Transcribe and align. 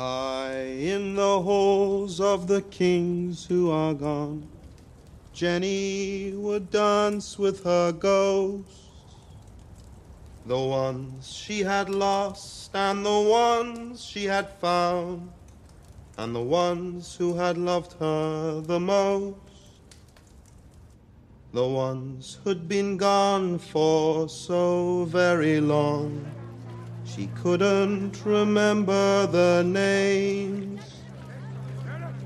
High 0.00 0.78
in 0.94 1.14
the 1.14 1.42
halls 1.42 2.22
of 2.22 2.46
the 2.46 2.62
kings 2.62 3.44
who 3.44 3.70
are 3.70 3.92
gone, 3.92 4.48
Jenny 5.34 6.32
would 6.32 6.70
dance 6.70 7.38
with 7.38 7.64
her 7.64 7.92
ghosts. 7.92 8.80
The 10.46 10.58
ones 10.58 11.30
she 11.30 11.60
had 11.60 11.90
lost 11.90 12.74
and 12.74 13.04
the 13.04 13.20
ones 13.20 14.02
she 14.02 14.24
had 14.24 14.48
found, 14.58 15.30
and 16.16 16.34
the 16.34 16.48
ones 16.64 17.16
who 17.16 17.34
had 17.34 17.58
loved 17.58 17.92
her 18.00 18.62
the 18.62 18.80
most. 18.80 19.36
The 21.52 21.66
ones 21.66 22.38
who'd 22.42 22.66
been 22.66 22.96
gone 22.96 23.58
for 23.58 24.30
so 24.30 25.04
very 25.04 25.60
long 25.60 26.39
she 27.14 27.28
couldn't 27.42 28.24
remember 28.24 29.26
the 29.26 29.64
names. 29.66 30.80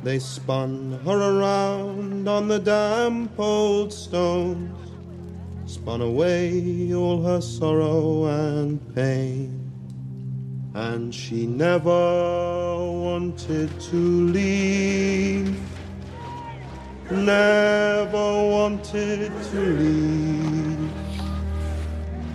They 0.03 0.19
spun 0.19 1.01
her 1.05 1.39
around 1.39 2.29
on 2.29 2.49
the 2.49 2.59
damp 2.59 3.39
old 3.39 3.93
stones, 3.93 4.91
spun 5.65 6.03
away 6.03 6.93
all 6.93 7.23
her 7.23 7.41
sorrow 7.41 8.27
and 8.27 8.95
pain. 8.95 9.61
And 10.75 11.15
she 11.15 11.47
never 11.47 11.91
wanted 11.91 13.81
to 13.81 13.97
leave, 13.97 15.59
never 17.11 18.49
wanted 18.51 19.33
to 19.51 19.61
leave 19.61 20.94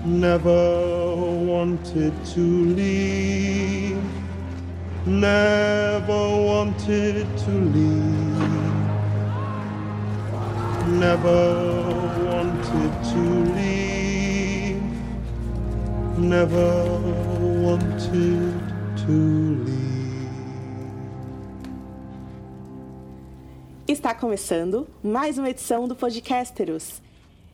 never 0.06 1.16
wanted 1.16 2.14
to 2.34 2.40
leave, 2.40 3.98
never 5.06 6.28
wanted 6.48 7.28
to 7.38 7.52
leave, 7.52 8.40
never 10.88 11.84
wanted 12.26 13.04
to 13.12 13.20
leave, 13.56 14.82
never 16.18 16.86
wanted 17.62 18.54
to 19.06 19.12
leave. 19.66 19.90
Está 23.88 24.14
começando 24.14 24.88
mais 25.04 25.38
uma 25.38 25.50
edição 25.50 25.88
do 25.88 25.96
Podcasteros. 25.96 27.02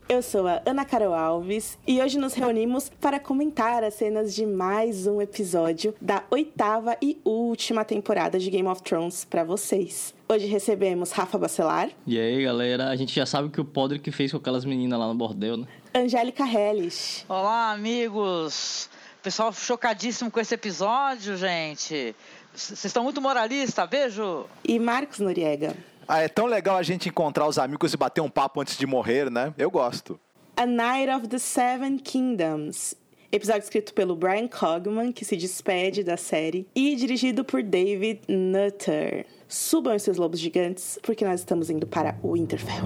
Eu 0.08 0.22
sou 0.22 0.46
a 0.46 0.62
Ana 0.64 0.84
Carol 0.84 1.12
Alves 1.12 1.76
e 1.84 2.00
hoje 2.00 2.16
nos 2.16 2.32
reunimos 2.32 2.88
para 3.00 3.18
comentar 3.18 3.82
as 3.82 3.94
cenas 3.94 4.32
de 4.32 4.46
mais 4.46 5.04
um 5.04 5.20
episódio 5.20 5.92
da 6.00 6.22
oitava 6.30 6.96
e 7.02 7.20
última 7.24 7.84
temporada 7.84 8.38
de 8.38 8.48
Game 8.48 8.68
of 8.68 8.80
Thrones 8.82 9.24
para 9.24 9.42
vocês. 9.42 10.14
Hoje 10.28 10.46
recebemos 10.46 11.10
Rafa 11.10 11.36
Bacelar. 11.36 11.90
E 12.06 12.20
aí, 12.20 12.44
galera, 12.44 12.88
a 12.88 12.94
gente 12.94 13.12
já 13.12 13.26
sabe 13.26 13.48
o 13.48 13.50
que 13.50 13.60
o 13.60 13.64
Podre 13.64 13.98
que 13.98 14.12
fez 14.12 14.30
com 14.30 14.38
aquelas 14.38 14.64
meninas 14.64 14.96
lá 14.96 15.08
no 15.08 15.14
bordel, 15.16 15.56
né? 15.56 15.66
Angélica 15.92 16.44
Helles. 16.44 17.24
Olá, 17.28 17.72
amigos! 17.72 18.88
Pessoal 19.24 19.52
chocadíssimo 19.52 20.30
com 20.30 20.38
esse 20.38 20.54
episódio, 20.54 21.36
gente. 21.36 22.14
Vocês 22.54 22.84
estão 22.84 23.02
muito 23.02 23.20
moralistas, 23.20 23.88
beijo! 23.88 24.46
E 24.64 24.78
Marcos 24.78 25.18
Noriega. 25.18 25.74
Ah, 26.08 26.20
é 26.20 26.28
tão 26.28 26.46
legal 26.46 26.76
a 26.76 26.82
gente 26.82 27.08
encontrar 27.08 27.48
os 27.48 27.58
amigos 27.58 27.92
e 27.92 27.96
bater 27.96 28.20
um 28.20 28.30
papo 28.30 28.60
antes 28.60 28.78
de 28.78 28.86
morrer, 28.86 29.28
né? 29.28 29.52
Eu 29.58 29.70
gosto. 29.70 30.20
A 30.56 30.64
Night 30.64 31.10
of 31.10 31.26
the 31.26 31.38
Seven 31.38 31.98
Kingdoms. 31.98 32.94
Episódio 33.32 33.62
escrito 33.62 33.92
pelo 33.92 34.14
Brian 34.14 34.46
Cogman, 34.46 35.10
que 35.10 35.24
se 35.24 35.36
despede 35.36 36.04
da 36.04 36.16
série, 36.16 36.66
e 36.74 36.94
dirigido 36.94 37.44
por 37.44 37.60
David 37.60 38.20
Nutter. 38.28 39.26
Subam 39.48 39.94
esses 39.94 40.16
lobos 40.16 40.38
gigantes, 40.38 40.96
porque 41.02 41.24
nós 41.24 41.40
estamos 41.40 41.68
indo 41.70 41.86
para 41.88 42.16
o 42.22 42.32
Winterfell. 42.34 42.84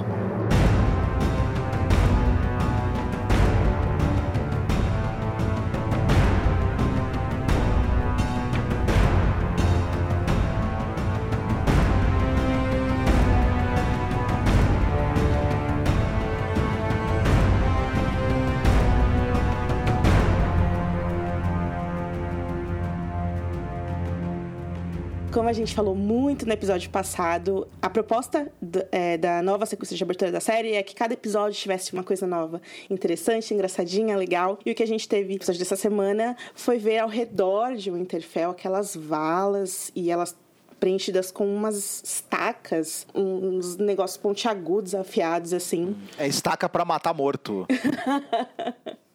A 25.50 25.52
gente 25.52 25.74
falou 25.74 25.96
muito 25.96 26.46
no 26.46 26.52
episódio 26.52 26.88
passado, 26.90 27.66
a 27.82 27.90
proposta 27.90 28.50
do, 28.62 28.84
é, 28.92 29.18
da 29.18 29.42
nova 29.42 29.66
sequência 29.66 29.96
de 29.96 30.02
abertura 30.02 30.30
da 30.30 30.38
série 30.38 30.74
é 30.74 30.82
que 30.82 30.94
cada 30.94 31.12
episódio 31.12 31.58
tivesse 31.58 31.92
uma 31.92 32.04
coisa 32.04 32.24
nova, 32.24 32.62
interessante, 32.88 33.52
engraçadinha, 33.52 34.16
legal. 34.16 34.60
E 34.64 34.70
o 34.70 34.74
que 34.76 34.82
a 34.82 34.86
gente 34.86 35.08
teve 35.08 35.30
no 35.30 35.34
episódio 35.34 35.58
dessa 35.58 35.74
semana 35.74 36.36
foi 36.54 36.78
ver 36.78 36.98
ao 36.98 37.08
redor 37.08 37.74
de 37.74 37.90
Winterfell 37.90 38.50
aquelas 38.50 38.94
valas 38.94 39.90
e 39.94 40.08
elas 40.08 40.36
preenchidas 40.78 41.32
com 41.32 41.52
umas 41.52 42.00
estacas, 42.04 43.06
uns 43.12 43.76
negócios 43.76 44.16
pontiagudos, 44.16 44.94
afiados, 44.94 45.52
assim. 45.52 45.96
É 46.16 46.28
estaca 46.28 46.68
para 46.68 46.84
matar 46.84 47.12
morto. 47.12 47.66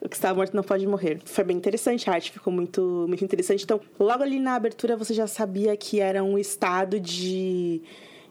O 0.00 0.08
que 0.08 0.16
está 0.16 0.34
morto 0.34 0.54
não 0.54 0.62
pode 0.62 0.86
morrer. 0.86 1.20
Foi 1.24 1.44
bem 1.44 1.56
interessante, 1.56 2.08
a 2.10 2.14
arte 2.14 2.32
ficou 2.32 2.52
muito, 2.52 3.06
muito 3.06 3.24
interessante. 3.24 3.64
Então, 3.64 3.80
logo 3.98 4.22
ali 4.22 4.40
na 4.40 4.54
abertura 4.54 4.96
você 4.96 5.14
já 5.14 5.26
sabia 5.26 5.76
que 5.76 6.00
era 6.00 6.24
um 6.24 6.36
estado 6.36 6.98
de, 6.98 7.80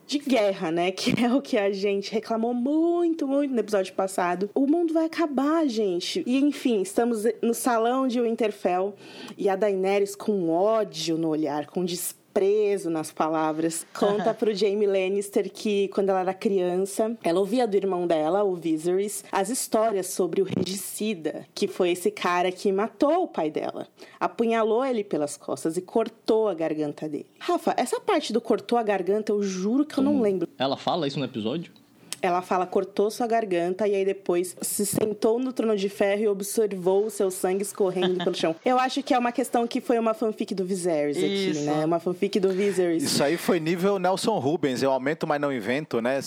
de 0.06 0.20
guerra, 0.20 0.70
né? 0.70 0.92
Que 0.92 1.24
é 1.24 1.34
o 1.34 1.42
que 1.42 1.58
a 1.58 1.72
gente 1.72 2.12
reclamou 2.12 2.54
muito, 2.54 3.26
muito 3.26 3.54
no 3.54 3.60
episódio 3.60 3.94
passado. 3.94 4.50
O 4.54 4.68
mundo 4.68 4.94
vai 4.94 5.06
acabar, 5.06 5.66
gente. 5.68 6.24
E 6.26 6.38
enfim, 6.38 6.82
estamos 6.82 7.24
no 7.42 7.54
salão 7.54 8.08
de 8.08 8.20
Winterfell 8.20 8.94
e 9.38 9.48
a 9.48 9.56
Daenerys 9.56 10.16
com 10.16 10.50
ódio 10.50 11.18
no 11.18 11.30
olhar, 11.30 11.68
com 11.68 11.86
desprezo 11.86 12.21
preso 12.34 12.90
nas 12.90 13.12
palavras. 13.12 13.86
Conta 13.98 14.34
pro 14.34 14.54
Jamie 14.54 14.88
Lannister 14.88 15.50
que 15.52 15.88
quando 15.90 16.10
ela 16.10 16.22
era 16.22 16.34
criança, 16.34 17.18
ela 17.24 17.40
ouvia 17.40 17.68
do 17.68 17.76
irmão 17.76 18.08
dela, 18.08 18.44
o 18.44 18.56
Viserys, 18.56 19.24
as 19.32 19.50
histórias 19.50 20.08
sobre 20.08 20.42
o 20.42 20.46
regicida, 20.46 21.46
que 21.54 21.68
foi 21.68 21.92
esse 21.92 22.12
cara 22.12 22.52
que 22.52 22.72
matou 22.72 23.24
o 23.24 23.28
pai 23.28 23.50
dela. 23.50 23.88
Apunhalou 24.20 24.84
ele 24.86 25.04
pelas 25.04 25.38
costas 25.38 25.78
e 25.78 25.82
cortou 25.82 26.48
a 26.48 26.54
garganta 26.54 27.08
dele. 27.08 27.28
Rafa, 27.40 27.74
essa 27.78 28.00
parte 28.00 28.32
do 28.34 28.42
cortou 28.42 28.78
a 28.78 28.84
garganta, 28.84 29.32
eu 29.32 29.42
juro 29.42 29.86
que 29.86 29.98
eu 29.98 30.04
não 30.04 30.22
lembro. 30.22 30.48
Ela 30.58 30.78
fala 30.78 31.08
isso 31.08 31.20
no 31.20 31.26
episódio? 31.26 31.81
Ela 32.22 32.42
fala, 32.42 32.68
cortou 32.68 33.10
sua 33.10 33.26
garganta 33.26 33.88
e 33.88 33.96
aí 33.96 34.06
depois 34.06 34.56
se 34.62 34.86
sentou 34.86 35.40
no 35.40 35.52
trono 35.52 35.76
de 35.76 35.90
ferro 35.90 36.22
e 36.22 36.28
observou 36.28 37.06
o 37.06 37.10
seu 37.10 37.32
sangue 37.32 37.64
escorrendo 37.64 38.24
pelo 38.24 38.36
chão. 38.36 38.56
Eu 38.64 38.78
acho 38.78 39.02
que 39.02 39.14
é 39.14 39.18
uma 39.18 39.32
questão 39.32 39.66
que 39.66 39.82
foi 39.82 39.98
uma 39.98 40.14
fanfic 40.14 40.54
do 40.54 40.64
Viserys 40.64 41.18
aqui, 41.18 41.50
Isso. 41.50 41.66
né? 41.66 41.84
Uma 41.84 42.00
fanfic 42.00 42.40
do 42.40 42.52
Viserys. 42.52 43.04
Isso 43.04 43.24
aí 43.24 43.38
foi 43.38 43.60
nível 43.60 43.98
Nelson 43.98 44.38
Rubens. 44.38 44.84
Eu 44.84 44.92
aumento, 44.92 45.26
mas 45.26 45.42
não 45.42 45.52
invento, 45.52 46.00
né? 46.00 46.20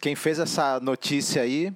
Quem 0.00 0.14
fez 0.14 0.38
essa 0.38 0.78
notícia 0.80 1.42
aí. 1.42 1.72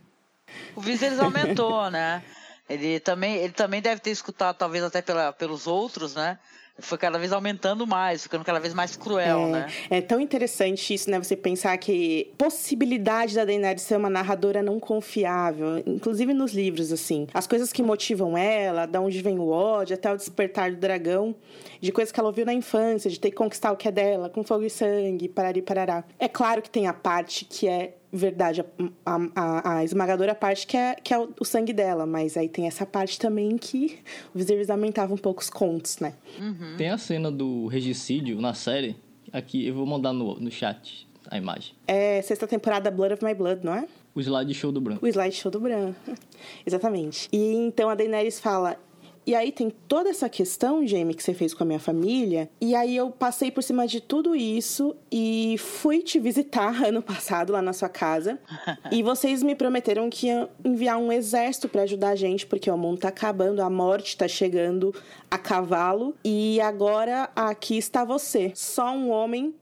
O 0.77 0.81
Viserys 0.81 1.19
aumentou, 1.19 1.91
né? 1.91 2.23
Ele 2.69 3.01
também, 3.01 3.37
ele 3.37 3.53
também 3.53 3.83
deve 3.83 4.01
ter 4.01 4.11
escutado, 4.11 4.57
talvez 4.57 4.85
até 4.85 5.03
pela, 5.03 5.33
pelos 5.33 5.67
outros, 5.67 6.15
né? 6.15 6.39
Foi 6.79 6.97
cada 6.97 7.19
vez 7.19 7.33
aumentando 7.33 7.87
mais, 7.87 8.23
ficando 8.23 8.45
cada 8.45 8.59
vez 8.59 8.73
mais 8.73 8.97
cruel, 8.97 9.41
é, 9.41 9.51
né? 9.51 9.67
é 9.91 10.01
tão 10.01 10.19
interessante 10.19 10.95
isso, 10.95 11.11
né? 11.11 11.19
Você 11.19 11.37
pensar 11.37 11.77
que 11.77 12.33
possibilidade 12.39 13.35
da 13.35 13.45
Daenerys 13.45 13.83
ser 13.83 13.97
uma 13.97 14.09
narradora 14.09 14.63
não 14.63 14.81
confiável, 14.81 15.83
inclusive 15.87 16.33
nos 16.33 16.53
livros, 16.53 16.91
assim. 16.91 17.27
As 17.35 17.47
coisas 17.47 17.73
que 17.73 17.83
motivam 17.83 18.39
ela, 18.39 18.87
da 18.87 19.01
onde 19.01 19.21
vem 19.21 19.39
o 19.39 19.49
ódio, 19.51 19.95
até 19.95 20.13
o 20.13 20.17
despertar 20.17 20.71
do 20.71 20.79
dragão, 20.79 21.35
de 21.81 21.93
coisas 21.93 22.11
que 22.11 22.19
ela 22.19 22.31
ouviu 22.31 22.47
na 22.47 22.55
infância, 22.55 23.11
de 23.11 23.21
ter 23.21 23.31
que 23.31 23.37
conquistar 23.37 23.71
o 23.71 23.77
que 23.77 23.89
é 23.89 23.93
dela, 23.93 24.31
com 24.31 24.43
fogo 24.43 24.65
e 24.65 24.71
sangue, 24.71 25.29
parari 25.29 25.61
parará. 25.61 26.05
É 26.19 26.27
claro 26.27 26.63
que 26.63 26.71
tem 26.71 26.87
a 26.87 26.95
parte 26.95 27.45
que 27.45 27.69
é 27.69 27.95
verdade, 28.13 28.63
a, 29.07 29.17
a- 29.35 29.77
a 29.79 29.85
esmagadora 29.85 30.35
parte 30.35 30.67
que 30.67 30.77
é, 30.77 30.95
que 30.95 31.15
é 31.15 31.19
o, 31.19 31.31
o 31.41 31.45
sangue 31.45 31.73
dela, 31.73 32.05
mas 32.05 32.37
aí 32.37 32.49
tem 32.49 32.67
essa 32.67 32.85
parte 32.85 33.19
também 33.19 33.57
que 33.57 33.99
o 34.35 34.39
Viserys 34.39 34.69
aumentava 34.71 35.15
um 35.15 35.17
pouco 35.17 35.41
os 35.41 35.49
contos, 35.49 35.99
né? 35.99 36.13
Tem 36.77 36.91
a 36.91 36.99
cena 36.99 37.31
do 37.31 37.67
regicídio 37.69 38.41
na 38.41 38.53
série. 38.55 38.97
Aqui, 39.33 39.67
eu 39.67 39.75
vou 39.75 39.87
mandar 39.87 40.13
no, 40.13 40.39
no 40.39 40.51
chat 40.51 41.09
a 41.31 41.39
imagem. 41.39 41.73
É 41.87 42.21
sexta 42.21 42.47
temporada 42.47 42.91
Blood 42.91 43.15
of 43.15 43.25
My 43.25 43.33
Blood, 43.35 43.65
não 43.65 43.75
é? 43.75 43.87
O 44.15 44.21
slideshow 44.21 44.71
do 44.71 44.79
branco. 44.81 45.03
O 45.05 45.09
slideshow 45.09 45.51
do 45.51 45.59
Bran. 45.59 45.95
Exatamente. 46.67 47.29
E 47.33 47.55
então 47.55 47.89
a 47.89 47.95
Daenerys 47.95 48.39
fala: 48.39 48.77
E 49.27 49.35
aí 49.35 49.53
tem 49.53 49.71
toda 49.71 50.11
essa 50.11 50.29
questão, 50.29 50.87
Jamie, 50.87 51.15
que 51.15 51.23
você 51.23 51.33
fez 51.33 51.55
com 51.55 51.63
a 51.63 51.67
minha 51.67 51.79
família. 51.79 52.51
E 52.61 52.75
aí 52.75 52.97
eu 52.97 53.11
passei 53.11 53.51
por 53.51 53.63
cima 53.63 53.87
de 53.87 54.01
tudo 54.01 54.35
isso 54.35 54.97
e 55.11 55.57
fui 55.59 56.03
te 56.03 56.19
visitar 56.19 56.83
ano 56.85 57.01
passado 57.01 57.53
lá 57.53 57.63
na 57.63 57.73
sua 57.73 57.89
casa. 57.89 58.39
e 58.91 59.03
vocês 59.03 59.43
me 59.43 59.55
prometeram 59.55 60.11
que 60.11 60.27
iam 60.27 60.49
enviar 60.65 60.99
um 60.99 61.13
exército 61.13 61.69
para 61.69 61.83
ajudar 61.83 62.11
a 62.11 62.17
gente, 62.17 62.47
porque 62.47 62.71
o 62.71 62.77
mundo 62.77 62.99
tá 63.01 63.09
acabando, 63.09 63.63
a 63.63 63.71
morte 63.71 64.17
tá 64.17 64.27
chegando 64.27 64.95
a 65.31 65.39
cavalo. 65.39 66.15
E 66.25 66.61
agora 66.61 67.31
aqui 67.37 67.79
está 67.79 68.05
você, 68.05 68.53
só 68.55 68.93
um 68.93 69.11
homem 69.11 69.55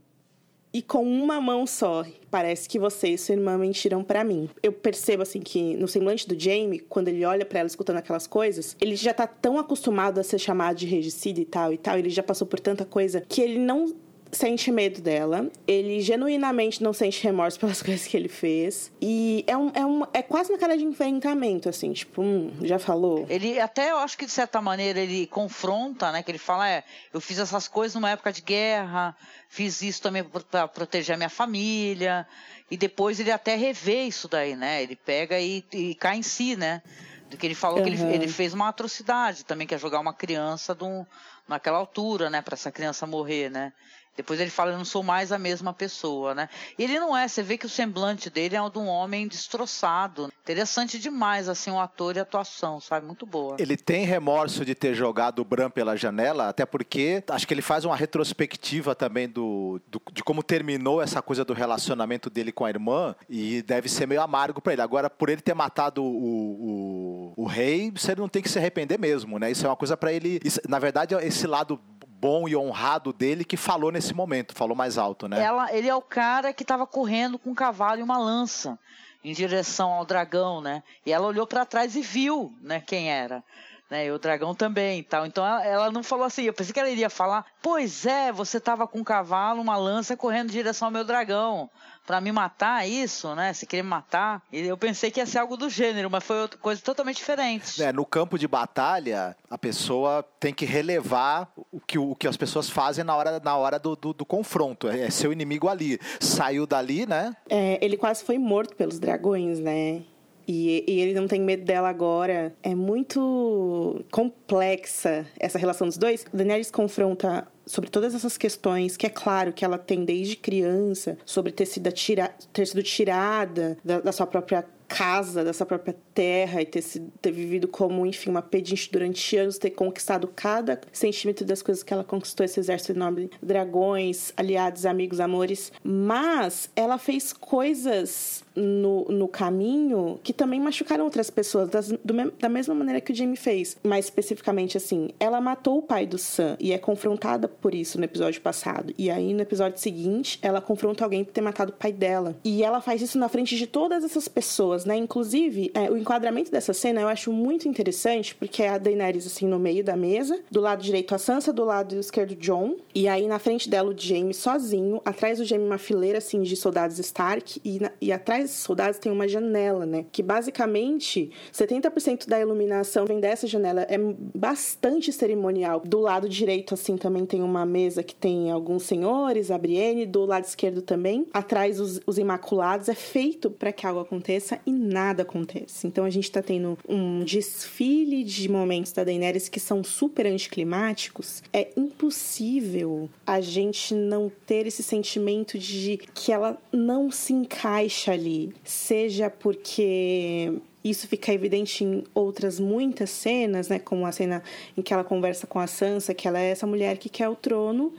e 0.73 0.83
com 0.83 1.03
uma 1.03 1.41
mão 1.41 1.67
só. 1.67 2.05
Parece 2.31 2.69
que 2.69 2.79
você 2.79 3.09
e 3.09 3.19
sua 3.19 3.35
irmã 3.35 3.59
mentiram 3.59 4.05
para 4.05 4.23
mim. 4.23 4.49
Eu 4.63 4.73
percebo 4.73 5.23
assim 5.23 5.41
que 5.41 5.77
no 5.77 5.89
semblante 5.89 6.29
do 6.29 6.39
Jamie, 6.39 6.79
quando 6.79 7.09
ele 7.09 7.25
olha 7.25 7.45
para 7.45 7.61
ela 7.61 7.67
escutando 7.67 7.97
aquelas 7.97 8.27
coisas, 8.27 8.77
ele 8.81 8.95
já 8.95 9.13
tá 9.13 9.27
tão 9.27 9.59
acostumado 9.59 10.19
a 10.19 10.23
ser 10.23 10.39
chamado 10.39 10.77
de 10.77 10.87
regicida 10.87 11.41
e 11.41 11.45
tal 11.45 11.73
e 11.73 11.79
tal, 11.79 11.99
ele 11.99 12.11
já 12.11 12.23
passou 12.23 12.47
por 12.47 12.61
tanta 12.61 12.85
coisa 12.85 13.25
que 13.29 13.41
ele 13.41 13.59
não 13.59 13.93
sente 14.33 14.71
medo 14.71 15.01
dela, 15.01 15.51
ele 15.67 16.01
genuinamente 16.01 16.83
não 16.83 16.93
sente 16.93 17.23
remorso 17.23 17.59
pelas 17.61 17.83
coisas 17.83 18.07
que 18.07 18.17
ele 18.17 18.29
fez. 18.29 18.93
E 19.01 19.45
é, 19.47 19.57
um, 19.57 19.71
é, 19.75 19.85
um, 19.85 20.03
é 20.13 20.23
quase 20.23 20.53
uma 20.53 20.59
cara 20.59 20.77
de 20.77 20.85
enfrentamento, 20.85 21.69
assim, 21.69 21.93
tipo, 21.93 22.23
hum, 22.23 22.53
já 22.63 22.79
falou. 22.79 23.27
Ele 23.29 23.59
até, 23.59 23.91
eu 23.91 23.99
acho 23.99 24.17
que 24.17 24.27
de 24.27 24.33
certa 24.33 24.61
maneira, 24.61 25.01
ele 25.01 25.27
confronta, 25.27 26.13
né? 26.13 26.23
Que 26.23 26.31
ele 26.31 26.39
fala, 26.39 26.69
é, 26.69 26.85
eu 27.13 27.21
fiz 27.21 27.39
essas 27.39 27.67
coisas 27.67 27.95
numa 27.95 28.11
época 28.11 28.33
de 28.33 28.43
guerra, 28.43 29.17
fiz 29.49 29.83
isso 29.83 30.01
também 30.01 30.25
para 30.25 30.69
proteger 30.69 31.15
a 31.15 31.19
minha 31.19 31.31
família. 31.31 32.27
E 32.71 32.77
depois 32.77 33.19
ele 33.19 33.33
até 33.33 33.57
revê 33.57 34.05
isso 34.05 34.29
daí, 34.29 34.55
né? 34.55 34.83
Ele 34.83 34.95
pega 34.95 35.39
e, 35.41 35.65
e 35.73 35.95
cai 35.97 36.17
em 36.17 36.23
si, 36.23 36.55
né? 36.57 36.83
Do 37.29 37.37
que 37.37 37.47
ele 37.47 37.55
falou 37.55 37.79
uhum. 37.79 37.85
que 37.85 37.91
ele, 37.91 38.15
ele, 38.15 38.29
fez 38.29 38.55
uma 38.55 38.69
atrocidade 38.69 39.45
também, 39.45 39.67
que 39.67 39.75
é 39.75 39.79
jogar 39.79 40.01
uma 40.01 40.13
criança 40.13 40.75
de 40.75 40.85
um, 40.85 41.05
naquela 41.49 41.79
altura, 41.79 42.31
né? 42.31 42.41
Para 42.43 42.55
essa 42.55 42.71
criança 42.71 43.07
morrer, 43.07 43.51
né? 43.51 43.73
Depois 44.17 44.41
ele 44.41 44.51
fala, 44.51 44.73
eu 44.73 44.79
não 44.79 44.85
sou 44.85 45.03
mais 45.03 45.33
a 45.33 45.39
mesma 45.39 45.73
pessoa, 45.73 46.35
né? 46.35 46.49
Ele 46.79 46.99
não 46.99 47.17
é, 47.17 47.27
você 47.27 47.43
vê 47.43 47.57
que 47.57 47.67
o 47.67 47.69
semblante 47.69 48.29
dele 48.29 48.57
é 48.57 48.63
o 48.63 48.69
de 48.69 48.79
um 48.79 48.87
homem 48.87 49.27
destroçado. 49.27 50.31
Interessante 50.43 50.99
demais, 50.99 51.49
assim, 51.49 51.71
o 51.71 51.75
um 51.75 51.81
ator 51.81 52.17
e 52.17 52.19
a 52.19 52.23
atuação, 52.23 52.81
sabe? 52.81 53.07
Muito 53.07 53.25
boa. 53.25 53.57
Ele 53.59 53.77
tem 53.77 54.05
remorso 54.05 54.65
de 54.65 54.75
ter 54.75 54.95
jogado 54.95 55.39
o 55.41 55.45
Bran 55.45 55.71
pela 55.71 55.97
janela, 55.97 56.49
até 56.49 56.67
porque 56.67 57.23
acho 57.29 57.47
que 57.47 57.55
ele 57.55 57.63
faz 57.63 57.85
uma 57.85 57.97
retrospectiva 57.97 58.95
também 58.95 59.29
do, 59.29 59.81
do 59.87 60.03
de 60.13 60.23
como 60.23 60.43
terminou 60.43 61.01
essa 61.01 61.23
coisa 61.23 61.45
do 61.45 61.55
relacionamento 61.55 62.29
dele 62.29 62.53
com 62.53 62.65
a 62.65 62.69
irmã 62.69 63.15
e 63.29 63.63
deve 63.63 63.89
ser 63.89 64.07
meio 64.07 64.21
amargo 64.21 64.61
para 64.61 64.73
ele. 64.73 64.83
Agora, 64.83 65.09
por 65.09 65.29
ele 65.29 65.41
ter 65.41 65.55
matado 65.55 66.03
o, 66.03 67.33
o, 67.37 67.45
o 67.45 67.47
rei, 67.47 67.91
você 67.91 68.15
não 68.15 68.29
tem 68.29 68.43
que 68.43 68.49
se 68.49 68.59
arrepender 68.59 68.99
mesmo, 68.99 69.39
né? 69.39 69.51
Isso 69.51 69.65
é 69.65 69.69
uma 69.69 69.77
coisa 69.77 69.97
para 69.97 70.13
ele. 70.13 70.41
Isso, 70.45 70.61
na 70.69 70.79
verdade, 70.79 71.15
esse 71.15 71.47
lado 71.47 71.81
bom 72.21 72.47
e 72.47 72.55
honrado 72.55 73.13
dele 73.13 73.45
que 73.45 73.57
falou 73.57 73.91
nesse 73.91 74.13
momento, 74.13 74.55
falou 74.55 74.77
mais 74.77 74.99
alto, 74.99 75.27
né? 75.27 75.43
Ela, 75.43 75.73
ele 75.75 75.89
é 75.89 75.95
o 75.95 76.03
cara 76.03 76.53
que 76.53 76.63
estava 76.63 76.87
correndo 76.87 77.39
com 77.39 77.51
um 77.51 77.55
cavalo 77.55 78.01
e 78.01 78.03
uma 78.03 78.19
lança 78.19 78.79
em 79.25 79.33
direção 79.33 79.91
ao 79.91 80.05
dragão, 80.05 80.61
né? 80.61 80.83
E 81.05 81.13
ela 81.13 81.27
olhou 81.27 81.47
para 81.47 81.65
trás 81.65 81.97
e 81.97 82.03
viu, 82.03 82.55
né, 82.61 82.81
quem 82.81 83.11
era. 83.11 83.43
Né, 83.91 84.07
e 84.07 84.13
o 84.13 84.19
dragão 84.19 84.55
também 84.55 85.03
tal. 85.03 85.27
Então 85.27 85.45
ela, 85.45 85.65
ela, 85.65 85.91
não 85.91 86.03
falou 86.03 86.25
assim. 86.25 86.45
Eu 86.45 86.53
pensei 86.53 86.73
que 86.73 86.79
ela 86.79 86.89
iria 86.89 87.11
falar: 87.11 87.45
Pois 87.61 88.07
é, 88.07 88.31
você 88.31 88.59
estava 88.59 88.87
com 88.87 89.01
um 89.01 89.05
cavalo, 89.05 89.61
uma 89.61 89.77
lança 89.77 90.17
correndo 90.17 90.51
em 90.51 90.53
direção 90.53 90.87
ao 90.87 90.93
meu 90.93 91.05
dragão 91.05 91.69
para 92.11 92.21
me 92.21 92.33
matar, 92.33 92.89
isso, 92.89 93.37
né? 93.37 93.53
Se 93.53 93.65
querer 93.65 93.85
me 93.85 93.89
matar. 93.89 94.43
E 94.53 94.67
eu 94.67 94.77
pensei 94.77 95.13
que 95.13 95.21
ia 95.21 95.27
ser 95.27 95.39
algo 95.39 95.57
do 95.57 95.71
gênero, 95.71 96.11
mas 96.11 96.25
foi 96.25 96.41
outra 96.41 96.59
coisa 96.59 96.83
totalmente 96.83 97.19
diferente. 97.19 97.81
É, 97.81 97.93
no 97.93 98.05
campo 98.05 98.37
de 98.37 98.49
batalha, 98.49 99.37
a 99.49 99.57
pessoa 99.57 100.25
tem 100.41 100.53
que 100.53 100.65
relevar 100.65 101.49
o 101.71 101.79
que, 101.79 102.01
o 102.01 102.17
que 102.17 102.27
as 102.27 102.37
pessoas 102.37 102.69
fazem 102.69 103.05
na 103.05 103.15
hora, 103.15 103.39
na 103.39 103.57
hora 103.57 103.79
do, 103.79 103.95
do, 103.95 104.13
do 104.13 104.25
confronto. 104.25 104.89
É, 104.89 105.03
é 105.03 105.11
seu 105.11 105.33
inimigo 105.33 105.69
ali. 105.69 106.01
Saiu 106.19 106.67
dali, 106.67 107.07
né? 107.07 107.33
É, 107.49 107.79
ele 107.81 107.97
quase 107.97 108.25
foi 108.25 108.39
morto 108.39 108.75
pelos 108.75 108.99
dragões, 108.99 109.61
né? 109.61 110.03
E, 110.49 110.85
e, 110.89 111.01
ele 111.01 111.15
não 111.15 111.29
tem 111.29 111.41
medo 111.41 111.65
dela 111.65 111.89
agora. 111.89 112.53
É 112.61 112.75
muito 112.75 114.05
complexa 114.11 115.25
essa 115.39 115.61
relação 115.61 115.87
dos 115.87 115.97
dois. 115.97 116.25
Daenerys 116.35 116.73
confronta 116.73 117.47
sobre 117.71 117.89
todas 117.89 118.17
essas 118.17 118.37
questões, 118.37 118.97
que 118.97 119.07
é 119.07 119.09
claro 119.09 119.53
que 119.53 119.65
ela 119.65 119.79
tem 119.79 120.05
desde 120.05 120.35
criança, 120.35 121.17
sobre 121.25 121.53
ter 121.53 121.67
sido, 121.67 121.93
tira, 121.93 122.35
ter 122.53 122.67
sido 122.67 122.83
tirada 122.83 123.79
da, 123.85 124.01
da 124.01 124.11
sua 124.11 124.27
própria 124.27 124.67
casa, 124.89 125.45
da 125.45 125.53
sua 125.53 125.65
própria 125.65 125.95
terra 126.13 126.61
e 126.61 126.67
ter, 126.67 126.83
sido, 126.83 127.13
ter 127.23 127.31
vivido 127.31 127.69
como, 127.69 128.05
enfim, 128.05 128.29
uma 128.29 128.43
pedinte 128.43 128.91
durante 128.91 129.37
anos, 129.37 129.57
ter 129.57 129.71
conquistado 129.71 130.27
cada 130.27 130.81
centímetro 130.93 131.47
das 131.47 131.63
coisas 131.63 131.85
que 131.85 131.93
ela 131.93 132.03
conquistou, 132.03 132.45
esse 132.45 132.59
exército 132.59 132.91
enorme, 132.91 133.31
dragões, 133.41 134.33
aliados, 134.37 134.85
amigos, 134.85 135.21
amores. 135.21 135.73
Mas 135.85 136.69
ela 136.75 136.99
fez 136.99 137.33
coisas 137.33 138.43
no, 138.61 139.05
no 139.05 139.29
caminho 139.29 140.21
que 140.23 140.33
também 140.33 140.61
machucaram 140.61 141.05
outras 141.05 141.31
pessoas, 141.31 141.69
das, 141.69 141.89
do, 141.89 142.33
da 142.39 142.49
mesma 142.49 142.75
maneira 142.75 143.01
que 143.01 143.13
o 143.13 143.15
Jamie 143.15 143.37
fez. 143.37 143.77
Mais 143.83 144.07
especificamente, 144.07 144.77
assim, 144.77 145.11
ela 145.19 145.41
matou 145.41 145.79
o 145.79 145.83
pai 145.83 146.07
do 146.07 146.19
Sam 146.19 146.57
e 146.61 146.73
é 146.73 146.79
confrontada 146.79 147.49
por 147.49 147.75
isso 147.75 147.99
no 147.99 148.05
episódio 148.05 148.41
passado. 148.41 148.93
E 148.99 149.11
aí, 149.11 149.33
no 149.33 149.41
episódio 149.41 149.79
seguinte, 149.79 150.39
ela 150.43 150.61
confronta 150.61 151.05
alguém 151.05 151.25
por 151.25 151.33
ter 151.33 151.41
matado 151.41 151.73
o 151.73 151.75
pai 151.75 151.93
dela. 151.93 152.37
E 152.45 152.63
ela 152.63 152.81
faz 152.81 153.03
isso 153.03 153.19
na 153.19 153.29
frente 153.29 153.57
de 153.57 153.67
todas 153.67 154.05
essas 154.05 154.29
pessoas, 154.29 154.85
né? 154.85 154.97
Inclusive, 154.97 155.71
é, 155.75 155.91
o 155.91 155.97
enquadramento 155.97 156.51
dessa 156.51 156.73
cena 156.73 157.01
eu 157.01 157.09
acho 157.09 157.33
muito 157.33 157.69
interessante, 157.69 158.35
porque 158.35 158.63
é 158.63 158.69
a 158.69 158.79
Daenerys, 158.79 159.27
assim, 159.27 159.47
no 159.47 159.59
meio 159.59 159.83
da 159.83 159.97
mesa, 159.97 160.41
do 160.51 160.61
lado 160.61 160.83
direito 160.83 161.15
a 161.15 161.19
Sansa, 161.19 161.53
do 161.53 161.65
lado 161.65 161.99
esquerdo 161.99 162.35
John, 162.35 162.77
e 162.95 163.09
aí 163.09 163.27
na 163.27 163.39
frente 163.39 163.69
dela 163.69 163.91
o 163.91 163.97
Jamie 163.97 164.35
sozinho, 164.35 165.01
atrás 165.05 165.39
do 165.39 165.45
Jamie 165.45 165.67
uma 165.67 165.79
fileira, 165.79 166.19
assim, 166.19 166.43
de 166.43 166.57
soldados 166.57 166.99
Stark, 166.99 167.61
e, 167.65 167.79
na, 167.79 167.91
e 168.01 168.13
atrás 168.13 168.50
soldados 168.53 168.99
tem 168.99 169.11
uma 169.11 169.29
janela, 169.29 169.87
né? 169.87 170.07
Que 170.11 170.23
basicamente 170.23 171.31
70% 171.53 172.27
da 172.27 172.41
iluminação 172.41 173.05
vem 173.05 173.21
dessa 173.21 173.47
janela, 173.47 173.83
é 173.83 173.99
bastante 174.35 175.13
cerimonial. 175.13 175.83
Do 175.85 176.01
lado 176.01 176.29
direito, 176.29 176.75
assim, 176.75 176.97
também 176.97 177.27
tem 177.27 177.43
uma 177.43 177.65
mesa 177.67 178.03
que 178.03 178.15
tem 178.15 178.51
alguns 178.51 178.85
senhores, 178.85 179.51
a 179.51 179.59
Brienne, 179.59 180.07
do 180.07 180.25
lado 180.25 180.45
esquerdo 180.45 180.83
também. 180.83 181.27
Atrás, 181.33 181.81
os, 181.81 182.01
os 182.07 182.19
Imaculados. 182.19 182.89
É 182.89 182.95
feito 182.95 183.51
para 183.51 183.73
que 183.73 183.87
algo 183.87 184.01
aconteça 184.01 184.61
e 184.67 184.73
nada 184.73 185.23
acontece. 185.23 185.87
Então 185.87 186.05
a 186.05 186.11
gente 186.11 186.31
tá 186.31 186.43
tendo 186.43 186.79
um 186.89 187.21
desfile 187.25 188.23
de 188.23 188.49
momentos 188.49 188.93
da 188.93 189.05
Daenerys 189.05 189.49
que 189.49 189.61
são 189.61 189.83
super 189.83 190.27
anticlimáticos. 190.27 191.43
É 191.53 191.71
impossível 191.77 193.09
a 193.27 193.41
gente 193.41 193.95
não 193.95 194.31
ter 194.47 194.67
esse 194.67 194.83
sentimento 194.83 195.59
de 195.59 195.99
que 196.15 196.33
ela 196.33 196.59
não 196.73 197.11
se 197.11 197.33
encaixa 197.33 198.13
ali. 198.13 198.30
Seja 198.65 199.31
porque 199.31 200.53
isso 200.83 201.07
fica 201.07 201.33
evidente 201.33 201.85
em 201.85 202.05
outras 202.15 202.59
muitas 202.59 203.11
cenas, 203.11 203.69
né? 203.69 203.79
Como 203.79 204.07
a 204.07 204.13
cena 204.13 204.43
em 204.77 204.83
que 204.83 204.93
ela 204.93 205.05
conversa 205.05 205.47
com 205.47 205.59
a 205.59 205.67
Sansa, 205.67 206.15
que 206.15 206.27
ela 206.27 206.41
é 206.41 206.51
essa 206.51 206.67
mulher 206.67 206.97
que 206.99 207.09
quer 207.09 207.29
o 207.29 207.37
trono 207.37 207.93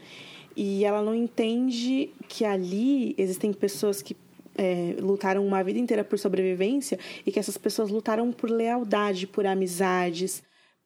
e 0.55 0.83
ela 0.83 1.01
não 1.01 1.15
entende 1.15 2.11
que 2.27 2.43
ali 2.43 3.15
existem 3.17 3.53
pessoas 3.53 4.01
que 4.01 4.15
é, 4.57 4.95
lutaram 4.99 5.45
uma 5.45 5.63
vida 5.63 5.79
inteira 5.79 6.03
por 6.03 6.19
sobrevivência 6.19 6.99
e 7.25 7.31
que 7.31 7.39
essas 7.39 7.57
pessoas 7.57 7.89
lutaram 7.89 8.31
por 8.31 8.49
lealdade, 8.49 9.27
por 9.27 9.45
amizades, 9.45 10.43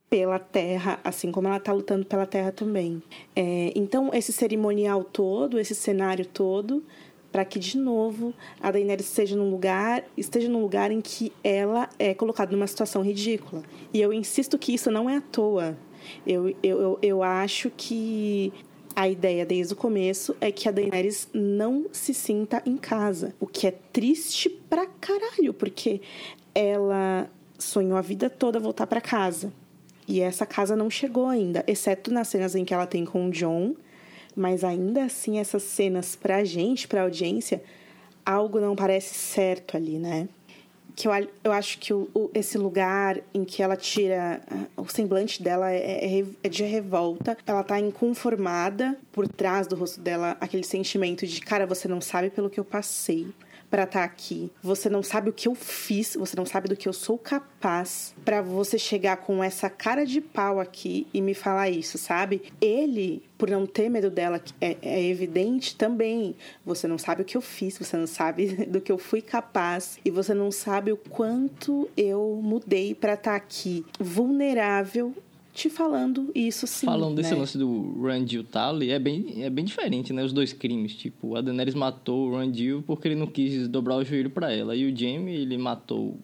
pela 0.10 0.38
terra, 0.38 1.00
assim 1.04 1.32
como 1.32 1.48
ela 1.48 1.58
está 1.58 1.74
lutando 1.74 2.06
pela 2.06 2.26
terra 2.26 2.52
também. 2.52 3.02
É, 3.36 3.72
então, 3.76 4.12
esse 4.14 4.32
cerimonial 4.32 5.04
todo, 5.04 5.60
esse 5.60 5.74
cenário 5.74 6.26
todo, 6.26 6.84
para 7.36 7.44
que 7.44 7.60
de 7.60 7.78
novo 7.78 8.34
a 8.62 8.72
Daenerys 8.72 9.08
esteja 9.08 9.36
num 9.36 9.50
lugar, 9.50 10.06
esteja 10.16 10.48
num 10.48 10.62
lugar 10.62 10.90
em 10.90 11.02
que 11.02 11.34
ela 11.44 11.90
é 12.00 12.14
colocada 12.14 12.50
numa 12.54 12.66
situação 12.66 13.02
ridícula. 13.02 13.62
E 13.94 14.00
eu 14.00 14.14
insisto 14.14 14.58
que 14.58 14.74
isso 14.74 14.90
não 14.90 15.10
é 15.10 15.18
à 15.18 15.22
toa. 15.22 15.78
Eu, 16.26 16.48
eu, 16.64 16.80
eu, 16.80 17.00
eu 17.02 17.22
acho 17.22 17.70
que 17.76 18.54
a 18.96 19.10
ideia 19.10 19.46
desde 19.46 19.74
o 19.74 19.76
começo 19.76 20.34
é 20.40 20.50
que 20.50 20.70
a 20.70 20.72
Daenerys 20.72 21.28
não 21.34 21.88
se 21.92 22.14
sinta 22.14 22.64
em 22.66 22.78
casa, 22.78 23.36
o 23.38 23.46
que 23.46 23.68
é 23.68 23.72
triste 23.92 24.48
pra 24.70 24.86
caralho, 24.86 25.54
porque 25.54 26.00
ela 26.54 27.30
sonhou 27.60 27.98
a 27.98 28.02
vida 28.02 28.30
toda 28.30 28.62
voltar 28.62 28.88
para 28.88 29.02
casa. 29.02 29.52
E 30.08 30.22
essa 30.22 30.46
casa 30.46 30.74
não 30.74 30.90
chegou 30.90 31.28
ainda, 31.28 31.66
exceto 31.68 32.14
nas 32.14 32.30
cenas 32.30 32.56
em 32.56 32.64
que 32.64 32.74
ela 32.74 32.88
tem 32.88 33.04
com 33.04 33.28
o 33.28 33.30
John 33.32 33.76
mas 34.36 34.64
ainda 34.64 35.06
assim 35.06 35.40
essas 35.40 35.64
cenas 35.64 36.16
pra 36.16 36.44
gente, 36.44 36.88
pra 36.88 37.04
audiência, 37.04 37.64
algo 38.26 38.60
não 38.60 38.76
parece 38.76 39.14
certo 39.14 39.78
ali, 39.78 39.98
né? 39.98 40.28
Que 40.96 41.08
eu, 41.08 41.12
eu 41.44 41.52
acho 41.52 41.78
que 41.80 41.94
o, 41.94 42.10
o, 42.14 42.30
esse 42.34 42.58
lugar 42.58 43.20
em 43.34 43.44
que 43.44 43.62
ela 43.62 43.76
tira. 43.76 44.42
O 44.78 44.88
semblante 44.88 45.44
dela 45.44 45.70
é, 45.72 46.20
é, 46.20 46.26
é, 46.42 46.50
de 46.50 46.64
revolta. 46.64 47.38
Ela 47.46 47.64
tá 47.64 47.78
inconformada. 47.80 48.98
Por 49.12 49.28
trás 49.28 49.68
do 49.68 49.76
rosto 49.76 50.00
dela, 50.00 50.38
aquele 50.40 50.64
sentimento 50.64 51.28
de: 51.28 51.42
cara, 51.42 51.66
você 51.66 51.88
não 51.88 52.00
sabe 52.00 52.30
pelo 52.30 52.50
que 52.50 52.60
eu 52.60 52.64
passei 52.64 53.28
para 53.76 53.84
estar 53.84 54.00
tá 54.00 54.06
aqui. 54.06 54.50
Você 54.64 54.90
não 54.90 55.04
sabe 55.04 55.30
o 55.30 55.34
que 55.34 55.50
eu 55.50 55.54
fiz, 55.54 56.16
você 56.16 56.34
não 56.38 56.46
sabe 56.46 56.70
do 56.70 56.78
que 56.78 56.88
eu 56.88 56.94
sou 56.94 57.18
capaz 57.18 58.16
para 58.24 58.42
você 58.42 58.80
chegar 58.80 59.18
com 59.18 59.44
essa 59.44 59.70
cara 59.70 60.06
de 60.06 60.22
pau 60.22 60.62
aqui 60.62 61.06
e 61.14 61.20
me 61.20 61.34
falar 61.34 61.70
isso, 61.70 61.98
sabe? 61.98 62.44
Ele, 62.62 63.22
por 63.38 63.50
não 63.50 63.66
ter 63.66 63.90
medo 63.90 64.10
dela, 64.10 64.42
é, 64.62 64.78
é 64.82 65.04
evidente 65.04 65.76
também. 65.76 66.38
Você 66.66 66.88
não 66.88 66.98
sabe 66.98 67.24
o 67.24 67.26
que 67.26 67.36
eu 67.36 67.42
fiz, 67.42 67.78
você 67.78 67.98
não 67.98 68.08
sabe 68.08 68.64
do 68.66 68.80
que 68.80 68.94
eu 68.94 68.98
fui 68.98 69.22
capaz 69.22 70.00
e 70.06 70.10
você 70.10 70.34
não 70.34 70.52
sabe 70.52 70.94
o 70.94 70.98
quanto 70.98 71.90
eu 71.98 72.40
mudei 72.42 72.96
para 72.96 73.16
estar 73.16 73.32
tá 73.32 73.36
aqui 73.36 73.86
vulnerável 74.00 75.14
te 75.56 75.70
falando 75.70 76.30
isso 76.36 76.68
sim. 76.68 76.86
Falando 76.86 77.16
desse 77.16 77.32
né? 77.34 77.40
lance 77.40 77.58
do 77.58 78.02
Randall 78.02 78.44
Tally, 78.44 78.92
é 78.92 79.00
bem, 79.00 79.42
é 79.42 79.50
bem 79.50 79.64
diferente, 79.64 80.12
né? 80.12 80.22
Os 80.24 80.34
dois 80.34 80.52
crimes. 80.52 80.94
Tipo, 80.94 81.36
a 81.38 81.42
Daenerys 81.42 81.74
matou 81.74 82.28
o 82.28 82.38
Randall 82.38 82.84
porque 82.86 83.08
ele 83.08 83.16
não 83.16 83.26
quis 83.26 83.68
dobrar 83.70 83.96
o 83.96 84.04
joelho 84.04 84.30
para 84.30 84.52
ela. 84.54 84.76
E 84.76 84.86
o 84.92 84.96
Jaime, 84.96 85.34
ele 85.34 85.58
matou 85.58 86.18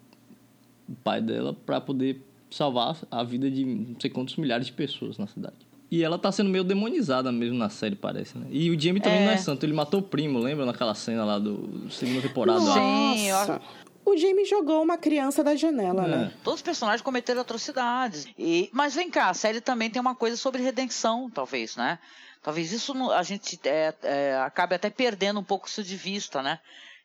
o 0.86 0.94
pai 1.02 1.22
dela 1.22 1.56
para 1.64 1.80
poder 1.80 2.20
salvar 2.50 2.98
a 3.10 3.24
vida 3.24 3.50
de 3.50 3.64
não 3.64 3.96
sei 3.98 4.10
quantos 4.10 4.36
milhares 4.36 4.66
de 4.66 4.72
pessoas 4.72 5.16
na 5.16 5.26
cidade. 5.26 5.56
E 5.90 6.02
ela 6.02 6.18
tá 6.18 6.30
sendo 6.32 6.48
meio 6.48 6.64
demonizada 6.64 7.30
mesmo 7.32 7.56
na 7.56 7.68
série, 7.68 7.94
parece, 7.94 8.36
né? 8.38 8.46
E 8.50 8.70
o 8.70 8.78
Jamie 8.80 9.00
também 9.00 9.20
É. 9.20 9.24
não 9.26 9.32
é 9.32 9.36
santo. 9.36 9.64
Ele 9.64 9.74
matou 9.74 10.00
o 10.00 10.02
primo, 10.02 10.38
lembra 10.38 10.64
naquela 10.64 10.94
cena 10.94 11.24
lá 11.24 11.38
do 11.38 11.90
segunda 11.90 12.20
temporada? 12.22 12.60
lá? 12.60 13.60
O 14.04 14.16
Jamie 14.16 14.44
jogou 14.44 14.82
uma 14.82 14.98
criança 14.98 15.44
da 15.44 15.54
janela, 15.54 16.04
É. 16.04 16.08
né? 16.08 16.32
Todos 16.42 16.58
os 16.58 16.62
personagens 16.62 17.02
cometeram 17.02 17.40
atrocidades. 17.40 18.26
E, 18.38 18.68
mas 18.72 18.94
vem 18.94 19.10
cá, 19.10 19.28
a 19.28 19.34
série 19.34 19.60
também 19.60 19.88
tem 19.90 20.00
uma 20.00 20.14
coisa 20.14 20.36
sobre 20.36 20.62
redenção, 20.62 21.30
talvez, 21.30 21.76
né? 21.76 21.98
Talvez 22.42 22.72
isso 22.72 22.92
a 23.12 23.22
gente 23.22 23.58
é, 23.64 23.94
é, 24.02 24.36
acabe 24.44 24.74
até 24.74 24.90
perdendo 24.90 25.38
um 25.38 25.44
pouco 25.44 25.68
isso 25.68 25.82
de 25.82 25.96
vista, 25.96 26.42
né? 26.42 26.58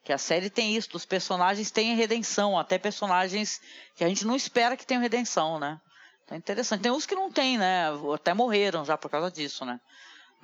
Que 0.04 0.12
a 0.12 0.18
série 0.18 0.50
tem 0.50 0.76
isso, 0.76 0.90
os 0.94 1.06
personagens 1.06 1.70
têm 1.70 1.96
redenção, 1.96 2.58
até 2.58 2.80
personagens 2.80 3.62
que 3.96 4.04
a 4.04 4.08
gente 4.08 4.26
não 4.26 4.36
espera 4.36 4.76
que 4.76 4.86
tenham 4.86 5.02
redenção, 5.02 5.60
né? 5.60 5.80
Então 6.26 6.36
é 6.36 6.40
interessante. 6.40 6.82
Tem 6.82 6.92
uns 6.92 7.06
que 7.06 7.14
não 7.16 7.32
têm, 7.32 7.58
né? 7.58 7.86
Até 8.14 8.34
morreram 8.34 8.84
já 8.84 8.98
por 8.98 9.10
causa 9.12 9.30
disso, 9.30 9.64
né? 9.64 9.80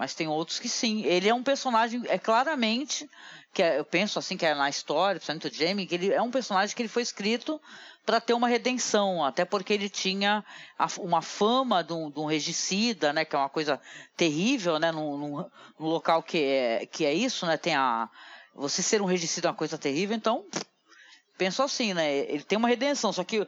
Mas 0.03 0.13
tem 0.13 0.27
outros 0.27 0.59
que 0.59 0.67
sim. 0.67 1.01
Ele 1.05 1.29
é 1.29 1.33
um 1.33 1.41
personagem, 1.41 2.03
é 2.09 2.19
claramente, 2.19 3.09
que 3.53 3.63
é- 3.63 3.79
eu 3.79 3.85
penso 3.85 4.19
assim, 4.19 4.35
que 4.35 4.45
é 4.45 4.53
na 4.53 4.67
história, 4.67 5.17
principalmente 5.17 5.47
o 5.47 5.53
Jamie, 5.53 5.85
que 5.87 5.95
ele 5.95 6.11
é 6.11 6.21
um 6.21 6.29
personagem 6.29 6.75
que 6.75 6.81
ele 6.81 6.89
foi 6.89 7.03
escrito 7.03 7.57
para 8.05 8.19
ter 8.19 8.33
uma 8.33 8.49
redenção, 8.49 9.23
até 9.23 9.45
porque 9.45 9.71
ele 9.71 9.87
tinha 9.87 10.43
a- 10.77 10.87
uma 10.99 11.21
fama 11.21 11.81
de 11.81 11.93
um, 11.93 12.11
de 12.11 12.19
um 12.19 12.25
regicida, 12.25 13.13
né, 13.13 13.23
que 13.23 13.33
é 13.33 13.39
uma 13.39 13.47
coisa 13.47 13.79
terrível, 14.17 14.77
né, 14.77 14.91
num, 14.91 15.17
num- 15.17 15.45
num 15.79 15.87
local 15.87 16.21
que 16.21 16.37
é, 16.43 16.85
que 16.85 17.05
é 17.05 17.13
isso, 17.13 17.45
né, 17.45 17.55
tem 17.55 17.73
a 17.73 18.09
você 18.53 18.83
ser 18.83 19.01
um 19.01 19.05
regicida 19.05 19.47
é 19.47 19.51
uma 19.51 19.55
coisa 19.57 19.77
terrível, 19.77 20.17
então 20.17 20.45
penso 21.37 21.63
assim, 21.63 21.93
né, 21.93 22.13
ele 22.13 22.43
tem 22.43 22.57
uma 22.57 22.67
redenção, 22.67 23.13
só 23.13 23.23
que 23.23 23.47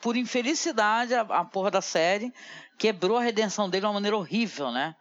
por 0.00 0.16
infelicidade 0.16 1.14
a, 1.14 1.22
a 1.22 1.44
porra 1.44 1.72
da 1.72 1.80
série 1.82 2.32
quebrou 2.78 3.16
a 3.18 3.22
redenção 3.22 3.68
dele 3.68 3.80
de 3.80 3.86
uma 3.86 3.94
maneira 3.94 4.16
horrível, 4.16 4.70
né, 4.70 4.94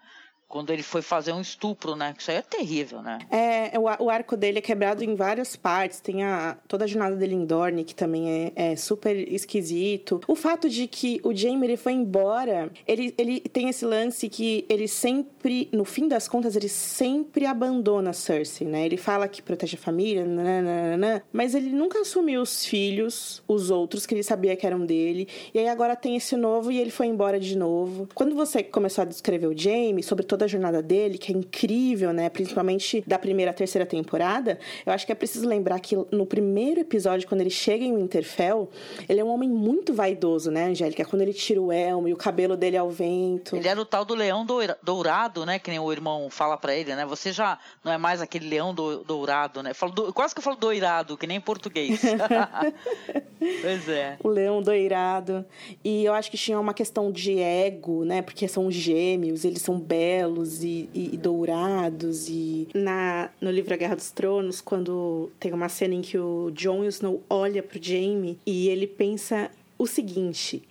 quando 0.55 0.69
ele 0.69 0.83
foi 0.83 1.01
fazer 1.01 1.33
um 1.33 1.41
estupro, 1.41 1.97
né, 1.97 2.13
isso 2.17 2.31
aí 2.31 2.37
é 2.37 2.41
terrível, 2.41 3.01
né. 3.01 3.19
É, 3.29 3.77
o, 3.77 4.05
o 4.05 4.09
arco 4.09 4.37
dele 4.37 4.59
é 4.59 4.61
quebrado 4.61 5.03
em 5.03 5.13
várias 5.13 5.53
partes. 5.53 5.99
Tem 5.99 6.23
a, 6.23 6.57
toda 6.65 6.85
a 6.85 6.87
jornada 6.87 7.17
dele 7.17 7.35
em 7.35 7.45
Dorne, 7.45 7.83
que 7.83 7.93
também 7.93 8.53
é, 8.55 8.71
é 8.71 8.75
super 8.77 9.17
esquisito. 9.33 10.21
O 10.25 10.33
fato 10.33 10.69
de 10.69 10.87
que 10.87 11.19
o 11.25 11.35
Jaime 11.35 11.67
ele 11.67 11.75
foi 11.75 11.91
embora, 11.91 12.71
ele, 12.87 13.13
ele 13.17 13.41
tem 13.41 13.67
esse 13.67 13.83
lance 13.83 14.29
que 14.29 14.65
ele 14.69 14.87
sempre, 14.87 15.67
no 15.73 15.83
fim 15.83 16.07
das 16.07 16.25
contas, 16.25 16.55
ele 16.55 16.69
sempre 16.69 17.45
abandona 17.45 18.11
a 18.11 18.13
Cersei, 18.13 18.65
né? 18.65 18.85
Ele 18.85 18.95
fala 18.95 19.27
que 19.27 19.41
protege 19.41 19.75
a 19.75 19.79
família, 19.79 20.23
nananana, 20.23 21.21
mas 21.33 21.53
ele 21.53 21.69
nunca 21.69 21.99
assumiu 21.99 22.41
os 22.41 22.63
filhos, 22.63 23.43
os 23.45 23.69
outros, 23.69 24.05
que 24.05 24.13
ele 24.13 24.23
sabia 24.23 24.55
que 24.55 24.65
eram 24.65 24.85
dele. 24.85 25.27
E 25.53 25.59
aí 25.59 25.67
agora 25.67 25.97
tem 25.97 26.15
esse 26.15 26.37
novo 26.37 26.71
e 26.71 26.79
ele 26.79 26.91
foi 26.91 27.07
embora 27.07 27.41
de 27.41 27.57
novo. 27.57 28.07
Quando 28.15 28.33
você 28.33 28.63
começou 28.63 29.01
a 29.01 29.05
descrever 29.05 29.47
o 29.47 29.57
Jaime, 29.57 30.01
sobre 30.01 30.23
toda 30.23 30.44
a 30.45 30.47
jornada 30.47 30.81
dele, 30.81 31.17
que 31.17 31.31
é 31.31 31.35
incrível, 31.35 32.13
né? 32.13 32.29
Principalmente 32.29 33.03
da 33.05 33.19
primeira 33.19 33.51
à 33.51 33.53
terceira 33.53 33.85
temporada, 33.85 34.57
eu 34.85 34.93
acho 34.93 35.05
que 35.05 35.11
é 35.11 35.15
preciso 35.15 35.47
lembrar 35.47 35.79
que 35.79 35.95
no 36.11 36.25
primeiro 36.25 36.79
episódio, 36.81 37.27
quando 37.27 37.41
ele 37.41 37.49
chega 37.49 37.83
em 37.83 37.95
Winterfell, 37.95 38.69
ele 39.09 39.19
é 39.19 39.23
um 39.23 39.29
homem 39.29 39.49
muito 39.49 39.93
vaidoso, 39.93 40.49
né, 40.51 40.65
Angélica? 40.65 41.03
Quando 41.05 41.21
ele 41.21 41.33
tira 41.33 41.61
o 41.61 41.71
elmo 41.71 42.07
e 42.07 42.13
o 42.13 42.17
cabelo 42.17 42.55
dele 42.55 42.77
ao 42.77 42.89
vento. 42.89 43.55
Ele 43.55 43.67
era 43.67 43.79
o 43.81 43.85
tal 43.85 44.05
do 44.05 44.13
leão 44.15 44.45
dourado, 44.83 45.45
né? 45.45 45.59
Que 45.59 45.69
nem 45.69 45.79
o 45.79 45.91
irmão 45.91 46.29
fala 46.29 46.57
pra 46.57 46.75
ele, 46.75 46.95
né? 46.95 47.05
Você 47.05 47.31
já 47.31 47.57
não 47.83 47.91
é 47.91 47.97
mais 47.97 48.21
aquele 48.21 48.47
leão 48.47 48.73
do- 48.73 49.03
dourado, 49.03 49.61
né? 49.63 49.73
Falo 49.73 49.91
do- 49.91 50.13
quase 50.13 50.33
que 50.33 50.39
eu 50.39 50.43
falo 50.43 50.55
doirado, 50.57 51.17
que 51.17 51.27
nem 51.27 51.37
em 51.37 51.41
português. 51.41 52.01
pois 53.61 53.89
é. 53.89 54.17
O 54.23 54.29
leão 54.29 54.61
doirado. 54.61 55.45
E 55.83 56.03
eu 56.05 56.13
acho 56.13 56.29
que 56.31 56.37
tinha 56.37 56.59
uma 56.59 56.73
questão 56.73 57.11
de 57.11 57.39
ego, 57.39 58.03
né? 58.05 58.21
Porque 58.21 58.47
são 58.47 58.69
gêmeos, 58.71 59.45
eles 59.45 59.61
são 59.61 59.79
belos 59.79 60.24
e, 60.63 60.89
e- 60.93 61.09
e 61.13 61.17
dourados. 61.17 62.27
E 62.29 62.67
na, 62.73 63.29
no 63.39 63.51
livro 63.51 63.73
A 63.73 63.77
Guerra 63.77 63.95
dos 63.95 64.11
Tronos, 64.11 64.61
quando 64.61 65.29
tem 65.39 65.53
uma 65.53 65.69
cena 65.69 65.93
em 65.93 66.01
que 66.01 66.17
o 66.17 66.51
Jon 66.51 66.83
Snow 66.85 67.21
olha 67.29 67.61
pro 67.63 67.81
Jaime 67.81 68.37
e 68.45 68.69
ele 68.69 68.87
pensa 68.87 69.49
o 69.77 69.85
seguinte. 69.85 70.63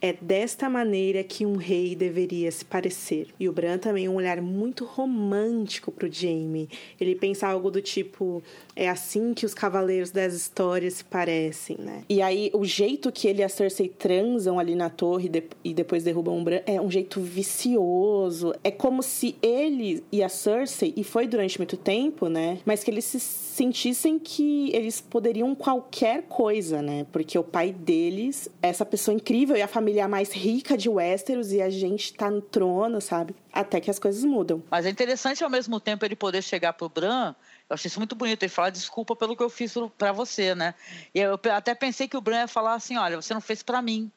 É 0.00 0.12
desta 0.12 0.68
maneira 0.68 1.24
que 1.24 1.44
um 1.44 1.56
rei 1.56 1.96
deveria 1.96 2.50
se 2.52 2.64
parecer. 2.64 3.28
E 3.38 3.48
o 3.48 3.52
Bran 3.52 3.78
também 3.78 4.06
é 4.06 4.10
um 4.10 4.14
olhar 4.14 4.40
muito 4.40 4.84
romântico 4.84 5.90
pro 5.90 6.10
Jaime. 6.12 6.68
Ele 7.00 7.14
pensa 7.16 7.48
algo 7.48 7.70
do 7.70 7.82
tipo: 7.82 8.42
é 8.76 8.88
assim 8.88 9.34
que 9.34 9.44
os 9.44 9.54
cavaleiros 9.54 10.10
das 10.12 10.34
histórias 10.34 10.94
se 10.94 11.04
parecem, 11.04 11.76
né? 11.80 12.04
E 12.08 12.22
aí, 12.22 12.50
o 12.54 12.64
jeito 12.64 13.10
que 13.10 13.26
ele 13.26 13.40
e 13.40 13.44
a 13.44 13.48
Cersei 13.48 13.88
transam 13.88 14.58
ali 14.58 14.74
na 14.76 14.88
torre 14.88 15.26
e, 15.26 15.28
de- 15.28 15.74
depois 15.74 16.04
derrubam 16.04 16.38
o 16.38 16.44
Bran 16.44 16.60
é 16.64 16.80
um 16.80 16.90
jeito 16.90 17.20
vicioso. 17.20 18.54
É 18.62 18.70
como 18.70 19.02
se 19.02 19.34
ele 19.42 20.04
e 20.12 20.22
a 20.22 20.28
Cersei, 20.28 20.92
e 20.96 21.02
foi 21.02 21.26
durante 21.26 21.58
muito 21.58 21.76
tempo, 21.76 22.28
né? 22.28 22.58
Mas 22.64 22.84
que 22.84 22.90
eles 22.90 23.04
se 23.04 23.18
sentissem 23.18 24.18
que 24.18 24.70
eles 24.72 25.00
poderiam 25.00 25.52
qualquer 25.54 26.22
coisa, 26.22 26.80
né? 26.80 27.04
Porque 27.10 27.36
o 27.38 27.42
pai 27.42 27.72
deles 27.72 28.48
é 28.62 28.68
essa 28.68 28.84
pessoa 28.86 29.14
incrível 29.14 29.56
e 29.56 29.62
a 29.62 29.66
família 29.68 29.87
mais 30.08 30.32
rica 30.32 30.76
de 30.76 30.88
Westeros 30.88 31.52
e 31.52 31.62
a 31.62 31.70
gente 31.70 32.12
tá 32.14 32.30
no 32.30 32.40
trono, 32.40 33.00
sabe? 33.00 33.34
Até 33.52 33.80
que 33.80 33.90
as 33.90 33.98
coisas 33.98 34.24
mudam. 34.24 34.62
Mas 34.70 34.86
é 34.86 34.90
interessante 34.90 35.42
ao 35.42 35.50
mesmo 35.50 35.80
tempo 35.80 36.04
ele 36.04 36.16
poder 36.16 36.42
chegar 36.42 36.72
pro 36.72 36.88
Bran. 36.88 37.34
Eu 37.68 37.74
achei 37.74 37.88
isso 37.88 38.00
muito 38.00 38.14
bonito. 38.14 38.42
Ele 38.42 38.50
falar 38.50 38.70
desculpa 38.70 39.14
pelo 39.14 39.36
que 39.36 39.42
eu 39.42 39.50
fiz 39.50 39.74
pra 39.96 40.12
você, 40.12 40.54
né? 40.54 40.74
E 41.14 41.20
eu 41.20 41.38
até 41.52 41.74
pensei 41.74 42.08
que 42.08 42.16
o 42.16 42.20
Bran 42.20 42.40
ia 42.40 42.48
falar 42.48 42.74
assim: 42.74 42.96
olha, 42.96 43.20
você 43.20 43.34
não 43.34 43.40
fez 43.40 43.62
pra 43.62 43.82
mim. 43.82 44.10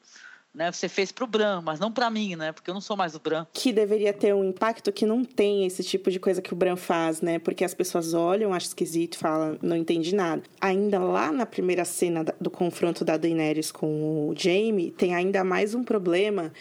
Né? 0.54 0.70
Você 0.70 0.86
fez 0.86 1.10
pro 1.10 1.26
Bran, 1.26 1.62
mas 1.62 1.80
não 1.80 1.90
pra 1.90 2.10
mim, 2.10 2.36
né? 2.36 2.52
Porque 2.52 2.68
eu 2.68 2.74
não 2.74 2.80
sou 2.80 2.94
mais 2.94 3.14
o 3.14 3.20
Bran. 3.20 3.46
Que 3.54 3.72
deveria 3.72 4.12
ter 4.12 4.34
um 4.34 4.44
impacto 4.44 4.92
que 4.92 5.06
não 5.06 5.24
tem 5.24 5.64
esse 5.64 5.82
tipo 5.82 6.10
de 6.10 6.20
coisa 6.20 6.42
que 6.42 6.52
o 6.52 6.56
Bran 6.56 6.76
faz, 6.76 7.22
né? 7.22 7.38
Porque 7.38 7.64
as 7.64 7.72
pessoas 7.72 8.12
olham, 8.12 8.52
acham 8.52 8.68
esquisito, 8.68 9.16
falam, 9.16 9.58
não 9.62 9.76
entendi 9.76 10.14
nada. 10.14 10.42
Ainda 10.60 10.98
lá 10.98 11.32
na 11.32 11.46
primeira 11.46 11.86
cena 11.86 12.22
do 12.38 12.50
confronto 12.50 13.02
da 13.02 13.16
Daenerys 13.16 13.72
com 13.72 14.28
o 14.28 14.34
Jaime, 14.36 14.90
tem 14.90 15.14
ainda 15.14 15.42
mais 15.42 15.74
um 15.74 15.82
problema, 15.82 16.52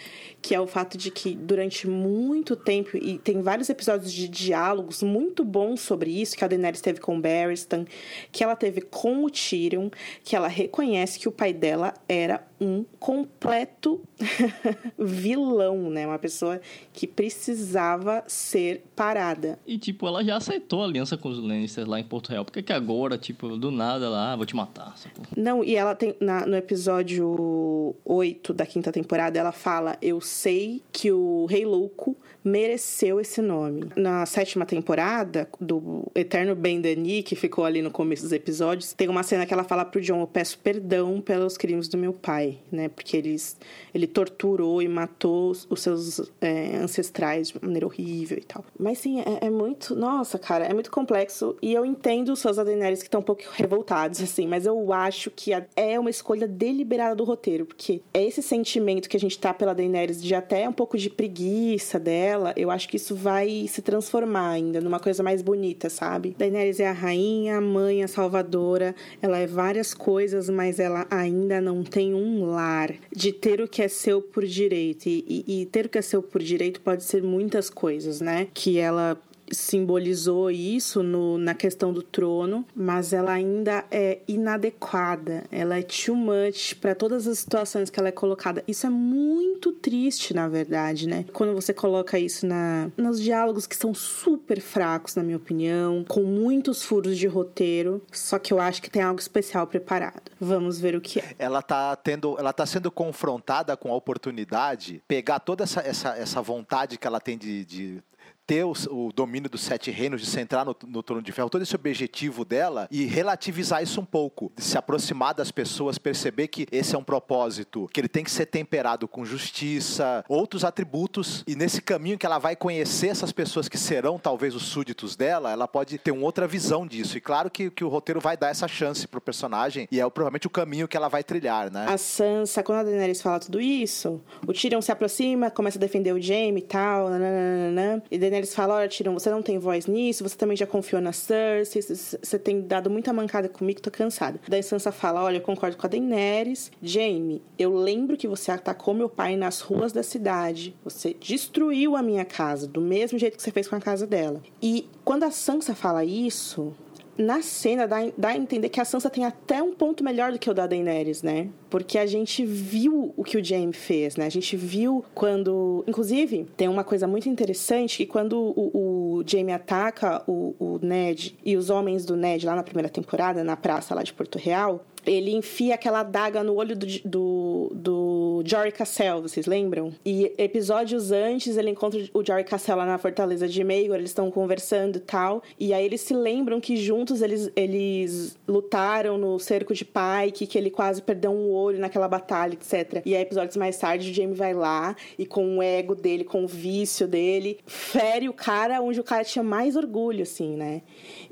que 0.41 0.55
é 0.55 0.59
o 0.59 0.67
fato 0.67 0.97
de 0.97 1.11
que 1.11 1.35
durante 1.35 1.85
muito 1.85 2.55
tempo, 2.55 2.95
e 2.95 3.17
tem 3.17 3.41
vários 3.41 3.69
episódios 3.69 4.13
de 4.13 4.29
diálogos 4.29 5.03
muito 5.03 5.43
bons 5.43 5.81
sobre 5.81 6.09
isso, 6.11 6.37
que 6.37 6.45
a 6.45 6.47
Daenerys 6.47 6.79
teve 6.79 7.01
com 7.01 7.17
o 7.17 7.21
Barristan, 7.21 7.85
que 8.31 8.41
ela 8.41 8.55
teve 8.55 8.79
com 8.79 9.25
o 9.25 9.29
Tyrion, 9.29 9.89
que 10.23 10.33
ela 10.33 10.47
reconhece 10.47 11.19
que 11.19 11.27
o 11.27 11.31
pai 11.31 11.51
dela 11.51 11.93
era 12.07 12.49
um 12.61 12.85
completo 12.99 13.99
vilão, 14.97 15.89
né? 15.89 16.05
Uma 16.05 16.19
pessoa 16.19 16.61
que 16.93 17.07
precisava 17.07 18.23
ser 18.27 18.83
parada. 18.95 19.57
E, 19.65 19.77
tipo, 19.77 20.05
ela 20.07 20.23
já 20.23 20.37
aceitou 20.37 20.81
a 20.81 20.85
aliança 20.85 21.17
com 21.17 21.29
os 21.29 21.39
Lannisters 21.39 21.87
lá 21.87 21.99
em 21.99 22.03
Porto 22.03 22.29
Real. 22.29 22.45
Por 22.45 22.51
que 22.51 22.61
que 22.61 22.71
agora, 22.73 23.17
tipo, 23.17 23.57
do 23.57 23.71
nada 23.71 24.09
lá, 24.09 24.33
ah, 24.33 24.35
vou 24.35 24.45
te 24.45 24.55
matar? 24.55 24.95
Não, 25.35 25.63
e 25.63 25.75
ela 25.75 25.95
tem. 25.95 26.15
na- 26.19 26.45
no 26.45 26.55
episódio 26.55 27.95
8 28.05 28.53
da 28.53 28.65
quinta 28.65 28.91
temporada, 28.91 29.39
ela 29.39 29.51
fala: 29.51 29.97
Eu 30.01 30.21
sei 30.21 30.81
que 30.91 31.11
o 31.11 31.45
Rei 31.45 31.65
Louco 31.65 32.15
mereceu 32.43 33.19
esse 33.19 33.41
nome. 33.41 33.85
Na 33.95 34.25
sétima 34.25 34.65
temporada, 34.65 35.47
do 35.59 36.03
Eterno 36.15 36.55
Ben 36.55 36.81
Denis, 36.81 37.23
que 37.23 37.35
ficou 37.35 37.65
ali 37.65 37.81
no 37.81 37.91
começo 37.91 38.23
dos 38.23 38.31
episódios, 38.31 38.93
tem 38.93 39.07
uma 39.09 39.23
cena 39.23 39.45
que 39.45 39.53
ela 39.53 39.63
fala 39.63 39.85
pro 39.85 40.01
John: 40.01 40.21
Eu 40.21 40.27
peço 40.27 40.59
perdão 40.59 41.21
pelos 41.21 41.57
crimes 41.57 41.87
do 41.87 41.97
meu 41.97 42.13
pai. 42.13 42.50
Né? 42.71 42.89
Porque 42.89 43.15
eles, 43.17 43.57
ele 43.93 44.07
torturou 44.07 44.81
e 44.81 44.87
matou 44.87 45.51
os 45.51 45.81
seus 45.81 46.31
é, 46.39 46.77
ancestrais 46.77 47.49
de 47.49 47.59
maneira 47.61 47.85
horrível 47.85 48.37
e 48.37 48.43
tal. 48.43 48.63
Mas 48.79 48.99
sim, 48.99 49.19
é, 49.21 49.45
é, 49.45 49.49
muito. 49.49 49.95
Nossa, 49.95 50.37
cara, 50.39 50.65
é 50.65 50.73
muito 50.73 50.91
complexo. 50.91 51.55
E 51.61 51.73
eu 51.73 51.85
entendo 51.85 52.33
os 52.33 52.39
seus 52.39 52.57
Daenerys 52.57 52.99
que 52.99 53.07
estão 53.07 53.21
um 53.21 53.23
pouco 53.23 53.43
revoltados, 53.53 54.21
assim, 54.21 54.47
mas 54.47 54.65
eu 54.65 54.93
acho 54.93 55.31
que 55.31 55.51
é 55.75 55.99
uma 55.99 56.09
escolha 56.09 56.47
deliberada 56.47 57.15
do 57.15 57.23
roteiro, 57.23 57.65
porque 57.65 58.01
é 58.13 58.23
esse 58.23 58.41
sentimento 58.41 59.09
que 59.09 59.17
a 59.17 59.19
gente 59.19 59.37
tá 59.37 59.53
pela 59.53 59.73
Daenerys 59.73 60.21
de 60.21 60.33
até 60.33 60.67
um 60.67 60.73
pouco 60.73 60.97
de 60.97 61.09
preguiça 61.09 61.99
dela, 61.99 62.53
eu 62.55 62.71
acho 62.71 62.87
que 62.87 62.97
isso 62.97 63.15
vai 63.15 63.65
se 63.67 63.81
transformar 63.81 64.49
ainda 64.49 64.81
numa 64.81 64.99
coisa 64.99 65.23
mais 65.23 65.41
bonita, 65.41 65.89
sabe? 65.89 66.35
Daenerys 66.37 66.79
é 66.79 66.87
a 66.87 66.93
rainha, 66.93 67.57
a 67.57 67.61
mãe, 67.61 68.03
a 68.03 68.07
salvadora, 68.07 68.95
ela 69.21 69.37
é 69.37 69.47
várias 69.47 69.93
coisas, 69.93 70.49
mas 70.49 70.79
ela 70.79 71.05
ainda 71.09 71.61
não 71.61 71.83
tem 71.83 72.13
um 72.13 72.40
lar 72.45 72.93
de 73.15 73.31
ter 73.31 73.61
o 73.61 73.67
que 73.67 73.81
é 73.81 73.87
seu 73.87 74.21
por 74.21 74.45
direito. 74.45 75.07
E, 75.07 75.45
e, 75.47 75.61
e 75.61 75.65
ter 75.65 75.85
o 75.85 75.89
que 75.89 75.97
é 75.97 76.01
seu 76.01 76.21
por 76.21 76.41
direito 76.41 76.81
pode 76.81 77.03
ser 77.03 77.21
muitas 77.23 77.69
coisas, 77.69 78.21
né? 78.21 78.47
Que 78.53 78.77
ela 78.77 79.21
simbolizou 79.51 80.49
isso 80.49 81.03
no, 81.03 81.37
na 81.37 81.53
questão 81.53 81.93
do 81.93 82.01
trono, 82.01 82.65
mas 82.75 83.13
ela 83.13 83.33
ainda 83.33 83.85
é 83.91 84.19
inadequada. 84.27 85.43
Ela 85.51 85.79
é 85.79 85.81
too 85.81 86.15
much 86.15 86.75
para 86.75 86.95
todas 86.95 87.27
as 87.27 87.39
situações 87.39 87.89
que 87.89 87.99
ela 87.99 88.09
é 88.09 88.11
colocada. 88.11 88.63
Isso 88.67 88.85
é 88.85 88.89
muito 88.89 89.71
triste, 89.71 90.33
na 90.33 90.47
verdade, 90.47 91.07
né? 91.07 91.25
Quando 91.33 91.53
você 91.53 91.73
coloca 91.73 92.17
isso 92.17 92.45
na, 92.45 92.89
nos 92.97 93.21
diálogos 93.21 93.67
que 93.67 93.75
são 93.75 93.93
super 93.93 94.59
fracos, 94.61 95.15
na 95.15 95.23
minha 95.23 95.37
opinião, 95.37 96.03
com 96.07 96.23
muitos 96.23 96.83
furos 96.83 97.17
de 97.17 97.27
roteiro, 97.27 98.01
só 98.11 98.39
que 98.39 98.53
eu 98.53 98.59
acho 98.59 98.81
que 98.81 98.89
tem 98.89 99.01
algo 99.01 99.19
especial 99.19 99.67
preparado. 99.67 100.31
Vamos 100.39 100.79
ver 100.79 100.95
o 100.95 101.01
que 101.01 101.19
é. 101.19 101.35
Ela 101.37 101.61
tá 101.61 101.95
tendo, 101.95 102.37
ela 102.37 102.53
tá 102.53 102.65
sendo 102.65 102.91
confrontada 102.91 103.75
com 103.77 103.91
a 103.91 103.95
oportunidade, 103.95 105.01
pegar 105.07 105.39
toda 105.39 105.63
essa, 105.63 105.81
essa, 105.81 106.17
essa 106.17 106.41
vontade 106.41 106.97
que 106.97 107.07
ela 107.07 107.19
tem 107.19 107.37
de, 107.37 107.65
de 107.65 108.03
ter 108.51 108.65
o, 108.65 108.73
o, 108.89 109.13
domínio 109.13 109.49
dos 109.49 109.61
sete 109.61 109.91
reinos, 109.91 110.19
de 110.19 110.27
se 110.27 110.37
entrar 110.37 110.65
no, 110.65 110.75
no 110.85 111.01
trono 111.01 111.21
de 111.21 111.31
ferro, 111.31 111.49
todo 111.49 111.61
esse 111.61 111.73
objetivo 111.73 112.43
dela 112.43 112.85
e 112.91 113.05
relativizar 113.05 113.81
isso 113.81 114.01
um 114.01 114.05
pouco, 114.05 114.51
se 114.57 114.77
aproximar 114.77 115.33
das 115.33 115.51
pessoas, 115.51 115.97
perceber 115.97 116.49
que 116.49 116.67
esse 116.69 116.93
é 116.93 116.97
um 116.97 117.03
propósito, 117.03 117.87
que 117.93 118.01
ele 118.01 118.09
tem 118.09 118.25
que 118.25 118.29
ser 118.29 118.47
temperado 118.47 119.07
com 119.07 119.23
justiça, 119.23 120.25
outros 120.27 120.65
atributos, 120.65 121.45
e 121.47 121.55
nesse 121.55 121.81
caminho 121.81 122.17
que 122.17 122.25
ela 122.25 122.39
vai 122.39 122.53
conhecer 122.53 123.07
essas 123.07 123.31
pessoas 123.31 123.69
que 123.69 123.77
serão 123.77 124.19
talvez 124.19 124.53
os 124.53 124.63
súditos 124.63 125.15
dela, 125.15 125.49
ela 125.49 125.65
pode 125.65 125.97
ter 125.97 126.11
uma 126.11 126.25
outra 126.25 126.45
visão 126.45 126.85
disso. 126.85 127.17
E 127.17 127.21
claro 127.21 127.49
que, 127.49 127.71
que 127.71 127.85
o 127.85 127.87
roteiro 127.87 128.19
vai 128.19 128.35
dar 128.35 128.49
essa 128.49 128.67
chance 128.67 129.07
pro 129.07 129.21
personagem, 129.21 129.87
e 129.89 130.01
é 130.01 130.09
provavelmente 130.09 130.47
o 130.47 130.49
caminho 130.49 130.89
que 130.89 130.97
ela 130.97 131.07
vai 131.07 131.23
trilhar, 131.23 131.71
né? 131.71 131.85
A 131.87 131.97
Sansa, 131.97 132.61
quando 132.61 132.79
a 132.79 132.83
Daenerys 132.83 133.21
fala 133.21 133.39
tudo 133.39 133.61
isso, 133.61 134.21
o 134.45 134.51
Tyrion 134.51 134.81
se 134.81 134.91
aproxima, 134.91 135.49
começa 135.49 135.77
a 135.77 135.79
defender 135.79 136.11
o 136.11 136.21
Jaime 136.21 136.59
e 136.59 136.63
tal, 136.63 137.09
nananana, 137.09 138.03
e 138.11 138.17
Daenerys 138.17 138.40
eles 138.41 138.53
falam, 138.53 138.75
olha, 138.75 138.89
Tyrion, 138.89 139.13
você 139.13 139.29
não 139.29 139.41
tem 139.41 139.57
voz 139.57 139.85
nisso, 139.85 140.27
você 140.27 140.35
também 140.35 140.57
já 140.57 140.65
confiou 140.65 141.01
na 141.01 141.13
Cersei, 141.13 141.81
você 141.81 142.39
tem 142.39 142.61
dado 142.61 142.89
muita 142.89 143.13
mancada 143.13 143.47
comigo, 143.47 143.81
tô 143.81 143.91
cansada. 143.91 144.39
Daí 144.47 144.63
Sansa 144.63 144.91
fala, 144.91 145.23
olha, 145.23 145.37
eu 145.37 145.41
concordo 145.41 145.77
com 145.77 145.85
a 145.85 145.89
Daenerys. 145.89 146.71
Jaime, 146.81 147.41
eu 147.57 147.73
lembro 147.73 148.17
que 148.17 148.27
você 148.27 148.51
atacou 148.51 148.93
meu 148.93 149.09
pai 149.09 149.35
nas 149.35 149.61
ruas 149.61 149.91
da 149.91 150.03
cidade, 150.03 150.75
você 150.83 151.15
destruiu 151.19 151.95
a 151.95 152.01
minha 152.01 152.25
casa, 152.25 152.67
do 152.67 152.81
mesmo 152.81 153.17
jeito 153.17 153.37
que 153.37 153.43
você 153.43 153.51
fez 153.51 153.67
com 153.67 153.75
a 153.75 153.81
casa 153.81 154.05
dela. 154.07 154.41
E 154.61 154.87
quando 155.05 155.23
a 155.23 155.31
Sansa 155.31 155.75
fala 155.75 156.03
isso, 156.03 156.73
na 157.21 157.41
cena 157.41 157.87
dá, 157.87 157.97
dá 158.17 158.29
a 158.29 158.37
entender 158.37 158.69
que 158.69 158.79
a 158.79 158.85
Sansa 158.85 159.09
tem 159.09 159.25
até 159.25 159.61
um 159.61 159.73
ponto 159.73 160.03
melhor 160.03 160.31
do 160.31 160.39
que 160.39 160.49
o 160.49 160.53
da 160.53 160.67
Daenerys, 160.67 161.21
né? 161.21 161.49
Porque 161.69 161.97
a 161.97 162.05
gente 162.05 162.45
viu 162.45 163.13
o 163.15 163.23
que 163.23 163.37
o 163.37 163.43
Jaime 163.43 163.73
fez, 163.73 164.15
né? 164.15 164.25
A 164.25 164.29
gente 164.29 164.57
viu 164.57 165.05
quando. 165.13 165.83
Inclusive, 165.87 166.47
tem 166.57 166.67
uma 166.67 166.83
coisa 166.83 167.07
muito 167.07 167.29
interessante 167.29 167.97
que 167.97 168.05
quando 168.05 168.33
o, 168.33 169.19
o 169.19 169.23
Jaime 169.25 169.53
ataca 169.53 170.23
o, 170.27 170.55
o 170.59 170.79
Ned 170.81 171.37
e 171.45 171.55
os 171.55 171.69
homens 171.69 172.05
do 172.05 172.15
Ned 172.15 172.45
lá 172.45 172.55
na 172.55 172.63
primeira 172.63 172.89
temporada, 172.89 173.43
na 173.43 173.55
praça 173.55 173.95
lá 173.95 174.03
de 174.03 174.13
Porto 174.13 174.37
Real, 174.37 174.85
ele 175.05 175.31
enfia 175.31 175.75
aquela 175.75 176.01
adaga 176.01 176.43
no 176.43 176.55
olho 176.55 176.75
do, 176.75 176.85
do, 177.03 177.71
do 177.73 178.43
Jory 178.45 178.71
Cassell, 178.71 179.21
vocês 179.21 179.45
lembram? 179.45 179.93
E 180.05 180.31
episódios 180.37 181.11
antes 181.11 181.57
ele 181.57 181.69
encontra 181.69 181.99
o 182.13 182.23
Jory 182.23 182.43
Cassell 182.43 182.77
lá 182.77 182.85
na 182.85 182.97
fortaleza 182.97 183.47
de 183.47 183.63
Maegor, 183.63 183.97
eles 183.97 184.11
estão 184.11 184.29
conversando 184.29 184.97
e 184.97 185.01
tal, 185.01 185.41
e 185.59 185.73
aí 185.73 185.85
eles 185.85 186.01
se 186.01 186.13
lembram 186.13 186.59
que 186.59 186.75
juntos 186.77 187.21
eles, 187.21 187.51
eles 187.55 188.37
lutaram 188.47 189.17
no 189.17 189.39
cerco 189.39 189.73
de 189.73 189.85
Pike, 189.85 190.47
que 190.47 190.57
ele 190.57 190.69
quase 190.69 191.01
perdeu 191.01 191.31
um 191.31 191.51
olho 191.51 191.79
naquela 191.79 192.07
batalha, 192.07 192.53
etc. 192.53 193.01
E 193.05 193.15
aí 193.15 193.21
episódios 193.21 193.57
mais 193.57 193.77
tarde 193.77 194.11
o 194.11 194.13
Jamie 194.13 194.35
vai 194.35 194.53
lá 194.53 194.95
e 195.17 195.25
com 195.25 195.57
o 195.57 195.63
ego 195.63 195.95
dele, 195.95 196.23
com 196.23 196.43
o 196.43 196.47
vício 196.47 197.07
dele, 197.07 197.59
fere 197.65 198.29
o 198.29 198.33
cara 198.33 198.81
onde 198.81 198.99
o 198.99 199.03
cara 199.03 199.23
tinha 199.23 199.43
mais 199.43 199.75
orgulho, 199.75 200.23
assim, 200.23 200.55
né? 200.55 200.81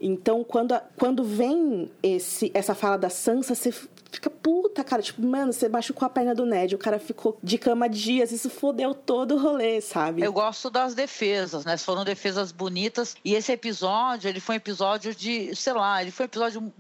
Então 0.02 0.44
quando, 0.44 0.80
quando 0.98 1.24
vem 1.24 1.90
esse, 2.02 2.52
essa 2.54 2.74
fala 2.74 2.98
da 2.98 3.10
Sansa, 3.10 3.56
você 3.60 3.72
fica 4.12 4.30
puta, 4.30 4.84
cara. 4.84 5.02
Tipo, 5.02 5.22
mano, 5.22 5.54
você 5.54 5.70
machucou 5.70 6.06
a 6.06 6.10
perna 6.10 6.34
do 6.34 6.46
Ned, 6.46 6.76
o 6.76 6.78
cara 6.78 7.00
ficou 7.00 7.38
de 7.44 7.58
cama 7.58 7.88
dias, 7.88 8.32
isso 8.32 8.50
fodeu 8.50 8.94
todo 8.94 9.36
o 9.36 9.40
rolê, 9.40 9.82
sabe? 9.82 10.22
Eu 10.22 10.34
gosto 10.34 10.70
das 10.70 10.94
defesas, 10.94 11.66
né? 11.66 11.78
Foram 11.78 12.04
defesas 12.04 12.52
bonitas. 12.52 13.16
E 13.24 13.36
esse 13.36 13.52
episódio, 13.52 14.28
ele 14.28 14.40
foi 14.40 14.56
um 14.56 14.58
episódio 14.58 15.14
de, 15.14 15.56
sei 15.56 15.74
lá, 15.74 16.02
ele 16.02 16.12
foi 16.12 16.26
um 16.26 16.28
episódio 16.28 16.74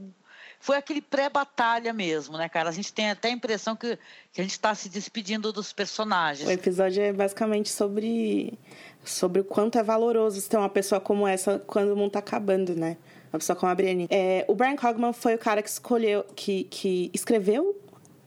foi 0.62 0.76
aquele 0.76 1.02
pré-batalha 1.02 1.94
mesmo, 1.94 2.38
né, 2.38 2.50
cara? 2.50 2.68
A 2.68 2.72
gente 2.74 2.92
tem 2.92 3.10
até 3.10 3.30
a 3.30 3.32
impressão 3.32 3.78
que, 3.78 3.98
que 4.34 4.42
a 4.42 4.44
gente 4.44 4.52
está 4.52 4.76
se 4.76 4.90
despedindo 4.90 5.54
dos 5.54 5.72
personagens. 5.72 6.48
O 6.48 6.52
episódio 6.52 7.02
é 7.02 7.14
basicamente 7.14 7.70
sobre, 7.70 8.60
sobre 9.06 9.40
o 9.40 9.44
quanto 9.46 9.78
é 9.78 9.84
valoroso 9.84 10.50
ter 10.50 10.58
uma 10.58 10.68
pessoa 10.68 11.00
como 11.00 11.26
essa 11.26 11.60
quando 11.60 11.94
o 11.94 11.96
mundo 11.96 12.12
tá 12.12 12.20
acabando, 12.20 12.76
né? 12.76 12.98
Uma 13.32 13.40
pessoa 13.40 13.56
como 13.56 13.72
a 13.72 13.76
Brienne. 13.76 14.08
É, 14.10 14.46
o 14.48 14.56
Brian 14.56 14.76
Cogman 14.76 15.14
foi 15.14 15.36
o 15.36 15.38
cara 15.38 15.62
que 15.62 15.70
escolheu, 15.70 16.26
que, 16.36 16.66
que 16.66 17.10
escreveu 17.14 17.76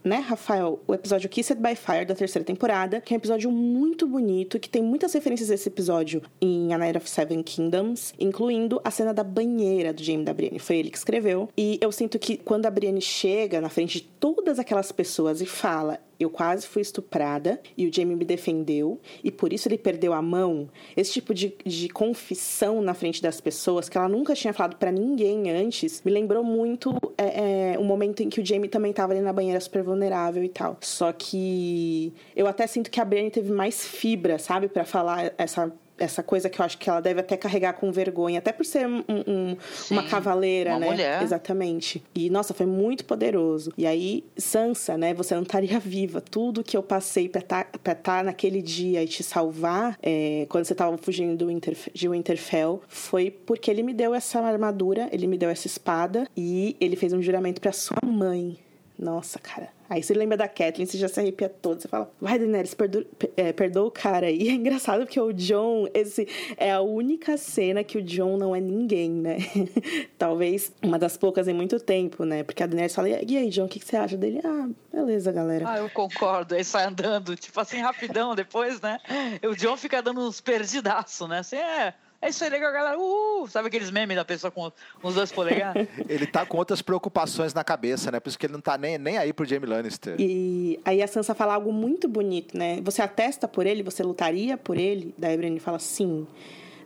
né, 0.05 0.17
Rafael, 0.17 0.81
o 0.87 0.95
episódio 0.95 1.29
Kissed 1.29 1.61
by 1.61 1.77
Fire 1.77 2.05
da 2.05 2.15
terceira 2.15 2.45
temporada, 2.45 3.01
que 3.01 3.15
é 3.15 3.17
um 3.17 3.19
episódio 3.19 3.51
muito 3.51 4.07
bonito, 4.07 4.59
que 4.59 4.69
tem 4.69 4.83
muitas 4.83 5.13
referências 5.13 5.51
a 5.51 5.55
esse 5.55 5.69
episódio 5.69 6.23
em 6.41 6.75
A 6.75 6.79
Night 6.79 6.99
of 6.99 7.09
Seven 7.09 7.43
Kingdoms, 7.43 8.13
incluindo 8.19 8.81
a 8.85 8.91
cena 8.91 9.15
da 9.15 9.23
banheira 9.23 9.93
do 9.93 10.03
Jaime 10.03 10.25
da 10.25 10.35
Brienne. 10.35 10.59
Foi 10.59 10.77
ele 10.77 10.91
que 10.91 10.99
escreveu. 10.99 11.49
E 11.57 11.79
eu 11.81 11.93
sinto 11.93 12.19
que 12.19 12.37
quando 12.37 12.67
a 12.67 12.71
Brienne 12.71 13.01
chega 13.01 13.61
na 13.61 13.69
frente 13.69 13.99
de 13.99 14.05
todas 14.05 14.59
aquelas 14.59 14.91
pessoas 14.91 15.41
e 15.41 15.47
fala: 15.47 16.01
eu 16.23 16.31
quase 16.31 16.67
fui 16.67 16.83
estuprada 16.83 17.61
e 17.77 17.87
o 17.87 17.93
Jamie 17.93 18.17
me 18.17 18.25
defendeu 18.25 19.01
e 19.23 19.31
por 19.31 19.53
isso 19.53 19.69
ele 19.69 19.79
perdeu 19.79 20.13
a 20.13 20.23
mão. 20.23 20.69
Esse 20.97 21.13
tipo 21.13 21.35
de, 21.35 21.55
de 21.65 21.89
confissão 21.89 22.81
na 22.81 22.95
frente 22.95 23.23
das 23.23 23.41
pessoas 23.41 23.89
que 23.89 23.97
ela 23.97 24.09
nunca 24.09 24.35
tinha 24.35 24.53
falado 24.53 24.77
para 24.77 24.91
ninguém 24.91 25.51
antes 25.51 26.03
me 26.05 26.11
lembrou 26.11 26.45
muito 26.45 26.95
é, 27.17 27.73
é, 27.75 27.79
o 27.79 27.85
momento 27.85 28.23
em 28.23 28.29
que 28.29 28.41
o 28.41 28.47
Jamie 28.47 28.69
também 28.69 28.93
tava 28.93 29.13
ali 29.13 29.21
na 29.23 29.33
banheira 29.33 29.61
super 29.61 29.83
vulnerável 29.83 30.43
e 30.43 30.49
tal. 30.49 30.77
Só 30.81 31.13
que 31.13 32.13
eu 32.35 32.47
até 32.47 32.67
sinto 32.67 32.91
que 32.91 33.01
a 33.01 33.05
Brienne 33.05 33.31
teve 33.31 33.53
mais 33.53 33.87
fibra, 33.87 34.39
sabe, 34.39 34.69
para 34.69 34.85
falar 34.85 35.33
essa 35.37 35.73
essa 36.05 36.23
coisa 36.23 36.49
que 36.49 36.61
eu 36.61 36.65
acho 36.65 36.79
que 36.79 36.91
ela 36.91 37.01
deve 37.01 37.21
até 37.21 37.37
carregar 37.37 37.75
com 37.75 37.93
vergonha, 37.93 38.39
até 38.39 38.53
por 38.53 38.65
ser 38.65 38.87
um, 38.87 39.05
um, 39.09 39.57
uma 39.91 40.03
cavaleira, 40.03 40.73
uma 40.73 40.81
né? 40.81 40.87
Mulher. 40.87 41.23
Exatamente. 41.23 42.03
E 42.15 42.29
nossa, 42.29 42.53
foi 42.53 42.67
muito 42.67 43.05
poderoso. 43.05 43.73
E 43.77 43.87
aí, 43.87 44.25
Sansa, 44.37 44.97
né? 44.99 45.15
Você 45.15 45.35
não 45.35 45.43
estaria 45.43 45.79
viva. 45.81 46.21
Tudo 46.21 46.65
que 46.65 46.77
eu 46.77 46.83
passei 46.83 47.29
pra 47.29 47.41
estar 47.41 47.65
tá, 47.83 47.95
tá 47.95 48.23
naquele 48.23 48.61
dia 48.61 49.03
e 49.03 49.07
te 49.07 49.23
salvar, 49.23 49.97
é, 50.03 50.47
quando 50.49 50.65
você 50.65 50.75
tava 50.75 50.97
fugindo 50.99 51.37
do 51.37 51.47
Winterf 51.47 51.91
de 51.93 52.09
Winterfell, 52.09 52.83
foi 52.89 53.31
porque 53.31 53.71
ele 53.71 53.83
me 53.83 53.95
deu 53.95 54.15
essa 54.15 54.41
armadura, 54.41 55.09
ele 55.13 55.27
me 55.27 55.39
deu 55.39 55.49
essa 55.49 55.67
espada 55.67 56.27
e 56.37 56.77
ele 56.81 56.97
fez 56.97 57.13
um 57.13 57.23
juramento 57.23 57.61
para 57.61 57.73
sua 57.73 57.99
mãe. 58.05 58.59
Nossa, 58.99 59.39
cara. 59.39 59.69
Aí 59.93 60.03
você 60.03 60.15
lembra 60.15 60.39
da 60.39 60.49
Kathleen, 60.49 60.87
você 60.87 60.97
já 60.97 61.07
se 61.07 61.21
arrepia 61.21 61.51
todo. 61.51 61.83
Você 61.83 61.87
fala, 61.87 62.11
vai, 62.19 62.39
Daenerys, 62.39 62.73
perdoa, 62.73 63.05
é, 63.37 63.53
perdoa 63.53 63.89
o 63.89 63.91
cara. 63.91 64.31
E 64.31 64.49
é 64.49 64.53
engraçado 64.53 65.01
porque 65.01 65.21
o 65.21 65.35
John, 65.35 65.87
esse 65.93 66.27
é 66.57 66.73
a 66.73 66.81
única 66.81 67.37
cena 67.37 67.85
que 67.85 67.99
o 67.99 68.03
John 68.03 68.39
não 68.39 68.57
é 68.57 68.61
ninguém, 68.61 69.11
né? 69.11 69.37
Talvez 70.17 70.73
uma 70.83 70.99
das 70.99 71.19
poucas 71.19 71.47
em 71.47 71.53
muito 71.53 71.79
tempo, 71.79 72.25
né? 72.25 72.43
Porque 72.43 72.63
a 72.63 72.67
Daenerys 72.67 72.95
fala, 72.95 73.11
e 73.11 73.37
aí, 73.37 73.51
John, 73.51 73.67
o 73.67 73.69
que, 73.69 73.79
que 73.79 73.85
você 73.85 73.99
acha 73.99 74.17
dele? 74.17 74.41
Ah, 74.43 74.67
beleza, 74.91 75.31
galera. 75.31 75.69
Ah, 75.69 75.77
eu 75.77 75.91
concordo. 75.91 76.55
Aí 76.55 76.65
sai 76.65 76.87
andando, 76.87 77.37
tipo 77.37 77.61
assim, 77.61 77.79
rapidão 77.79 78.35
depois, 78.35 78.81
né? 78.81 78.99
O 79.47 79.55
John 79.55 79.77
fica 79.77 80.01
dando 80.01 80.27
uns 80.27 80.41
perdidaços, 80.41 81.29
né? 81.29 81.41
Assim, 81.41 81.57
é 81.57 81.93
é 82.23 82.29
isso 82.29 82.45
aí, 82.45 82.51
legal, 82.51 82.73
galera. 82.73 82.97
Uh, 82.97 83.49
sabe 83.49 83.67
aqueles 83.67 83.91
memes 83.91 84.17
da 84.17 84.25
pessoa 84.25 84.51
com 84.51 84.71
os 85.03 85.15
dois 85.15 85.33
polegares? 85.33 85.89
ele 86.09 86.25
tá 86.25 86.47
com 86.47 86.57
outras 86.57 86.81
preocupações 86.81 87.53
na 87.53 87.65
cabeça, 87.65 88.13
né? 88.13 88.21
Por 88.21 88.29
isso 88.29 88.39
que 88.39 88.47
ele 88.47 88.53
não 88.53 88.61
tá 88.61 88.79
nem, 88.79 88.97
nem 88.97 89.19
aí 89.19 89.33
pro 89.33 89.45
Jamie 89.45 89.69
Lannister. 89.69 90.15
E 90.21 90.79
aí 90.85 91.03
a 91.03 91.09
Sansa 91.09 91.35
fala 91.35 91.55
algo 91.55 91.73
muito 91.73 92.09
bonito, 92.09 92.57
né? 92.57 92.81
Você 92.85 93.03
atesta 93.03 93.49
por 93.49 93.67
ele? 93.67 93.83
Você 93.83 94.05
lutaria 94.05 94.57
por 94.57 94.79
ele? 94.79 95.13
Daí 95.19 95.35
a 95.35 95.37
Brienne 95.37 95.59
fala 95.59 95.81
sim. 95.81 96.25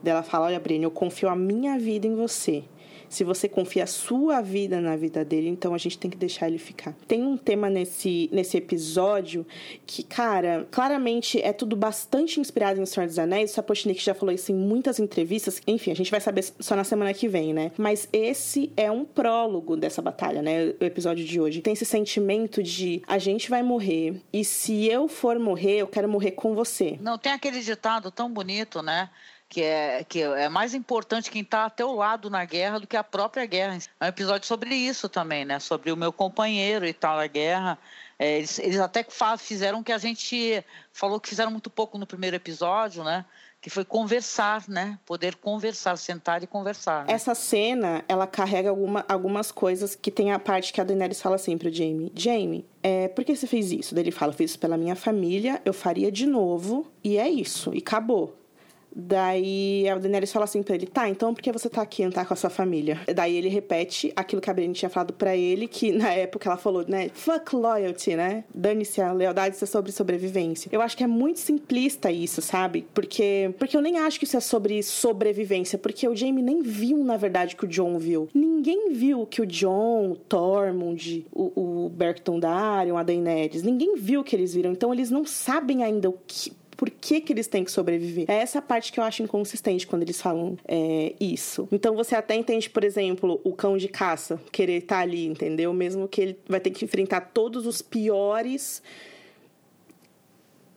Daí 0.03 0.13
ela 0.13 0.23
fala, 0.23 0.47
olha, 0.47 0.59
Brienne, 0.59 0.85
eu 0.85 0.91
confio 0.91 1.29
a 1.29 1.37
minha 1.37 1.79
vida 1.79 2.07
em 2.07 2.15
você. 2.15 2.65
Se 3.09 3.25
você 3.25 3.49
confia 3.49 3.85
a 3.85 3.87
sua 3.87 4.41
vida 4.41 4.81
na 4.81 4.97
vida 4.97 5.25
dele, 5.25 5.49
então 5.49 5.75
a 5.75 5.79
gente 5.79 5.99
tem 5.99 6.11
que 6.11 6.17
deixar 6.17 6.49
ele 6.49 6.59
ficar. 6.59 6.95
Tem 7.07 7.23
um 7.23 7.37
tema 7.37 7.69
nesse, 7.71 8.29
nesse 8.33 8.57
episódio 8.57 9.47
que, 9.87 10.03
cara, 10.03 10.67
claramente 10.71 11.41
é 11.41 11.53
tudo 11.53 11.77
bastante 11.77 12.41
inspirado 12.41 12.81
em 12.81 12.87
Senhor 12.87 13.07
dos 13.07 13.19
Anéis. 13.19 13.51
O 13.51 13.55
Sapochnik 13.55 14.03
já 14.03 14.15
falou 14.15 14.35
isso 14.35 14.53
em 14.53 14.55
muitas 14.55 14.99
entrevistas. 14.99 15.61
Enfim, 15.67 15.91
a 15.91 15.97
gente 15.97 16.11
vai 16.11 16.21
saber 16.21 16.45
só 16.61 16.75
na 16.77 16.85
semana 16.85 17.13
que 17.15 17.29
vem, 17.29 17.53
né? 17.53 17.73
Mas 17.77 18.09
esse 18.13 18.73
é 18.77 18.91
um 18.91 19.05
prólogo 19.05 19.77
dessa 19.77 20.03
batalha, 20.03 20.43
né? 20.43 20.75
O 20.81 20.85
episódio 20.85 21.25
de 21.25 21.41
hoje. 21.41 21.61
Tem 21.61 21.73
esse 21.73 21.85
sentimento 21.85 22.63
de 22.63 23.03
a 23.07 23.19
gente 23.19 23.49
vai 23.51 23.63
morrer 23.63 24.21
e 24.33 24.45
se 24.45 24.87
eu 24.87 25.09
for 25.09 25.39
morrer, 25.39 25.79
eu 25.79 25.87
quero 25.87 26.09
morrer 26.09 26.33
com 26.33 26.55
você. 26.55 26.99
Não, 27.01 27.19
tem 27.19 27.33
aquele 27.33 27.61
ditado 27.61 28.11
tão 28.11 28.31
bonito, 28.31 28.83
né? 28.83 29.11
Que 29.49 29.63
é, 29.63 30.05
que 30.05 30.23
é 30.23 30.49
mais 30.49 30.75
importante 30.75 31.31
quem 31.31 31.43
está 31.43 31.67
a 31.67 31.71
teu 31.71 31.93
lado 31.93 32.29
na 32.29 32.45
guerra 32.45 32.81
do 32.81 32.87
que 32.87 32.97
a 32.97 33.05
própria 33.05 33.47
guerra. 33.47 33.79
É 34.01 34.05
um 34.05 34.09
episódio 34.09 34.47
sobre 34.47 34.75
isso 34.75 35.09
também, 35.09 35.45
né? 35.45 35.59
Sobre 35.59 35.93
o 35.93 35.97
meu 35.97 36.13
companheiro 36.13 36.87
e 36.87 36.93
tal, 36.93 37.19
a 37.19 37.27
guerra. 37.27 37.79
É, 38.19 38.39
eles, 38.39 38.59
eles 38.59 38.81
até 38.81 39.07
fizeram 39.39 39.81
o 39.81 39.85
que 39.85 39.93
a 39.93 39.99
gente 39.99 40.65
falou 40.93 41.21
que 41.21 41.29
fizeram 41.29 41.51
muito 41.51 41.71
pouco 41.71 41.99
no 41.99 42.07
primeiro 42.07 42.35
episódio, 42.37 43.05
né? 43.05 43.25
Que 43.61 43.71
foi 43.71 43.85
conversar, 43.85 44.65
né? 44.69 44.99
Poder 45.05 45.37
conversar, 45.37 45.97
sentar 45.97 46.43
e 46.43 46.47
conversar. 46.47 47.05
Né? 47.05 47.13
Essa 47.13 47.35
cena, 47.35 48.05
ela 48.09 48.27
carrega 48.27 48.71
alguma, 48.71 49.05
algumas 49.09 49.53
coisas 49.53 49.95
que 49.95 50.11
tem 50.11 50.33
a 50.33 50.39
parte 50.39 50.73
que 50.73 50.81
a 50.81 50.85
Daenerys 50.85 51.21
fala 51.21 51.37
assim 51.37 51.57
pro 51.57 51.73
Jamie. 51.73 52.13
Jamie, 52.15 52.67
é, 52.83 53.09
por 53.09 53.25
que 53.25 53.35
você 53.35 53.47
fez 53.47 53.71
isso? 53.71 53.95
Daí 53.95 54.05
ele 54.05 54.11
fala, 54.11 54.33
fiz 54.33 54.53
isso 54.53 54.59
pela 54.59 54.77
minha 54.77 54.97
família, 54.97 55.61
eu 55.65 55.73
faria 55.73 56.11
de 56.11 56.27
novo, 56.27 56.91
e 57.03 57.19
é 57.19 57.29
isso, 57.29 57.75
e 57.75 57.79
acabou. 57.79 58.46
Daí 58.99 59.87
a 59.89 59.99
Daenerys 59.99 60.33
fala 60.33 60.47
assim 60.47 60.63
pra 60.63 60.75
ele, 60.75 60.87
tá, 60.87 61.07
então 61.07 61.35
por 61.35 61.43
que 61.43 61.53
você 61.53 61.69
tá 61.69 61.83
aqui, 61.83 62.03
não 62.03 62.11
tá 62.11 62.25
com 62.25 62.33
a 62.33 62.37
sua 62.37 62.49
família? 62.49 62.99
Daí 63.15 63.37
ele 63.37 63.49
repete 63.49 64.11
aquilo 64.17 64.41
que 64.41 64.49
a 64.49 64.55
Brienne 64.55 64.73
tinha 64.73 64.89
falado 64.89 65.13
para 65.13 65.37
ele, 65.37 65.69
que 65.69 65.93
na 65.93 66.11
época 66.13 66.49
ela 66.49 66.57
falou, 66.57 66.83
né, 66.89 67.11
fuck 67.13 67.55
loyalty, 67.55 68.17
né? 68.17 68.45
Dane-se 68.55 69.03
a 69.03 69.13
lealdade, 69.13 69.55
isso 69.55 69.65
é 69.65 69.67
sobre 69.67 69.93
sobrevivência. 69.93 70.71
Eu 70.73 70.81
acho 70.81 70.97
que 70.97 71.05
é 71.05 71.07
muito 71.07 71.41
simplista 71.41 72.11
isso, 72.11 72.41
sabe? 72.41 72.87
Porque, 72.95 73.51
porque 73.59 73.77
eu 73.77 73.83
nem 73.83 73.99
acho 73.99 74.19
que 74.19 74.25
isso 74.25 74.39
é 74.39 74.41
sobre 74.41 74.83
sobrevivência, 74.83 75.79
porque 75.79 76.09
o 76.09 76.17
Jaime 76.17 76.41
nem 76.41 76.63
viu, 76.63 77.05
na 77.05 77.19
verdade, 77.19 77.55
que 77.55 77.67
o 77.67 77.69
John 77.69 77.99
viu. 77.99 78.31
Ninguém 78.33 78.95
viu 78.95 79.27
que 79.27 79.43
o 79.43 79.47
John, 79.47 80.13
o 80.13 80.17
Tormund, 80.17 81.27
o, 81.35 81.85
o 81.85 81.89
Berkton 81.91 82.41
Darion, 82.41 82.97
a 82.97 83.03
Daenerys, 83.03 83.63
ninguém 83.63 83.97
viu 83.97 84.25
que 84.25 84.35
eles 84.35 84.55
viram. 84.55 84.73
Então 84.73 84.93
eles 84.95 85.11
não 85.11 85.27
sabem 85.27 85.85
ainda 85.85 86.09
o 86.09 86.19
que 86.27 86.51
por 86.77 86.91
que, 86.91 87.21
que 87.21 87.33
eles 87.33 87.47
têm 87.47 87.65
que 87.65 87.71
sobreviver. 87.71 88.27
É 88.29 88.35
essa 88.35 88.61
parte 88.61 88.93
que 88.93 89.01
eu 89.01 89.05
acho 89.05 89.23
inconsistente 89.23 89.87
quando 89.87 90.03
eles 90.03 90.21
falam 90.21 90.59
é, 90.69 91.15
isso. 91.19 91.67
Então 91.73 91.97
você 91.97 92.15
até 92.15 92.35
entende, 92.35 92.69
por 92.69 92.85
exemplo, 92.85 93.41
o 93.43 93.53
cão 93.53 93.77
de 93.77 93.89
caça 93.89 94.41
querer 94.53 94.79
estar 94.79 94.97
tá 94.97 95.03
ali, 95.03 95.27
entendeu? 95.27 95.73
Mesmo 95.73 96.07
que 96.07 96.21
ele 96.21 96.39
vai 96.49 96.61
ter 96.61 96.71
que 96.71 96.85
enfrentar 96.85 97.21
todos 97.33 97.67
os 97.67 97.81
piores 97.81 98.83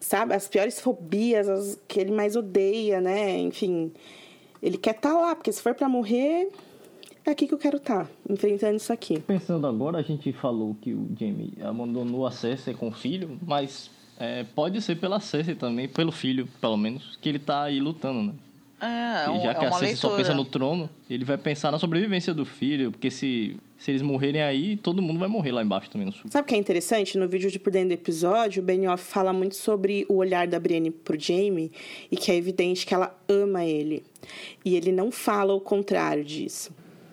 sabe, 0.00 0.34
as 0.34 0.48
piores 0.48 0.80
fobias, 0.80 1.48
as 1.48 1.78
que 1.86 2.00
ele 2.00 2.10
mais 2.10 2.34
odeia, 2.34 3.00
né? 3.00 3.38
Enfim, 3.38 3.92
ele 4.62 4.78
quer 4.78 4.96
estar 4.96 5.10
tá 5.10 5.20
lá, 5.20 5.36
porque 5.36 5.52
se 5.52 5.60
for 5.60 5.74
para 5.74 5.88
morrer, 5.88 6.48
é 7.24 7.30
aqui 7.30 7.46
que 7.46 7.54
eu 7.54 7.58
quero 7.58 7.76
estar, 7.76 8.06
tá, 8.06 8.10
enfrentando 8.28 8.76
isso 8.76 8.92
aqui. 8.92 9.20
Pensando 9.20 9.66
agora, 9.66 9.98
a 9.98 10.02
gente 10.02 10.32
falou 10.32 10.74
que 10.80 10.94
o 10.94 11.08
Jamie 11.18 11.52
abandonou 11.60 12.26
a 12.26 12.30
Cersei 12.30 12.72
com 12.72 12.88
o 12.88 12.92
filho, 12.92 13.38
mas 13.46 13.90
é, 14.20 14.44
pode 14.54 14.82
ser 14.82 14.96
pela 14.96 15.18
Cersei 15.18 15.54
também, 15.54 15.88
pelo 15.88 16.12
filho, 16.12 16.46
pelo 16.60 16.76
menos, 16.76 17.18
que 17.22 17.28
ele 17.28 17.38
tá 17.38 17.62
aí 17.62 17.80
lutando, 17.80 18.22
né? 18.22 18.34
É, 18.82 19.30
é 19.30 19.36
e 19.36 19.42
já 19.42 19.50
é 19.50 19.54
que 19.54 19.64
a 19.64 19.72
Cersei 19.72 19.88
leitura. 19.88 19.96
só 19.96 20.16
pensa 20.16 20.34
no 20.34 20.44
trono, 20.44 20.90
ele 21.08 21.24
vai 21.24 21.38
pensar 21.38 21.70
na 21.70 21.78
sobrevivência 21.78 22.34
do 22.34 22.44
filho, 22.44 22.90
porque 22.90 23.10
se, 23.10 23.56
se 23.78 23.90
eles 23.90 24.02
morrerem 24.02 24.42
aí, 24.42 24.76
todo 24.76 25.00
mundo 25.00 25.18
vai 25.18 25.28
morrer 25.28 25.52
lá 25.52 25.62
embaixo 25.62 25.88
também 25.88 26.06
no 26.06 26.12
sul. 26.12 26.30
Sabe 26.30 26.44
o 26.44 26.48
que 26.48 26.54
é 26.54 26.58
interessante? 26.58 27.16
No 27.16 27.26
vídeo 27.26 27.50
de 27.50 27.58
por 27.58 27.72
dentro 27.72 27.88
do 27.88 27.94
episódio, 27.94 28.62
o 28.62 28.64
Benioff 28.64 29.02
fala 29.02 29.32
muito 29.32 29.56
sobre 29.56 30.04
o 30.06 30.16
olhar 30.16 30.46
da 30.46 30.60
Brienne 30.60 30.90
pro 30.90 31.18
Jaime 31.18 31.72
e 32.12 32.16
que 32.16 32.30
é 32.30 32.36
evidente 32.36 32.84
que 32.84 32.92
ela 32.92 33.18
ama 33.26 33.64
ele. 33.64 34.04
E 34.62 34.76
ele 34.76 34.92
não 34.92 35.10
fala 35.10 35.54
o 35.54 35.60
contrário 35.60 36.22
disso 36.22 36.70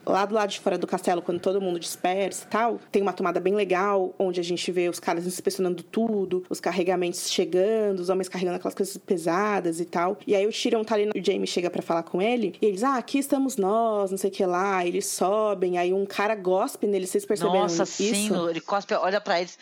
lá 0.08 0.26
do 0.26 0.36
lado 0.36 0.50
de 0.50 0.60
fora 0.60 0.78
do 0.78 0.88
castelo, 0.88 1.22
quando 1.22 1.40
todo 1.40 1.62
mundo 1.62 1.80
dispersa 1.80 2.46
e 2.46 2.48
tal, 2.48 2.80
tem 2.92 3.02
uma 3.02 3.14
tomada 3.14 3.40
bem 3.40 3.54
legal, 3.54 4.14
onde 4.18 4.40
a 4.40 4.44
gente 4.44 4.72
vê 4.72 4.90
os 4.90 5.00
caras 5.00 5.26
inspecionando 5.26 5.84
tudo, 5.84 6.44
os 6.50 6.60
carregamentos 6.60 7.30
chegando, 7.30 8.00
os 8.00 8.10
homens 8.10 8.30
carregando 8.30 8.58
aquelas 8.58 8.76
coisas 8.76 8.98
pesadas 8.98 9.80
e 9.80 9.86
tal. 9.86 10.18
E 10.26 10.36
aí 10.36 10.46
o 10.48 10.52
Tyrion 10.52 10.84
tá 10.84 10.96
ali, 10.96 11.10
o 11.10 11.26
Jaime 11.26 11.48
chega 11.48 11.70
para 11.70 11.82
falar 11.82 12.04
com 12.04 12.22
ele, 12.22 12.56
e 12.62 12.66
eles, 12.66 12.84
ah, 12.84 12.98
aqui 12.98 13.20
estamos 13.20 13.58
nós, 13.58 14.12
não 14.12 14.18
sei 14.18 14.30
o 14.30 14.34
que 14.34 14.46
lá. 14.46 14.86
Eles 14.86 15.06
sobem, 15.08 15.78
aí 15.78 15.94
um 15.94 16.06
cara 16.06 16.36
gospe 16.36 16.88
nele, 16.88 17.06
vocês 17.08 17.26
perceberam 17.26 17.62
Nossa, 17.62 17.84
isso? 17.84 17.94
sim, 17.94 18.50
ele 18.50 18.62
cospe, 18.62 18.94
olha 18.94 19.20
para 19.20 19.40
eles, 19.40 19.58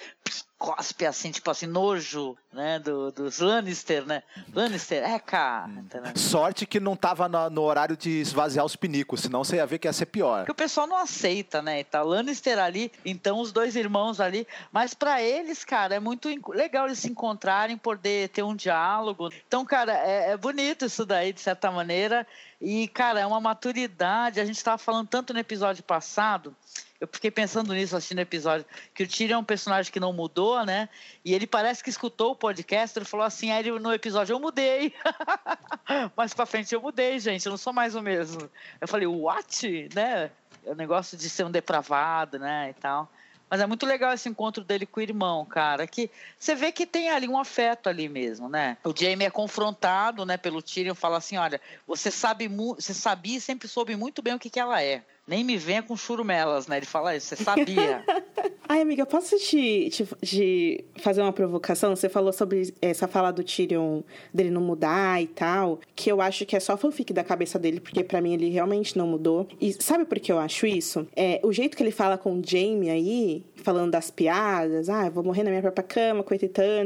cospe 0.58 1.06
assim, 1.06 1.32
tipo 1.32 1.52
assim, 1.52 1.68
nojo, 1.68 2.38
né, 2.52 2.80
do, 2.80 3.12
dos 3.12 3.40
Lannister, 3.40 4.06
né? 4.06 4.24
Lannister, 4.54 5.04
é, 5.04 5.20
cara. 5.20 5.70
Sorte 6.16 6.66
que 6.66 6.80
não 6.80 6.96
tava 6.96 7.28
no, 7.28 7.50
no, 7.50 7.62
horário 7.62 7.98
de 7.98 8.10
esvaziar 8.22 8.66
os 8.66 8.76
pinicos, 8.76 9.22
senão 9.22 9.44
você 9.44 9.58
ia 9.58 9.66
ver 9.66 9.80
que 9.80 9.88
ia 9.88 9.94
ser 9.94 10.06
pior. 10.06 10.40
Porque 10.40 10.52
o 10.52 10.56
pessoal 10.56 10.88
não 10.88 10.98
aceita, 10.98 11.62
né? 11.62 11.84
Tá 11.84 12.02
Lannister 12.02 12.58
ali, 12.58 12.92
então 13.04 13.40
os 13.40 13.52
dois 13.52 13.76
irmãos 13.76 14.22
ali, 14.22 14.48
mas 14.72 14.94
para 14.94 15.22
eles, 15.22 15.64
cara, 15.66 15.96
é 15.96 16.00
muito 16.00 16.30
legal 16.50 16.86
eles 16.86 17.00
se 17.00 17.10
encontrarem, 17.10 17.78
poder 17.78 18.30
ter 18.30 18.44
um 18.44 18.56
diálogo. 18.56 19.30
Então, 19.48 19.66
cara, 19.66 19.94
é, 19.94 20.32
é 20.32 20.38
bonito 20.38 20.86
isso 20.86 21.06
daí, 21.06 21.34
de 21.34 21.42
certa 21.42 21.70
maneira. 21.70 22.26
E, 22.66 22.88
cara, 22.88 23.20
é 23.20 23.26
uma 23.26 23.40
maturidade. 23.40 24.40
A 24.40 24.46
gente 24.46 24.58
estava 24.58 24.78
falando 24.78 25.08
tanto 25.08 25.34
no 25.34 25.40
episódio 25.40 25.84
passado 25.84 26.56
eu 27.00 27.08
fiquei 27.12 27.30
pensando 27.30 27.74
nisso 27.74 27.96
assistindo 27.96 28.20
o 28.20 28.22
episódio, 28.22 28.66
que 28.94 29.04
o 29.04 29.08
Tyrion 29.08 29.36
é 29.36 29.40
um 29.40 29.44
personagem 29.44 29.92
que 29.92 30.00
não 30.00 30.14
mudou, 30.14 30.66
né? 30.66 30.88
E 31.24 31.34
ele 31.34 31.46
parece 31.46 31.84
que 31.84 31.90
escutou 31.90 32.32
o 32.32 32.36
podcast, 32.36 32.98
ele 32.98 33.06
falou 33.06 33.26
assim, 33.26 33.52
aí 33.52 33.70
no 33.70 33.94
episódio 33.94 34.34
eu 34.34 34.40
mudei. 34.40 34.94
Mas 36.16 36.34
pra 36.34 36.46
frente 36.46 36.74
eu 36.74 36.82
mudei, 36.82 37.20
gente, 37.20 37.46
eu 37.46 37.52
não 37.52 37.58
sou 37.58 37.74
mais 37.74 37.96
o 37.96 38.02
mesmo. 38.02 38.50
Eu 38.80 38.88
falei, 38.88 39.08
what? 39.08 39.90
Né? 39.94 40.32
É 40.66 40.72
o 40.72 40.76
negócio 40.76 41.18
de 41.18 41.30
ser 41.30 41.44
um 41.44 41.52
depravado, 41.52 42.40
né, 42.40 42.70
e 42.72 42.74
tal. 42.74 43.12
Mas 43.50 43.62
é 43.62 43.66
muito 43.66 43.86
legal 43.86 44.14
esse 44.14 44.28
encontro 44.28 44.64
dele 44.64 44.86
com 44.86 45.00
o 45.00 45.04
irmão, 45.04 45.46
cara. 45.46 45.86
Que 45.88 46.10
você 46.38 46.56
vê 46.56 46.72
que 46.72 46.86
tem 46.86 47.10
ali 47.10 47.28
um 47.28 47.38
afeto 47.38 47.88
ali 47.88 48.10
mesmo, 48.10 48.50
né? 48.50 48.78
O 48.84 48.94
Jamie 48.96 49.28
é 49.28 49.30
confrontado, 49.30 50.26
né, 50.26 50.38
pelo 50.38 50.62
Tyrion, 50.62 50.96
fala 50.96 51.18
assim, 51.18 51.38
olha, 51.38 51.62
você 51.88 52.10
sabe, 52.10 52.48
você 52.48 52.94
sabia 52.94 53.38
e 53.38 53.42
sempre 53.42 53.68
soube 53.68 53.96
muito 53.96 54.22
bem 54.22 54.34
o 54.34 54.40
que, 54.40 54.50
que 54.50 54.60
ela 54.60 54.82
é 54.82 55.04
nem 55.28 55.44
me 55.44 55.58
venha 55.58 55.82
com 55.82 55.96
churumelas, 55.98 56.68
né? 56.68 56.78
Ele 56.78 56.86
fala 56.86 57.16
isso, 57.16 57.28
você 57.28 57.44
sabia. 57.44 58.04
Ai, 58.68 58.82
amiga, 58.82 59.06
posso 59.06 59.38
te, 59.38 59.90
te, 59.90 60.08
te, 60.24 60.86
fazer 60.98 61.22
uma 61.22 61.34
provocação? 61.34 61.96
Você 61.96 62.10
falou 62.10 62.34
sobre 62.34 62.74
essa 62.82 63.08
fala 63.08 63.32
do 63.32 63.44
Tyrion 63.44 64.02
dele 64.34 64.50
não 64.50 64.62
mudar 64.62 65.22
e 65.22 65.28
tal, 65.28 65.80
que 65.96 66.12
eu 66.12 66.22
acho 66.22 66.46
que 66.46 66.56
é 66.56 66.60
só 66.60 66.76
fanfic 66.76 67.14
da 67.14 67.24
cabeça 67.24 67.60
dele, 67.60 67.80
porque 67.80 68.04
para 68.04 68.22
mim 68.22 68.34
ele 68.34 68.50
realmente 68.50 68.98
não 68.98 69.08
mudou. 69.08 69.48
E 69.62 69.74
sabe 69.74 70.06
por 70.06 70.20
que 70.20 70.32
eu 70.32 70.40
acho 70.40 70.66
isso? 70.66 71.08
É, 71.16 71.40
o 71.44 71.54
jeito 71.54 71.78
que 71.78 71.84
ele 71.84 71.92
fala 71.92 72.18
com 72.18 72.40
o 72.40 72.42
Jamie 72.44 72.90
aí, 72.90 73.46
falando 73.56 73.92
das 73.92 74.10
piadas, 74.10 74.90
ah, 74.90 75.10
vou 75.10 75.24
morrer 75.24 75.44
na 75.44 75.50
minha 75.50 75.62
própria 75.62 75.84
cama, 75.84 76.24
com 76.24 76.36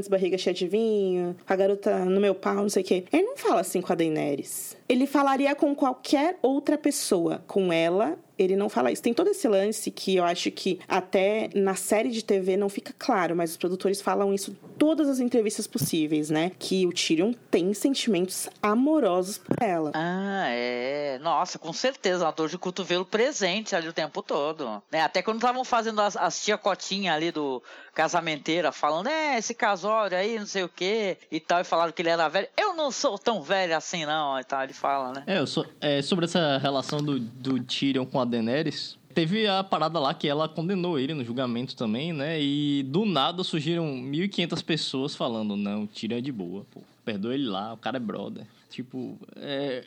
barriga 0.09 0.37
cheia 0.37 0.53
de 0.53 0.67
vinho, 0.67 1.35
a 1.47 1.55
garota 1.55 2.05
no 2.05 2.19
meu 2.19 2.35
pau, 2.35 2.55
não 2.55 2.69
sei 2.69 2.83
o 2.83 2.85
quê. 2.85 3.05
Ele 3.11 3.23
não 3.23 3.37
fala 3.37 3.61
assim 3.61 3.81
com 3.81 3.91
a 3.91 3.95
Daenerys. 3.95 4.78
Ele 4.89 5.05
falaria 5.05 5.53
com 5.53 5.75
qualquer 5.75 6.39
outra 6.41 6.75
pessoa. 6.75 7.43
Com 7.45 7.71
ela, 7.71 8.17
ele 8.39 8.55
não 8.55 8.69
fala 8.69 8.91
isso. 8.91 9.03
Tem 9.03 9.13
todo 9.13 9.29
esse 9.29 9.47
lance 9.47 9.91
que 9.91 10.15
eu 10.15 10.23
acho 10.23 10.49
que 10.49 10.79
até 10.87 11.49
na 11.53 11.75
série 11.75 12.09
de 12.09 12.23
TV 12.23 12.55
não 12.55 12.69
fica 12.69 12.93
claro, 12.97 13.35
mas 13.35 13.51
os 13.51 13.57
produtores 13.57 14.01
falam 14.01 14.33
isso 14.33 14.57
todas 14.77 15.09
as 15.09 15.19
entrevistas 15.19 15.67
possíveis, 15.67 16.29
né? 16.29 16.51
Que 16.57 16.87
o 16.87 16.93
Tyrion 16.93 17.33
tem 17.51 17.73
sentimentos 17.73 18.49
amorosos 18.63 19.37
por 19.37 19.61
ela. 19.61 19.91
Ah, 19.93 20.47
é. 20.49 21.19
Nossa, 21.21 21.59
com 21.59 21.73
certeza, 21.73 22.25
uma 22.25 22.31
dor 22.31 22.49
de 22.49 22.57
cotovelo 22.57 23.05
presente 23.05 23.75
ali 23.75 23.89
o 23.89 23.93
tempo 23.93 24.23
todo. 24.23 24.81
Né? 24.89 25.01
Até 25.01 25.21
quando 25.21 25.37
estavam 25.37 25.65
fazendo 25.65 25.99
as, 26.01 26.15
as 26.15 26.41
tia 26.41 26.57
cotinha 26.57 27.13
ali 27.13 27.31
do 27.31 27.61
casamenteira, 27.99 28.71
falando, 28.71 29.07
é, 29.07 29.37
esse 29.37 29.53
casório 29.53 30.17
aí, 30.17 30.39
não 30.39 30.45
sei 30.45 30.63
o 30.63 30.69
quê, 30.69 31.17
e 31.29 31.37
tal, 31.37 31.59
e 31.59 31.65
falaram 31.65 31.91
que 31.91 32.01
ele 32.01 32.07
era 32.07 32.29
velho. 32.29 32.47
Eu 32.55 32.73
não 32.73 32.91
sou 32.91 33.19
tão 33.19 33.41
velho 33.41 33.75
assim, 33.75 34.05
não, 34.05 34.39
e 34.39 34.43
tal, 34.45 34.63
ele 34.63 34.71
fala, 34.71 35.11
né? 35.11 35.23
É, 35.27 35.39
eu 35.39 35.45
sou, 35.45 35.65
é 35.81 36.01
sobre 36.01 36.23
essa 36.23 36.57
relação 36.59 36.99
do, 36.99 37.19
do 37.19 37.61
Tyrion 37.61 38.05
com 38.05 38.21
a 38.21 38.23
Daenerys, 38.23 38.97
teve 39.13 39.45
a 39.47 39.65
parada 39.65 39.99
lá 39.99 40.13
que 40.13 40.29
ela 40.29 40.47
condenou 40.47 40.97
ele 40.97 41.13
no 41.13 41.25
julgamento 41.25 41.75
também, 41.75 42.13
né? 42.13 42.41
E 42.41 42.83
do 42.83 43.05
nada 43.05 43.43
surgiram 43.43 43.85
1.500 43.85 44.63
pessoas 44.63 45.13
falando: 45.13 45.57
não, 45.57 45.85
tira 45.85 46.19
é 46.19 46.21
de 46.21 46.31
boa, 46.31 46.65
pô. 46.71 46.79
Perdoa 47.03 47.33
ele 47.33 47.47
lá, 47.47 47.73
o 47.73 47.77
cara 47.77 47.97
é 47.97 47.99
brother. 47.99 48.45
Tipo, 48.69 49.17
é, 49.35 49.83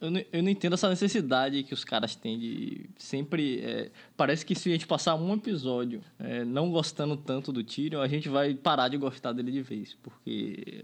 eu 0.00 0.10
não, 0.10 0.22
eu 0.32 0.42
não 0.42 0.50
entendo 0.50 0.74
essa 0.74 0.88
necessidade 0.88 1.62
que 1.62 1.72
os 1.72 1.84
caras 1.84 2.14
têm 2.14 2.38
de 2.38 2.90
sempre. 2.98 3.60
É, 3.60 3.90
parece 4.16 4.44
que 4.44 4.54
se 4.54 4.68
a 4.68 4.72
gente 4.72 4.86
passar 4.86 5.14
um 5.14 5.34
episódio 5.34 6.02
é, 6.18 6.44
não 6.44 6.70
gostando 6.70 7.16
tanto 7.16 7.52
do 7.52 7.64
Tyrion, 7.64 8.00
a 8.00 8.08
gente 8.08 8.28
vai 8.28 8.54
parar 8.54 8.88
de 8.88 8.96
gostar 8.96 9.32
dele 9.32 9.50
de 9.50 9.62
vez. 9.62 9.96
Porque 10.02 10.82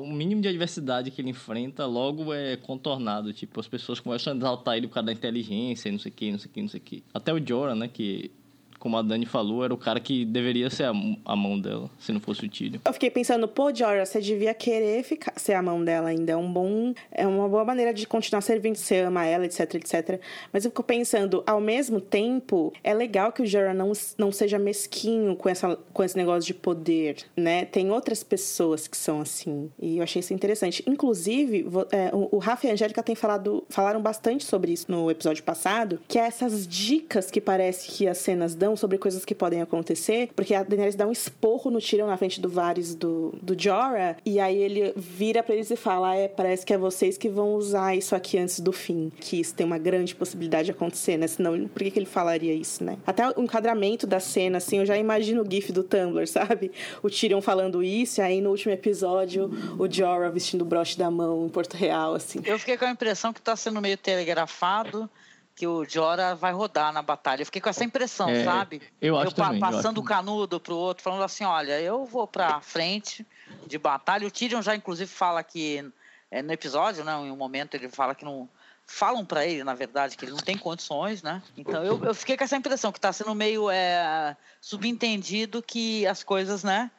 o 0.00 0.06
mínimo 0.12 0.42
de 0.42 0.48
adversidade 0.48 1.10
que 1.10 1.20
ele 1.20 1.30
enfrenta 1.30 1.86
logo 1.86 2.32
é 2.32 2.56
contornado. 2.56 3.32
Tipo, 3.32 3.60
as 3.60 3.68
pessoas 3.68 4.00
começam 4.00 4.32
a 4.32 4.36
exaltar 4.36 4.76
ele 4.76 4.88
por 4.88 4.94
causa 4.94 5.06
da 5.06 5.12
inteligência 5.12 5.88
e 5.88 5.92
não 5.92 5.98
sei 5.98 6.10
o 6.10 6.14
que, 6.14 6.32
não 6.32 6.38
sei 6.38 6.50
o 6.50 6.52
que, 6.52 6.62
não 6.62 6.68
sei 6.68 6.80
o 6.80 6.82
que. 6.82 7.04
Até 7.14 7.32
o 7.32 7.46
Jorah, 7.46 7.74
né, 7.74 7.86
que 7.86 8.32
como 8.82 8.96
a 8.96 9.02
Dani 9.02 9.24
falou, 9.26 9.64
era 9.64 9.72
o 9.72 9.76
cara 9.76 10.00
que 10.00 10.24
deveria 10.24 10.68
ser 10.68 10.86
a, 10.86 10.92
a 11.24 11.36
mão 11.36 11.56
dela, 11.56 11.88
se 12.00 12.10
não 12.10 12.18
fosse 12.18 12.44
o 12.44 12.48
Tyrion. 12.50 12.80
Eu 12.84 12.92
fiquei 12.92 13.12
pensando, 13.12 13.46
pô, 13.46 13.72
Jorah, 13.72 14.04
você 14.04 14.20
devia 14.20 14.52
querer 14.52 15.04
ficar, 15.04 15.32
ser 15.36 15.52
a 15.52 15.62
mão 15.62 15.84
dela 15.84 16.08
ainda. 16.08 16.32
É 16.32 16.36
um 16.36 16.52
bom. 16.52 16.92
É 17.12 17.24
uma 17.24 17.48
boa 17.48 17.64
maneira 17.64 17.94
de 17.94 18.04
continuar 18.08 18.40
servindo, 18.40 18.74
você 18.74 18.98
ama 18.98 19.24
ela, 19.24 19.44
etc, 19.44 19.76
etc. 19.76 20.20
Mas 20.52 20.64
eu 20.64 20.72
fico 20.72 20.82
pensando, 20.82 21.44
ao 21.46 21.60
mesmo 21.60 22.00
tempo, 22.00 22.72
é 22.82 22.92
legal 22.92 23.30
que 23.30 23.42
o 23.42 23.46
Jorah 23.46 23.72
não, 23.72 23.92
não 24.18 24.32
seja 24.32 24.58
mesquinho 24.58 25.36
com, 25.36 25.48
essa, 25.48 25.76
com 25.92 26.02
esse 26.02 26.16
negócio 26.16 26.44
de 26.44 26.54
poder, 26.54 27.18
né? 27.36 27.64
Tem 27.64 27.88
outras 27.88 28.24
pessoas 28.24 28.88
que 28.88 28.96
são 28.96 29.20
assim. 29.20 29.70
E 29.80 29.98
eu 29.98 30.02
achei 30.02 30.18
isso 30.18 30.34
interessante. 30.34 30.82
Inclusive, 30.88 31.66
é, 31.92 32.10
o, 32.12 32.30
o 32.32 32.38
Rafa 32.38 32.66
e 32.66 32.70
a 32.70 32.72
Angélica 32.72 33.00
têm 33.00 33.14
falado, 33.14 33.62
falaram 33.68 34.02
bastante 34.02 34.44
sobre 34.44 34.72
isso 34.72 34.90
no 34.90 35.08
episódio 35.08 35.44
passado, 35.44 36.00
que 36.08 36.18
é 36.18 36.22
essas 36.22 36.66
dicas 36.66 37.30
que 37.30 37.40
parece 37.40 37.86
que 37.86 38.08
as 38.08 38.18
cenas 38.18 38.56
dão 38.56 38.71
sobre 38.76 38.98
coisas 38.98 39.24
que 39.24 39.34
podem 39.34 39.62
acontecer, 39.62 40.30
porque 40.34 40.54
a 40.54 40.62
Daenerys 40.62 40.94
dá 40.94 41.06
um 41.06 41.12
esporro 41.12 41.70
no 41.70 41.80
Tyrion 41.80 42.06
na 42.06 42.16
frente 42.16 42.40
do 42.40 42.48
Varys 42.48 42.94
do, 42.94 43.34
do 43.42 43.60
Jorah, 43.60 44.16
e 44.24 44.38
aí 44.38 44.56
ele 44.56 44.92
vira 44.96 45.42
para 45.42 45.54
eles 45.54 45.70
e 45.70 45.76
fala: 45.76 46.14
é, 46.14 46.28
parece 46.28 46.64
que 46.64 46.72
é 46.72 46.78
vocês 46.78 47.16
que 47.16 47.28
vão 47.28 47.54
usar 47.54 47.96
isso 47.96 48.14
aqui 48.14 48.38
antes 48.38 48.60
do 48.60 48.72
fim, 48.72 49.10
que 49.20 49.40
isso 49.40 49.54
tem 49.54 49.66
uma 49.66 49.78
grande 49.78 50.14
possibilidade 50.14 50.66
de 50.66 50.70
acontecer, 50.72 51.16
né? 51.16 51.26
Senão, 51.26 51.68
por 51.68 51.82
que, 51.82 51.90
que 51.90 51.98
ele 51.98 52.06
falaria 52.06 52.54
isso, 52.54 52.84
né? 52.84 52.98
Até 53.06 53.28
o 53.28 53.42
enquadramento 53.42 54.06
da 54.06 54.20
cena, 54.20 54.58
assim, 54.58 54.78
eu 54.78 54.86
já 54.86 54.96
imagino 54.96 55.42
o 55.42 55.50
gif 55.50 55.72
do 55.72 55.82
Tumblr, 55.82 56.26
sabe? 56.28 56.70
O 57.02 57.10
Tyrion 57.10 57.40
falando 57.40 57.82
isso, 57.82 58.20
e 58.20 58.22
aí 58.22 58.40
no 58.40 58.50
último 58.50 58.72
episódio, 58.72 59.50
o 59.78 59.90
Jorah 59.90 60.30
vestindo 60.30 60.62
o 60.62 60.64
broche 60.64 60.98
da 60.98 61.10
mão 61.10 61.46
em 61.46 61.48
Porto 61.48 61.74
Real, 61.74 62.14
assim. 62.14 62.40
Eu 62.44 62.58
fiquei 62.58 62.76
com 62.76 62.84
a 62.84 62.90
impressão 62.90 63.32
que 63.32 63.40
tá 63.40 63.56
sendo 63.56 63.80
meio 63.80 63.96
telegrafado 63.96 65.08
que 65.54 65.66
o 65.66 65.84
Jora 65.84 66.34
vai 66.34 66.52
rodar 66.52 66.92
na 66.92 67.02
batalha. 67.02 67.42
Eu 67.42 67.46
fiquei 67.46 67.60
com 67.60 67.68
essa 67.68 67.84
impressão, 67.84 68.28
é, 68.28 68.44
sabe? 68.44 68.82
Eu 69.00 69.16
acho 69.18 69.28
eu, 69.28 69.32
também, 69.32 69.60
Passando 69.60 69.98
o 69.98 70.04
canudo 70.04 70.58
pro 70.58 70.76
outro, 70.76 71.02
falando 71.02 71.22
assim, 71.22 71.44
olha, 71.44 71.80
eu 71.80 72.04
vou 72.04 72.26
pra 72.26 72.60
frente 72.60 73.26
de 73.66 73.78
batalha. 73.78 74.26
O 74.26 74.30
Tyrion 74.30 74.62
já, 74.62 74.74
inclusive, 74.74 75.10
fala 75.10 75.42
que 75.42 75.84
é, 76.30 76.42
no 76.42 76.52
episódio, 76.52 77.04
né, 77.04 77.12
em 77.12 77.30
um 77.30 77.36
momento 77.36 77.74
ele 77.74 77.88
fala 77.88 78.14
que 78.14 78.24
não... 78.24 78.48
Falam 78.84 79.24
para 79.24 79.46
ele, 79.46 79.62
na 79.62 79.74
verdade, 79.74 80.16
que 80.16 80.24
ele 80.24 80.32
não 80.32 80.40
tem 80.40 80.58
condições, 80.58 81.22
né? 81.22 81.40
Então 81.56 81.84
eu, 81.84 82.04
eu 82.04 82.14
fiquei 82.14 82.36
com 82.36 82.42
essa 82.42 82.56
impressão 82.56 82.90
que 82.90 82.98
está 82.98 83.12
sendo 83.12 83.32
meio 83.32 83.70
é, 83.70 84.36
subentendido 84.60 85.62
que 85.62 86.04
as 86.06 86.24
coisas, 86.24 86.64
né? 86.64 86.90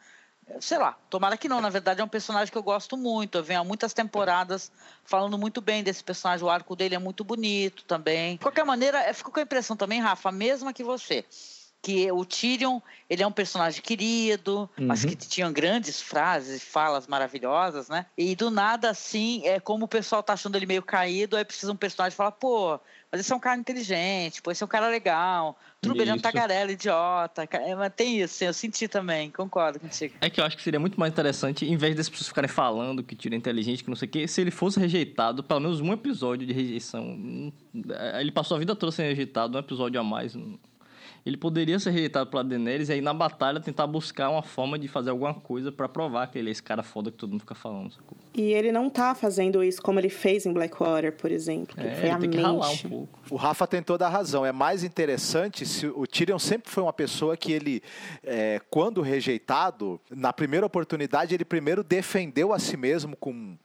Sei 0.59 0.77
lá, 0.77 0.97
tomara 1.09 1.37
que 1.37 1.47
não. 1.47 1.61
Na 1.61 1.69
verdade, 1.69 2.01
é 2.01 2.03
um 2.03 2.07
personagem 2.07 2.51
que 2.51 2.57
eu 2.57 2.63
gosto 2.63 2.95
muito. 2.95 3.37
Eu 3.37 3.43
venho 3.43 3.61
há 3.61 3.63
muitas 3.63 3.93
temporadas 3.93 4.71
falando 5.03 5.37
muito 5.37 5.61
bem 5.61 5.83
desse 5.83 6.03
personagem. 6.03 6.45
O 6.45 6.49
arco 6.49 6.75
dele 6.75 6.95
é 6.95 6.99
muito 6.99 7.23
bonito 7.23 7.83
também. 7.85 8.33
De 8.33 8.39
qualquer 8.39 8.65
maneira, 8.65 9.07
eu 9.07 9.15
fico 9.15 9.31
com 9.31 9.39
a 9.39 9.43
impressão 9.43 9.75
também, 9.75 9.99
Rafa, 10.01 10.29
a 10.29 10.31
mesma 10.31 10.73
que 10.73 10.83
você. 10.83 11.25
Que 11.83 12.09
o 12.11 12.23
Tyrion, 12.23 12.79
ele 13.09 13.21
é 13.21 13.27
um 13.27 13.31
personagem 13.31 13.81
querido, 13.81 14.69
uhum. 14.79 14.87
mas 14.87 15.03
que 15.03 15.15
tinha 15.15 15.51
grandes 15.51 16.01
frases 16.01 16.63
e 16.63 16.65
falas 16.65 17.07
maravilhosas, 17.07 17.89
né? 17.89 18.05
E 18.17 18.35
do 18.37 18.49
nada, 18.49 18.89
assim, 18.89 19.45
é 19.45 19.59
como 19.59 19.83
o 19.83 19.87
pessoal 19.87 20.23
tá 20.23 20.31
achando 20.31 20.55
ele 20.55 20.65
meio 20.65 20.81
caído, 20.81 21.35
aí 21.35 21.43
precisa 21.43 21.73
um 21.73 21.75
personagem 21.75 22.15
falar, 22.15 22.31
pô, 22.31 22.79
mas 23.13 23.19
esse 23.19 23.31
é 23.31 23.35
um 23.35 23.39
cara 23.39 23.59
inteligente, 23.59 24.41
pô, 24.41 24.49
esse 24.49 24.63
é 24.63 24.65
um 24.65 24.69
cara 24.69 24.87
legal. 24.87 25.59
Tudo 25.79 25.93
bem, 25.93 26.01
ele 26.01 26.11
é 26.11 26.13
um 26.15 26.19
tagarela, 26.19 26.71
idiota. 26.71 27.47
É, 27.51 27.75
mas 27.75 27.93
tem 27.93 28.19
isso, 28.19 28.43
eu 28.43 28.53
senti 28.53 28.87
também, 28.87 29.29
concordo 29.29 29.79
contigo. 29.79 30.15
É 30.19 30.31
que 30.31 30.41
eu 30.41 30.45
acho 30.45 30.57
que 30.57 30.63
seria 30.63 30.79
muito 30.79 30.99
mais 30.99 31.11
interessante, 31.11 31.63
em 31.63 31.77
vez 31.77 31.95
das 31.95 32.09
pessoas 32.09 32.29
ficarem 32.29 32.47
falando 32.47 33.03
que 33.03 33.15
tira 33.15 33.35
inteligente, 33.35 33.83
que 33.83 33.89
não 33.89 33.95
sei 33.95 34.07
o 34.07 34.11
quê, 34.11 34.27
se 34.27 34.41
ele 34.41 34.49
fosse 34.49 34.79
rejeitado, 34.79 35.43
pelo 35.43 35.59
menos 35.59 35.79
um 35.79 35.93
episódio 35.93 36.47
de 36.47 36.53
rejeição. 36.53 37.03
Hum, 37.03 37.51
é, 37.89 38.21
ele 38.21 38.31
passou 38.31 38.55
a 38.55 38.59
vida 38.59 38.75
toda 38.75 38.91
sendo 38.91 39.09
rejeitado, 39.09 39.57
um 39.57 39.59
episódio 39.59 39.99
a 39.99 40.03
mais. 40.03 40.35
Hum, 40.35 40.57
ele 41.25 41.37
poderia 41.37 41.79
ser 41.79 41.91
rejeitado 41.91 42.29
pela 42.29 42.43
Daenerys 42.43 42.89
e 42.89 42.93
aí 42.93 43.01
na 43.01 43.13
batalha 43.13 43.59
tentar 43.59 43.87
buscar 43.87 44.29
uma 44.29 44.43
forma 44.43 44.77
de 44.77 44.87
fazer 44.87 45.09
alguma 45.09 45.33
coisa 45.33 45.71
para 45.71 45.87
provar 45.87 46.27
que 46.27 46.37
ele 46.37 46.49
é 46.49 46.51
esse 46.51 46.61
cara 46.61 46.83
foda 46.83 47.09
que 47.11 47.17
todo 47.17 47.31
mundo 47.31 47.41
fica 47.41 47.55
falando. 47.55 47.93
Sacou? 47.93 48.17
E 48.33 48.41
ele 48.41 48.71
não 48.71 48.89
tá 48.89 49.15
fazendo 49.15 49.63
isso 49.63 49.81
como 49.81 49.99
ele 49.99 50.09
fez 50.09 50.45
em 50.45 50.51
Blackwater, 50.51 51.13
por 51.13 51.31
exemplo. 51.31 51.75
Que 51.75 51.87
é, 51.87 51.95
foi 51.95 52.09
a 52.09 52.17
tem 52.17 52.29
mente. 52.29 52.37
que 52.37 52.43
ralar 52.43 52.69
um 52.69 52.77
pouco. 52.77 53.19
O 53.29 53.35
Rafa 53.35 53.65
tem 53.65 53.81
toda 53.81 54.05
a 54.05 54.09
razão. 54.09 54.45
É 54.45 54.51
mais 54.51 54.83
interessante 54.83 55.65
se 55.65 55.87
o 55.87 56.05
Tyrion 56.05 56.39
sempre 56.39 56.69
foi 56.69 56.83
uma 56.83 56.93
pessoa 56.93 57.37
que 57.37 57.51
ele, 57.53 57.81
é, 58.23 58.59
quando 58.69 59.01
rejeitado, 59.01 59.99
na 60.11 60.33
primeira 60.33 60.65
oportunidade, 60.65 61.33
ele 61.33 61.45
primeiro 61.45 61.83
defendeu 61.83 62.51
a 62.51 62.59
si 62.59 62.75
mesmo 62.75 63.15
com 63.15 63.55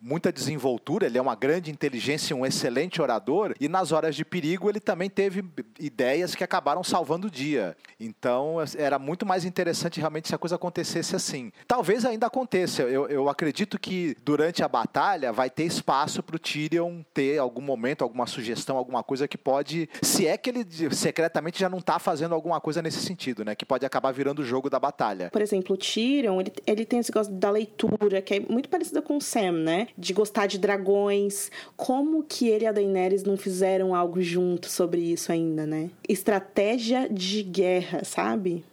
muita 0.00 0.32
desenvoltura, 0.32 1.06
ele 1.06 1.18
é 1.18 1.22
uma 1.22 1.34
grande 1.34 1.70
inteligência, 1.70 2.34
um 2.34 2.46
excelente 2.46 3.02
orador, 3.02 3.54
e 3.60 3.68
nas 3.68 3.92
horas 3.92 4.14
de 4.14 4.24
perigo 4.24 4.68
ele 4.70 4.80
também 4.80 5.10
teve 5.10 5.44
ideias 5.78 6.34
que 6.34 6.44
acabaram 6.44 6.84
salvando 6.84 7.26
o 7.26 7.30
dia. 7.30 7.76
Então 7.98 8.56
era 8.76 8.98
muito 8.98 9.26
mais 9.26 9.44
interessante 9.44 10.00
realmente 10.00 10.28
se 10.28 10.34
a 10.34 10.38
coisa 10.38 10.56
acontecesse 10.56 11.16
assim. 11.16 11.52
Talvez 11.66 12.04
ainda 12.04 12.26
aconteça. 12.26 12.82
Eu, 12.82 13.08
eu 13.08 13.28
acredito 13.28 13.78
que 13.78 14.16
durante 14.24 14.62
a 14.62 14.68
batalha 14.68 15.32
vai 15.32 15.50
ter 15.50 15.64
espaço 15.64 16.22
para 16.22 16.36
o 16.36 16.38
Tyrion 16.38 17.02
ter 17.12 17.38
algum 17.38 17.60
momento, 17.60 18.02
alguma 18.02 18.26
sugestão, 18.26 18.76
alguma 18.76 19.02
coisa 19.02 19.26
que 19.26 19.36
pode, 19.36 19.88
se 20.02 20.26
é 20.26 20.36
que 20.36 20.50
ele 20.50 20.66
secretamente 20.92 21.58
já 21.58 21.68
não 21.68 21.78
está 21.78 21.98
fazendo 21.98 22.34
alguma 22.34 22.60
coisa 22.60 22.80
nesse 22.80 23.00
sentido, 23.00 23.44
né? 23.44 23.54
Que 23.54 23.66
pode 23.66 23.84
acabar 23.84 24.12
virando 24.12 24.40
o 24.40 24.44
jogo 24.44 24.70
da 24.70 24.78
batalha. 24.78 25.30
Por 25.30 25.42
exemplo, 25.42 25.74
o 25.74 25.78
Tyrion, 25.78 26.40
ele, 26.40 26.52
ele 26.66 26.84
tem 26.84 27.00
esse 27.00 27.10
negócio 27.10 27.32
da 27.32 27.50
leitura, 27.50 28.22
que 28.22 28.34
é 28.34 28.40
muito 28.40 28.68
parecido 28.68 29.02
com 29.02 29.16
o 29.16 29.20
Sam, 29.20 29.52
né? 29.52 29.87
De 29.96 30.12
gostar 30.12 30.46
de 30.46 30.58
dragões. 30.58 31.50
Como 31.76 32.22
que 32.22 32.48
ele 32.48 32.64
e 32.64 32.66
a 32.66 32.72
Daenerys 32.72 33.22
não 33.22 33.36
fizeram 33.36 33.94
algo 33.94 34.20
junto 34.20 34.68
sobre 34.68 35.00
isso 35.00 35.32
ainda, 35.32 35.66
né? 35.66 35.90
Estratégia 36.08 37.08
de 37.08 37.42
guerra, 37.42 38.04
sabe? 38.04 38.64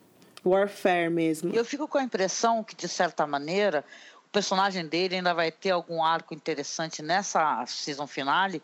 Warfare 0.46 1.10
mesmo. 1.10 1.52
Eu 1.54 1.66
fico 1.66 1.88
com 1.88 1.98
a 1.98 2.04
impressão 2.04 2.64
que, 2.64 2.76
de 2.76 2.88
certa 2.88 3.26
maneira, 3.26 3.84
o 4.28 4.30
personagem 4.30 4.86
dele 4.86 5.16
ainda 5.16 5.34
vai 5.34 5.52
ter 5.52 5.72
algum 5.72 6.04
arco 6.04 6.34
interessante 6.34 7.02
nessa 7.02 7.66
season 7.66 8.06
finale, 8.06 8.62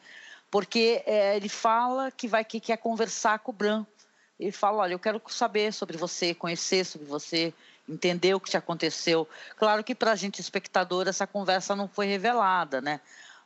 porque 0.52 1.02
é, 1.06 1.36
ele 1.36 1.50
fala 1.50 2.12
que 2.12 2.28
vai 2.28 2.46
que 2.46 2.60
quer 2.60 2.78
conversar 2.78 3.40
com 3.40 3.52
o 3.52 3.54
Bran. 3.54 3.86
Ele 4.40 4.52
fala, 4.52 4.84
olha, 4.84 4.94
eu 4.94 5.00
quero 5.00 5.22
saber 5.28 5.72
sobre 5.72 5.98
você, 5.98 6.34
conhecer 6.34 6.86
sobre 6.86 7.08
você, 7.08 7.54
entender 7.92 8.34
o 8.34 8.40
que 8.40 8.50
te 8.50 8.58
aconteceu. 8.58 9.28
Claro 9.58 9.84
que 9.84 9.94
para 9.94 10.12
a 10.12 10.16
gente, 10.16 10.40
espectador, 10.40 11.08
essa 11.08 11.28
conversa 11.28 11.76
não 11.76 11.88
foi 11.88 12.06
revelada, 12.06 12.82
né? 12.82 13.02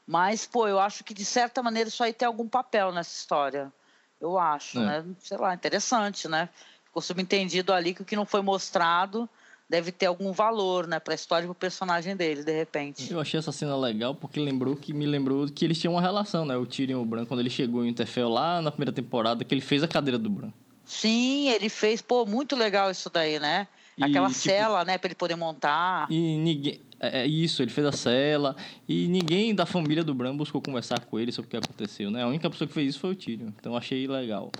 Mas, 0.08 0.46
pô, 0.46 0.68
eu 0.68 0.80
acho 0.80 1.04
que 1.04 1.14
de 1.14 1.26
certa 1.26 1.64
maneira 1.64 1.90
isso 1.90 2.04
aí 2.04 2.14
tem 2.14 2.28
algum 2.28 2.48
papel 2.48 2.92
nessa 2.92 3.16
história. 3.16 3.74
Eu 4.22 4.38
acho, 4.38 4.80
é. 4.80 4.86
né? 4.86 5.06
Sei 5.20 5.38
lá, 5.38 5.54
interessante, 5.54 6.28
né? 6.28 6.50
Ficou 6.86 7.02
subentendido 7.02 7.74
ali 7.74 7.94
que 7.94 8.02
o 8.02 8.06
que 8.06 8.16
não 8.16 8.26
foi 8.26 8.42
mostrado 8.42 9.28
deve 9.68 9.92
ter 9.92 10.06
algum 10.06 10.32
valor, 10.32 10.88
né, 10.88 11.00
para 11.00 11.14
a 11.14 11.16
história 11.16 11.46
e 11.46 11.48
pro 11.48 11.56
personagem 11.56 12.16
dele, 12.16 12.44
de 12.44 12.52
repente. 12.52 13.12
Eu 13.12 13.20
achei 13.20 13.40
essa 13.40 13.52
cena 13.52 13.76
legal 13.76 14.14
porque 14.14 14.40
lembrou 14.40 14.76
que 14.76 14.94
me 14.94 15.08
lembrou 15.08 15.48
que 15.48 15.66
eles 15.66 15.80
tinham 15.80 15.94
uma 15.94 16.02
relação, 16.02 16.46
né? 16.46 16.56
O 16.56 16.66
Tyrion 16.66 17.00
e 17.00 17.02
o 17.02 17.06
Bran 17.06 17.26
quando 17.26 17.40
ele 17.40 17.50
chegou 17.50 17.84
em 17.84 17.88
Winterfell 17.88 18.30
lá 18.30 18.62
na 18.62 18.72
primeira 18.72 18.92
temporada, 18.92 19.44
que 19.44 19.54
ele 19.54 19.62
fez 19.62 19.82
a 19.82 19.88
cadeira 19.88 20.20
do 20.20 20.30
Bran. 20.30 20.52
Sim, 20.86 21.50
ele 21.50 21.68
fez, 21.68 22.02
pô, 22.02 22.26
muito 22.28 22.56
legal 22.56 22.92
isso 22.92 23.10
daí, 23.10 23.40
né? 23.40 23.68
Aquela 24.02 24.28
tipo, 24.28 24.40
cela, 24.40 24.84
né, 24.84 24.98
para 24.98 25.08
ele 25.08 25.16
poder 25.16 25.36
montar. 25.36 26.08
E 26.10 26.38
ninguém. 26.38 26.82
É, 27.00 27.22
é 27.22 27.28
isso, 27.28 27.62
ele 27.62 27.72
fez 27.72 27.88
a 27.88 27.92
cela. 27.92 28.56
E 28.88 29.08
ninguém 29.08 29.54
da 29.54 29.66
família 29.66 30.04
do 30.04 30.14
Bran 30.14 30.36
buscou 30.36 30.62
conversar 30.62 31.00
com 31.06 31.20
ele 31.20 31.32
sobre 31.32 31.48
o 31.48 31.50
que 31.52 31.58
aconteceu, 31.58 32.12
né? 32.12 32.24
A 32.24 32.28
única 32.28 32.50
pessoa 32.50 32.68
que 32.68 32.74
fez 32.74 32.90
isso 32.90 33.00
foi 33.00 33.12
o 33.12 33.16
Tyrion. 33.16 33.50
Então 33.60 33.76
achei 33.76 34.08
legal. 34.08 34.52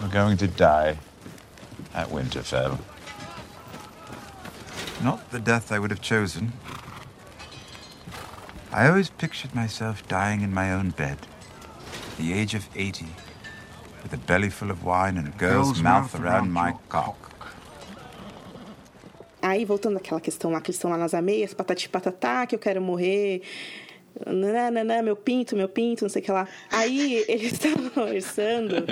We're 0.00 0.08
going 0.12 0.36
to 0.36 0.48
die 0.48 0.98
at 1.94 2.10
Winterfell. 2.10 2.78
Not 5.02 5.22
the 5.30 5.38
death 5.38 5.72
I 5.72 5.78
would 5.78 5.92
have 5.92 6.00
chosen. 6.00 6.52
I 8.72 8.88
always 8.88 9.10
pictured 9.10 9.54
myself 9.54 10.02
dying 10.08 10.42
in 10.42 10.54
my 10.54 10.72
own 10.72 10.90
bed, 10.90 11.18
at 11.18 12.16
the 12.16 12.32
age 12.32 12.54
of 12.54 12.66
80, 12.74 13.04
with 14.02 14.14
a 14.14 14.16
belly 14.16 14.48
full 14.48 14.70
of 14.70 14.82
wine 14.82 15.18
and 15.18 15.28
a 15.28 15.30
girl's, 15.32 15.72
girl's 15.72 15.82
mouth, 15.82 16.14
mouth 16.14 16.22
around 16.22 16.52
my 16.52 16.72
cock. 16.88 17.31
Aí, 19.42 19.64
voltando 19.64 19.96
àquela 19.96 20.20
questão 20.20 20.52
lá, 20.52 20.60
que 20.60 20.70
eles 20.70 20.76
estão 20.76 20.88
lá 20.88 20.96
nas 20.96 21.14
ameias, 21.14 21.52
patati 21.52 21.88
patatá, 21.88 22.46
que 22.46 22.54
eu 22.54 22.60
quero 22.60 22.80
morrer. 22.80 23.42
Nananã, 24.26 25.02
meu 25.02 25.16
pinto, 25.16 25.56
meu 25.56 25.68
pinto, 25.68 26.04
não 26.04 26.08
sei 26.08 26.22
o 26.22 26.24
que 26.24 26.32
lá. 26.32 26.48
Aí 26.70 27.24
eles 27.28 27.52
estavam 27.52 27.88
conversando. 27.90 28.84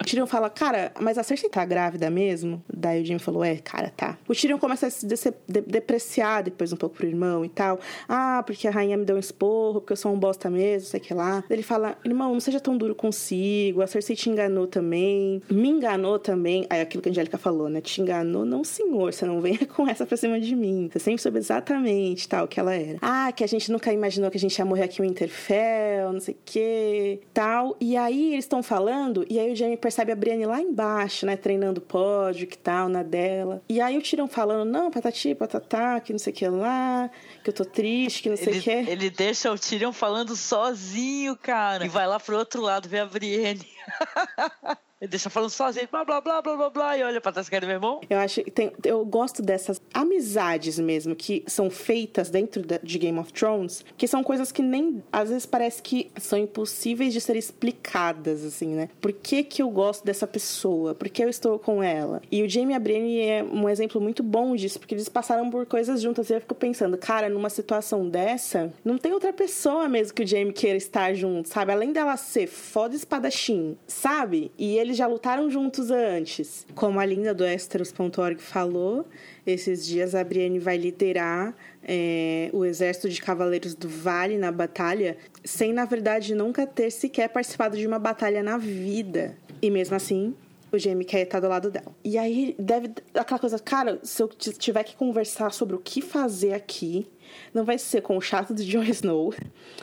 O 0.00 0.04
Tyrion 0.04 0.26
fala, 0.26 0.50
cara, 0.50 0.92
mas 1.00 1.18
a 1.18 1.22
Cersei 1.22 1.48
tá 1.48 1.64
grávida 1.64 2.10
mesmo? 2.10 2.62
Daí 2.72 3.02
o 3.02 3.04
Jimmy 3.04 3.18
falou, 3.18 3.44
é, 3.44 3.56
cara, 3.56 3.92
tá. 3.96 4.18
O 4.28 4.34
Tyrion 4.34 4.58
começa 4.58 4.86
a 4.86 4.90
se 4.90 5.06
de 5.06 5.60
depreciar 5.62 6.42
depois 6.42 6.72
um 6.72 6.76
pouco 6.76 6.96
pro 6.96 7.06
irmão 7.06 7.44
e 7.44 7.48
tal. 7.48 7.78
Ah, 8.08 8.42
porque 8.46 8.68
a 8.68 8.70
rainha 8.70 8.96
me 8.96 9.04
deu 9.04 9.16
um 9.16 9.20
esporro, 9.20 9.80
porque 9.80 9.92
eu 9.92 9.96
sou 9.96 10.12
um 10.12 10.18
bosta 10.18 10.48
mesmo, 10.50 10.80
não 10.80 10.90
sei 10.90 11.00
o 11.00 11.02
que 11.02 11.14
lá. 11.14 11.44
Ele 11.48 11.62
fala, 11.62 11.96
irmão, 12.04 12.32
não 12.32 12.40
seja 12.40 12.60
tão 12.60 12.76
duro 12.76 12.94
consigo, 12.94 13.82
a 13.82 13.86
Cersei 13.86 14.16
te 14.16 14.30
enganou 14.30 14.66
também, 14.66 15.42
me 15.50 15.68
enganou 15.68 16.18
também. 16.18 16.66
Aí 16.70 16.80
aquilo 16.80 17.02
que 17.02 17.08
a 17.08 17.12
Angélica 17.12 17.38
falou, 17.38 17.68
né? 17.68 17.80
Te 17.80 18.00
enganou, 18.00 18.44
não 18.44 18.64
senhor, 18.64 19.12
você 19.12 19.24
não 19.24 19.40
venha 19.40 19.66
com 19.74 19.88
essa 19.88 20.06
pra 20.06 20.16
cima 20.16 20.40
de 20.40 20.54
mim. 20.54 20.88
Você 20.92 20.98
sempre 20.98 21.22
soube 21.22 21.38
exatamente 21.38 22.28
tal 22.28 22.46
que 22.46 22.60
ela 22.60 22.74
era. 22.74 22.98
Ah, 23.00 23.32
que 23.32 23.44
a 23.44 23.46
gente 23.46 23.70
nunca 23.70 23.92
imaginou 23.92 24.30
que 24.30 24.35
a 24.36 24.40
gente 24.40 24.56
ia 24.58 24.64
morrer 24.64 24.84
aqui 24.84 25.00
o 25.00 25.04
Interfell, 25.04 26.12
não 26.12 26.20
sei 26.20 26.34
o 26.34 26.38
que, 26.44 27.20
tal. 27.32 27.76
E 27.80 27.96
aí 27.96 28.32
eles 28.32 28.44
estão 28.44 28.62
falando, 28.62 29.26
e 29.28 29.38
aí 29.38 29.52
o 29.52 29.56
Jamie 29.56 29.76
percebe 29.76 30.12
a 30.12 30.16
Brienne 30.16 30.46
lá 30.46 30.60
embaixo, 30.60 31.26
né, 31.26 31.36
treinando 31.36 31.80
pódio, 31.80 32.46
que 32.46 32.58
tal, 32.58 32.88
na 32.88 33.02
dela. 33.02 33.62
E 33.68 33.80
aí 33.80 33.96
o 33.96 34.02
Tyrion 34.02 34.26
falando, 34.26 34.70
não, 34.70 34.90
patati, 34.90 35.34
patatá, 35.34 36.00
que 36.00 36.12
não 36.12 36.18
sei 36.18 36.32
o 36.32 36.36
que 36.36 36.48
lá, 36.48 37.10
que 37.42 37.50
eu 37.50 37.54
tô 37.54 37.64
triste, 37.64 38.22
que 38.22 38.28
não 38.28 38.36
sei 38.36 38.58
o 38.58 38.62
que. 38.62 38.70
Ele 38.70 39.10
deixa 39.10 39.50
o 39.50 39.58
Tyrion 39.58 39.92
falando 39.92 40.36
sozinho, 40.36 41.36
cara, 41.36 41.84
e 41.84 41.88
vai 41.88 42.06
lá 42.06 42.20
pro 42.20 42.36
outro 42.36 42.62
lado 42.62 42.88
ver 42.88 43.00
a 43.00 43.06
Brienne. 43.06 43.66
Ele 44.98 45.10
deixa 45.10 45.28
falando 45.28 45.50
sozinho, 45.50 45.86
blá, 45.90 46.06
blá, 46.06 46.22
blá, 46.22 46.40
blá, 46.40 46.56
blá, 46.56 46.70
blá, 46.70 46.96
e 46.96 47.02
olha 47.02 47.20
pra 47.20 47.30
trás, 47.30 47.50
quer 47.50 47.60
meu 47.60 47.72
irmão? 47.72 48.00
Eu 48.08 48.18
acho 48.18 48.42
que 48.42 48.50
tem, 48.50 48.72
eu 48.82 49.04
gosto 49.04 49.42
dessas 49.42 49.78
amizades 49.92 50.78
mesmo, 50.78 51.14
que 51.14 51.44
são 51.46 51.68
feitas 51.68 52.30
dentro 52.30 52.62
de 52.82 52.98
Game 52.98 53.18
of 53.18 53.30
Thrones, 53.30 53.84
que 53.94 54.08
são 54.08 54.24
coisas 54.24 54.50
que 54.50 54.62
nem, 54.62 55.02
às 55.12 55.28
vezes 55.28 55.44
parece 55.44 55.82
que 55.82 56.10
são 56.18 56.38
impossíveis 56.38 57.12
de 57.12 57.20
ser 57.20 57.36
explicadas, 57.36 58.42
assim, 58.42 58.68
né? 58.68 58.88
Por 58.98 59.12
que 59.12 59.44
que 59.44 59.60
eu 59.60 59.68
gosto 59.68 60.02
dessa 60.02 60.26
pessoa? 60.26 60.94
Por 60.94 61.10
que 61.10 61.22
eu 61.22 61.28
estou 61.28 61.58
com 61.58 61.82
ela? 61.82 62.22
E 62.32 62.42
o 62.42 62.48
Jamie 62.48 62.72
e 62.72 62.76
a 62.76 62.80
Brienne 62.80 63.20
é 63.20 63.44
um 63.44 63.68
exemplo 63.68 64.00
muito 64.00 64.22
bom 64.22 64.56
disso, 64.56 64.78
porque 64.78 64.94
eles 64.94 65.10
passaram 65.10 65.50
por 65.50 65.66
coisas 65.66 66.00
juntas, 66.00 66.30
e 66.30 66.32
eu 66.32 66.40
fico 66.40 66.54
pensando, 66.54 66.96
cara, 66.96 67.28
numa 67.28 67.50
situação 67.50 68.08
dessa, 68.08 68.72
não 68.82 68.96
tem 68.96 69.12
outra 69.12 69.30
pessoa 69.30 69.90
mesmo 69.90 70.14
que 70.14 70.22
o 70.22 70.26
Jamie 70.26 70.54
queira 70.54 70.78
estar 70.78 71.12
junto, 71.12 71.50
sabe? 71.50 71.70
Além 71.70 71.92
dela 71.92 72.16
ser 72.16 72.46
foda 72.46 72.96
espadachim, 72.96 73.76
sabe? 73.86 74.50
E 74.56 74.78
ele 74.78 74.85
eles 74.86 74.96
já 74.96 75.06
lutaram 75.06 75.50
juntos 75.50 75.90
antes. 75.90 76.66
Como 76.74 77.00
a 77.00 77.04
linda 77.04 77.34
do 77.34 77.44
Esteros.org 77.44 78.40
falou, 78.40 79.06
esses 79.46 79.84
dias 79.84 80.14
a 80.14 80.22
Brienne 80.22 80.58
vai 80.58 80.76
liderar 80.76 81.54
é, 81.82 82.48
o 82.52 82.64
exército 82.64 83.08
de 83.08 83.20
cavaleiros 83.20 83.74
do 83.74 83.88
Vale 83.88 84.38
na 84.38 84.52
batalha, 84.52 85.16
sem 85.44 85.72
na 85.72 85.84
verdade 85.84 86.34
nunca 86.34 86.66
ter 86.66 86.90
sequer 86.90 87.28
participado 87.28 87.76
de 87.76 87.86
uma 87.86 87.98
batalha 87.98 88.42
na 88.42 88.56
vida. 88.56 89.36
E 89.60 89.70
mesmo 89.70 89.96
assim, 89.96 90.34
o 90.76 90.78
Jamie 90.78 91.04
quer 91.04 91.22
estar 91.22 91.40
do 91.40 91.48
lado 91.48 91.70
dela. 91.70 91.94
E 92.04 92.16
aí 92.18 92.54
deve 92.58 92.92
aquela 93.14 93.38
coisa, 93.38 93.58
cara, 93.58 93.98
se 94.02 94.22
eu 94.22 94.28
tiver 94.28 94.84
que 94.84 94.96
conversar 94.96 95.52
sobre 95.52 95.76
o 95.76 95.78
que 95.78 96.00
fazer 96.00 96.54
aqui, 96.54 97.06
não 97.52 97.64
vai 97.64 97.78
ser 97.78 98.02
com 98.02 98.16
o 98.16 98.20
chato 98.20 98.54
de 98.54 98.64
Jon 98.64 98.82
Snow. 98.84 99.34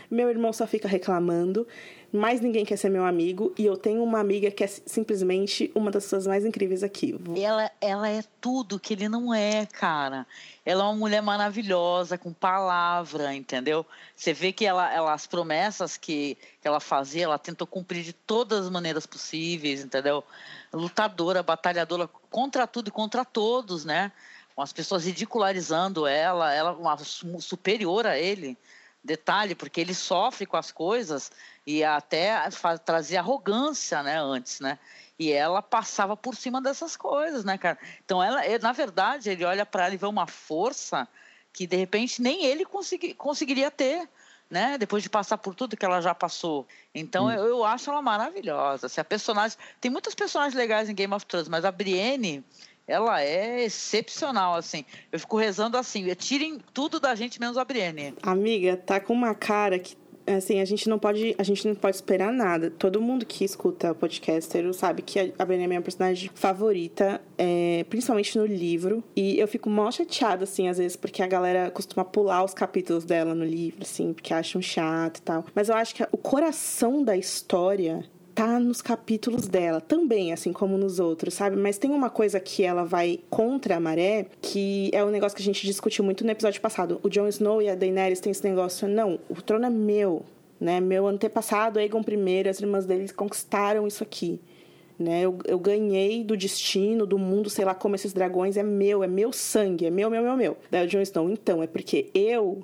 Meu 0.09 0.29
irmão 0.29 0.53
só 0.53 0.65
fica 0.65 0.87
reclamando 0.87 1.67
mais 2.13 2.39
ninguém 2.39 2.63
quer 2.63 2.77
ser 2.77 2.89
meu 2.89 3.03
amigo 3.03 3.51
e 3.57 3.65
eu 3.65 3.75
tenho 3.75 4.03
uma 4.03 4.19
amiga 4.19 4.51
que 4.51 4.63
é 4.63 4.67
simplesmente 4.67 5.71
uma 5.73 5.89
das 5.89 6.03
pessoas 6.03 6.27
mais 6.27 6.45
incríveis 6.45 6.83
aqui. 6.83 7.19
Ela, 7.35 7.71
ela 7.81 8.07
é 8.07 8.23
tudo 8.39 8.79
que 8.79 8.93
ele 8.93 9.09
não 9.09 9.33
é, 9.33 9.65
cara. 9.65 10.27
Ela 10.63 10.83
é 10.83 10.85
uma 10.85 10.95
mulher 10.95 11.23
maravilhosa, 11.23 12.15
com 12.15 12.31
palavra, 12.31 13.33
entendeu? 13.33 13.83
Você 14.15 14.31
vê 14.31 14.53
que 14.53 14.63
ela, 14.63 14.93
ela 14.93 15.11
as 15.11 15.25
promessas 15.25 15.97
que, 15.97 16.37
que 16.61 16.67
ela 16.67 16.79
fazia, 16.79 17.23
ela 17.23 17.39
tentou 17.39 17.65
cumprir 17.65 18.03
de 18.03 18.13
todas 18.13 18.65
as 18.65 18.69
maneiras 18.69 19.07
possíveis, 19.07 19.83
entendeu? 19.83 20.23
Lutadora, 20.73 21.43
batalhadora 21.43 22.07
contra 22.07 22.65
tudo 22.65 22.87
e 22.87 22.91
contra 22.91 23.23
todos, 23.23 23.85
né? 23.85 24.11
Com 24.55 24.61
as 24.61 24.73
pessoas 24.73 25.05
ridicularizando 25.05 26.07
ela, 26.07 26.53
ela 26.53 26.73
uma 26.73 26.97
superior 27.39 28.07
a 28.07 28.17
ele. 28.17 28.57
Detalhe, 29.03 29.53
porque 29.53 29.81
ele 29.81 29.93
sofre 29.93 30.45
com 30.45 30.55
as 30.55 30.71
coisas 30.71 31.29
e 31.67 31.83
até 31.83 32.37
trazia 32.85 33.19
arrogância, 33.19 34.01
né, 34.01 34.17
antes, 34.17 34.61
né? 34.61 34.79
E 35.19 35.31
ela 35.31 35.61
passava 35.61 36.15
por 36.15 36.35
cima 36.35 36.61
dessas 36.61 36.95
coisas, 36.95 37.43
né, 37.43 37.57
cara? 37.57 37.77
Então, 38.05 38.23
ela, 38.23 38.41
na 38.59 38.71
verdade, 38.71 39.29
ele 39.29 39.43
olha 39.43 39.65
para 39.65 39.85
ela 39.85 39.93
e 39.93 39.97
vê 39.97 40.05
uma 40.05 40.25
força 40.25 41.05
que, 41.51 41.67
de 41.67 41.75
repente, 41.75 42.21
nem 42.21 42.45
ele 42.45 42.63
consegui, 42.63 43.13
conseguiria 43.13 43.69
ter, 43.69 44.07
né? 44.53 44.77
Depois 44.77 45.01
de 45.01 45.09
passar 45.09 45.37
por 45.39 45.55
tudo 45.55 45.75
que 45.75 45.83
ela 45.83 45.99
já 45.99 46.13
passou. 46.13 46.65
Então, 46.93 47.25
hum. 47.25 47.31
eu, 47.31 47.45
eu, 47.45 47.63
acho 47.65 47.89
ela 47.89 48.01
maravilhosa. 48.01 48.87
Se 48.87 49.01
a 49.01 49.03
personagem... 49.03 49.57
Tem 49.81 49.89
muitas 49.89 50.13
personagens 50.13 50.53
legais 50.53 50.87
em 50.87 50.95
Game 50.95 51.13
of 51.13 51.25
Thrones, 51.25 51.49
mas 51.49 51.65
a 51.65 51.71
Brienne 51.71 52.45
ela 52.87 53.21
é 53.21 53.63
excepcional, 53.63 54.55
assim. 54.55 54.85
Eu 55.11 55.19
fico 55.19 55.37
rezando 55.37 55.77
assim, 55.77 56.13
tirem 56.15 56.59
tudo 56.73 56.99
da 56.99 57.15
gente 57.15 57.39
menos 57.39 57.57
a 57.57 57.65
Brienne. 57.65 58.13
Amiga, 58.21 58.77
tá 58.77 58.99
com 58.99 59.13
uma 59.13 59.33
cara 59.33 59.79
que 59.79 59.95
assim, 60.27 60.59
a 60.59 60.65
gente 60.65 60.87
não 60.89 60.97
pode, 60.97 61.35
a 61.37 61.43
gente 61.43 61.67
não 61.67 61.75
pode 61.75 61.95
esperar 61.95 62.31
nada. 62.31 62.71
Todo 62.71 63.01
mundo 63.01 63.25
que 63.25 63.43
escuta 63.43 63.91
o 63.91 63.95
podcaster 63.95 64.71
sabe 64.73 65.01
que 65.01 65.33
a 65.37 65.45
Brienne 65.45 65.65
é 65.65 65.67
minha 65.67 65.81
personagem 65.81 66.29
favorita, 66.33 67.21
é, 67.37 67.85
principalmente 67.89 68.37
no 68.37 68.45
livro. 68.45 69.03
E 69.15 69.39
eu 69.39 69.47
fico 69.47 69.69
mó 69.69 69.91
chateada, 69.91 70.43
assim, 70.43 70.67
às 70.67 70.77
vezes, 70.77 70.95
porque 70.95 71.21
a 71.21 71.27
galera 71.27 71.69
costuma 71.71 72.05
pular 72.05 72.43
os 72.43 72.53
capítulos 72.53 73.03
dela 73.03 73.35
no 73.35 73.45
livro, 73.45 73.83
assim, 73.83 74.13
porque 74.13 74.33
acham 74.33 74.61
chato 74.61 75.17
e 75.17 75.21
tal. 75.21 75.45
Mas 75.53 75.69
eu 75.69 75.75
acho 75.75 75.95
que 75.95 76.03
o 76.11 76.17
coração 76.17 77.03
da 77.03 77.15
história 77.17 78.03
tá 78.33 78.59
nos 78.59 78.81
capítulos 78.81 79.47
dela 79.47 79.79
também, 79.79 80.33
assim 80.33 80.51
como 80.51 80.77
nos 80.77 80.99
outros, 80.99 81.33
sabe? 81.33 81.55
Mas 81.55 81.77
tem 81.77 81.91
uma 81.91 82.09
coisa 82.09 82.39
que 82.39 82.63
ela 82.63 82.83
vai 82.83 83.19
contra 83.29 83.75
a 83.75 83.79
maré, 83.79 84.25
que 84.41 84.89
é 84.93 85.03
um 85.03 85.09
negócio 85.09 85.35
que 85.35 85.41
a 85.41 85.45
gente 85.45 85.65
discutiu 85.65 86.03
muito 86.03 86.23
no 86.23 86.31
episódio 86.31 86.59
passado. 86.61 86.99
O 87.03 87.09
Jon 87.09 87.27
Snow 87.27 87.61
e 87.61 87.69
a 87.69 87.75
Daenerys 87.75 88.19
têm 88.19 88.31
esse 88.31 88.43
negócio, 88.43 88.87
não, 88.87 89.19
o 89.29 89.41
trono 89.41 89.65
é 89.65 89.69
meu, 89.69 90.23
né? 90.59 90.79
Meu 90.79 91.07
antepassado, 91.07 91.79
Aegon 91.79 92.01
I, 92.01 92.49
as 92.49 92.59
irmãs 92.59 92.85
deles 92.85 93.11
conquistaram 93.11 93.87
isso 93.87 94.03
aqui. 94.03 94.39
Né? 94.97 95.21
Eu, 95.21 95.39
eu 95.45 95.59
ganhei 95.59 96.23
do 96.23 96.37
destino, 96.37 97.05
do 97.05 97.17
mundo, 97.17 97.49
sei 97.49 97.65
lá 97.65 97.73
como 97.73 97.95
esses 97.95 98.13
dragões, 98.13 98.57
é 98.57 98.63
meu, 98.63 99.03
é 99.03 99.07
meu 99.07 99.33
sangue, 99.33 99.85
é 99.85 99.89
meu, 99.89 100.09
meu, 100.09 100.21
meu, 100.21 100.37
meu. 100.37 100.57
Daí 100.69 100.85
o 100.85 100.89
Jon 100.89 101.01
Snow, 101.01 101.29
então, 101.29 101.63
é 101.63 101.67
porque 101.67 102.09
eu 102.13 102.63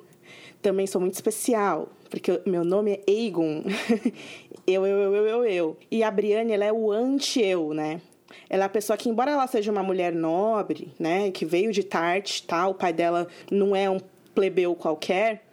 também 0.62 0.86
sou 0.86 1.00
muito 1.00 1.14
especial, 1.14 1.88
porque 2.08 2.40
meu 2.46 2.64
nome 2.64 2.92
é 2.92 3.10
Aegon. 3.10 3.62
eu, 4.66 4.86
eu, 4.86 4.98
eu, 4.98 5.14
eu, 5.14 5.26
eu, 5.26 5.44
eu. 5.44 5.76
E 5.90 6.02
a 6.02 6.10
Brienne, 6.10 6.52
ela 6.52 6.64
é 6.64 6.72
o 6.72 6.90
anti-eu, 6.90 7.74
né? 7.74 8.00
Ela 8.48 8.64
é 8.64 8.66
a 8.66 8.70
pessoa 8.70 8.96
que, 8.96 9.08
embora 9.08 9.30
ela 9.30 9.46
seja 9.46 9.70
uma 9.70 9.82
mulher 9.82 10.12
nobre, 10.12 10.92
né, 10.98 11.30
que 11.30 11.44
veio 11.44 11.72
de 11.72 11.82
Tarte, 11.82 12.44
tal, 12.44 12.70
o 12.70 12.74
pai 12.74 12.92
dela 12.92 13.26
não 13.50 13.74
é 13.74 13.90
um 13.90 13.98
plebeu 14.34 14.74
qualquer, 14.74 15.44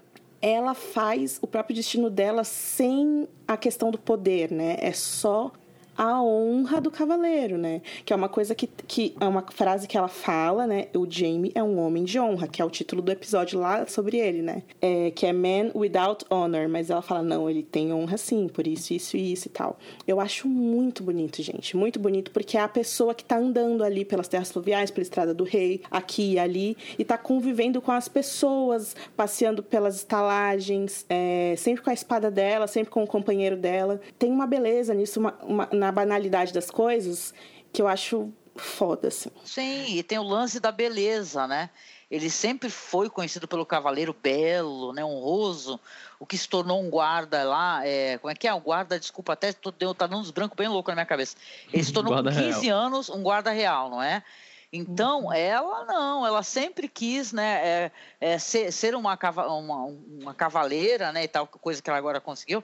ela 0.42 0.74
faz 0.74 1.40
o 1.42 1.48
próprio 1.48 1.76
destino 1.76 2.10
dela 2.10 2.44
sem 2.44 3.28
a 3.48 3.58
questão 3.58 3.90
do 3.90 3.98
poder, 3.98 4.52
né? 4.52 4.78
É 4.80 4.92
só 4.92 5.52
a 5.98 6.22
honra 6.22 6.80
do 6.80 6.92
cavaleiro, 6.92 7.58
né? 7.58 7.82
Que 8.06 8.14
é 8.14 8.16
uma 8.16 8.30
coisa 8.30 8.54
que, 8.54 8.68
que 8.68 9.16
é 9.20 9.26
uma 9.26 9.44
frase 9.50 9.88
que 9.88 9.98
ela 9.98 10.08
fala, 10.08 10.68
né? 10.68 10.88
O 10.96 11.10
Jamie 11.10 11.52
é 11.56 11.64
um 11.64 11.80
homem 11.80 12.04
de 12.04 12.20
honra, 12.20 12.48
que 12.48 12.62
é 12.62 12.66
o 12.66 12.70
título 12.70 13.02
do 13.02 13.12
episódio 13.12 13.60
lá 13.60 13.88
sobre 13.88 14.18
ele, 14.18 14.42
né? 14.42 14.62
É, 14.82 15.12
que 15.12 15.26
é 15.26 15.34
Man 15.34 15.72
Without 15.74 16.26
Honor, 16.30 16.70
mas 16.70 16.90
ela 16.90 17.02
fala, 17.02 17.24
não, 17.24 17.50
ele 17.50 17.64
tem 17.64 17.92
honra 17.92 18.18
sim, 18.18 18.48
por 18.48 18.68
isso, 18.68 18.94
isso 18.94 19.18
e 19.18 19.34
isso 19.34 19.48
e 19.48 19.52
tal. 19.52 19.80
Eu 20.08 20.20
acho 20.20 20.48
muito 20.48 21.02
bonito, 21.02 21.42
gente, 21.42 21.76
muito 21.76 22.00
bonito, 22.00 22.32
porque 22.32 22.58
é 22.58 22.62
a 22.62 22.68
pessoa 22.68 23.16
que 23.16 23.26
tá 23.26 23.38
andando 23.38 23.84
ali 23.84 24.06
pelas 24.06 24.28
terras 24.28 24.52
fluviais, 24.52 24.92
pela 24.92 25.02
Estrada 25.04 25.34
do 25.34 25.44
Rei, 25.44 25.82
aqui 25.90 26.34
e 26.34 26.40
ali, 26.40 26.78
e 27.00 27.04
tá 27.04 27.18
convivendo 27.18 27.82
com 27.82 27.92
as 27.92 28.08
pessoas, 28.08 28.96
passeando 29.16 29.64
pelas 29.64 29.96
estalagens, 29.96 31.06
é, 31.10 31.56
sempre 31.58 31.84
com 31.84 31.90
a 31.90 31.94
espada 31.94 32.30
dela, 32.30 32.68
sempre 32.68 32.92
com 32.92 33.04
o 33.04 33.08
companheiro 33.08 33.58
dela. 33.58 34.00
Tem 34.20 34.32
uma 34.32 34.46
beleza 34.46 34.94
nisso, 34.94 35.20
uma, 35.20 35.34
uma 35.42 35.70
na 35.72 35.87
banalidade 35.92 36.54
das 36.54 36.70
coisas 36.70 37.34
que 37.72 37.82
eu 37.82 37.88
acho 37.88 38.32
foda, 38.56 39.10
assim. 39.10 39.30
Sim, 39.46 39.98
e 39.98 40.04
tem 40.04 40.18
o 40.18 40.24
lance 40.24 40.60
da 40.60 40.72
beleza, 40.72 41.48
né? 41.48 41.70
Ele 42.10 42.30
sempre 42.30 42.70
foi 42.70 43.10
conhecido 43.10 43.48
pelo 43.48 43.66
cavaleiro 43.66 44.14
belo, 44.14 44.94
né, 44.94 45.04
honroso, 45.04 45.78
o 46.18 46.26
que 46.26 46.38
se 46.38 46.48
tornou 46.48 46.82
um 46.82 46.90
guarda 46.90 47.44
lá, 47.44 47.86
é, 47.86 48.18
como 48.18 48.32
é 48.32 48.36
que 48.36 48.48
é? 48.48 48.54
Um 48.54 48.62
guarda, 48.62 48.98
desculpa, 48.98 49.34
até 49.34 49.52
tô, 49.52 49.72
tá 49.72 50.08
dando 50.08 50.22
uns 50.22 50.32
brancos 50.32 50.56
bem 50.56 50.70
louco 50.70 50.90
na 50.90 50.96
minha 50.96 51.06
cabeça. 51.06 51.36
Ele 51.72 51.84
se 51.84 51.92
tornou 51.92 52.16
com 52.16 52.24
15 52.24 52.66
real. 52.66 52.80
anos 52.80 53.10
um 53.10 53.22
guarda 53.22 53.52
real, 53.52 53.90
não 53.90 54.02
é? 54.02 54.24
Então, 54.72 55.26
uhum. 55.26 55.34
ela 55.34 55.86
não, 55.86 56.26
ela 56.26 56.44
sempre 56.44 56.88
quis 56.88 57.32
né, 57.32 57.62
é, 57.64 57.92
é, 58.20 58.38
ser, 58.38 58.72
ser 58.72 58.96
uma, 58.96 59.18
uma, 59.48 59.86
uma, 59.86 60.34
cavaleira, 60.34 61.12
né, 61.12 61.24
e 61.24 61.28
tal, 61.28 61.48
coisa 61.48 61.82
que 61.82 61.90
ela 61.90 61.98
agora 61.98 62.20
conseguiu, 62.20 62.64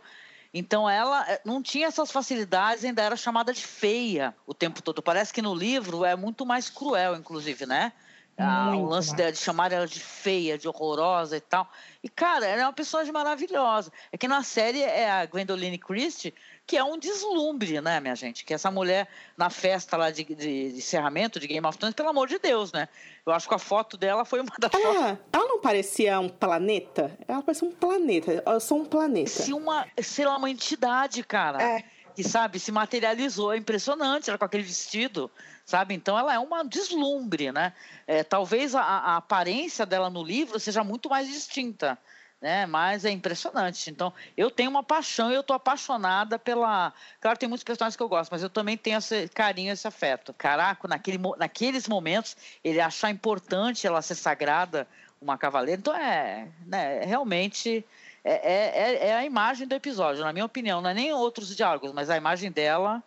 então 0.54 0.89
ela 0.89 1.26
eh, 1.30 1.42
não 1.44 1.63
tinha 1.63 1.88
essas 1.88 2.12
facilidades, 2.12 2.86
ainda 2.86 3.02
era 3.02 3.16
chamada 3.16 3.52
de 3.52 3.66
feia 3.66 4.36
o 4.46 4.54
tempo 4.54 4.82
todo. 4.82 5.02
Parece 5.02 5.34
que 5.34 5.42
no 5.42 5.56
livro 5.56 6.06
é 6.06 6.16
muito 6.16 6.46
mais 6.46 6.70
cruel, 6.70 7.16
inclusive, 7.16 7.66
né? 7.66 7.92
Ah, 8.38 8.76
o 8.76 8.86
lance 8.86 9.15
dela 9.15 9.32
de 9.32 9.38
chamar 9.38 9.72
ela 9.72 9.86
de 9.86 10.00
feia, 10.00 10.58
de 10.58 10.67
horrorosa 10.67 11.38
e 11.38 11.41
tal. 11.41 11.69
E, 12.04 12.10
cara, 12.10 12.46
ela 12.46 12.62
é 12.63 12.65
uma 12.65 12.74
personagem 12.74 13.13
maravilhosa. 13.13 13.91
É 14.12 14.17
que 14.17 14.28
na 14.28 14.41
série 14.41 14.82
é 14.82 15.10
a 15.10 15.26
Gwendoline 15.26 15.78
Christie, 15.78 16.34
que 16.65 16.76
é 16.76 16.84
um 16.84 16.98
deslumbre, 16.98 17.80
né, 17.80 18.00
minha 18.00 18.15
gente? 18.15 18.43
Que 18.43 18.54
essa 18.54 18.72
mulher, 18.72 19.08
na 19.38 19.50
festa 19.50 19.96
lá 19.98 20.10
de, 20.10 20.24
de, 20.24 20.36
de 20.36 20.78
encerramento 20.78 21.39
de 21.39 21.48
Game 21.48 21.65
of 21.65 21.78
Thrones, 21.78 21.96
pelo 21.96 22.10
amor 22.10 22.28
de 22.28 22.39
Deus, 22.39 22.72
né? 22.72 22.89
Eu 23.26 23.34
acho 23.34 23.48
que 23.48 23.54
a 23.54 23.60
foto 23.60 23.98
dela 23.98 24.26
foi 24.26 24.41
uma 24.41 24.52
das 24.58 24.74
ela, 24.74 24.93
fotos... 24.93 25.26
Ela 25.32 25.48
não 25.48 25.62
parecia 25.62 26.19
um 26.19 26.30
planeta? 26.30 27.15
Ela 27.28 27.43
parecia 27.43 27.67
um 27.67 27.72
planeta. 27.72 28.43
Eu 28.46 28.60
sou 28.60 28.80
um 28.80 28.86
planeta. 28.86 29.30
Se 29.30 29.54
uma, 29.54 29.86
sei 30.02 30.26
lá, 30.26 30.38
uma 30.38 30.50
entidade, 30.50 31.24
cara. 31.24 31.62
É. 31.62 31.84
Que, 32.15 32.23
sabe, 32.23 32.60
se 32.60 32.71
materializou. 32.71 33.54
É 33.54 33.58
impressionante 33.58 34.30
ela 34.30 34.38
com 34.38 34.45
aquele 34.45 34.63
vestido, 34.63 35.30
sabe? 35.65 35.93
Então 35.93 36.17
ela 36.17 36.34
é 36.34 36.39
uma 36.39 36.63
deslumbre, 36.63 37.52
né? 37.52 37.73
É, 38.06 38.23
talvez 38.23 38.76
a, 38.76 38.82
a 38.82 39.17
aparência 39.17 39.86
dela 39.86 40.10
no 40.10 40.23
livro 40.23 40.60
seja 40.60 40.84
muito 40.84 41.10
mais 41.10 41.28
distinta 41.28 41.97
né? 42.43 42.65
Mas 42.65 43.06
é 43.06 43.10
impressionante. 43.10 43.89
Então, 43.89 44.13
eu 44.36 44.52
tenho 44.52 44.69
uma 44.69 44.84
paixão, 44.84 45.32
eu 45.32 45.39
estou 45.39 45.56
apaixonada 45.56 46.38
pela. 46.38 46.93
Claro, 47.21 47.39
tem 47.39 47.47
muitos 47.47 47.63
personagens 47.63 47.95
que 47.95 48.04
eu 48.04 48.10
gosto, 48.10 48.30
mas 48.30 48.43
eu 48.43 48.49
também 48.49 48.76
tenho 48.76 48.97
esse 48.97 49.30
carinho, 49.30 49.71
esse 49.71 49.88
afeto. 49.88 50.34
Caraca, 50.34 50.86
naquele, 50.86 51.17
naqueles 51.38 51.88
momentos, 51.88 52.36
ele 52.62 52.82
achar 52.82 53.10
importante 53.10 53.88
ela 53.88 54.01
ser 54.01 54.16
sagrada, 54.16 54.86
uma 55.22 55.38
cavaleira. 55.38 55.80
Então, 55.80 55.95
é, 55.95 56.49
né, 56.68 57.05
realmente. 57.05 57.86
É, 58.24 58.34
é, 58.34 59.07
é 59.09 59.15
a 59.15 59.26
imagem 59.26 59.67
do 59.67 59.76
episódio, 59.76 60.24
na 60.24 60.32
minha 60.32 60.45
opinião. 60.45 60.82
Não 60.82 60.89
é 60.89 60.93
nem 60.93 61.13
outros 61.13 61.55
diálogos, 61.55 61.91
mas 61.91 62.09
a 62.09 62.17
imagem 62.17 62.51
dela 62.51 63.03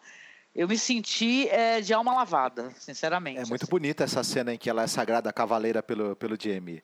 eu 0.57 0.67
me 0.67 0.79
senti 0.79 1.49
é, 1.49 1.83
de 1.83 1.93
alma 1.93 2.15
lavada, 2.15 2.71
sinceramente. 2.79 3.39
É 3.39 3.45
muito 3.45 3.65
assim. 3.65 3.71
bonita 3.71 4.05
essa 4.05 4.25
cena 4.25 4.55
em 4.55 4.59
que 4.59 4.71
ela 4.71 4.83
é 4.83 4.87
sagrada 4.87 5.31
cavaleira 5.33 5.83
pelo, 5.83 6.17
pelo 6.17 6.37
Jamie. 6.41 6.83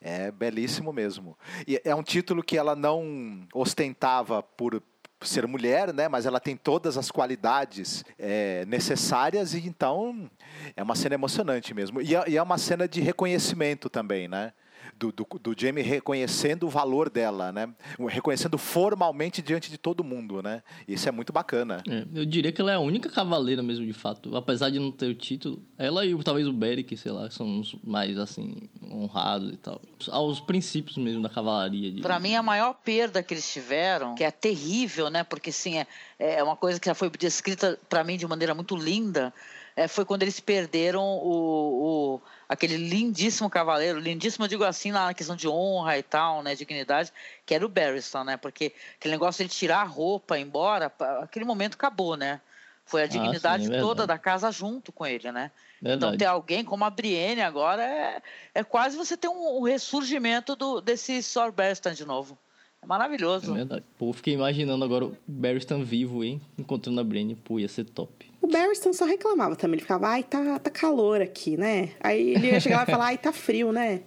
É 0.00 0.30
belíssimo 0.30 0.92
mesmo. 0.92 1.36
E 1.66 1.80
é 1.82 1.94
um 1.94 2.02
título 2.02 2.42
que 2.42 2.58
ela 2.58 2.76
não 2.76 3.48
ostentava 3.54 4.42
por 4.42 4.82
ser 5.22 5.46
mulher, 5.46 5.94
né? 5.94 6.06
Mas 6.06 6.26
ela 6.26 6.38
tem 6.38 6.54
todas 6.54 6.98
as 6.98 7.10
qualidades 7.10 8.04
é, 8.18 8.66
necessárias 8.66 9.54
e 9.54 9.66
então 9.66 10.30
é 10.76 10.82
uma 10.82 10.94
cena 10.94 11.14
emocionante 11.14 11.72
mesmo. 11.72 12.02
E 12.02 12.14
é, 12.14 12.24
e 12.28 12.36
é 12.36 12.42
uma 12.42 12.58
cena 12.58 12.86
de 12.86 13.00
reconhecimento 13.00 13.88
também, 13.88 14.28
né? 14.28 14.52
Do, 14.98 15.12
do, 15.12 15.26
do 15.40 15.54
Jamie 15.58 15.82
reconhecendo 15.82 16.66
o 16.66 16.68
valor 16.68 17.10
dela, 17.10 17.52
né? 17.52 17.68
Reconhecendo 18.08 18.58
formalmente 18.58 19.42
diante 19.42 19.70
de 19.70 19.78
todo 19.78 20.04
mundo, 20.04 20.42
né? 20.42 20.62
Isso 20.86 21.08
é 21.08 21.12
muito 21.12 21.32
bacana. 21.32 21.82
É, 21.88 22.04
eu 22.14 22.24
diria 22.24 22.52
que 22.52 22.60
ela 22.60 22.72
é 22.72 22.74
a 22.74 22.80
única 22.80 23.08
cavaleira 23.08 23.62
mesmo, 23.62 23.84
de 23.86 23.92
fato. 23.92 24.36
Apesar 24.36 24.70
de 24.70 24.78
não 24.78 24.90
ter 24.90 25.06
o 25.06 25.14
título, 25.14 25.62
ela 25.78 26.04
e 26.04 26.16
talvez 26.22 26.46
o 26.46 26.52
Beric, 26.52 26.96
sei 26.96 27.12
lá, 27.12 27.30
são 27.30 27.60
os 27.60 27.74
mais, 27.82 28.18
assim, 28.18 28.68
honrados 28.90 29.52
e 29.52 29.56
tal. 29.56 29.80
Aos 30.10 30.40
princípios 30.40 30.96
mesmo 30.96 31.22
da 31.22 31.28
cavalaria. 31.28 31.90
De... 31.90 32.00
Para 32.00 32.18
mim, 32.20 32.34
a 32.34 32.42
maior 32.42 32.74
perda 32.84 33.22
que 33.22 33.34
eles 33.34 33.50
tiveram, 33.52 34.14
que 34.14 34.24
é 34.24 34.30
terrível, 34.30 35.10
né? 35.10 35.24
Porque, 35.24 35.50
sim, 35.50 35.78
é, 35.78 35.86
é 36.18 36.42
uma 36.42 36.56
coisa 36.56 36.78
que 36.78 36.86
já 36.86 36.94
foi 36.94 37.10
descrita 37.10 37.78
para 37.88 38.04
mim 38.04 38.16
de 38.16 38.26
maneira 38.26 38.54
muito 38.54 38.76
linda, 38.76 39.32
é, 39.76 39.88
foi 39.88 40.04
quando 40.04 40.22
eles 40.22 40.38
perderam 40.38 41.02
o, 41.02 42.14
o, 42.14 42.22
aquele 42.48 42.76
lindíssimo 42.76 43.50
cavaleiro, 43.50 43.98
lindíssimo, 43.98 44.44
eu 44.44 44.48
digo 44.48 44.64
assim, 44.64 44.92
na 44.92 45.12
questão 45.12 45.34
de 45.34 45.48
honra 45.48 45.98
e 45.98 46.02
tal, 46.02 46.42
né, 46.42 46.54
dignidade, 46.54 47.12
que 47.44 47.54
era 47.54 47.66
o 47.66 47.68
Barristan, 47.68 48.24
né, 48.24 48.36
porque 48.36 48.72
aquele 48.96 49.14
negócio 49.14 49.44
de 49.44 49.50
tirar 49.50 49.80
a 49.80 49.84
roupa, 49.84 50.38
embora, 50.38 50.92
aquele 51.20 51.44
momento 51.44 51.74
acabou, 51.74 52.16
né, 52.16 52.40
foi 52.86 53.02
a 53.02 53.06
dignidade 53.06 53.64
ah, 53.64 53.74
sim, 53.74 53.80
toda 53.80 54.06
da 54.06 54.18
casa 54.18 54.50
junto 54.52 54.92
com 54.92 55.06
ele, 55.06 55.32
né. 55.32 55.50
Verdade. 55.82 55.96
Então 55.96 56.16
ter 56.16 56.26
alguém 56.26 56.64
como 56.64 56.84
a 56.84 56.90
Brienne 56.90 57.42
agora 57.42 57.82
é, 57.82 58.22
é 58.54 58.64
quase 58.64 58.96
você 58.96 59.16
ter 59.16 59.28
um, 59.28 59.58
um 59.58 59.62
ressurgimento 59.62 60.54
do, 60.54 60.80
desse 60.80 61.22
Sor 61.22 61.52
Barristan 61.52 61.92
de 61.92 62.04
novo. 62.04 62.38
É 62.80 62.86
maravilhoso. 62.86 63.52
É 63.52 63.56
verdade. 63.56 63.84
Pô, 63.98 64.12
fiquei 64.12 64.34
imaginando 64.34 64.84
agora 64.84 65.06
o 65.06 65.16
Barristan 65.26 65.82
vivo, 65.82 66.22
hein? 66.22 66.40
Encontrando 66.56 67.00
a 67.00 67.04
Brienne. 67.04 67.34
Pô, 67.34 67.58
ia 67.58 67.68
ser 67.68 67.84
top. 67.84 68.30
O 68.44 68.46
Barristan 68.46 68.92
só 68.92 69.06
reclamava 69.06 69.56
também. 69.56 69.76
Ele 69.76 69.80
ficava, 69.80 70.06
ai, 70.06 70.22
tá, 70.22 70.58
tá 70.58 70.68
calor 70.68 71.22
aqui, 71.22 71.56
né? 71.56 71.92
Aí 71.98 72.34
ele 72.34 72.48
ia 72.48 72.60
chegar 72.60 72.76
lá 72.76 72.82
e 72.82 72.86
falar, 72.86 73.04
ai, 73.06 73.16
tá 73.16 73.32
frio, 73.32 73.72
né? 73.72 74.02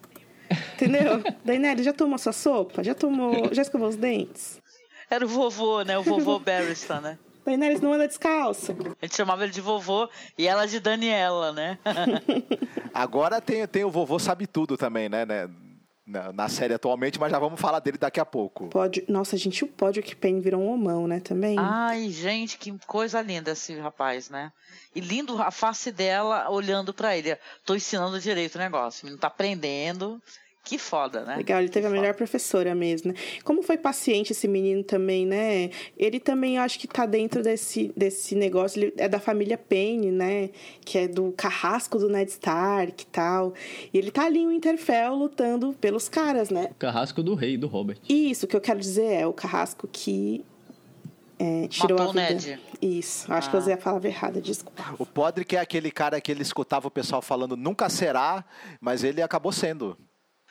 Entendeu? 0.76 1.24
Daenerys, 1.44 1.84
já 1.84 1.92
tomou 1.92 2.20
sua 2.20 2.32
sopa? 2.32 2.84
Já 2.84 2.94
tomou... 2.94 3.52
Já 3.52 3.64
escovou 3.64 3.88
os 3.88 3.96
dentes? 3.96 4.62
Era 5.10 5.26
o 5.26 5.28
vovô, 5.28 5.82
né? 5.82 5.98
O 5.98 6.04
vovô 6.04 6.38
Barristan, 6.40 7.02
né? 7.02 7.18
Daenerys 7.44 7.82
não 7.82 7.94
anda 7.94 8.08
descalço. 8.08 8.74
A 9.02 9.06
gente 9.08 9.18
chamava 9.18 9.44
ele 9.44 9.52
de 9.52 9.60
vovô 9.60 10.08
e 10.38 10.48
ela 10.48 10.68
de 10.68 10.80
Daniela, 10.80 11.52
né? 11.52 11.80
Agora 12.94 13.42
tem, 13.42 13.66
tem 13.66 13.86
o 13.86 13.90
vovô 13.90 14.20
sabe 14.20 14.46
tudo 14.46 14.78
também, 14.78 15.10
né? 15.10 15.26
né? 15.26 15.50
Na, 16.08 16.32
na, 16.32 16.48
série 16.48 16.74
atualmente, 16.74 17.20
mas 17.20 17.32
já 17.32 17.38
vamos 17.38 17.60
falar 17.60 17.80
dele 17.80 17.98
daqui 17.98 18.20
a 18.20 18.26
pouco. 18.26 18.70
Pode, 18.70 19.04
nossa, 19.10 19.36
gente, 19.36 19.64
o 19.66 19.68
pódio 19.68 20.02
que 20.02 20.16
Pen 20.16 20.40
virou 20.40 20.62
um 20.62 20.72
homão, 20.72 21.06
né, 21.06 21.20
também? 21.20 21.58
Ai, 21.60 22.10
gente, 22.10 22.58
que 22.58 22.74
coisa 22.88 23.22
linda 23.22 23.52
esse 23.52 23.78
rapaz, 23.78 24.30
né? 24.30 24.54
E 24.96 25.02
lindo 25.02 25.42
a 25.42 25.52
face 25.52 25.92
dela 25.92 26.50
olhando 26.50 26.94
para 26.94 27.18
ele. 27.18 27.38
Tô 27.66 27.76
ensinando 27.76 28.20
direito 28.20 28.56
o 28.56 28.60
negócio, 28.60 29.10
não 29.10 29.18
tá 29.18 29.28
aprendendo. 29.28 30.22
Que 30.68 30.78
foda, 30.78 31.24
né? 31.24 31.38
Legal, 31.38 31.62
ele 31.62 31.70
teve 31.70 31.88
que 31.88 31.94
a 31.94 31.98
melhor 31.98 32.14
professora 32.14 32.76
mesmo, 32.76 33.14
né? 33.14 33.18
Como 33.42 33.64
foi 33.64 33.78
paciente 33.78 34.34
esse 34.34 34.50
menino 34.50 34.84
também, 34.84 35.26
né? 35.26 35.70
Ele 35.98 36.20
também 36.20 36.58
acho 36.58 36.78
que 36.78 36.86
tá 36.86 37.06
dentro 37.06 37.42
desse, 37.42 37.94
desse 37.96 38.36
negócio, 38.36 38.84
ele 38.84 38.94
é 38.98 39.08
da 39.08 39.18
família 39.18 39.58
Payne, 39.58 40.12
né? 40.12 40.50
Que 40.84 40.98
é 40.98 41.08
do 41.08 41.32
carrasco 41.32 41.98
do 41.98 42.10
Ned 42.10 42.30
Stark 42.30 43.02
e 43.02 43.08
tal. 43.08 43.54
E 43.94 43.98
ele 43.98 44.12
tá 44.12 44.26
ali 44.26 44.40
em 44.40 44.48
Winterfell 44.50 45.16
lutando 45.16 45.72
pelos 45.80 46.10
caras, 46.10 46.50
né? 46.50 46.68
O 46.72 46.76
carrasco 46.76 47.24
do 47.24 47.34
rei, 47.34 47.56
do 47.56 47.68
Robert. 47.68 48.00
Isso, 48.10 48.46
o 48.46 48.50
que 48.50 48.56
eu 48.58 48.62
quero 48.62 48.80
dizer 48.80 49.14
é 49.14 49.26
o 49.26 49.32
carrasco 49.32 49.88
que 49.90 50.44
é, 51.40 51.68
tirou 51.70 51.98
Matou 51.98 52.10
a 52.20 52.28
vida. 52.28 52.34
Ned. 52.34 52.60
Isso, 52.82 53.32
acho 53.32 53.48
ah. 53.48 53.52
que 53.52 53.56
eu 53.56 53.60
usei 53.62 53.74
a 53.74 53.78
palavra 53.78 54.10
errada, 54.10 54.42
desculpa. 54.42 54.84
O 55.00 55.06
Podrick 55.06 55.56
é 55.56 55.60
aquele 55.60 55.92
cara 55.92 56.20
que 56.20 56.30
ele 56.30 56.42
escutava 56.42 56.90
o 56.90 56.92
pessoal 56.92 57.22
falando 57.22 57.56
nunca 57.56 57.88
será, 57.88 58.44
mas 58.82 59.02
ele 59.02 59.22
acabou 59.22 59.54
sendo. 59.54 59.98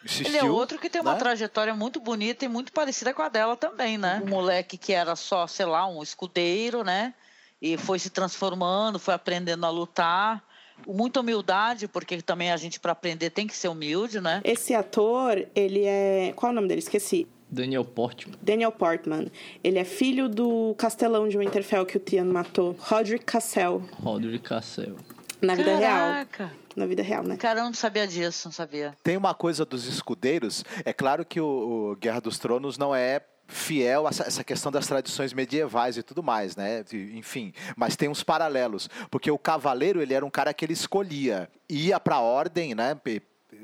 Insistiu, 0.06 0.26
ele 0.28 0.38
é 0.38 0.44
outro 0.44 0.78
que 0.78 0.88
tem 0.88 1.00
uma 1.02 1.14
né? 1.14 1.18
trajetória 1.18 1.74
muito 1.74 2.00
bonita 2.00 2.44
e 2.44 2.48
muito 2.48 2.72
parecida 2.72 3.12
com 3.12 3.22
a 3.22 3.28
dela 3.28 3.56
também, 3.56 3.98
né? 3.98 4.22
Um 4.24 4.28
moleque 4.28 4.78
que 4.78 4.92
era 4.92 5.16
só, 5.16 5.46
sei 5.46 5.66
lá, 5.66 5.86
um 5.86 6.02
escudeiro, 6.02 6.84
né? 6.84 7.12
E 7.60 7.76
foi 7.76 7.98
se 7.98 8.10
transformando, 8.10 8.98
foi 8.98 9.14
aprendendo 9.14 9.66
a 9.66 9.70
lutar. 9.70 10.42
Muita 10.86 11.20
humildade, 11.20 11.88
porque 11.88 12.20
também 12.20 12.52
a 12.52 12.56
gente, 12.56 12.78
para 12.78 12.92
aprender, 12.92 13.30
tem 13.30 13.46
que 13.46 13.56
ser 13.56 13.68
humilde, 13.68 14.20
né? 14.20 14.42
Esse 14.44 14.74
ator, 14.74 15.46
ele 15.54 15.84
é. 15.84 16.32
Qual 16.36 16.50
é 16.50 16.52
o 16.52 16.54
nome 16.54 16.68
dele? 16.68 16.80
Esqueci. 16.80 17.26
Daniel 17.50 17.84
Portman. 17.84 18.36
Daniel 18.42 18.72
Portman. 18.72 19.26
Ele 19.64 19.78
é 19.78 19.84
filho 19.84 20.28
do 20.28 20.74
castelão 20.76 21.28
de 21.28 21.38
Winterfell 21.38 21.86
que 21.86 21.96
o 21.96 22.00
Tian 22.00 22.24
matou. 22.26 22.76
Roderick 22.78 23.24
Cassell. 23.24 23.82
Roderick 23.92 24.44
Cassell. 24.44 24.96
Na 25.40 25.54
vida 25.54 25.78
Caraca. 25.78 26.44
real 26.44 26.66
na 26.76 26.84
vida 26.84 27.02
real, 27.02 27.24
né? 27.24 27.36
Cara, 27.38 27.60
eu 27.60 27.64
não 27.64 27.72
sabia 27.72 28.06
disso, 28.06 28.48
não 28.48 28.52
sabia. 28.52 28.94
Tem 29.02 29.16
uma 29.16 29.34
coisa 29.34 29.64
dos 29.64 29.86
escudeiros, 29.86 30.62
é 30.84 30.92
claro 30.92 31.24
que 31.24 31.40
o, 31.40 31.92
o 31.92 31.96
Guerra 31.96 32.20
dos 32.20 32.38
Tronos 32.38 32.76
não 32.76 32.94
é 32.94 33.22
fiel 33.48 34.06
a 34.06 34.10
essa 34.10 34.44
questão 34.44 34.70
das 34.72 34.86
tradições 34.86 35.32
medievais 35.32 35.96
e 35.96 36.02
tudo 36.02 36.22
mais, 36.22 36.56
né? 36.56 36.84
Enfim, 36.92 37.52
mas 37.76 37.96
tem 37.96 38.08
uns 38.08 38.22
paralelos, 38.22 38.90
porque 39.10 39.30
o 39.30 39.38
cavaleiro 39.38 40.02
ele 40.02 40.12
era 40.12 40.26
um 40.26 40.30
cara 40.30 40.52
que 40.52 40.64
ele 40.64 40.72
escolhia, 40.72 41.48
ia 41.68 41.98
para 41.98 42.16
a 42.16 42.20
ordem, 42.20 42.74
né? 42.74 42.94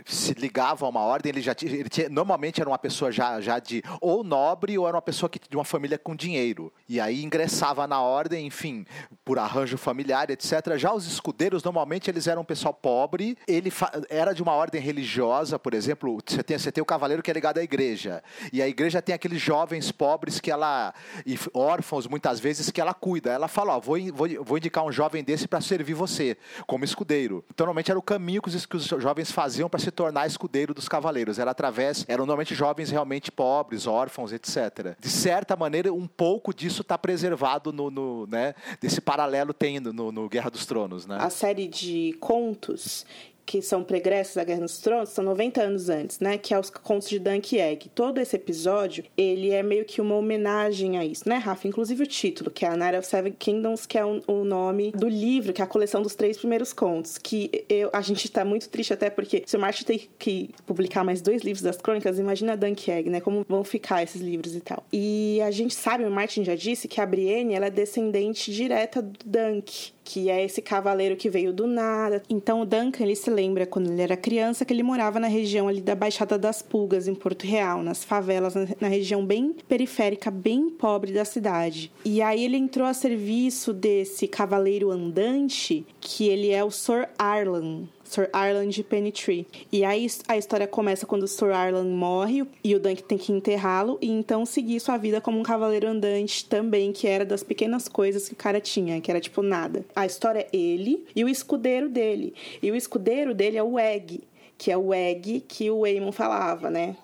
Se 0.05 0.35
ligava 0.35 0.87
a 0.87 0.89
uma 0.89 1.01
ordem, 1.01 1.31
ele 1.31 1.41
já 1.41 1.55
ele 1.63 1.89
tinha, 1.89 2.09
normalmente 2.09 2.61
era 2.61 2.69
uma 2.69 2.79
pessoa 2.79 3.13
já, 3.13 3.41
já 3.41 3.59
de 3.59 3.83
ou 4.01 4.25
nobre 4.25 4.79
ou 4.79 4.87
era 4.87 4.97
uma 4.97 5.03
pessoa 5.03 5.29
que, 5.29 5.41
de 5.49 5.57
uma 5.57 5.65
família 5.65 5.99
com 5.99 6.15
dinheiro. 6.15 6.73
E 6.89 7.01
aí 7.01 7.23
ingressava 7.23 7.87
na 7.87 8.01
ordem, 8.01 8.47
enfim, 8.47 8.85
por 9.25 9.39
arranjo 9.39 9.77
familiar, 9.77 10.31
etc. 10.31 10.77
Já 10.77 10.93
os 10.93 11.07
escudeiros, 11.07 11.63
normalmente 11.63 12.11
eles 12.11 12.27
eram 12.27 12.43
um 12.43 12.45
pessoal 12.45 12.75
pobre, 12.75 13.37
ele 13.47 13.73
era 14.09 14.33
de 14.33 14.43
uma 14.43 14.53
ordem 14.53 14.81
religiosa, 14.81 15.59
por 15.59 15.75
exemplo, 15.75 16.19
você 16.25 16.43
tem, 16.43 16.59
você 16.59 16.73
tem 16.73 16.83
o 16.83 16.87
cavaleiro 16.87 17.23
que 17.23 17.31
é 17.31 17.35
ligado 17.35 17.59
à 17.59 17.63
igreja. 17.63 18.23
E 18.53 18.61
a 18.63 18.69
igreja 18.69 19.01
tem 19.01 19.15
aqueles 19.15 19.41
jovens 19.41 19.93
pobres 19.93 20.41
que 20.41 20.51
ela, 20.51 20.93
e 21.25 21.39
órfãos 21.55 22.07
muitas 22.07 22.41
vezes, 22.41 22.71
que 22.71 22.81
ela 22.81 22.95
cuida. 22.95 23.31
Ela 23.31 23.49
fala, 23.49 23.77
ó, 23.77 23.81
vou, 23.81 23.97
vou, 24.13 24.29
vou 24.45 24.59
indicar 24.59 24.85
um 24.85 24.93
jovem 24.93 25.23
desse 25.23 25.47
para 25.47 25.61
servir 25.61 25.95
você, 25.95 26.37
como 26.67 26.85
escudeiro. 26.85 27.45
Então, 27.51 27.67
normalmente 27.67 27.91
era 27.91 27.99
o 27.99 28.03
caminho 28.03 28.43
que 28.43 28.49
os, 28.49 28.67
que 28.67 28.77
os 28.77 28.85
jovens 28.85 29.31
faziam 29.31 29.69
para 29.69 29.81
se 29.83 29.91
tornar 29.91 30.27
escudeiro 30.27 30.73
dos 30.73 30.89
cavaleiros. 30.89 31.39
Era 31.39 31.51
através, 31.51 32.05
eram 32.09 32.25
normalmente 32.25 32.55
jovens 32.55 32.91
realmente 32.91 33.31
pobres, 33.31 33.87
órfãos, 33.87 34.33
etc. 34.33 34.97
De 34.99 35.09
certa 35.09 35.57
maneira, 35.57 35.93
um 35.93 36.07
pouco 36.07 36.55
disso 36.55 36.83
está 36.83 36.97
preservado 36.97 37.73
no, 37.73 37.91
no, 37.91 38.27
né, 38.27 38.55
desse 38.81 39.01
paralelo 39.01 39.53
tem 39.53 39.81
no, 39.81 40.13
no 40.13 40.29
Guerra 40.29 40.51
dos 40.51 40.67
Tronos, 40.67 41.07
né? 41.07 41.19
A 41.21 41.31
série 41.31 41.67
de 41.67 42.17
contos 42.21 43.05
que 43.45 43.61
são 43.61 43.83
pregressos 43.83 44.37
da 44.37 44.45
Guerra 44.45 44.61
dos 44.61 44.79
Tronos, 44.79 45.11
são 45.11 45.25
90 45.25 45.63
anos 45.63 45.89
antes, 45.89 46.21
né? 46.21 46.39
Que 46.39 46.55
é 46.55 46.59
os 46.59 46.71
contos 46.71 47.09
de 47.09 47.19
Dunk 47.19 47.59
Egg. 47.59 47.89
Todo 47.95 48.19
esse 48.19 48.37
episódio, 48.37 49.05
ele 49.17 49.51
é 49.51 49.63
meio 49.63 49.85
que 49.85 50.01
uma 50.01 50.17
homenagem 50.17 50.99
a 50.99 51.05
isso, 51.05 51.29
né, 51.29 51.37
Rafa? 51.37 51.67
Inclusive 51.69 52.05
o 52.05 52.07
título, 52.07 52.51
que 52.51 52.65
é 52.65 52.69
a 52.69 52.77
Night 52.77 52.99
of 52.99 53.07
Seven 53.07 53.33
Kingdoms, 53.33 53.87
que 53.87 53.99
é 53.99 54.05
o 54.05 54.23
um 54.29 54.45
nome 54.45 54.93
do 54.93 55.09
livro, 55.09 55.53
que 55.53 55.61
é 55.61 55.65
a 55.65 55.69
coleção 55.69 56.03
dos 56.03 56.15
três 56.15 56.37
primeiros 56.37 56.73
contos. 56.73 57.19
Que 57.19 57.65
eu, 57.69 57.91
a 57.93 58.01
gente 58.01 58.31
tá 58.31 58.45
muito 58.45 58.69
triste 58.69 58.93
até 58.93 59.11
porque 59.11 59.43
se 59.47 59.57
o 59.57 59.61
Martin 59.61 59.85
tem 59.85 60.09
que 60.19 60.51
publicar 60.67 61.05
mais 61.05 61.21
dois 61.21 61.43
livros 61.43 61.63
das 61.63 61.77
crônicas, 61.77 62.19
imagina 62.19 62.57
Dunk 62.57 62.91
Egg, 62.91 63.11
né? 63.11 63.21
Como 63.21 63.45
vão 63.49 63.65
ficar 63.65 64.03
esses 64.03 64.21
livros 64.21 64.55
e 64.55 64.61
tal. 64.61 64.85
E 64.93 65.41
a 65.43 65.51
gente 65.51 65.75
sabe, 65.75 66.05
o 66.05 66.11
Martin 66.11 66.45
já 66.45 66.55
disse, 66.55 66.89
que 66.89 67.01
a 67.01 67.07
Brienne, 67.07 67.55
ela 67.55 67.67
é 67.67 67.71
descendente 67.71 68.53
direta 68.53 69.03
do 69.03 69.19
Dunk 69.25 69.93
que 70.05 70.29
é 70.31 70.45
esse 70.45 70.61
cavaleiro 70.61 71.17
que 71.17 71.31
veio 71.31 71.53
do 71.53 71.67
nada. 71.67 72.23
Então 72.29 72.61
o 72.61 72.67
Duncan, 72.67 73.05
ele 73.05 73.17
se 73.17 73.31
lembra 73.31 73.67
quando 73.67 73.91
ele 73.91 74.03
era 74.03 74.17
criança 74.17 74.65
que 74.65 74.73
ele 74.73 74.83
morava 74.83 75.19
na 75.19 75.29
região 75.29 75.69
ali 75.69 75.81
da 75.81 75.95
Baixada 75.95 76.39
das 76.39 76.63
Pulgas, 76.63 77.09
em 77.09 77.15
Porto 77.15 77.45
Real, 77.45 77.83
nas 77.83 78.05
favelas, 78.05 78.55
na 78.81 78.89
região 78.89 79.25
bem 79.25 79.55
periférica, 79.69 80.31
bem 80.31 80.69
pobre 80.69 81.13
da 81.13 81.25
cidade. 81.25 81.91
E 82.05 82.21
aí 82.21 82.45
ele 82.45 82.57
entrou 82.57 82.87
a 82.87 82.95
serviço 82.95 83.73
desse 83.73 84.27
cavaleiro 84.27 84.91
andante, 84.91 85.87
que 86.01 86.29
ele 86.29 86.51
é 86.51 86.65
o 86.65 86.71
Sir 86.71 87.09
Arlan. 87.19 87.85
Sir 88.13 88.29
Arlan 88.33 88.69
de 88.69 88.83
Pennytree. 88.83 89.47
E 89.71 89.85
aí 89.85 90.07
a 90.29 90.37
história 90.37 90.67
começa 90.67 91.07
quando 91.07 91.23
o 91.23 91.29
Sir 91.29 91.51
Arlan 91.51 91.85
morre 91.85 92.47
e 92.63 92.75
o 92.75 92.81
Dunk 92.81 93.03
tem 93.05 93.17
que 93.17 93.33
enterrá-lo 93.33 93.99
e 94.03 94.11
então 94.11 94.45
seguir 94.45 94.79
sua 94.81 94.99
vida 94.99 95.21
como 95.21 95.39
um 95.39 95.43
cavaleiro 95.43 95.89
andante 95.89 96.45
também, 96.45 96.93
que 96.93 97.09
era 97.09 97.25
das 97.25 97.43
pequenas 97.43 97.89
coisas 97.89 98.29
que 98.29 98.35
o 98.35 98.37
cara 98.37 98.61
tinha, 98.61 99.01
que 99.01 99.11
era 99.11 99.21
tipo 99.21 99.43
nada. 99.43 99.85
A 99.97 100.05
história 100.05 100.41
é 100.41 100.57
ele 100.57 101.07
e 101.17 101.25
o 101.25 101.29
escudeiro 101.29 101.89
dele. 101.89 102.35
E 102.63 102.71
o 102.71 102.77
escudeiro 102.77 103.35
dele 103.35 103.57
é 103.57 103.63
o 103.63 103.79
Egg, 103.79 104.23
que 104.59 104.71
é 104.71 104.77
o 104.77 104.93
Egg 104.93 105.41
que 105.49 105.71
o 105.71 105.85
Aemon 105.85 106.13
falava, 106.13 106.71
né? 106.71 106.97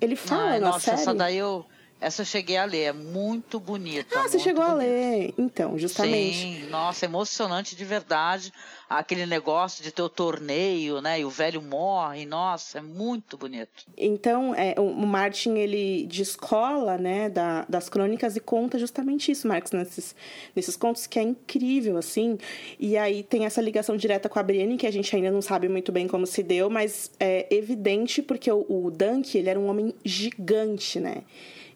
Ele 0.00 0.14
fala 0.14 0.52
Ai, 0.52 0.60
na 0.60 0.68
nossa, 0.68 0.80
série... 0.80 1.00
essa 1.00 1.14
daí 1.14 1.38
eu 1.38 1.64
essa 2.02 2.22
eu 2.22 2.26
cheguei 2.26 2.56
a 2.56 2.64
ler, 2.64 2.82
é 2.82 2.92
muito 2.92 3.60
bonita. 3.60 4.18
Ah, 4.18 4.28
você 4.28 4.36
chegou 4.40 4.64
bonita. 4.64 4.84
a 4.84 4.88
ler. 4.88 5.34
Então, 5.38 5.78
justamente. 5.78 6.36
Sim, 6.36 6.66
nossa, 6.68 7.04
emocionante 7.04 7.76
de 7.76 7.84
verdade. 7.84 8.52
Aquele 8.98 9.26
negócio 9.26 9.82
de 9.82 9.90
ter 9.90 10.02
o 10.02 10.08
torneio, 10.08 11.00
né? 11.00 11.20
E 11.20 11.24
o 11.24 11.30
velho 11.30 11.62
morre, 11.62 12.26
nossa, 12.26 12.78
é 12.78 12.82
muito 12.82 13.36
bonito. 13.36 13.84
Então, 13.96 14.54
é, 14.54 14.74
o 14.78 15.06
Martin, 15.06 15.54
ele 15.54 16.06
descola, 16.06 16.98
né, 16.98 17.28
da, 17.30 17.64
das 17.68 17.88
crônicas 17.88 18.36
e 18.36 18.40
conta 18.40 18.78
justamente 18.78 19.32
isso, 19.32 19.48
Marcos, 19.48 19.72
nesses, 19.72 20.14
nesses 20.54 20.76
contos, 20.76 21.06
que 21.06 21.18
é 21.18 21.22
incrível, 21.22 21.96
assim. 21.96 22.38
E 22.78 22.96
aí 22.96 23.22
tem 23.22 23.44
essa 23.44 23.60
ligação 23.60 23.96
direta 23.96 24.28
com 24.28 24.38
a 24.38 24.42
Brienne, 24.42 24.76
que 24.76 24.86
a 24.86 24.90
gente 24.90 25.14
ainda 25.14 25.30
não 25.30 25.42
sabe 25.42 25.68
muito 25.68 25.90
bem 25.90 26.06
como 26.06 26.26
se 26.26 26.42
deu, 26.42 26.68
mas 26.68 27.10
é 27.18 27.46
evidente 27.54 28.22
porque 28.22 28.50
o, 28.50 28.66
o 28.68 28.90
Dunk, 28.90 29.36
ele 29.36 29.48
era 29.48 29.58
um 29.58 29.68
homem 29.68 29.94
gigante, 30.04 31.00
né? 31.00 31.22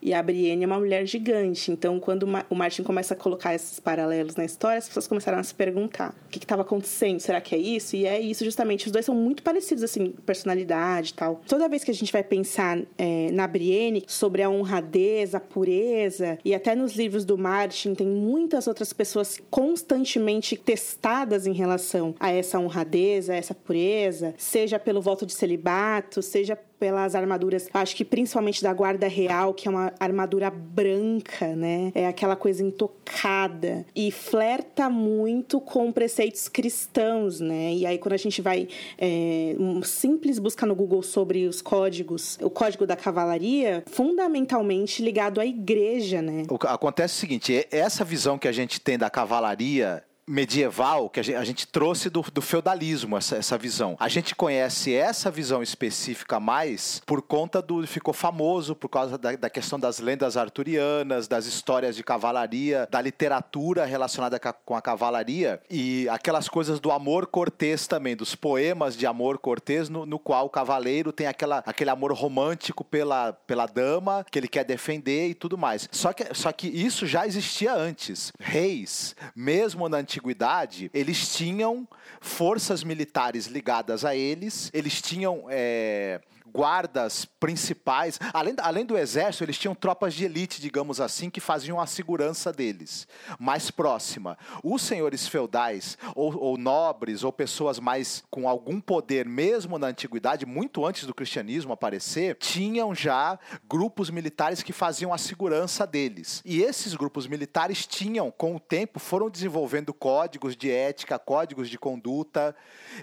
E 0.07 0.15
a 0.15 0.23
Brienne 0.23 0.63
é 0.63 0.67
uma 0.69 0.79
mulher 0.79 1.05
gigante. 1.05 1.73
Então, 1.73 1.99
quando 1.99 2.29
o 2.49 2.55
Martin 2.55 2.85
começa 2.85 3.13
a 3.13 3.17
colocar 3.17 3.57
esses 3.57 3.81
paralelos 3.81 4.37
na 4.37 4.45
história, 4.45 4.79
as 4.79 4.87
pessoas 4.87 5.09
começaram 5.09 5.37
a 5.37 5.43
se 5.43 5.53
perguntar: 5.53 6.15
o 6.27 6.29
que 6.29 6.39
estava 6.39 6.63
acontecendo? 6.63 7.19
Será 7.19 7.41
que 7.41 7.57
é 7.57 7.59
isso? 7.59 7.97
E 7.97 8.07
é 8.07 8.21
isso, 8.21 8.45
justamente. 8.45 8.87
Os 8.87 8.93
dois 8.93 9.05
são 9.05 9.17
muito 9.17 9.43
parecidos, 9.43 9.83
assim, 9.83 10.15
personalidade 10.25 11.11
e 11.11 11.15
tal. 11.15 11.43
Toda 11.49 11.69
vez 11.69 11.83
que 11.83 11.91
a 11.91 11.95
gente 11.95 12.13
vai 12.13 12.23
pensar 12.23 12.79
é, 12.97 13.33
na 13.33 13.49
Brienne, 13.49 14.05
sobre 14.07 14.45
a 14.45 14.49
honradez, 14.49 15.35
a 15.35 15.41
pureza, 15.41 16.39
e 16.45 16.55
até 16.55 16.77
nos 16.77 16.95
livros 16.95 17.25
do 17.25 17.37
Martin, 17.37 17.93
tem 17.93 18.07
muitas 18.07 18.69
outras 18.69 18.93
pessoas 18.93 19.41
constantemente 19.51 20.57
testadas 20.57 21.49
em 21.49 21.53
relação 21.53 22.15
a 22.21 22.31
essa 22.31 22.61
honradez, 22.61 23.29
a 23.29 23.35
essa 23.35 23.57
pureza, 23.57 24.35
seja 24.39 24.79
pelo 24.79 25.03
voto 25.03 25.27
de 25.27 25.33
celibato, 25.33 26.23
seja 26.23 26.57
pelas 26.79 27.14
armaduras, 27.14 27.68
acho 27.72 27.97
que 27.97 28.05
principalmente 28.05 28.62
da 28.62 28.72
guarda 28.72 29.09
real, 29.09 29.55
que 29.55 29.68
é 29.68 29.70
uma 29.70 29.93
armadura 29.99 30.51
branca, 30.51 31.55
né? 31.57 31.93
É 31.95 32.07
aquela 32.07 32.37
coisa 32.37 32.62
intocada 32.62 33.85
e 33.95 34.11
flerta 34.11 34.89
muito 34.89 35.61
com 35.61 35.91
preceitos 35.91 36.49
cristãos, 36.49 37.41
né? 37.41 37.74
E 37.74 37.87
aí 37.87 37.99
quando 37.99 38.12
a 38.12 38.18
gente 38.18 38.43
vai 38.43 38.68
é, 38.99 39.55
um 39.59 39.83
simples 39.83 40.39
busca 40.39 40.66
no 40.66 40.74
Google 40.74 41.03
sobre 41.03 41.47
os 41.47 41.62
códigos, 41.62 42.39
o 42.43 42.51
código 42.51 42.87
da 42.87 42.97
cavalaria, 42.97 43.83
fundamentalmente 43.87 45.03
ligado 45.03 45.41
à 45.41 45.47
igreja, 45.47 46.20
né? 46.20 46.43
Acontece 46.68 47.14
o 47.14 47.20
seguinte, 47.20 47.66
essa 47.70 48.05
visão 48.05 48.39
que 48.39 48.49
a 48.49 48.53
gente 48.53 48.81
tem 48.81 48.99
da 48.99 49.11
cavalaria 49.11 50.03
medieval 50.27 51.09
que 51.09 51.20
a 51.20 51.22
gente, 51.22 51.37
a 51.37 51.66
trouxe 51.70 52.11
do, 52.11 52.22
do, 52.33 52.43
feudalismo, 52.43 53.16
essa, 53.16 53.37
essa 53.37 53.57
visão. 53.57 53.97
A 54.01 54.09
gente 54.09 54.35
conhece 54.35 54.93
essa 54.93 55.31
visão 55.31 55.62
específica 55.62 56.41
mais 56.41 57.01
por 57.07 57.22
conta 57.22 57.62
do. 57.62 57.87
ficou 57.87 58.12
famoso 58.12 58.74
por 58.74 58.89
causa 58.89 59.16
da, 59.16 59.37
da 59.37 59.49
questão 59.49 59.79
das 59.79 60.01
lendas 60.01 60.37
arturianas, 60.37 61.29
das 61.29 61.47
histórias 61.47 61.95
de 61.95 62.03
cavalaria, 62.03 62.89
da 62.91 63.01
literatura 63.01 63.85
relacionada 63.85 64.39
com 64.39 64.74
a 64.74 64.83
cavalaria 64.83 65.61
e 65.70 66.09
aquelas 66.09 66.49
coisas 66.49 66.81
do 66.81 66.91
amor 66.91 67.27
cortês 67.27 67.87
também, 67.87 68.16
dos 68.16 68.35
poemas 68.35 68.97
de 68.97 69.07
amor 69.07 69.39
cortês, 69.39 69.89
no, 69.89 70.05
no 70.05 70.18
qual 70.18 70.47
o 70.47 70.51
cavaleiro 70.51 71.12
tem 71.12 71.27
aquela, 71.27 71.62
aquele 71.66 71.91
amor 71.91 72.12
romântico 72.12 72.85
pela, 72.85 73.33
pela 73.33 73.66
dama 73.66 74.24
que 74.31 74.39
ele 74.39 74.49
quer 74.49 74.64
defender 74.64 75.29
e 75.29 75.35
tudo 75.35 75.57
mais. 75.57 75.89
Só 75.93 76.12
que, 76.12 76.35
só 76.35 76.51
que 76.51 76.66
isso 76.66 77.07
já 77.07 77.27
existia 77.27 77.74
antes. 77.74 78.33
Reis, 78.41 79.14
mesmo 79.35 79.89
na 79.89 79.99
antiga 79.99 80.16
antiguidade, 80.17 80.91
eles 80.95 81.37
tinham 81.37 81.87
forças 82.21 82.83
militares 82.83 83.47
ligadas 83.47 84.05
a 84.05 84.14
eles, 84.14 84.71
eles 84.73 85.01
tinham. 85.01 85.45
É, 85.49 86.21
guardas 86.53 87.24
principais, 87.24 88.18
além, 88.32 88.55
além 88.59 88.84
do 88.84 88.97
exército, 88.97 89.44
eles 89.44 89.59
tinham 89.59 89.74
tropas 89.74 90.14
de 90.14 90.24
elite, 90.24 90.61
digamos 90.61 91.01
assim, 91.01 91.28
que 91.30 91.40
faziam 91.40 91.80
a 91.80 91.86
segurança 91.86 92.53
deles, 92.53 93.07
mais 93.38 93.70
próxima. 93.70 94.38
Os 94.62 94.82
senhores 94.82 95.28
feudais, 95.28 95.99
ou, 96.14 96.36
ou 96.36 96.57
nobres, 96.57 97.24
ou 97.24 97.32
pessoas 97.32 97.78
mais 97.78 98.24
com 98.30 98.49
algum 98.49 98.80
poder, 98.80 99.26
mesmo 99.26 99.78
na 99.78 99.88
antiguidade, 99.88 100.47
muito 100.47 100.84
antes 100.84 101.07
do 101.07 101.14
cristianismo 101.14 101.72
aparecer, 101.72 102.36
tinham 102.36 102.94
já 102.94 103.38
grupos 103.68 104.11
militares 104.11 104.62
que 104.62 104.72
faziam 104.72 105.12
a 105.12 105.18
segurança 105.18 105.86
deles. 105.86 106.42
E 106.44 106.62
esses 106.62 106.94
grupos 106.94 107.26
militares 107.26 107.86
tinham, 107.86 108.30
com 108.30 108.57
o 108.57 108.61
tempo, 108.61 108.99
foram 108.99 109.28
desenvolvendo 109.28 109.92
códigos 109.92 110.57
de 110.57 110.70
ética, 110.70 111.18
códigos 111.18 111.68
de 111.68 111.78
conduta, 111.78 112.55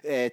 é, 0.03 0.31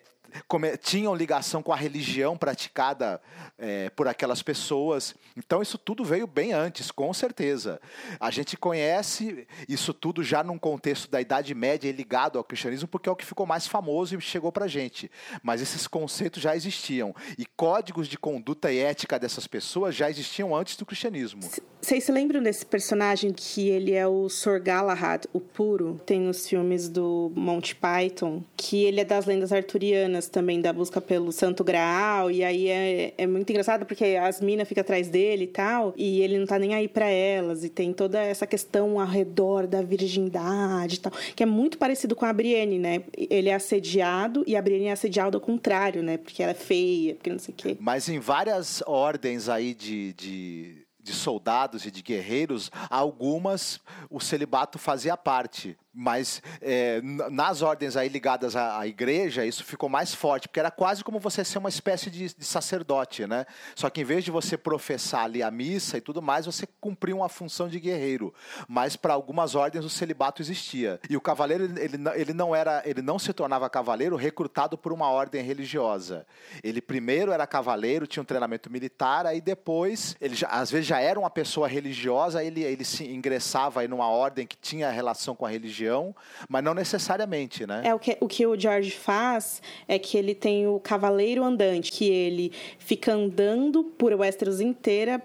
tinham 0.81 1.15
ligação 1.15 1.63
com 1.63 1.73
a 1.73 1.77
religião 1.77 2.37
praticada 2.37 3.21
é, 3.59 3.91
por 3.91 4.09
aquelas 4.09 4.43
pessoas. 4.43 5.15
Então, 5.37 5.63
isso 5.63 5.79
tudo 5.79 6.05
veio 6.05 6.27
bem 6.27 6.53
antes, 6.53 6.91
com 6.91 7.13
certeza. 7.13 7.81
A 8.19 8.31
gente 8.31 8.57
conhece 8.57 9.47
isso 9.69 9.93
tudo 9.93 10.23
já 10.23 10.43
num 10.43 10.59
contexto 10.59 11.11
da 11.11 11.21
Idade 11.21 11.55
Média 11.55 11.89
e 11.89 11.93
ligado 11.93 12.39
ao 12.39 12.45
cristianismo, 12.45 12.89
porque 12.89 13.09
é 13.09 13.13
o 13.13 13.17
que 13.17 13.27
ficou 13.27 13.47
mais 13.47 13.67
famoso 13.67 14.17
e 14.17 14.21
chegou 14.21 14.51
para 14.51 14.67
gente. 14.67 15.11
Mas 15.43 15.61
esses 15.61 15.87
conceitos 15.87 16.43
já 16.43 16.57
existiam. 16.57 17.15
E 17.39 17.45
códigos 17.45 18.09
de 18.09 18.19
conduta 18.19 18.73
e 18.73 18.79
ética 18.79 19.19
dessas 19.19 19.47
pessoas 19.47 19.95
já 19.95 20.11
existiam 20.11 20.55
antes 20.55 20.77
do 20.77 20.87
cristianismo. 20.87 21.41
Vocês 21.81 22.05
se 22.05 22.13
lembram 22.13 22.43
desse 22.43 22.65
personagem 22.65 23.33
que 23.33 23.69
ele 23.69 23.93
é 23.93 24.07
o 24.07 24.29
Sor 24.29 24.61
Galahad, 24.61 25.25
o 25.33 25.41
puro? 25.41 25.99
Tem 26.05 26.21
nos 26.21 26.47
filmes 26.47 26.89
do 26.89 27.33
Monty 27.35 27.75
Python, 27.75 28.43
que 28.55 28.85
ele 28.85 29.01
é 29.01 29.05
das 29.05 29.25
lendas 29.25 29.51
arturianas 29.51 30.29
também 30.29 30.61
da 30.61 30.73
busca 30.75 31.01
pelo 31.01 31.33
Santo 31.33 31.65
Graal, 31.65 32.31
e 32.31 32.45
aí 32.45 32.69
é, 32.69 33.15
é 33.17 33.27
muito 33.27 33.49
engraçado 33.49 33.87
porque 33.87 34.17
as 34.21 34.43
minas 34.43 34.69
ficam 34.69 34.83
atrás 34.83 35.09
dele 35.09 35.45
e 35.45 35.49
tal, 35.49 35.95
e 35.97 36.21
ele 36.21 36.39
não 36.39 36.47
tá 36.47 36.59
nem 36.59 36.75
aí 36.75 36.87
para 36.87 37.09
elas, 37.09 37.65
e 37.65 37.71
tem 37.71 37.95
toda 37.95 38.21
essa 38.21 38.47
questão 38.47 39.01
ao 39.01 39.07
redor 39.07 39.67
da 39.67 39.81
virgindade 39.81 40.97
e 40.97 41.01
tal, 41.01 41.13
que 41.35 41.43
é 41.43 41.47
muito 41.47 41.79
parecido 41.79 42.15
com 42.15 42.27
a 42.27 42.33
Brienne, 42.33 42.79
né? 42.79 43.03
Ele 43.17 43.49
é 43.49 43.55
assediado 43.55 44.45
e 44.47 44.55
a 44.55 44.61
Brienne 44.63 44.87
é 44.87 44.93
assediada 44.93 45.37
ao 45.37 45.41
contrário, 45.41 46.03
né? 46.03 46.19
Porque 46.19 46.43
ela 46.43 46.53
é 46.53 46.55
feia, 46.55 47.15
porque 47.15 47.31
não 47.31 47.39
sei 47.39 47.55
o 47.55 47.57
quê. 47.57 47.77
Mas 47.81 48.09
em 48.09 48.19
várias 48.19 48.83
ordens 48.87 49.49
aí 49.49 49.73
de... 49.73 50.13
de 50.13 50.80
de 51.03 51.13
soldados 51.13 51.85
e 51.87 51.91
de 51.91 52.03
guerreiros, 52.03 52.71
algumas 52.89 53.81
o 54.09 54.21
celibato 54.21 54.79
fazia 54.79 55.17
parte. 55.17 55.79
Mas 55.93 56.41
é, 56.61 57.01
nas 57.03 57.63
ordens 57.63 57.97
aí 57.97 58.09
ligadas 58.09 58.55
à, 58.55 58.79
à, 58.79 58.87
igreja, 58.87 59.45
isso 59.45 59.65
ficou 59.65 59.89
mais 59.89 60.15
forte, 60.15 60.47
porque 60.47 60.61
era 60.61 60.71
quase 60.71 61.03
como 61.03 61.19
você 61.19 61.45
ser 61.45 61.59
uma 61.59 61.69
espécie 61.69 62.09
de, 62.09 62.33
de, 62.33 62.45
sacerdote, 62.45 63.27
né? 63.27 63.45
Só 63.75 63.91
que 63.91 64.01
em 64.01 64.05
vez 64.05 64.23
de 64.23 64.31
você 64.31 64.57
professar 64.57 65.25
ali 65.25 65.43
a 65.43 65.51
missa 65.51 65.99
e 65.99 66.01
tudo 66.01 66.23
mais, 66.23 66.47
você 66.47 66.65
cumpria 66.81 67.15
uma 67.15 67.29
função 67.29 67.69
de 67.69 67.81
guerreiro. 67.81 68.33
Mas 68.69 68.95
para 68.95 69.15
algumas 69.15 69.57
ordens 69.57 69.85
o 69.85 69.91
celibato 69.91 70.41
existia. 70.41 71.01
E 71.11 71.17
o 71.17 71.21
cavaleiro, 71.21 71.65
ele, 71.65 71.97
ele, 72.15 72.33
não 72.33 72.55
era, 72.55 72.83
ele 72.87 73.03
não 73.03 73.19
se 73.19 73.33
tornava 73.33 73.69
cavaleiro 73.69 74.15
recrutado 74.15 74.79
por 74.79 74.93
uma 74.93 75.11
ordem 75.11 75.43
religiosa. 75.43 76.25
Ele 76.63 76.81
primeiro 76.81 77.33
era 77.33 77.49
cavaleiro, 77.49 78.07
tinha 78.07 78.23
um 78.23 78.27
treinamento 78.27 78.71
militar, 78.71 79.27
aí 79.27 79.41
depois, 79.41 80.17
ele 80.21 80.37
já, 80.37 80.47
às 80.47 80.71
vezes 80.71 80.87
já 80.87 81.01
era 81.01 81.19
uma 81.19 81.31
pessoa 81.31 81.67
religiosa, 81.67 82.45
ele, 82.45 82.63
ele 82.63 82.85
se 82.85 83.05
ingressava 83.05 83.81
aí 83.81 83.89
numa 83.89 84.09
ordem 84.09 84.47
que 84.47 84.57
tinha 84.57 84.89
relação 84.89 85.35
com 85.35 85.45
a 85.45 85.51
religião 85.51 85.80
região, 85.81 86.15
mas 86.49 86.63
não 86.63 86.75
necessariamente, 86.75 87.67
né? 87.67 87.83
É 87.85 87.95
o 87.95 87.99
que 87.99 88.17
o, 88.21 88.29
que 88.29 88.47
o 88.47 88.59
George 88.59 88.91
faz 88.91 89.63
é 89.89 89.99
que 89.99 90.17
ele 90.17 90.35
tem 90.35 90.67
o 90.67 90.79
cavaleiro 90.79 91.43
andante, 91.43 91.91
que 91.91 92.09
ele 92.09 92.53
fica 92.79 93.13
andando 93.13 93.85
por 93.85 94.13
Westeros 94.13 94.61
inteira, 94.61 95.19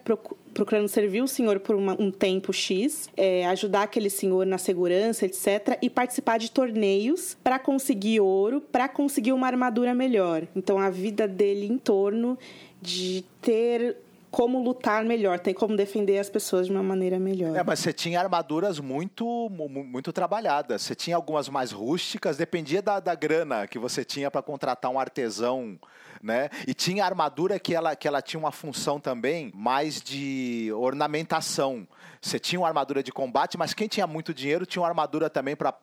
procurando 0.53 0.87
servir 0.87 1.21
o 1.21 1.27
senhor 1.27 1.59
por 1.59 1.75
uma, 1.75 1.99
um 1.99 2.09
tempo 2.09 2.53
X, 2.53 3.09
é, 3.17 3.45
ajudar 3.47 3.83
aquele 3.83 4.09
senhor 4.09 4.45
na 4.45 4.57
segurança, 4.57 5.25
etc., 5.25 5.77
e 5.81 5.89
participar 5.89 6.39
de 6.39 6.49
torneios 6.49 7.35
para 7.43 7.59
conseguir 7.59 8.21
ouro, 8.21 8.61
para 8.61 8.87
conseguir 8.87 9.33
uma 9.33 9.47
armadura 9.47 9.93
melhor. 9.93 10.47
Então 10.55 10.79
a 10.79 10.89
vida 10.89 11.27
dele 11.27 11.65
em 11.65 11.77
torno 11.77 12.37
de 12.81 13.25
ter 13.41 13.97
como 14.35 14.61
lutar 14.61 15.05
melhor, 15.05 15.39
tem 15.39 15.53
como 15.53 15.77
defender 15.77 16.19
as 16.19 16.29
pessoas 16.29 16.65
de 16.65 16.71
uma 16.73 16.83
maneira 16.83 17.17
melhor. 17.17 17.55
É, 17.55 17.63
mas 17.63 17.79
você 17.79 17.93
tinha 17.93 18.19
armaduras 18.19 18.81
muito 18.81 19.25
muito 19.49 20.11
trabalhadas. 20.11 20.81
Você 20.81 20.93
tinha 20.93 21.15
algumas 21.15 21.47
mais 21.47 21.71
rústicas, 21.71 22.35
dependia 22.35 22.81
da, 22.81 22.99
da 22.99 23.15
grana 23.15 23.65
que 23.65 23.79
você 23.79 24.03
tinha 24.03 24.29
para 24.29 24.41
contratar 24.41 24.91
um 24.91 24.99
artesão 24.99 25.79
né? 26.21 26.49
E 26.67 26.73
tinha 26.73 27.05
armadura 27.05 27.59
que 27.59 27.75
ela, 27.75 27.95
que 27.95 28.07
ela 28.07 28.21
tinha 28.21 28.39
uma 28.39 28.51
função 28.51 28.99
também 28.99 29.51
mais 29.53 30.01
de 30.01 30.71
ornamentação. 30.73 31.87
Você 32.25 32.39
tinha 32.39 32.59
uma 32.59 32.67
armadura 32.67 33.03
de 33.03 33.11
combate, 33.11 33.55
mas 33.55 33.75
quem 33.75 33.87
tinha 33.87 34.07
muito 34.07 34.33
dinheiro 34.33 34.65
tinha 34.65 34.81
uma 34.81 34.87
armadura 34.87 35.29
também 35.29 35.55
para 35.55 35.77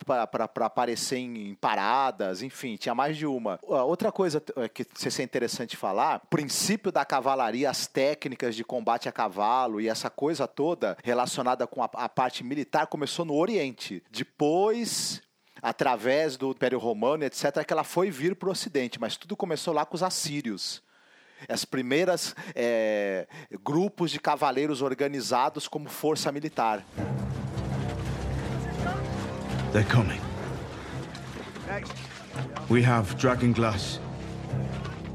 aparecer 0.65 1.19
em 1.19 1.55
paradas, 1.55 2.43
enfim, 2.43 2.75
tinha 2.75 2.97
mais 2.97 3.17
de 3.17 3.25
uma. 3.25 3.61
Outra 3.63 4.11
coisa 4.11 4.43
é, 4.57 4.69
que 4.69 4.85
seria 4.97 5.25
interessante 5.25 5.77
falar, 5.77 6.21
o 6.25 6.27
princípio 6.27 6.91
da 6.91 7.05
cavalaria, 7.05 7.71
as 7.71 7.87
técnicas 7.87 8.57
de 8.57 8.65
combate 8.65 9.09
a 9.09 9.13
cavalo 9.13 9.81
e 9.81 9.89
essa 9.89 10.11
coisa 10.11 10.49
toda 10.49 10.97
relacionada 11.05 11.65
com 11.65 11.81
a, 11.81 11.89
a 11.95 12.09
parte 12.09 12.43
militar 12.43 12.89
começou 12.89 13.25
no 13.25 13.35
Oriente. 13.35 14.03
Depois 14.11 15.23
através 15.63 16.37
do 16.37 16.51
Império 16.51 16.81
Romano, 16.81 17.23
etc., 17.23 17.65
que 17.65 17.73
ela 17.73 17.85
foi 17.85 18.11
vir 18.11 18.35
para 18.35 18.49
o 18.49 18.53
Ocidente, 18.53 19.01
mas 19.01 19.17
tudo 19.17 19.37
começou 19.37 19.73
lá 19.73 19.87
com 19.87 19.95
os 19.95 20.03
assírios. 20.03 20.83
As 21.49 21.65
primeiras 21.65 22.35
é, 22.55 23.27
grupos 23.65 24.11
de 24.11 24.21
cavaleiros 24.21 24.83
organizados 24.83 25.69
como 25.69 25.89
força 25.89 26.31
militar. 26.33 26.83
They're 29.73 29.85
coming. 29.85 30.21
We 32.69 32.83
have 32.83 33.17
dragon 33.17 33.53
glass 33.53 33.99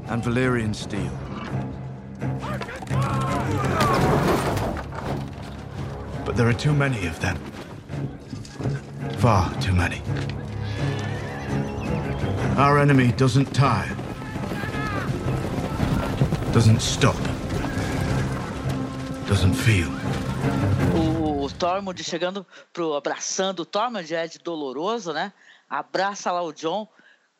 and 0.08 0.22
Valyrian 0.22 0.74
steel. 0.74 1.12
But 6.24 6.36
there 6.36 6.48
are 6.48 6.52
too 6.52 6.72
many 6.72 7.06
of 7.06 7.20
them. 7.20 7.36
Far 9.18 9.52
too 9.60 9.72
many. 9.72 10.02
Our 12.56 12.78
enemy 12.78 13.12
doesn't 13.12 13.54
tire. 13.54 13.96
Doesn't 16.52 16.80
stop. 16.80 17.16
Doesn't 19.28 19.54
feel. 19.54 19.88
O, 20.96 21.48
Tormund 21.58 22.02
chegando 22.02 22.46
pro 22.72 22.94
abraçando 22.94 23.60
o 23.60 23.66
Tormund 23.66 24.14
é 24.14 24.26
de 24.26 24.38
doloroso, 24.38 25.12
né? 25.12 25.32
Abraça 25.68 26.32
lá 26.32 26.42
o 26.42 26.52
John. 26.52 26.88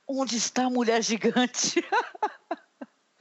Onde 0.07 0.37
está 0.37 0.67
a 0.67 0.71
mulher 0.71 1.03
gigante? 1.03 1.83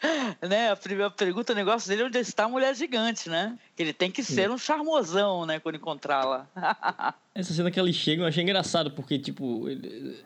né? 0.48 0.72
A 0.72 0.76
primeira 0.76 1.10
pergunta, 1.10 1.54
o 1.54 1.56
negócio 1.56 1.89
dele 1.89 2.04
é 2.04 2.06
onde 2.06 2.20
está 2.20 2.45
a 2.45 2.50
mulher 2.50 2.76
gigante, 2.76 3.30
né? 3.30 3.58
Ele 3.78 3.93
tem 3.93 4.12
que 4.12 4.24
ser 4.24 4.50
um 4.50 4.58
charmosão, 4.58 5.45
né? 5.45 5.60
Quando 5.60 5.76
encontrá-la. 5.76 6.48
Essa 7.34 7.54
cena 7.54 7.70
que 7.70 7.80
eles 7.80 7.95
chegam 7.95 8.26
eu 8.26 8.30
achei 8.30 8.41
engraçado, 8.41 8.89
porque, 8.91 9.20
tipo, 9.20 9.68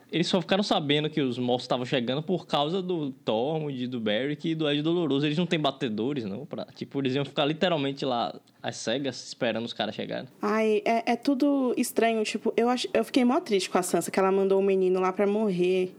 eles 0.10 0.28
só 0.28 0.40
ficaram 0.40 0.64
sabendo 0.64 1.10
que 1.10 1.20
os 1.20 1.38
monstros 1.38 1.64
estavam 1.64 1.86
chegando 1.86 2.24
por 2.24 2.48
causa 2.48 2.82
do 2.82 3.12
Tormund, 3.12 3.88
do 3.88 4.00
Beric 4.00 4.50
e 4.50 4.56
do 4.56 4.70
Ed 4.70 4.82
Doloroso. 4.82 5.26
Eles 5.26 5.38
não 5.38 5.46
têm 5.46 5.60
batedores, 5.60 6.24
não, 6.24 6.46
pra... 6.46 6.66
Tipo, 6.74 7.02
eles 7.02 7.14
iam 7.14 7.26
ficar 7.26 7.44
literalmente 7.44 8.06
lá, 8.06 8.34
às 8.64 8.78
cegas, 8.78 9.28
esperando 9.28 9.66
os 9.66 9.74
caras 9.74 9.94
chegarem. 9.94 10.30
Ai, 10.42 10.82
é, 10.86 11.12
é 11.12 11.16
tudo 11.18 11.74
estranho, 11.76 12.24
tipo, 12.24 12.54
eu, 12.56 12.70
ach... 12.70 12.86
eu 12.94 13.04
fiquei 13.04 13.26
mó 13.26 13.42
triste 13.42 13.70
com 13.70 13.78
a 13.78 13.84
Sansa, 13.84 14.10
que 14.10 14.18
ela 14.18 14.32
mandou 14.32 14.60
o 14.62 14.64
menino 14.64 15.02
lá 15.02 15.12
pra 15.12 15.28
morrer. 15.28 15.94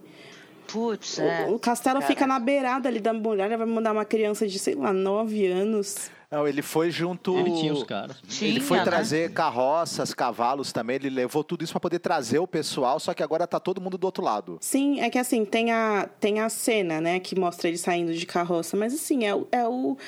Putz, 0.66 1.18
é. 1.18 1.46
O, 1.48 1.54
o 1.54 1.58
castelo 1.58 2.00
cara. 2.00 2.06
fica 2.06 2.26
na 2.26 2.38
beirada 2.38 2.88
ali 2.88 3.00
da 3.00 3.12
mulher, 3.12 3.56
vai 3.56 3.66
mandar 3.66 3.92
uma 3.92 4.04
criança 4.04 4.46
de, 4.46 4.58
sei 4.58 4.74
lá, 4.74 4.92
nove 4.92 5.46
anos. 5.46 6.10
Não, 6.32 6.48
ele 6.48 6.62
foi 6.62 6.90
junto. 6.90 7.38
Ele 7.38 7.52
tinha 7.52 7.74
os 7.74 7.82
caras. 7.82 8.16
Ele 8.40 8.58
foi 8.58 8.78
né? 8.78 8.84
trazer 8.84 9.32
carroças, 9.34 10.14
cavalos 10.14 10.72
também. 10.72 10.96
Ele 10.96 11.10
levou 11.10 11.44
tudo 11.44 11.62
isso 11.62 11.74
para 11.74 11.80
poder 11.80 11.98
trazer 11.98 12.38
o 12.38 12.46
pessoal, 12.46 12.98
só 12.98 13.12
que 13.12 13.22
agora 13.22 13.46
tá 13.46 13.60
todo 13.60 13.82
mundo 13.82 13.98
do 13.98 14.04
outro 14.04 14.24
lado. 14.24 14.56
Sim, 14.58 14.98
é 15.00 15.10
que 15.10 15.18
assim, 15.18 15.44
tem 15.44 15.70
a, 15.72 16.08
tem 16.18 16.40
a 16.40 16.48
cena, 16.48 17.02
né, 17.02 17.20
que 17.20 17.38
mostra 17.38 17.68
ele 17.68 17.76
saindo 17.76 18.14
de 18.14 18.24
carroça, 18.24 18.78
mas 18.78 18.94
assim, 18.94 19.26
é, 19.26 19.38
é, 19.52 19.68
o, 19.68 19.98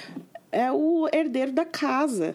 é 0.51 0.73
o 0.73 1.07
herdeiro 1.13 1.53
da 1.53 1.67
casa. 1.67 2.35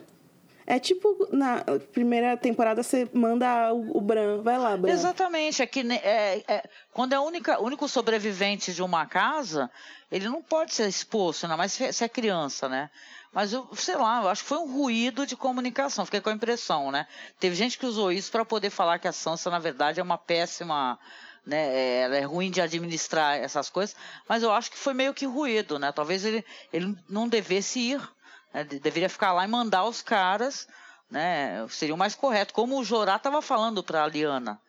É 0.70 0.78
tipo, 0.78 1.28
na 1.32 1.64
primeira 1.92 2.38
temporada 2.38 2.84
você 2.84 3.10
manda 3.12 3.74
o, 3.74 3.98
o 3.98 4.00
Bran, 4.02 4.44
vai 4.44 4.56
lá, 4.56 4.78
Bran. 4.78 4.94
Exatamente, 4.94 5.64
é 5.64 5.66
que 5.66 5.80
é, 5.80 6.44
é, 6.48 6.70
quando 6.94 7.14
é 7.14 7.20
o 7.20 7.24
único 7.24 7.88
sobrevivente 7.88 8.72
de 8.72 8.84
uma 8.84 9.08
casa, 9.08 9.72
ele 10.12 10.30
não 10.30 10.44
pode 10.44 10.76
ser 10.76 10.88
exposto, 10.88 11.46
ainda 11.46 11.58
mais 11.58 11.72
se 11.72 12.04
é 12.04 12.08
criança, 12.08 12.70
né? 12.70 12.92
Mas 13.34 13.52
eu, 13.52 13.68
sei 13.76 13.96
lá, 13.96 14.22
eu 14.22 14.30
acho 14.30 14.44
que 14.44 14.48
foi 14.48 14.60
um 14.60 14.72
ruído 14.72 15.26
de 15.26 15.36
comunicação, 15.36 16.06
fiquei 16.06 16.22
com 16.22 16.30
a 16.30 16.34
impressão, 16.34 16.92
né? 16.92 17.08
Teve 17.40 17.56
gente 17.56 17.76
que 17.76 17.88
usou 17.88 18.12
isso 18.12 18.32
para 18.32 18.46
poder 18.46 18.70
falar 18.70 19.00
que 19.00 19.08
a 19.08 19.12
Sansa, 19.12 19.50
na 19.50 19.58
verdade, 19.58 20.00
é 20.00 20.04
uma 20.04 20.20
péssima. 20.20 21.00
Né, 21.46 22.02
ela 22.02 22.18
é 22.18 22.22
ruim 22.26 22.52
de 22.52 22.62
administrar 22.62 23.38
essas 23.38 23.72
coisas, 23.72 23.96
mas 24.28 24.44
eu 24.44 24.52
acho 24.52 24.70
que 24.70 24.78
foi 24.78 24.94
meio 24.94 25.16
que 25.16 25.26
ruído, 25.26 25.80
né? 25.80 25.92
Talvez 25.92 26.24
ele, 26.24 26.46
ele 26.72 26.96
não 27.10 27.28
devesse 27.28 27.80
ir 27.80 28.10
né? 28.54 28.64
Deveria 28.64 29.10
ficar 29.10 29.34
lá 29.34 29.44
e 29.44 29.48
mandar 29.48 29.86
os 29.86 30.02
caras, 30.02 30.68
né? 31.10 31.66
Seria 31.70 31.96
o 31.96 31.98
mais 31.98 32.16
correto. 32.16 32.54
Como 32.54 32.80
o 32.80 32.84
Jorá 32.84 33.16
estava 33.16 33.42
falando 33.42 33.84
para 33.84 34.04
a 34.04 34.08
Liana, 34.08 34.60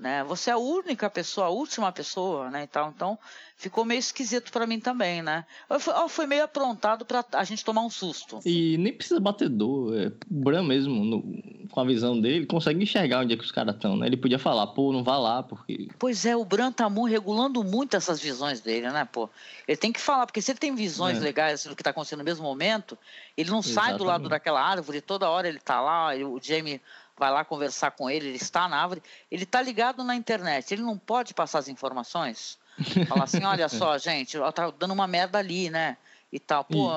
né? 0.00 0.24
Você 0.24 0.48
é 0.50 0.54
a 0.54 0.58
única 0.58 1.10
pessoa, 1.10 1.48
a 1.48 1.50
última 1.50 1.92
pessoa, 1.92 2.50
né? 2.50 2.64
Então, 2.64 2.92
então 2.96 3.18
ficou 3.54 3.84
meio 3.84 3.98
esquisito 3.98 4.50
para 4.50 4.66
mim 4.66 4.80
também, 4.80 5.20
né? 5.20 5.44
Foi, 5.78 6.08
foi 6.08 6.26
meio 6.26 6.42
aprontado 6.42 7.04
para 7.04 7.22
a 7.34 7.44
gente 7.44 7.62
tomar 7.62 7.82
um 7.82 7.90
susto. 7.90 8.40
E 8.46 8.78
nem 8.78 8.94
precisa 8.94 9.20
batedor, 9.20 9.94
é, 9.94 10.06
o 10.06 10.12
Bran 10.30 10.62
mesmo, 10.62 11.04
no, 11.04 11.68
com 11.70 11.80
a 11.80 11.84
visão 11.84 12.18
dele, 12.18 12.46
consegue 12.46 12.82
enxergar 12.82 13.20
onde 13.20 13.34
é 13.34 13.36
que 13.36 13.44
os 13.44 13.52
caras 13.52 13.74
estão, 13.74 13.98
né? 13.98 14.06
Ele 14.06 14.16
podia 14.16 14.38
falar, 14.38 14.68
pô, 14.68 14.90
não 14.90 15.04
vá 15.04 15.18
lá, 15.18 15.42
porque... 15.42 15.88
Pois 15.98 16.24
é, 16.24 16.34
o 16.34 16.46
Bran 16.46 16.72
tá 16.72 16.88
regulando 16.88 17.62
muito 17.62 17.94
essas 17.94 18.18
visões 18.18 18.62
dele, 18.62 18.88
né, 18.90 19.04
pô? 19.04 19.28
Ele 19.68 19.76
tem 19.76 19.92
que 19.92 20.00
falar, 20.00 20.24
porque 20.24 20.40
se 20.40 20.50
ele 20.50 20.58
tem 20.58 20.74
visões 20.74 21.18
é. 21.18 21.20
legais 21.20 21.64
do 21.64 21.76
que 21.76 21.82
tá 21.82 21.90
acontecendo 21.90 22.20
no 22.20 22.24
mesmo 22.24 22.44
momento, 22.44 22.96
ele 23.36 23.50
não 23.50 23.58
Exatamente. 23.58 23.90
sai 23.90 23.98
do 23.98 24.04
lado 24.04 24.28
daquela 24.30 24.62
árvore, 24.62 25.02
toda 25.02 25.28
hora 25.28 25.46
ele 25.46 25.60
tá 25.60 25.78
lá, 25.82 26.14
o 26.16 26.40
Jamie 26.42 26.80
vai 27.20 27.30
lá 27.30 27.44
conversar 27.44 27.90
com 27.90 28.08
ele, 28.08 28.28
ele 28.28 28.36
está 28.36 28.66
na 28.66 28.80
árvore, 28.80 29.02
ele 29.30 29.42
está 29.42 29.60
ligado 29.60 30.02
na 30.02 30.16
internet, 30.16 30.72
ele 30.72 30.80
não 30.80 30.96
pode 30.96 31.34
passar 31.34 31.58
as 31.58 31.68
informações. 31.68 32.58
Falar 33.06 33.24
assim, 33.24 33.44
olha 33.44 33.68
só, 33.68 33.98
gente, 33.98 34.38
tá 34.54 34.70
dando 34.70 34.94
uma 34.94 35.06
merda 35.06 35.38
ali, 35.38 35.68
né? 35.68 35.98
E 36.32 36.40
tal. 36.40 36.64
Pô, 36.64 36.88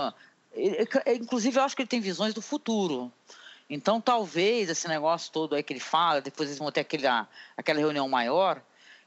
ele, 0.53 0.87
inclusive 1.19 1.59
eu 1.59 1.63
acho 1.63 1.75
que 1.75 1.81
ele 1.81 1.89
tem 1.89 1.99
visões 1.99 2.33
do 2.33 2.41
futuro. 2.41 3.11
Então, 3.69 3.99
talvez 3.99 4.69
esse 4.69 4.87
negócio 4.87 5.29
todo 5.29 5.55
aí 5.55 5.63
que 5.63 5.73
ele 5.73 5.81
fala, 5.81 6.21
depois 6.21 6.47
eles 6.47 6.59
vão 6.59 6.71
ter 6.71 6.81
aquele, 6.81 7.05
aquela 7.57 7.79
reunião 7.79 8.07
maior. 8.07 8.61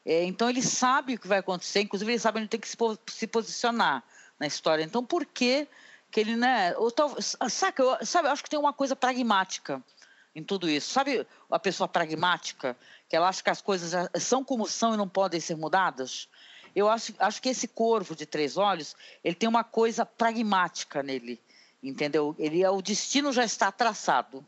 É, 0.04 0.22
então, 0.24 0.50
ele 0.50 0.60
sabe 0.60 1.14
o 1.14 1.18
que 1.18 1.26
vai 1.26 1.38
acontecer, 1.38 1.80
inclusive 1.80 2.12
ele 2.12 2.18
sabe 2.18 2.40
onde 2.40 2.48
tem 2.48 2.60
que 2.60 2.68
se, 2.68 2.76
se 3.06 3.26
posicionar 3.26 4.04
na 4.38 4.46
história. 4.46 4.82
Então, 4.82 5.02
por 5.02 5.24
que, 5.24 5.66
que 6.10 6.20
ele, 6.20 6.36
né? 6.36 6.76
Ou, 6.76 6.90
tal, 6.90 7.16
sabe, 7.22 7.74
eu, 7.78 8.04
sabe, 8.04 8.28
eu 8.28 8.32
acho 8.32 8.42
que 8.42 8.50
tem 8.50 8.58
uma 8.58 8.74
coisa 8.74 8.94
pragmática 8.94 9.82
em 10.36 10.44
tudo 10.44 10.68
isso. 10.68 10.90
Sabe 10.90 11.26
a 11.50 11.58
pessoa 11.58 11.88
pragmática, 11.88 12.76
que 13.08 13.16
ela 13.16 13.26
acha 13.26 13.42
que 13.42 13.48
as 13.48 13.62
coisas 13.62 13.92
são 14.20 14.44
como 14.44 14.66
são 14.66 14.92
e 14.92 14.96
não 14.98 15.08
podem 15.08 15.40
ser 15.40 15.56
mudadas? 15.56 16.28
Eu 16.74 16.90
acho, 16.90 17.14
acho 17.18 17.40
que 17.40 17.48
esse 17.48 17.66
corvo 17.66 18.14
de 18.14 18.26
três 18.26 18.58
olhos, 18.58 18.94
ele 19.24 19.34
tem 19.34 19.48
uma 19.48 19.64
coisa 19.64 20.04
pragmática 20.04 21.02
nele, 21.02 21.40
entendeu? 21.82 22.36
Ele 22.38 22.62
é 22.62 22.68
o 22.68 22.82
destino 22.82 23.32
já 23.32 23.44
está 23.46 23.72
traçado. 23.72 24.44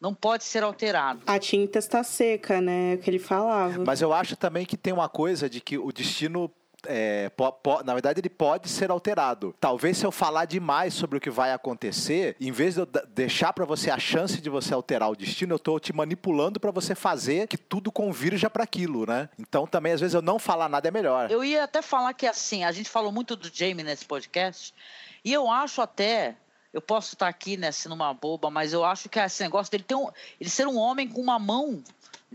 Não 0.00 0.14
pode 0.14 0.44
ser 0.44 0.62
alterado. 0.62 1.20
A 1.26 1.38
tinta 1.38 1.78
está 1.78 2.02
seca, 2.02 2.58
né? 2.58 2.92
É 2.92 2.94
o 2.94 2.98
que 2.98 3.10
ele 3.10 3.18
falava. 3.18 3.84
Mas 3.84 4.00
eu 4.00 4.14
acho 4.14 4.34
também 4.34 4.64
que 4.64 4.78
tem 4.78 4.94
uma 4.94 5.10
coisa 5.10 5.50
de 5.50 5.60
que 5.60 5.76
o 5.76 5.92
destino 5.92 6.50
é, 6.86 7.28
po, 7.30 7.52
po, 7.52 7.82
na 7.82 7.92
verdade, 7.92 8.20
ele 8.20 8.30
pode 8.30 8.68
ser 8.68 8.90
alterado. 8.90 9.54
Talvez 9.60 9.98
se 9.98 10.06
eu 10.06 10.12
falar 10.12 10.44
demais 10.44 10.94
sobre 10.94 11.18
o 11.18 11.20
que 11.20 11.30
vai 11.30 11.52
acontecer, 11.52 12.36
em 12.40 12.52
vez 12.52 12.74
de 12.74 12.80
eu 12.80 12.86
deixar 13.08 13.52
para 13.52 13.64
você 13.64 13.90
a 13.90 13.98
chance 13.98 14.40
de 14.40 14.50
você 14.50 14.74
alterar 14.74 15.10
o 15.10 15.16
destino, 15.16 15.52
eu 15.52 15.56
estou 15.56 15.78
te 15.78 15.92
manipulando 15.92 16.58
para 16.58 16.70
você 16.70 16.94
fazer 16.94 17.46
que 17.46 17.58
tudo 17.58 17.92
convirja 17.92 18.48
para 18.48 18.64
aquilo, 18.64 19.06
né? 19.06 19.28
Então 19.38 19.66
também 19.66 19.92
às 19.92 20.00
vezes 20.00 20.14
eu 20.14 20.22
não 20.22 20.38
falar 20.38 20.68
nada 20.68 20.88
é 20.88 20.90
melhor. 20.90 21.30
Eu 21.30 21.44
ia 21.44 21.64
até 21.64 21.82
falar 21.82 22.14
que 22.14 22.26
assim, 22.26 22.64
a 22.64 22.72
gente 22.72 22.88
falou 22.88 23.12
muito 23.12 23.36
do 23.36 23.50
Jamie 23.52 23.84
nesse 23.84 24.04
podcast, 24.04 24.74
e 25.24 25.32
eu 25.32 25.50
acho 25.50 25.82
até 25.82 26.36
eu 26.72 26.80
posso 26.80 27.14
estar 27.14 27.28
aqui 27.28 27.56
nessa 27.56 27.88
numa 27.88 28.14
boba, 28.14 28.50
mas 28.50 28.72
eu 28.72 28.84
acho 28.84 29.08
que 29.08 29.18
esse 29.18 29.42
negócio 29.42 29.70
dele 29.70 29.84
ter 29.84 29.96
um, 29.96 30.08
ele 30.40 30.48
ser 30.48 30.66
um 30.66 30.78
homem 30.78 31.08
com 31.08 31.20
uma 31.20 31.38
mão 31.38 31.82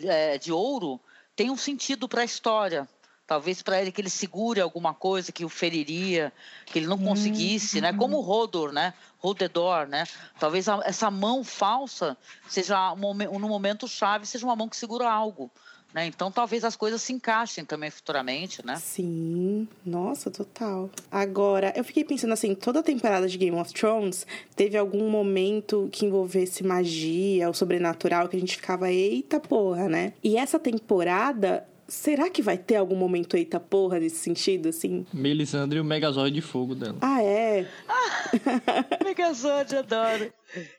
é, 0.04 0.38
de 0.38 0.52
ouro 0.52 1.00
tem 1.36 1.50
um 1.50 1.58
sentido 1.58 2.08
para 2.08 2.22
a 2.22 2.26
história. 2.26 2.88
Talvez 3.28 3.62
para 3.64 3.82
ele 3.82 3.92
que 3.92 4.00
ele 4.00 4.10
segure 4.10 4.62
alguma 4.62 4.94
coisa 4.94 5.32
que 5.32 5.44
o 5.44 5.50
feriria, 5.50 6.32
que 6.66 6.78
ele 6.78 6.86
não 6.86 6.98
conseguisse, 6.98 7.82
né? 7.82 7.92
Como 7.92 8.18
o 8.18 8.22
Rodor, 8.22 8.72
né? 8.72 8.94
Rodedor, 9.18 9.88
né? 9.88 10.06
Talvez 10.40 10.70
a, 10.70 10.80
essa 10.86 11.10
mão 11.10 11.44
falsa 11.44 12.16
seja 12.48 12.94
um, 12.94 13.40
no 13.40 13.48
momento 13.48 13.88
chave 13.88 14.28
seja 14.28 14.46
uma 14.46 14.56
mão 14.56 14.70
que 14.70 14.78
segura 14.78 15.10
algo. 15.10 15.50
Né? 15.96 16.06
Então 16.08 16.30
talvez 16.30 16.66
as 16.66 16.76
coisas 16.76 17.02
se 17.02 17.14
encaixem 17.14 17.64
também 17.64 17.90
futuramente, 17.90 18.64
né? 18.66 18.76
Sim, 18.76 19.66
nossa, 19.86 20.30
total. 20.30 20.90
Agora, 21.10 21.74
eu 21.74 21.86
fiquei 21.86 22.04
pensando 22.04 22.34
assim, 22.34 22.54
toda 22.54 22.82
a 22.82 22.84
temporada 22.84 23.30
de 23.30 23.38
Game 23.38 23.58
of 23.58 23.74
Thrones 23.74 24.28
teve 24.58 24.78
algum 24.78 25.10
momento 25.10 25.88
que 25.92 26.06
envolvesse 26.06 26.66
magia 26.66 27.48
ou 27.48 27.54
sobrenatural 27.54 28.28
que 28.28 28.36
a 28.36 28.40
gente 28.40 28.58
ficava, 28.58 28.92
eita 28.92 29.40
porra, 29.40 29.88
né? 29.88 30.12
E 30.22 30.36
essa 30.38 30.60
temporada 30.60 31.66
Será 31.88 32.30
que 32.30 32.42
vai 32.42 32.58
ter 32.58 32.76
algum 32.76 32.96
momento 32.96 33.38
eita 33.38 33.60
porra 33.60 34.00
nesse 34.00 34.18
sentido, 34.18 34.70
assim? 34.70 35.06
Melisandre 35.14 35.78
e 35.78 35.82
o 35.82 35.86
Megazord 35.86 36.32
de 36.34 36.42
fogo 36.42 36.74
dela. 36.74 36.98
Ah, 37.02 37.22
é? 37.22 37.68
Megazord, 39.04 39.76
adoro. 39.76 40.34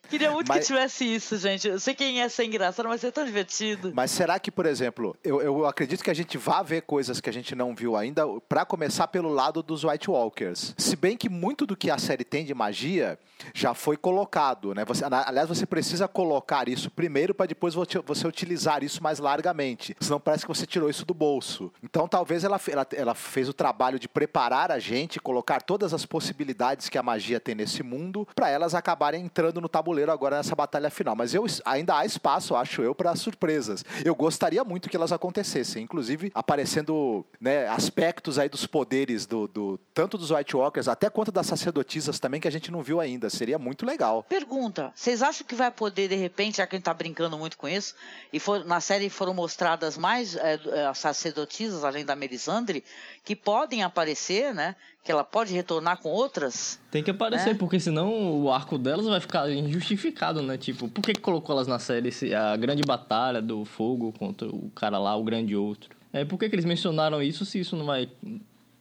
Queria 0.09 0.31
muito 0.31 0.49
mas... 0.49 0.61
que 0.61 0.67
tivesse 0.67 1.05
isso, 1.05 1.37
gente. 1.37 1.69
Eu 1.69 1.81
sei 1.81 1.95
quem 1.95 2.19
ia 2.19 2.29
ser 2.29 2.45
engraçado, 2.45 2.89
mas 2.89 3.03
é 3.03 3.11
tão 3.11 3.25
divertido. 3.25 3.93
Mas 3.95 4.11
será 4.11 4.39
que, 4.39 4.51
por 4.51 4.67
exemplo, 4.67 5.17
eu, 5.23 5.41
eu 5.41 5.67
acredito 5.67 6.03
que 6.03 6.11
a 6.11 6.15
gente 6.15 6.39
vá 6.39 6.63
ver 6.63 6.83
coisas 6.83 7.21
que 7.21 7.29
a 7.29 7.33
gente 7.33 7.55
não 7.55 7.75
viu 7.75 7.97
ainda, 7.97 8.25
para 8.49 8.65
começar 8.65 9.09
pelo 9.09 9.29
lado 9.29 9.63
dos 9.63 9.85
White 9.85 10.11
Walkers. 10.11 10.75
Se 10.77 10.97
bem 10.97 11.17
que 11.17 11.29
muito 11.29 11.67
do 11.67 11.77
que 11.77 11.91
a 11.91 11.99
série 11.99 12.25
tem 12.25 12.45
de 12.45 12.55
magia 12.55 13.19
já 13.55 13.75
foi 13.75 13.97
colocado, 13.97 14.75
né? 14.75 14.85
Você, 14.85 15.05
aliás, 15.05 15.49
você 15.49 15.67
precisa 15.67 16.09
colocar 16.09 16.69
isso 16.69 16.91
primeiro 16.91 17.35
para 17.35 17.47
depois 17.47 17.75
você 17.75 18.27
utilizar 18.27 18.83
isso 18.83 19.03
mais 19.03 19.19
largamente. 19.19 19.97
Senão 20.01 20.21
parece 20.21 20.45
que 20.45 20.49
você 20.49 20.67
tirou 20.67 20.89
isso 20.89 21.05
do 21.05 21.15
bolso. 21.15 21.73
Então 21.83 22.09
talvez 22.09 22.45
ela, 22.45 22.61
ela, 22.69 22.87
ela 22.93 23.15
fez 23.15 23.49
o 23.49 23.53
trabalho 23.53 23.99
de 23.99 24.09
preparar 24.09 24.71
a 24.71 24.79
gente, 24.79 25.21
colocar 25.21 25.61
todas 25.63 25.93
as 25.93 26.07
possibilidades 26.07 26.89
que 26.89 26.99
a 26.99 27.03
magia 27.03 27.41
tem 27.41 27.55
nesse 27.55 27.83
mundo, 27.83 28.27
para 28.35 28.49
elas 28.49 28.75
acabarem 28.75 29.25
entrando 29.25 29.61
no 29.61 29.66
tabuleiro 29.69 30.11
agora 30.13 30.37
nessa 30.37 30.55
batalha 30.55 30.91
final. 30.91 31.15
Mas 31.17 31.35
eu 31.35 31.45
ainda 31.65 31.97
há 31.97 32.05
espaço, 32.05 32.55
acho 32.55 32.83
eu, 32.83 32.95
para 32.95 33.15
surpresas. 33.17 33.85
Eu 34.05 34.15
gostaria 34.15 34.63
muito 34.65 34.89
que 34.89 34.97
elas 34.97 35.13
acontecessem, 35.13 35.83
inclusive 35.83 36.31
aparecendo 36.35 37.25
né, 37.41 37.67
aspectos 37.69 38.39
aí 38.39 38.49
dos 38.49 38.67
poderes 38.67 39.27
do, 39.27 39.47
do 39.49 39.79
tanto 39.93 40.19
dos 40.19 40.31
White 40.31 40.57
Walkers 40.57 40.89
até 40.89 41.09
quanto 41.09 41.33
das 41.33 41.47
sacerdotisas 41.47 42.19
também 42.19 42.41
que 42.41 42.49
a 42.49 42.53
gente 42.53 42.71
não 42.71 42.83
viu 42.83 43.01
ainda. 43.01 43.31
Seria 43.31 43.59
muito 43.59 43.87
legal. 43.87 44.23
Pergunta: 44.23 44.93
vocês 44.95 45.23
acham 45.23 45.47
que 45.47 45.55
vai 45.55 45.71
poder 45.71 46.09
de 46.09 46.17
repente, 46.17 46.59
já 46.59 46.67
que 46.67 46.77
a 46.77 46.79
gente 46.79 46.85
tá 46.85 46.95
brincando 46.95 47.39
muito 47.39 47.57
com 47.57 47.69
isso, 47.69 47.95
e 48.33 48.41
for, 48.41 48.65
na 48.65 48.81
série 48.81 49.09
foram 49.09 49.35
mostradas 49.35 49.97
mais 49.97 50.37
é, 50.37 50.87
as 50.89 50.99
sacerdotisas 50.99 51.85
além 51.85 52.05
da 52.05 52.17
Melisandre 52.17 52.85
que 53.25 53.35
podem 53.35 53.83
aparecer, 53.83 54.55
né? 54.55 54.77
Que 55.07 55.13
ela 55.13 55.23
pode 55.23 55.55
retornar 55.55 55.99
com 55.99 56.09
outras. 56.09 56.81
Tem 56.91 57.01
que 57.01 57.11
aparecer, 57.11 57.53
né? 57.53 57.55
porque 57.55 57.79
senão 57.79 58.43
o 58.43 58.53
arco 58.53 58.77
delas 58.77 59.07
vai 59.07 59.21
ficar 59.21 59.49
injustificado, 59.49 60.43
né? 60.43 60.59
Tipo, 60.59 60.89
por 60.89 61.01
que, 61.01 61.15
que 61.15 61.21
colocou 61.21 61.55
elas 61.55 61.69
na 61.69 61.79
série 61.79 62.11
a 62.35 62.57
grande 62.57 62.83
batalha 62.83 63.41
do 63.41 63.65
fogo 63.65 64.13
contra 64.13 64.49
o 64.49 64.69
cara 64.75 64.99
lá, 64.99 65.15
o 65.15 65.23
grande 65.23 65.55
outro? 65.55 65.95
É, 66.13 66.25
por 66.25 66.39
que, 66.39 66.49
que 66.49 66.57
eles 66.57 66.65
mencionaram 66.65 67.23
isso 67.23 67.45
se 67.45 67.61
isso 67.61 67.77
não 67.77 67.87
vai 67.87 68.11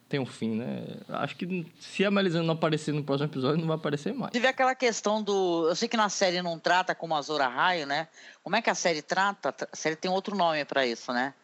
ter 0.10 0.18
um 0.18 0.26
fim, 0.26 0.56
né? 0.56 0.84
Acho 1.10 1.36
que 1.36 1.66
se 1.80 2.04
a 2.04 2.10
Melisandre 2.10 2.48
não 2.48 2.56
aparecer 2.56 2.92
no 2.92 3.04
próximo 3.04 3.30
episódio, 3.30 3.60
não 3.60 3.68
vai 3.68 3.76
aparecer 3.76 4.14
mais. 4.14 4.32
Tive 4.32 4.48
aquela 4.48 4.74
questão 4.74 5.22
do. 5.22 5.70
Eu 5.70 5.76
sei 5.76 5.88
que 5.88 5.98
na 5.98 6.10
série 6.10 6.42
não 6.42 6.58
trata 6.58 6.96
como 6.96 7.16
Azor 7.16 7.40
Raio, 7.42 7.86
né? 7.86 8.08
Como 8.44 8.56
é 8.56 8.62
que 8.64 8.70
a 8.70 8.76
série 8.76 9.04
trata? 9.04 9.56
A 9.72 9.76
série 9.76 9.96
tem 9.96 10.10
outro 10.10 10.36
nome 10.36 10.66
para 10.66 10.88
isso, 10.88 11.14
né? 11.14 11.36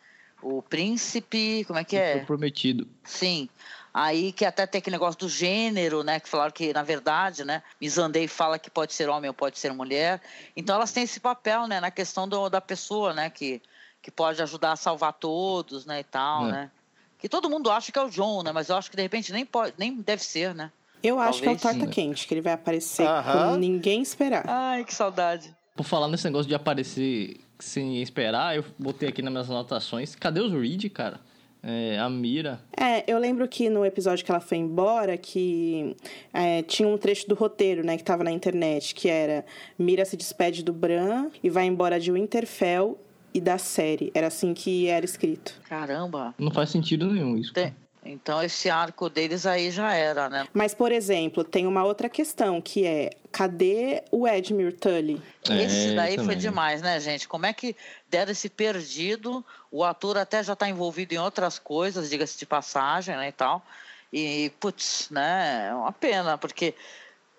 O 0.42 0.62
príncipe. 0.62 1.64
Como 1.66 1.78
é 1.78 1.84
que 1.84 1.96
é? 1.96 2.18
O 2.18 2.26
prometido. 2.26 2.88
Sim. 3.04 3.48
Aí 3.94 4.32
que 4.32 4.46
até 4.46 4.66
tem 4.66 4.80
aquele 4.80 4.96
negócio 4.96 5.20
do 5.20 5.28
gênero, 5.30 6.04
né? 6.04 6.20
Que 6.20 6.30
falaram 6.30 6.52
que, 6.52 6.74
na 6.74 6.84
verdade, 6.84 7.44
né? 7.44 7.62
Mizandei 7.80 8.28
fala 8.28 8.58
que 8.58 8.70
pode 8.70 8.94
ser 8.94 9.10
homem 9.10 9.30
ou 9.30 9.34
pode 9.34 9.60
ser 9.60 9.74
mulher. 9.74 10.22
Então 10.56 10.76
elas 10.76 10.92
têm 10.92 11.04
esse 11.04 11.20
papel, 11.20 11.68
né? 11.68 11.80
Na 11.80 11.92
questão 11.92 12.28
do, 12.28 12.50
da 12.50 12.62
pessoa, 12.62 13.14
né? 13.14 13.30
Que, 13.30 13.62
que 14.02 14.10
pode 14.10 14.42
ajudar 14.42 14.74
a 14.74 14.76
salvar 14.78 15.14
todos, 15.14 15.86
né? 15.86 16.00
E 16.00 16.04
tal, 16.04 16.48
é. 16.48 16.52
né? 16.52 16.72
Que 17.20 17.28
todo 17.28 17.50
mundo 17.50 17.70
acha 17.70 17.92
que 17.92 18.00
é 18.00 18.02
o 18.02 18.10
John, 18.10 18.44
né? 18.44 18.52
Mas 18.52 18.70
eu 18.70 18.78
acho 18.78 18.90
que 18.90 18.96
de 18.96 19.04
repente 19.04 19.34
nem, 19.34 19.46
pode, 19.46 19.74
nem 19.78 19.94
deve 19.96 20.24
ser, 20.24 20.56
né? 20.56 20.72
Eu 21.04 21.20
acho 21.20 21.40
Talvez. 21.40 21.62
que 21.62 21.68
é 21.68 21.70
o 21.70 21.74
Torta 21.74 21.88
Quente, 21.92 22.28
que 22.28 22.34
ele 22.34 22.42
vai 22.42 22.54
aparecer 22.54 23.08
com 23.08 23.56
ninguém 23.58 24.02
esperar. 24.02 24.44
Ai, 24.48 24.86
que 24.86 24.94
saudade. 24.94 25.54
Por 25.76 25.84
falar 25.84 26.08
nesse 26.08 26.26
negócio 26.26 26.48
de 26.48 26.56
aparecer 26.56 27.40
sem 27.60 28.02
esperar, 28.02 28.56
eu 28.56 28.64
botei 28.78 29.10
aqui 29.10 29.22
nas 29.22 29.32
minhas 29.32 29.50
anotações. 29.50 30.16
Cadê 30.16 30.40
os 30.40 30.52
Reed, 30.52 30.90
cara? 30.92 31.20
É, 31.64 32.00
a 32.00 32.10
Mira. 32.10 32.60
É, 32.76 33.04
eu 33.08 33.20
lembro 33.20 33.48
que 33.48 33.70
no 33.70 33.86
episódio 33.86 34.26
que 34.26 34.32
ela 34.32 34.40
foi 34.40 34.58
embora, 34.58 35.18
que 35.18 35.96
é, 36.34 36.64
tinha 36.64 36.88
um 36.88 36.98
trecho 36.98 37.28
do 37.28 37.36
roteiro, 37.36 37.86
né, 37.86 37.98
que 37.98 38.04
tava 38.04 38.24
na 38.24 38.32
internet, 38.32 38.96
que 38.96 39.08
era 39.08 39.46
Mira 39.78 40.04
se 40.04 40.18
despede 40.18 40.64
do 40.64 40.74
Bran 40.74 41.30
e 41.44 41.50
vai 41.50 41.66
embora 41.66 42.00
de 42.00 42.12
Winterfell 42.12 42.98
e 43.34 43.40
da 43.40 43.58
série. 43.58 44.12
Era 44.14 44.28
assim 44.28 44.54
que 44.54 44.88
era 44.88 45.06
escrito. 45.06 45.62
Caramba! 45.70 46.34
Não 46.38 46.52
faz 46.52 46.70
sentido 46.70 47.06
nenhum 47.12 47.38
isso. 47.38 47.54
Tem, 47.54 47.74
então 48.04 48.42
esse 48.42 48.70
arco 48.70 49.10
deles 49.10 49.46
aí 49.46 49.70
já 49.70 49.94
era, 49.94 50.30
né? 50.30 50.48
Mas, 50.54 50.74
por 50.74 50.92
exemplo, 50.92 51.44
tem 51.44 51.68
uma 51.68 51.84
outra 51.84 52.10
questão 52.10 52.60
que 52.60 52.86
é 52.86 53.12
cadê 53.32 54.04
o 54.12 54.28
Edmure 54.28 54.74
Tully? 54.74 55.22
Esse 55.44 55.92
é, 55.92 55.96
daí 55.96 56.18
foi 56.18 56.36
demais, 56.36 56.82
né, 56.82 57.00
gente? 57.00 57.28
Como 57.28 57.46
é 57.46 57.54
que 57.54 57.76
deram 58.10 58.32
esse 58.32 58.50
perdido? 58.50 59.46
O 59.72 59.84
ator 59.84 60.18
até 60.18 60.44
já 60.44 60.54
está 60.54 60.68
envolvido 60.68 61.14
em 61.14 61.20
outras 61.20 61.60
coisas, 61.60 62.10
diga-se 62.10 62.38
de 62.38 62.46
passagem, 62.46 63.16
né, 63.16 63.30
e 63.30 63.32
tal. 63.32 63.64
E, 64.12 64.52
putz, 64.60 65.10
né, 65.10 65.68
é 65.70 65.74
uma 65.74 65.92
pena, 65.92 66.38
porque, 66.38 66.74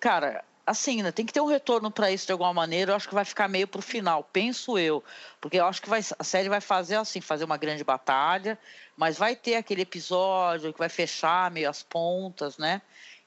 cara, 0.01 0.43
assim, 0.67 1.03
né, 1.03 1.11
tem 1.11 1.27
que 1.27 1.33
ter 1.33 1.41
um 1.41 1.47
retorno 1.47 1.91
para 1.91 2.11
isso 2.11 2.27
de 2.27 2.33
alguma 2.33 2.53
maneira. 2.53 2.93
Eu 2.93 2.97
acho 2.97 3.09
que 3.09 3.15
vai 3.15 3.25
ficar 3.25 3.49
meio 3.49 3.67
pro 3.67 3.83
final, 3.83 4.29
penso 4.33 4.79
eu, 4.79 5.03
porque 5.41 5.59
eu 5.59 5.67
acho 5.67 5.83
que 5.83 5.89
vai, 5.89 6.01
a 6.19 6.25
série 6.25 6.49
vai 6.49 6.61
fazer 6.61 6.97
assim, 6.97 7.21
fazer 7.21 7.45
uma 7.45 7.57
grande 7.57 7.85
batalha, 7.85 8.59
mas 8.97 9.19
vai 9.19 9.35
ter 9.35 9.57
aquele 9.57 9.83
episódio 9.83 10.73
que 10.73 10.79
vai 10.79 10.89
fechar 10.89 11.51
meio 11.51 11.69
as 11.69 11.83
pontas, 11.83 12.59
né? 12.59 12.81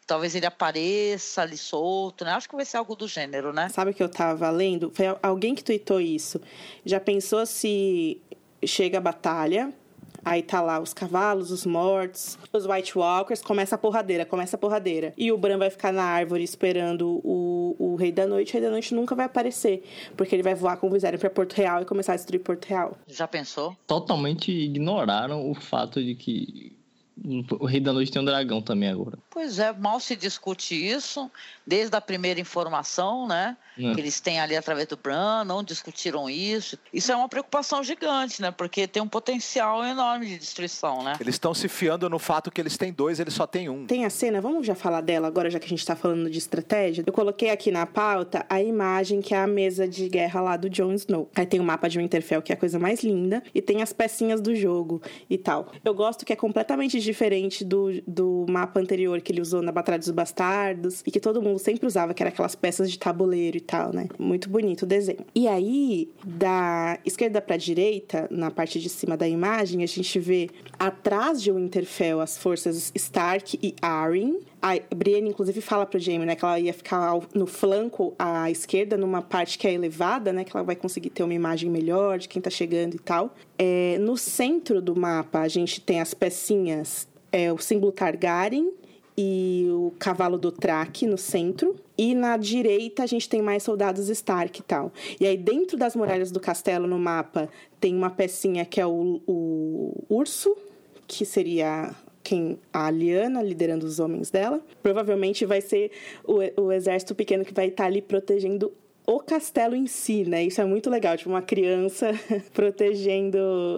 Talvez 0.08 0.36
ele 0.36 0.46
apareça 0.46 1.42
ali 1.42 1.58
solto, 1.58 2.24
né? 2.24 2.32
Acho 2.32 2.48
que 2.48 2.56
vai 2.56 2.64
ser 2.64 2.78
algo 2.78 2.96
do 2.96 3.08
gênero, 3.08 3.52
né? 3.52 3.70
Sabe 3.70 3.92
que 3.92 4.04
eu 4.04 4.10
tava 4.10 4.50
lendo? 4.52 4.92
Foi 4.94 5.06
alguém 5.22 5.56
que 5.56 5.64
tweetou 5.64 6.00
isso. 6.00 6.40
Já 6.86 7.00
pensou 7.00 7.44
se 7.46 8.22
chega 8.64 9.00
a 9.00 9.02
batalha, 9.02 9.74
Aí 10.26 10.42
tá 10.42 10.60
lá 10.60 10.80
os 10.80 10.92
cavalos, 10.92 11.52
os 11.52 11.68
mortos, 11.68 12.36
os 12.52 12.66
White 12.66 12.98
Walkers, 12.98 13.44
começa 13.44 13.76
a 13.76 13.78
porradeira, 13.78 14.26
começa 14.26 14.56
a 14.56 14.60
porradeira. 14.60 15.14
E 15.16 15.32
o 15.32 15.38
Bran 15.38 15.60
vai 15.60 15.70
ficar 15.70 15.94
na 15.94 16.04
árvore 16.04 16.44
esperando 16.44 17.22
o, 17.24 17.76
o 17.78 17.96
Rei 17.96 18.12
da 18.12 18.26
Noite. 18.26 18.50
O 18.50 18.54
Rei 18.54 18.62
da 18.64 18.72
Noite 18.72 18.96
nunca 18.96 19.14
vai 19.14 19.28
aparecer, 19.28 19.84
porque 20.18 20.36
ele 20.36 20.42
vai 20.42 20.56
voar 20.56 20.78
com 20.78 20.88
o 20.88 20.90
Viserion 20.90 21.20
pra 21.20 21.30
Porto 21.30 21.54
Real 21.54 21.84
e 21.84 21.86
começar 21.86 22.14
a 22.14 22.16
destruir 22.16 22.40
Porto 22.40 22.66
Real. 22.66 22.98
Já 23.08 23.28
pensou? 23.28 23.78
Totalmente 23.86 24.52
ignoraram 24.52 25.48
o 25.50 25.54
fato 25.54 26.04
de 26.04 26.16
que 26.16 26.75
o 27.24 27.66
Rei 27.66 27.80
da 27.80 27.94
Noite 27.94 28.12
tem 28.12 28.22
um 28.22 28.26
dragão 28.26 28.62
também 28.62 28.90
agora. 28.90 29.18
Pois 29.30 29.58
é, 29.60 29.72
mal 29.72 30.00
se 30.00 30.16
discute 30.16 30.76
isso, 30.76 31.32
desde 31.66 31.96
a 31.96 32.02
primeira 32.02 32.40
informação, 32.40 33.28
né? 33.28 33.56
É. 33.78 33.94
Que 33.94 34.02
eles 34.02 34.20
têm 34.20 34.40
ali 34.40 34.56
através 34.56 34.88
do 34.88 34.98
Bran, 34.98 35.44
não 35.44 35.64
discutiram 35.64 36.30
isso. 36.30 36.78
Isso 36.94 37.12
é 37.12 37.16
uma 37.16 37.28
preocupação 37.28 37.84
gigante, 37.84 38.42
né? 38.42 38.52
Porque 38.52 38.88
tem 38.88 39.02
um 39.02 39.08
potencial 39.08 39.84
enorme 39.84 40.26
de 40.28 40.38
destruição, 40.38 41.04
né? 41.04 41.14
Eles 41.20 41.36
estão 41.36 41.54
se 41.54 41.68
fiando 41.68 42.10
no 42.10 42.20
fato 42.20 42.52
que 42.52 42.62
eles 42.62 42.78
têm 42.78 42.92
dois, 42.92 43.20
eles 43.20 43.34
só 43.34 43.48
têm 43.48 43.70
um. 43.70 43.86
Tem 43.86 44.06
a 44.06 44.10
cena, 44.10 44.42
vamos 44.42 44.66
já 44.66 44.76
falar 44.76 45.02
dela 45.02 45.28
agora, 45.28 45.50
já 45.50 45.60
que 45.60 45.66
a 45.66 45.70
gente 45.70 45.86
tá 45.86 45.96
falando 45.96 46.30
de 46.30 46.38
estratégia. 46.38 47.04
Eu 47.06 47.14
coloquei 47.14 47.50
aqui 47.50 47.72
na 47.72 47.86
pauta 47.86 48.46
a 48.50 48.62
imagem 48.62 49.22
que 49.22 49.34
é 49.34 49.38
a 49.38 49.48
mesa 49.48 49.88
de 49.88 50.08
guerra 50.10 50.42
lá 50.42 50.58
do 50.58 50.70
Jon 50.70 50.94
Snow. 50.94 51.30
Aí 51.36 51.46
tem 51.46 51.60
o 51.60 51.64
mapa 51.64 51.90
de 51.90 51.98
Winterfell, 51.98 52.42
que 52.42 52.52
é 52.52 52.56
a 52.56 52.60
coisa 52.60 52.80
mais 52.80 53.04
linda, 53.04 53.44
e 53.54 53.62
tem 53.62 53.82
as 53.82 53.92
pecinhas 53.92 54.42
do 54.42 54.56
jogo 54.56 55.02
e 55.30 55.38
tal. 55.38 55.72
Eu 55.84 55.94
gosto 55.94 56.26
que 56.26 56.34
é 56.34 56.36
completamente 56.36 57.00
diferente 57.06 57.64
do, 57.64 58.02
do 58.06 58.46
mapa 58.50 58.80
anterior 58.80 59.22
que 59.22 59.32
ele 59.32 59.42
usou 59.42 59.62
na 59.62 59.72
Batalha 59.72 59.98
dos 59.98 60.10
Bastardos 60.10 61.02
e 61.06 61.12
que 61.12 61.20
todo 61.20 61.42
mundo 61.42 61.60
sempre 61.60 61.88
usava, 61.88 62.14
que 62.14 62.22
era 62.22 62.30
aquelas 62.30 62.56
peças 62.56 62.92
de 62.92 63.00
tabuleiro 63.00 63.58
e 63.58 63.62
tal, 63.62 63.94
né? 63.94 64.08
Muito 64.20 64.50
bonito 64.50 64.84
o 64.84 64.86
desenho. 64.86 65.20
E 65.34 65.48
aí, 65.48 66.10
da 66.26 67.00
esquerda 67.06 67.42
para 67.42 67.56
direita, 67.58 68.28
na 68.30 68.52
parte 68.52 68.80
de 68.80 68.90
cima 68.90 69.16
da 69.16 69.28
imagem, 69.28 69.84
a 69.84 69.88
gente 69.88 70.20
vê 70.20 70.50
atrás 70.78 71.42
de 71.42 71.52
Winterfell 71.52 72.20
as 72.20 72.38
forças 72.38 72.92
Stark 72.96 73.58
e 73.62 73.76
Arryn. 73.82 74.40
A 74.62 74.80
Brienne, 74.96 75.30
inclusive, 75.30 75.62
fala 75.62 75.86
pro 75.86 76.00
Jaime, 76.00 76.26
né, 76.26 76.36
que 76.36 76.44
ela 76.44 76.60
ia 76.60 76.74
ficar 76.74 77.20
no 77.36 77.46
flanco 77.46 78.16
à 78.18 78.50
esquerda, 78.50 78.98
numa 78.98 79.22
parte 79.22 79.60
que 79.60 79.68
é 79.68 79.74
elevada, 79.74 80.34
né, 80.34 80.44
que 80.44 80.56
ela 80.56 80.64
vai 80.64 80.76
conseguir 80.76 81.12
ter 81.12 81.22
uma 81.24 81.34
imagem 81.36 81.70
melhor 81.70 82.18
de 82.18 82.28
quem 82.28 82.42
tá 82.42 82.50
chegando 82.50 82.96
e 82.96 83.00
tal. 83.00 83.36
É, 83.58 83.98
no 84.00 84.18
centro 84.18 84.82
do 84.82 84.96
mapa, 84.96 85.40
a 85.40 85.48
gente 85.48 85.80
tem 85.80 86.02
as 86.02 86.14
pecinhas, 86.14 87.08
é, 87.32 87.52
o 87.52 87.58
símbolo 87.58 87.92
Targaryen, 87.92 88.72
e 89.18 89.68
o 89.70 89.94
cavalo 89.98 90.38
do 90.38 90.52
Traque 90.52 91.08
no 91.08 91.18
centro. 91.18 91.76
e 91.98 92.14
na 92.14 92.36
direita 92.36 93.04
a 93.04 93.06
gente 93.06 93.30
tem 93.30 93.42
mais 93.42 93.64
soldados 93.64 94.10
Stark 94.10 94.60
e 94.60 94.64
tal. 94.64 94.92
E 95.20 95.26
aí 95.26 95.38
dentro 95.38 95.78
das 95.78 95.96
muralhas 95.96 96.32
do 96.32 96.40
castelo 96.42 96.86
no 96.86 97.00
mapa 97.00 97.48
tem 97.80 97.96
uma 97.96 98.10
pecinha 98.10 98.66
que 98.66 98.82
é 98.82 98.86
o, 98.86 99.22
o 99.26 99.94
urso, 100.10 100.58
que 101.08 101.24
seria 101.26 101.96
quem 102.22 102.60
a 102.74 102.90
Liana 102.90 103.42
liderando 103.42 103.86
os 103.86 104.00
homens 104.00 104.30
dela. 104.30 104.60
Provavelmente 104.84 105.46
vai 105.46 105.62
ser 105.62 105.92
o, 106.26 106.40
o 106.62 106.72
exército 106.72 107.16
pequeno 107.16 107.46
que 107.46 107.54
vai 107.54 107.68
estar 107.68 107.86
ali 107.86 108.02
protegendo 108.02 108.74
o 109.08 109.20
castelo 109.20 109.76
em 109.76 109.88
si, 109.88 110.24
né? 110.24 110.44
Isso 110.44 110.60
é 110.60 110.66
muito 110.66 110.90
legal, 110.90 111.16
tipo 111.18 111.30
uma 111.30 111.42
criança 111.42 112.12
protegendo 112.54 113.38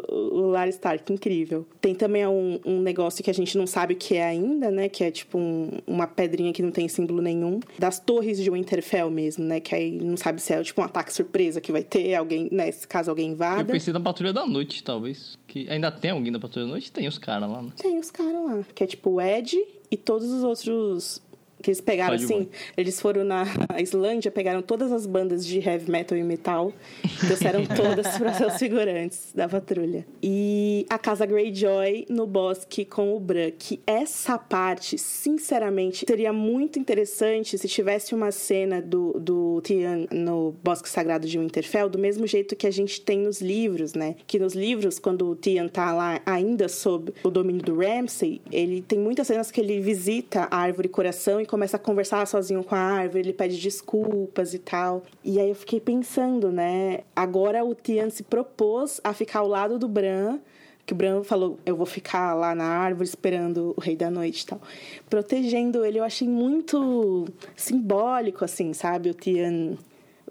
o 0.09 0.47
Lar 0.47 0.67
Stark, 0.69 1.11
incrível. 1.11 1.67
Tem 1.82 1.93
também 1.93 2.25
um, 2.25 2.59
um, 2.65 2.82
negócio 2.82 3.23
que 3.23 3.30
a 3.30 3.34
gente 3.34 3.57
não 3.57 3.67
sabe 3.67 3.93
o 3.93 3.97
que 3.97 4.15
é 4.15 4.25
ainda, 4.25 4.71
né? 4.71 4.89
Que 4.89 5.03
é 5.03 5.11
tipo 5.11 5.38
um, 5.38 5.69
uma 5.86 6.07
pedrinha 6.07 6.53
que 6.53 6.61
não 6.61 6.71
tem 6.71 6.88
símbolo 6.88 7.21
nenhum. 7.21 7.59
Das 7.78 7.99
torres 7.99 8.41
de 8.41 8.49
Winterfell 8.49 9.09
mesmo, 9.09 9.43
né? 9.43 9.59
Que 9.59 9.75
aí 9.75 9.91
não 9.91 10.17
sabe 10.17 10.41
se 10.41 10.53
é 10.53 10.63
tipo 10.63 10.82
um 10.82 10.86
ataque 10.86 11.13
surpresa 11.13 11.59
que 11.59 11.71
vai 11.71 11.84
ter, 11.84 12.15
alguém, 12.15 12.47
né? 12.51 12.71
Caso 12.88 13.09
alguém 13.09 13.32
invada. 13.32 13.61
Eu 13.61 13.73
pensei 13.73 13.93
na 13.93 13.99
Patrulha 13.99 14.32
da 14.34 14.45
Noite, 14.45 14.84
talvez. 14.84 15.38
Que 15.47 15.69
ainda 15.69 15.91
tem 15.91 16.11
alguém 16.11 16.32
da 16.32 16.39
Patrulha 16.39 16.65
da 16.65 16.71
Noite? 16.71 16.91
Tem 16.91 17.07
os 17.07 17.17
caras 17.17 17.49
lá, 17.49 17.61
né? 17.61 17.71
Tem 17.75 17.99
os 17.99 18.11
caras 18.11 18.45
lá. 18.45 18.63
Que 18.73 18.84
é 18.84 18.88
tipo 18.88 19.11
o 19.11 19.21
Ed 19.21 19.57
e 19.89 19.97
todos 19.97 20.30
os 20.30 20.43
outros 20.43 21.21
que 21.62 21.72
eles 21.72 21.82
pegaram 21.82 22.16
assim, 22.16 22.47
eles 22.76 23.01
foram 23.01 23.24
na 23.24 23.45
Islândia, 23.80 24.32
pegaram 24.32 24.62
todas 24.62 24.91
as 24.91 25.05
bandas 25.05 25.45
de 25.45 25.60
heavy 25.60 25.89
metal 25.89 26.18
e 26.18 26.24
metal, 26.24 26.74
trouxeram 27.20 27.66
todas 27.76 28.18
para 28.18 28.34
seus 28.34 28.58
figurantes 28.58 29.32
da 29.34 29.49
patrulha. 29.49 30.05
E 30.22 30.86
a 30.89 30.99
casa 30.99 31.26
Greyjoy 31.26 32.05
no 32.10 32.28
bosque 32.28 32.86
com 32.86 33.16
o 33.16 33.20
Bran, 33.20 33.51
que 33.58 33.80
essa 33.88 34.38
parte, 34.38 34.97
sinceramente, 34.97 36.05
seria 36.08 36.32
muito 36.32 36.78
interessante 36.78 37.58
se 37.58 37.68
tivesse 37.68 38.14
uma 38.14 38.32
cena 38.32 38.82
do, 38.82 39.20
do 39.20 39.62
Tian 39.64 40.05
no 40.12 40.55
bosque 40.64 40.88
sagrado 40.88 41.28
de 41.28 41.39
Winterfell, 41.39 41.89
do 41.89 41.97
mesmo 41.97 42.28
jeito 42.28 42.55
que 42.55 42.68
a 42.68 42.72
gente 42.72 43.01
tem 43.01 43.20
nos 43.20 43.41
livros, 43.41 43.93
né? 43.93 44.16
Que 44.28 44.38
nos 44.38 44.53
livros, 44.53 44.99
quando 44.99 45.28
o 45.28 45.36
Tian 45.36 45.68
tá 45.68 45.93
lá 45.93 46.22
ainda 46.26 46.68
sob 46.68 47.14
o 47.24 47.30
domínio 47.30 47.64
do 47.64 47.78
Ramsay, 47.80 48.41
ele 48.51 48.82
tem 48.82 48.99
muitas 48.99 49.28
cenas 49.28 49.49
que 49.49 49.60
ele 49.60 49.80
visita 49.80 50.47
a 50.51 50.58
árvore 50.58 50.88
coração 50.88 51.41
e 51.41 51.46
começa 51.47 51.77
a 51.77 51.79
conversar 51.79 52.25
sozinho 52.27 52.63
com 52.63 52.75
a 52.75 52.79
árvore, 52.79 53.21
ele 53.21 53.33
pede 53.33 53.59
desculpas 53.59 54.53
e 54.53 54.59
tal. 54.59 55.03
E 55.23 55.39
aí 55.39 55.49
eu 55.49 55.55
fiquei 55.55 55.79
pensando, 55.79 56.51
né? 56.51 56.99
Agora 57.15 57.63
o 57.63 57.73
Tian 57.73 58.09
se 58.09 58.23
propôs 58.23 59.01
a 59.03 59.13
ficar 59.13 59.39
ao 59.39 59.47
lado 59.47 59.79
do 59.79 59.87
Bran 59.87 60.39
que 60.87 60.93
o 60.93 60.95
Bran 60.95 61.21
falou, 61.21 61.59
eu 61.65 61.75
vou 61.75 61.85
ficar 61.85 62.33
lá 62.33 62.55
na 62.55 62.63
árvore 62.63 63.09
esperando 63.09 63.73
o 63.75 63.81
Rei 63.81 63.93
da 63.93 64.09
Noite 64.09 64.43
e 64.43 64.45
tal. 64.45 64.61
Protegendo 65.09 65.83
ele, 65.83 65.99
eu 65.99 66.03
achei 66.03 66.29
muito 66.29 67.27
simbólico, 67.57 68.45
assim, 68.45 68.71
sabe? 68.71 69.09
O 69.09 69.13
Tian 69.13 69.75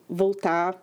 voltar 0.08 0.82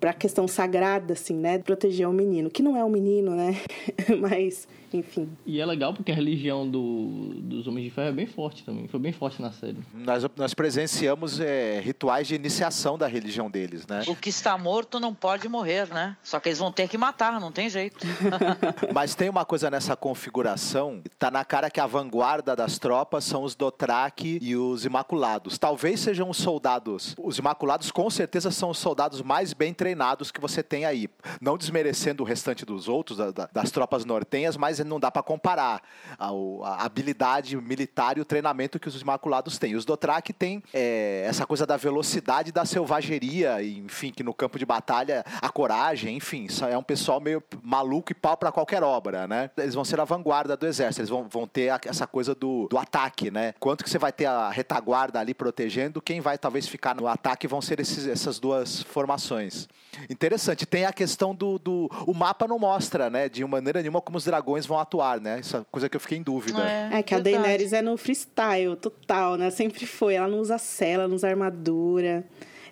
para 0.00 0.10
a 0.10 0.14
questão 0.14 0.48
sagrada, 0.48 1.12
assim, 1.12 1.34
né? 1.34 1.58
Proteger 1.58 2.08
o 2.08 2.12
menino, 2.12 2.48
que 2.48 2.62
não 2.62 2.74
é 2.74 2.82
um 2.82 2.88
menino, 2.88 3.32
né? 3.34 3.54
Mas 4.18 4.66
enfim. 4.98 5.28
E 5.44 5.60
é 5.60 5.66
legal 5.66 5.92
porque 5.92 6.12
a 6.12 6.14
religião 6.14 6.68
do, 6.68 7.34
dos 7.40 7.66
Homens 7.66 7.84
de 7.84 7.90
Ferro 7.90 8.08
é 8.08 8.12
bem 8.12 8.26
forte 8.26 8.64
também. 8.64 8.88
Foi 8.88 9.00
bem 9.00 9.12
forte 9.12 9.40
na 9.40 9.52
série. 9.52 9.78
Nós, 9.92 10.24
nós 10.36 10.54
presenciamos 10.54 11.40
é, 11.40 11.80
rituais 11.80 12.26
de 12.26 12.34
iniciação 12.34 12.96
da 12.96 13.06
religião 13.06 13.50
deles, 13.50 13.86
né? 13.86 14.02
O 14.06 14.16
que 14.16 14.28
está 14.28 14.56
morto 14.56 15.00
não 15.00 15.14
pode 15.14 15.48
morrer, 15.48 15.88
né? 15.88 16.16
Só 16.22 16.38
que 16.40 16.48
eles 16.48 16.58
vão 16.58 16.72
ter 16.72 16.88
que 16.88 16.96
matar, 16.96 17.40
não 17.40 17.52
tem 17.52 17.68
jeito. 17.68 18.06
Mas 18.92 19.14
tem 19.14 19.28
uma 19.28 19.44
coisa 19.44 19.70
nessa 19.70 19.96
configuração, 19.96 21.02
tá 21.18 21.30
na 21.30 21.44
cara 21.44 21.70
que 21.70 21.80
a 21.80 21.86
vanguarda 21.86 22.54
das 22.54 22.78
tropas 22.78 23.24
são 23.24 23.42
os 23.42 23.54
Dothraki 23.54 24.38
e 24.40 24.56
os 24.56 24.84
Imaculados. 24.84 25.58
Talvez 25.58 26.00
sejam 26.00 26.30
os 26.30 26.36
soldados. 26.36 27.14
Os 27.18 27.38
Imaculados 27.38 27.90
com 27.90 28.08
certeza 28.10 28.50
são 28.50 28.70
os 28.70 28.78
soldados 28.78 29.22
mais 29.22 29.52
bem 29.52 29.72
treinados 29.72 30.30
que 30.30 30.40
você 30.40 30.62
tem 30.62 30.84
aí. 30.84 31.08
Não 31.40 31.56
desmerecendo 31.56 32.22
o 32.22 32.26
restante 32.26 32.64
dos 32.64 32.88
outros, 32.88 33.18
da, 33.18 33.30
da, 33.30 33.48
das 33.52 33.70
tropas 33.70 34.04
nortenhas, 34.04 34.56
mas 34.56 34.80
não 34.84 35.00
dá 35.00 35.10
para 35.10 35.22
comparar 35.22 35.82
a, 36.18 36.28
a, 36.28 36.84
habilidade 36.84 37.56
militar 37.56 38.18
e 38.18 38.20
o 38.20 38.24
treinamento 38.24 38.78
que 38.78 38.88
os 38.88 39.00
Imaculados 39.00 39.58
têm. 39.58 39.74
Os 39.74 39.84
Dothraki 39.84 40.32
têm 40.32 40.62
é, 40.72 41.24
essa 41.26 41.46
coisa 41.46 41.66
da 41.66 41.76
velocidade, 41.76 42.52
da 42.52 42.64
selvageria, 42.64 43.62
enfim, 43.62 44.10
que 44.10 44.22
no 44.22 44.34
campo 44.34 44.58
de 44.58 44.66
batalha 44.66 45.24
a 45.40 45.48
coragem, 45.48 46.16
enfim, 46.16 46.46
é 46.68 46.76
um 46.76 46.82
pessoal 46.82 47.20
meio 47.20 47.42
maluco 47.62 48.12
e 48.12 48.14
pau 48.14 48.36
para 48.36 48.52
qualquer 48.52 48.82
obra, 48.82 49.26
né? 49.26 49.50
Eles 49.56 49.74
vão 49.74 49.84
ser 49.84 50.00
a 50.00 50.04
vanguarda 50.04 50.56
do 50.56 50.66
exército, 50.66 51.00
eles 51.00 51.10
vão, 51.10 51.28
vão 51.28 51.46
ter 51.46 51.70
a, 51.70 51.80
essa 51.84 52.06
coisa 52.06 52.34
do, 52.34 52.68
do 52.68 52.78
ataque, 52.78 53.30
né? 53.30 53.54
Quanto 53.58 53.84
que 53.84 53.90
você 53.90 53.98
vai 53.98 54.12
ter 54.12 54.26
a 54.26 54.50
retaguarda 54.50 55.20
ali 55.20 55.34
protegendo, 55.34 56.00
quem 56.00 56.20
vai 56.20 56.38
talvez 56.38 56.66
ficar 56.66 56.94
no 56.94 57.06
ataque 57.06 57.46
vão 57.46 57.60
ser 57.60 57.80
esses, 57.80 58.06
essas 58.06 58.38
duas 58.38 58.82
formações. 58.82 59.68
Interessante. 60.10 60.66
Tem 60.66 60.84
a 60.84 60.92
questão 60.92 61.34
do, 61.34 61.58
do. 61.58 61.88
O 62.06 62.14
mapa 62.14 62.46
não 62.48 62.58
mostra, 62.58 63.08
né? 63.08 63.28
De 63.28 63.44
maneira 63.44 63.80
nenhuma 63.80 64.00
como 64.00 64.18
os 64.18 64.24
dragões 64.24 64.66
vão 64.66 64.73
atuar, 64.78 65.20
né? 65.20 65.40
Isso 65.40 65.56
é 65.56 65.64
coisa 65.70 65.88
que 65.88 65.96
eu 65.96 66.00
fiquei 66.00 66.18
em 66.18 66.22
dúvida. 66.22 66.62
É, 66.62 66.98
é 66.98 67.02
que 67.02 67.14
a 67.14 67.18
Daenerys 67.18 67.72
é 67.72 67.82
no 67.82 67.96
freestyle 67.96 68.76
total, 68.76 69.36
né? 69.36 69.50
Sempre 69.50 69.86
foi. 69.86 70.14
Ela 70.14 70.28
não 70.28 70.38
usa 70.38 70.58
cela, 70.58 71.08
não 71.08 71.16
usa 71.16 71.28
armadura. 71.28 72.24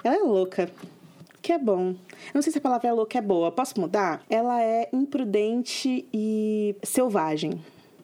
Ela 0.02 0.16
é 0.16 0.20
louca. 0.20 0.70
Que 1.40 1.52
é 1.52 1.58
bom. 1.58 1.96
não 2.32 2.40
sei 2.40 2.52
se 2.52 2.58
a 2.58 2.60
palavra 2.60 2.88
é 2.88 2.92
louca 2.92 3.18
é 3.18 3.20
boa. 3.20 3.50
Posso 3.50 3.80
mudar? 3.80 4.22
Ela 4.30 4.62
é 4.62 4.88
imprudente 4.92 6.06
e 6.12 6.76
selvagem. 6.84 7.60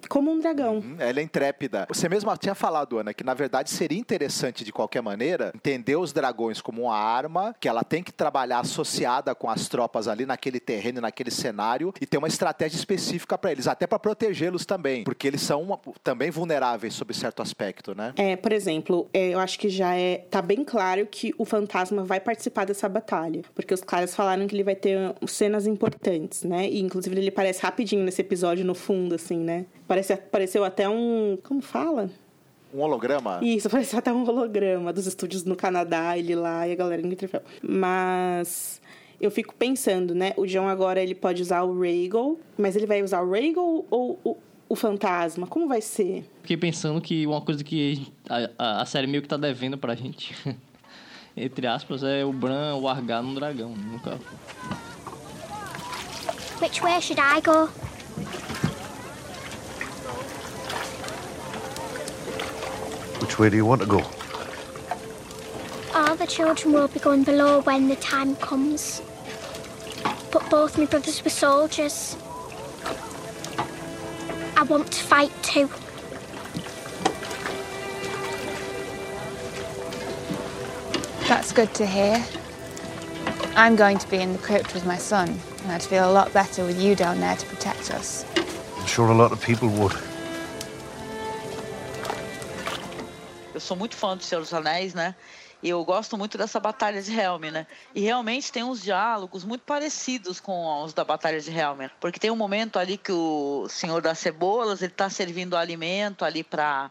Como 0.09 0.31
um 0.31 0.39
dragão. 0.39 0.77
Uhum, 0.77 0.97
ela 0.99 1.21
é 1.21 1.23
intrépida. 1.23 1.87
Você 1.89 2.09
mesma 2.09 2.37
tinha 2.37 2.55
falado, 2.55 2.99
Ana, 2.99 3.13
que 3.13 3.25
na 3.25 3.35
verdade 3.35 3.71
seria 3.71 3.99
interessante 3.99 4.65
de 4.65 4.73
qualquer 4.73 5.03
maneira 5.03 5.53
entender 5.55 5.97
os 5.97 6.13
dragões 6.13 6.61
como 6.61 6.83
uma 6.83 6.97
arma 6.97 7.55
que 7.61 7.69
ela 7.69 7.85
tem 7.85 8.03
que 8.03 8.13
trabalhar 8.13 8.61
associada 8.61 9.35
com 9.35 9.51
as 9.51 9.69
tropas 9.69 10.09
ali 10.09 10.25
naquele 10.25 10.61
terreno, 10.61 11.01
naquele 11.01 11.31
cenário 11.31 11.93
e 12.01 12.07
ter 12.07 12.19
uma 12.19 12.29
estratégia 12.29 12.77
específica 12.77 13.37
para 13.37 13.53
eles, 13.53 13.67
até 13.67 13.87
para 13.87 13.99
protegê-los 13.99 14.65
também, 14.65 15.05
porque 15.05 15.27
eles 15.27 15.43
são 15.43 15.63
uma, 15.63 15.79
também 16.03 16.31
vulneráveis 16.31 16.95
sob 16.95 17.13
certo 17.15 17.43
aspecto, 17.43 17.95
né? 17.95 18.13
É, 18.17 18.37
por 18.37 18.53
exemplo, 18.53 19.09
é, 19.13 19.35
eu 19.35 19.39
acho 19.39 19.59
que 19.59 19.69
já 19.69 19.95
é 19.95 20.19
tá 20.31 20.41
bem 20.41 20.65
claro 20.65 21.07
que 21.07 21.35
o 21.39 21.45
fantasma 21.45 22.05
vai 22.05 22.21
participar 22.21 22.65
dessa 22.65 22.89
batalha, 22.89 23.43
porque 23.55 23.75
os 23.75 23.83
caras 23.83 24.15
falaram 24.15 24.47
que 24.47 24.55
ele 24.55 24.65
vai 24.65 24.75
ter 24.75 24.99
cenas 25.27 25.67
importantes, 25.67 26.45
né? 26.45 26.69
E 26.69 26.81
inclusive 26.81 27.17
ele 27.17 27.29
aparece 27.29 27.63
rapidinho 27.63 28.05
nesse 28.05 28.21
episódio 28.21 28.65
no 28.65 28.75
fundo 28.75 29.15
assim, 29.15 29.39
né? 29.39 29.67
Parece, 29.87 29.98
pareceu 30.31 30.65
até 30.65 30.89
um. 30.89 31.39
Como 31.43 31.61
fala? 31.61 32.11
Um 32.73 32.81
holograma? 32.81 33.41
Isso, 33.43 33.69
pareceu 33.71 33.99
até 33.99 34.13
um 34.13 34.29
holograma 34.29 34.93
dos 34.93 35.07
estúdios 35.07 35.45
no 35.45 35.57
Canadá, 35.57 36.19
ele 36.19 36.35
lá 36.35 36.69
e 36.69 36.73
a 36.73 36.75
galera 36.75 37.01
em 37.01 37.09
Winterfell. 37.09 37.43
Mas 37.63 38.81
eu 39.21 39.31
fico 39.31 39.55
pensando, 39.55 40.15
né? 40.15 40.33
O 40.37 40.47
John 40.47 40.69
agora 40.69 41.03
ele 41.03 41.15
pode 41.15 41.43
usar 41.43 41.63
o 41.63 41.81
Rhaegal, 41.81 42.37
mas 42.57 42.77
ele 42.77 42.87
vai 42.87 43.03
usar 43.03 43.23
o 43.23 43.31
Rhaegal 43.31 43.85
ou 43.91 44.19
o, 44.23 44.37
o 44.69 44.77
fantasma? 44.77 45.47
Como 45.47 45.67
vai 45.67 45.81
ser? 45.81 46.25
Fiquei 46.43 46.57
pensando 46.57 47.01
que 47.01 47.27
uma 47.27 47.41
coisa 47.41 47.65
que 47.65 48.07
a, 48.29 48.51
a, 48.59 48.83
a 48.83 48.87
série 48.87 49.07
meio 49.07 49.23
que 49.23 49.29
tá 49.29 49.37
devendo 49.37 49.79
pra 49.79 49.95
gente, 49.95 50.35
entre 51.37 51.67
aspas, 51.67 52.03
é 52.03 52.25
o 52.25 52.33
Bran 52.33 52.77
largar 52.77 53.23
no 53.23 53.35
dragão. 53.35 53.75
Nunca. 53.75 54.19
Which 56.61 56.83
way 56.83 57.01
should 57.01 57.21
I 57.21 57.41
go? 57.41 57.69
Which 63.21 63.39
way 63.39 63.51
do 63.51 63.57
you 63.57 63.67
want 63.67 63.81
to 63.83 63.87
go? 63.87 64.05
All 65.95 66.15
the 66.17 66.27
children 66.27 66.73
will 66.73 66.89
be 66.89 67.01
going 67.01 67.25
below 67.25 67.61
when 67.63 67.89
the 67.89 67.97
time 67.97 68.37
comes. 68.37 69.03
But 70.33 70.49
both 70.51 70.79
my 70.79 70.87
brothers 70.87 71.23
were 71.25 71.31
soldiers. 71.31 72.17
I 74.57 74.63
want 74.63 74.93
to 74.93 75.03
fight 75.03 75.33
too. 75.43 75.71
That's 81.29 81.53
good 81.53 81.75
to 81.75 81.87
hear. 81.87 82.25
I'm 83.55 83.77
going 83.77 83.99
to 83.99 84.09
be 84.09 84.19
in 84.19 84.33
the 84.33 84.39
crypt 84.39 84.73
with 84.75 84.87
my 84.87 84.97
son, 84.97 85.39
and 85.63 85.73
I'd 85.73 85.83
feel 85.83 86.09
a 86.09 86.13
lot 86.13 86.33
better 86.33 86.65
with 86.65 86.81
you 86.81 86.95
down 86.95 87.21
there 87.21 87.37
to 87.37 87.47
protect 87.47 87.91
us. 87.91 88.25
I'm 88.79 88.87
sure 88.87 89.09
a 89.11 89.15
lot 89.15 89.33
of 89.33 89.43
people 89.43 89.69
would. 89.69 89.93
Eu 93.59 93.61
sou 93.61 93.77
muito 93.77 93.97
fã 93.97 94.17
do 94.17 94.23
Senhor 94.23 94.41
dos 94.41 94.55
Anéis, 94.55 94.95
né? 94.95 95.17
E 95.61 95.69
eu 95.69 95.85
gosto 95.85 96.17
muito 96.17 96.39
dessa 96.39 96.61
Batalha 96.61 97.03
de 97.03 97.13
Helm, 97.13 97.51
né? 97.51 97.67
E 97.93 98.01
realmente 98.01 98.53
tem 98.53 98.63
uns 98.63 98.81
diálogos 98.81 99.43
muito 99.43 99.63
parecidos 99.63 100.39
com 100.39 100.85
os 100.85 100.93
da 100.93 101.03
Batalha 101.05 101.41
de 101.41 101.51
Helm. 101.51 101.89
Porque 101.99 102.21
tem 102.21 102.31
um 102.31 102.37
momento 102.37 102.79
ali 102.79 102.97
que 102.97 103.11
o 103.11 103.67
Senhor 103.69 104.01
das 104.01 104.21
Cebolas, 104.21 104.81
ele 104.81 104.93
tá 104.93 105.11
servindo 105.11 105.57
alimento 105.57 106.25
ali 106.25 106.45
para 106.45 106.89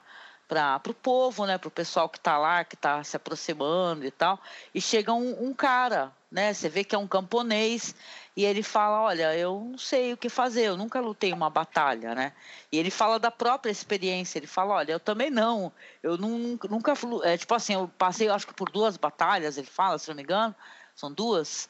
para 0.47 0.81
o 0.87 0.93
povo, 0.93 1.45
né, 1.45 1.57
para 1.57 1.67
o 1.67 1.71
pessoal 1.71 2.07
que 2.07 2.17
está 2.17 2.37
lá, 2.37 2.63
que 2.63 2.75
está 2.75 3.03
se 3.03 3.17
aproximando 3.17 4.05
e 4.05 4.11
tal. 4.11 4.39
E 4.73 4.79
chega 4.79 5.13
um, 5.13 5.47
um, 5.47 5.53
cara, 5.53 6.11
né, 6.31 6.53
você 6.53 6.69
vê 6.69 6.83
que 6.83 6.95
é 6.95 6.97
um 6.97 7.07
camponês 7.07 7.93
e 8.35 8.45
ele 8.45 8.63
fala, 8.63 9.01
olha, 9.01 9.35
eu 9.35 9.59
não 9.71 9.77
sei 9.77 10.13
o 10.13 10.17
que 10.17 10.29
fazer, 10.29 10.63
eu 10.63 10.77
nunca 10.77 11.01
lutei 11.01 11.33
uma 11.33 11.49
batalha, 11.49 12.15
né? 12.15 12.33
E 12.71 12.77
ele 12.77 12.91
fala 12.91 13.19
da 13.19 13.31
própria 13.31 13.71
experiência, 13.71 14.37
ele 14.37 14.47
fala, 14.47 14.75
olha, 14.75 14.91
eu 14.93 14.99
também 14.99 15.29
não, 15.29 15.71
eu 16.01 16.17
nunca, 16.17 16.67
nunca 16.67 16.93
é, 17.23 17.37
tipo 17.37 17.53
assim, 17.53 17.73
eu 17.73 17.91
passei, 17.97 18.29
acho 18.29 18.47
que 18.47 18.53
por 18.53 18.69
duas 18.69 18.95
batalhas, 18.95 19.57
ele 19.57 19.67
fala, 19.67 19.97
se 19.97 20.07
não 20.07 20.15
me 20.15 20.23
engano, 20.23 20.55
são 20.95 21.11
duas. 21.11 21.67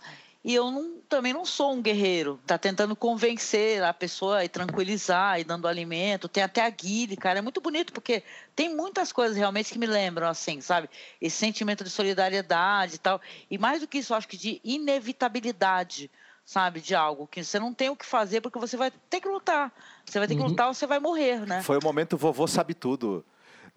E 0.48 0.56
eu 0.56 0.72
não, 0.72 1.02
também 1.10 1.34
não 1.34 1.44
sou 1.44 1.74
um 1.74 1.82
guerreiro. 1.82 2.40
Tá 2.48 2.58
tentando 2.58 2.96
convencer 2.96 3.84
a 3.84 3.94
pessoa 3.94 4.46
e 4.46 4.48
tranquilizar 4.48 5.42
e 5.42 5.44
dando 5.44 5.68
alimento. 5.68 6.30
Tem 6.30 6.42
até 6.42 6.62
a 6.62 6.70
guile, 6.70 7.18
cara. 7.18 7.40
É 7.40 7.42
muito 7.42 7.60
bonito 7.60 7.92
porque 7.92 8.24
tem 8.56 8.74
muitas 8.74 9.12
coisas 9.12 9.36
realmente 9.36 9.74
que 9.74 9.78
me 9.78 9.86
lembram 9.86 10.26
assim, 10.26 10.62
sabe? 10.62 10.90
Esse 11.20 11.36
sentimento 11.36 11.84
de 11.84 11.90
solidariedade 11.90 12.96
e 12.96 12.98
tal. 12.98 13.20
E 13.52 13.58
mais 13.58 13.82
do 13.82 13.88
que 13.90 13.98
isso, 13.98 14.16
acho 14.16 14.26
que 14.26 14.38
de 14.38 14.62
inevitabilidade 14.64 16.10
sabe, 16.46 16.80
de 16.80 16.96
algo 16.96 17.28
que 17.28 17.44
você 17.44 17.60
não 17.60 17.74
tem 17.74 17.90
o 17.90 17.96
que 17.98 18.06
fazer 18.06 18.40
porque 18.40 18.58
você 18.58 18.78
vai 18.78 18.90
ter 19.10 19.20
que 19.20 19.28
lutar. 19.28 19.70
Você 20.06 20.18
vai 20.18 20.30
ter 20.30 20.36
que 20.36 20.42
uhum. 20.42 20.48
lutar 20.48 20.70
ou 20.70 20.74
você 20.74 20.88
vai 20.88 20.98
morrer, 20.98 21.46
né? 21.46 21.62
Foi 21.62 21.78
o 21.78 21.84
momento 21.84 22.16
vovô 22.16 22.48
sabe 22.48 22.74
tudo. 22.74 23.26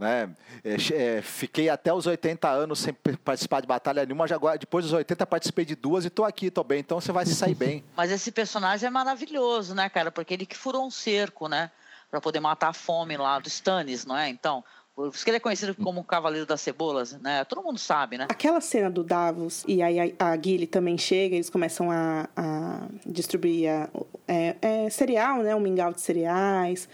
Né? 0.01 0.31
É, 0.65 0.77
é, 0.95 1.21
fiquei 1.21 1.69
até 1.69 1.93
os 1.93 2.07
80 2.07 2.49
anos 2.49 2.79
sem 2.79 2.95
participar 2.95 3.61
de 3.61 3.67
batalha 3.67 4.07
nenhuma, 4.07 4.27
já 4.27 4.35
agora, 4.35 4.57
depois 4.57 4.87
dos 4.87 4.95
80 4.95 5.27
participei 5.27 5.67
de 5.67 5.77
duas 5.77 6.05
e 6.05 6.09
estou 6.09 6.25
aqui, 6.25 6.47
estou 6.47 6.65
bem, 6.65 6.81
então 6.81 6.99
você 6.99 7.13
vai 7.13 7.27
se 7.27 7.35
sair 7.35 7.55
bem. 7.55 7.85
Mas 7.95 8.11
esse 8.11 8.33
personagem 8.33 8.87
é 8.87 8.91
maravilhoso, 8.91 9.75
né, 9.75 9.91
cara? 9.91 10.11
Porque 10.11 10.33
ele 10.33 10.47
que 10.47 10.57
furou 10.57 10.87
um 10.87 10.91
cerco, 10.91 11.49
né? 11.49 11.71
Para 12.11 12.19
poder 12.19 12.41
matar 12.41 12.69
a 12.69 12.73
fome 12.73 13.15
lá 13.19 13.39
do 13.39 13.49
Stannis, 13.49 14.07
não 14.07 14.17
é? 14.17 14.31
Então, 14.31 14.65
por 14.97 15.09
isso 15.09 15.23
que 15.23 15.29
ele 15.29 15.37
é 15.37 15.41
conhecido 15.41 15.75
como 15.75 16.01
o 16.01 16.05
Cavaleiro 16.05 16.47
das 16.47 16.63
Cebolas, 16.63 17.13
né? 17.21 17.45
Todo 17.45 17.63
mundo 17.63 17.79
sabe, 17.79 18.17
né? 18.17 18.27
Aquela 18.31 18.63
cena 18.63 18.91
do 18.91 19.05
Davos, 19.05 19.65
e 19.69 19.83
aí 19.83 20.15
a, 20.19 20.31
a 20.31 20.37
Gilly 20.37 20.67
também 20.67 20.97
chega, 20.97 21.35
eles 21.35 21.51
começam 21.51 21.91
a, 21.91 22.27
a 22.35 22.87
distribuir 23.05 23.71
a, 23.71 23.89
é, 24.27 24.57
é, 24.63 24.89
cereal, 24.89 25.43
né? 25.43 25.55
Um 25.55 25.61
mingau 25.61 25.93
de 25.93 26.01
cereais 26.01 26.89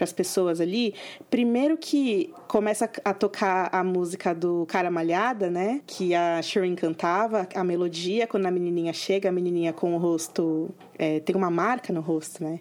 para 0.00 0.04
as 0.06 0.12
pessoas 0.14 0.62
ali. 0.62 0.94
Primeiro 1.28 1.76
que 1.76 2.32
começa 2.48 2.90
a 3.04 3.12
tocar 3.12 3.68
a 3.70 3.84
música 3.84 4.34
do 4.34 4.64
Cara 4.66 4.90
Malhada, 4.90 5.50
né? 5.50 5.82
Que 5.86 6.14
a 6.14 6.40
Shirin 6.40 6.74
cantava, 6.74 7.46
a 7.54 7.62
melodia, 7.62 8.26
quando 8.26 8.46
a 8.46 8.50
menininha 8.50 8.94
chega, 8.94 9.28
a 9.28 9.32
menininha 9.32 9.74
com 9.74 9.94
o 9.94 9.98
rosto... 9.98 10.70
É, 10.98 11.20
tem 11.20 11.34
uma 11.36 11.50
marca 11.50 11.92
no 11.92 12.00
rosto, 12.00 12.42
né? 12.42 12.60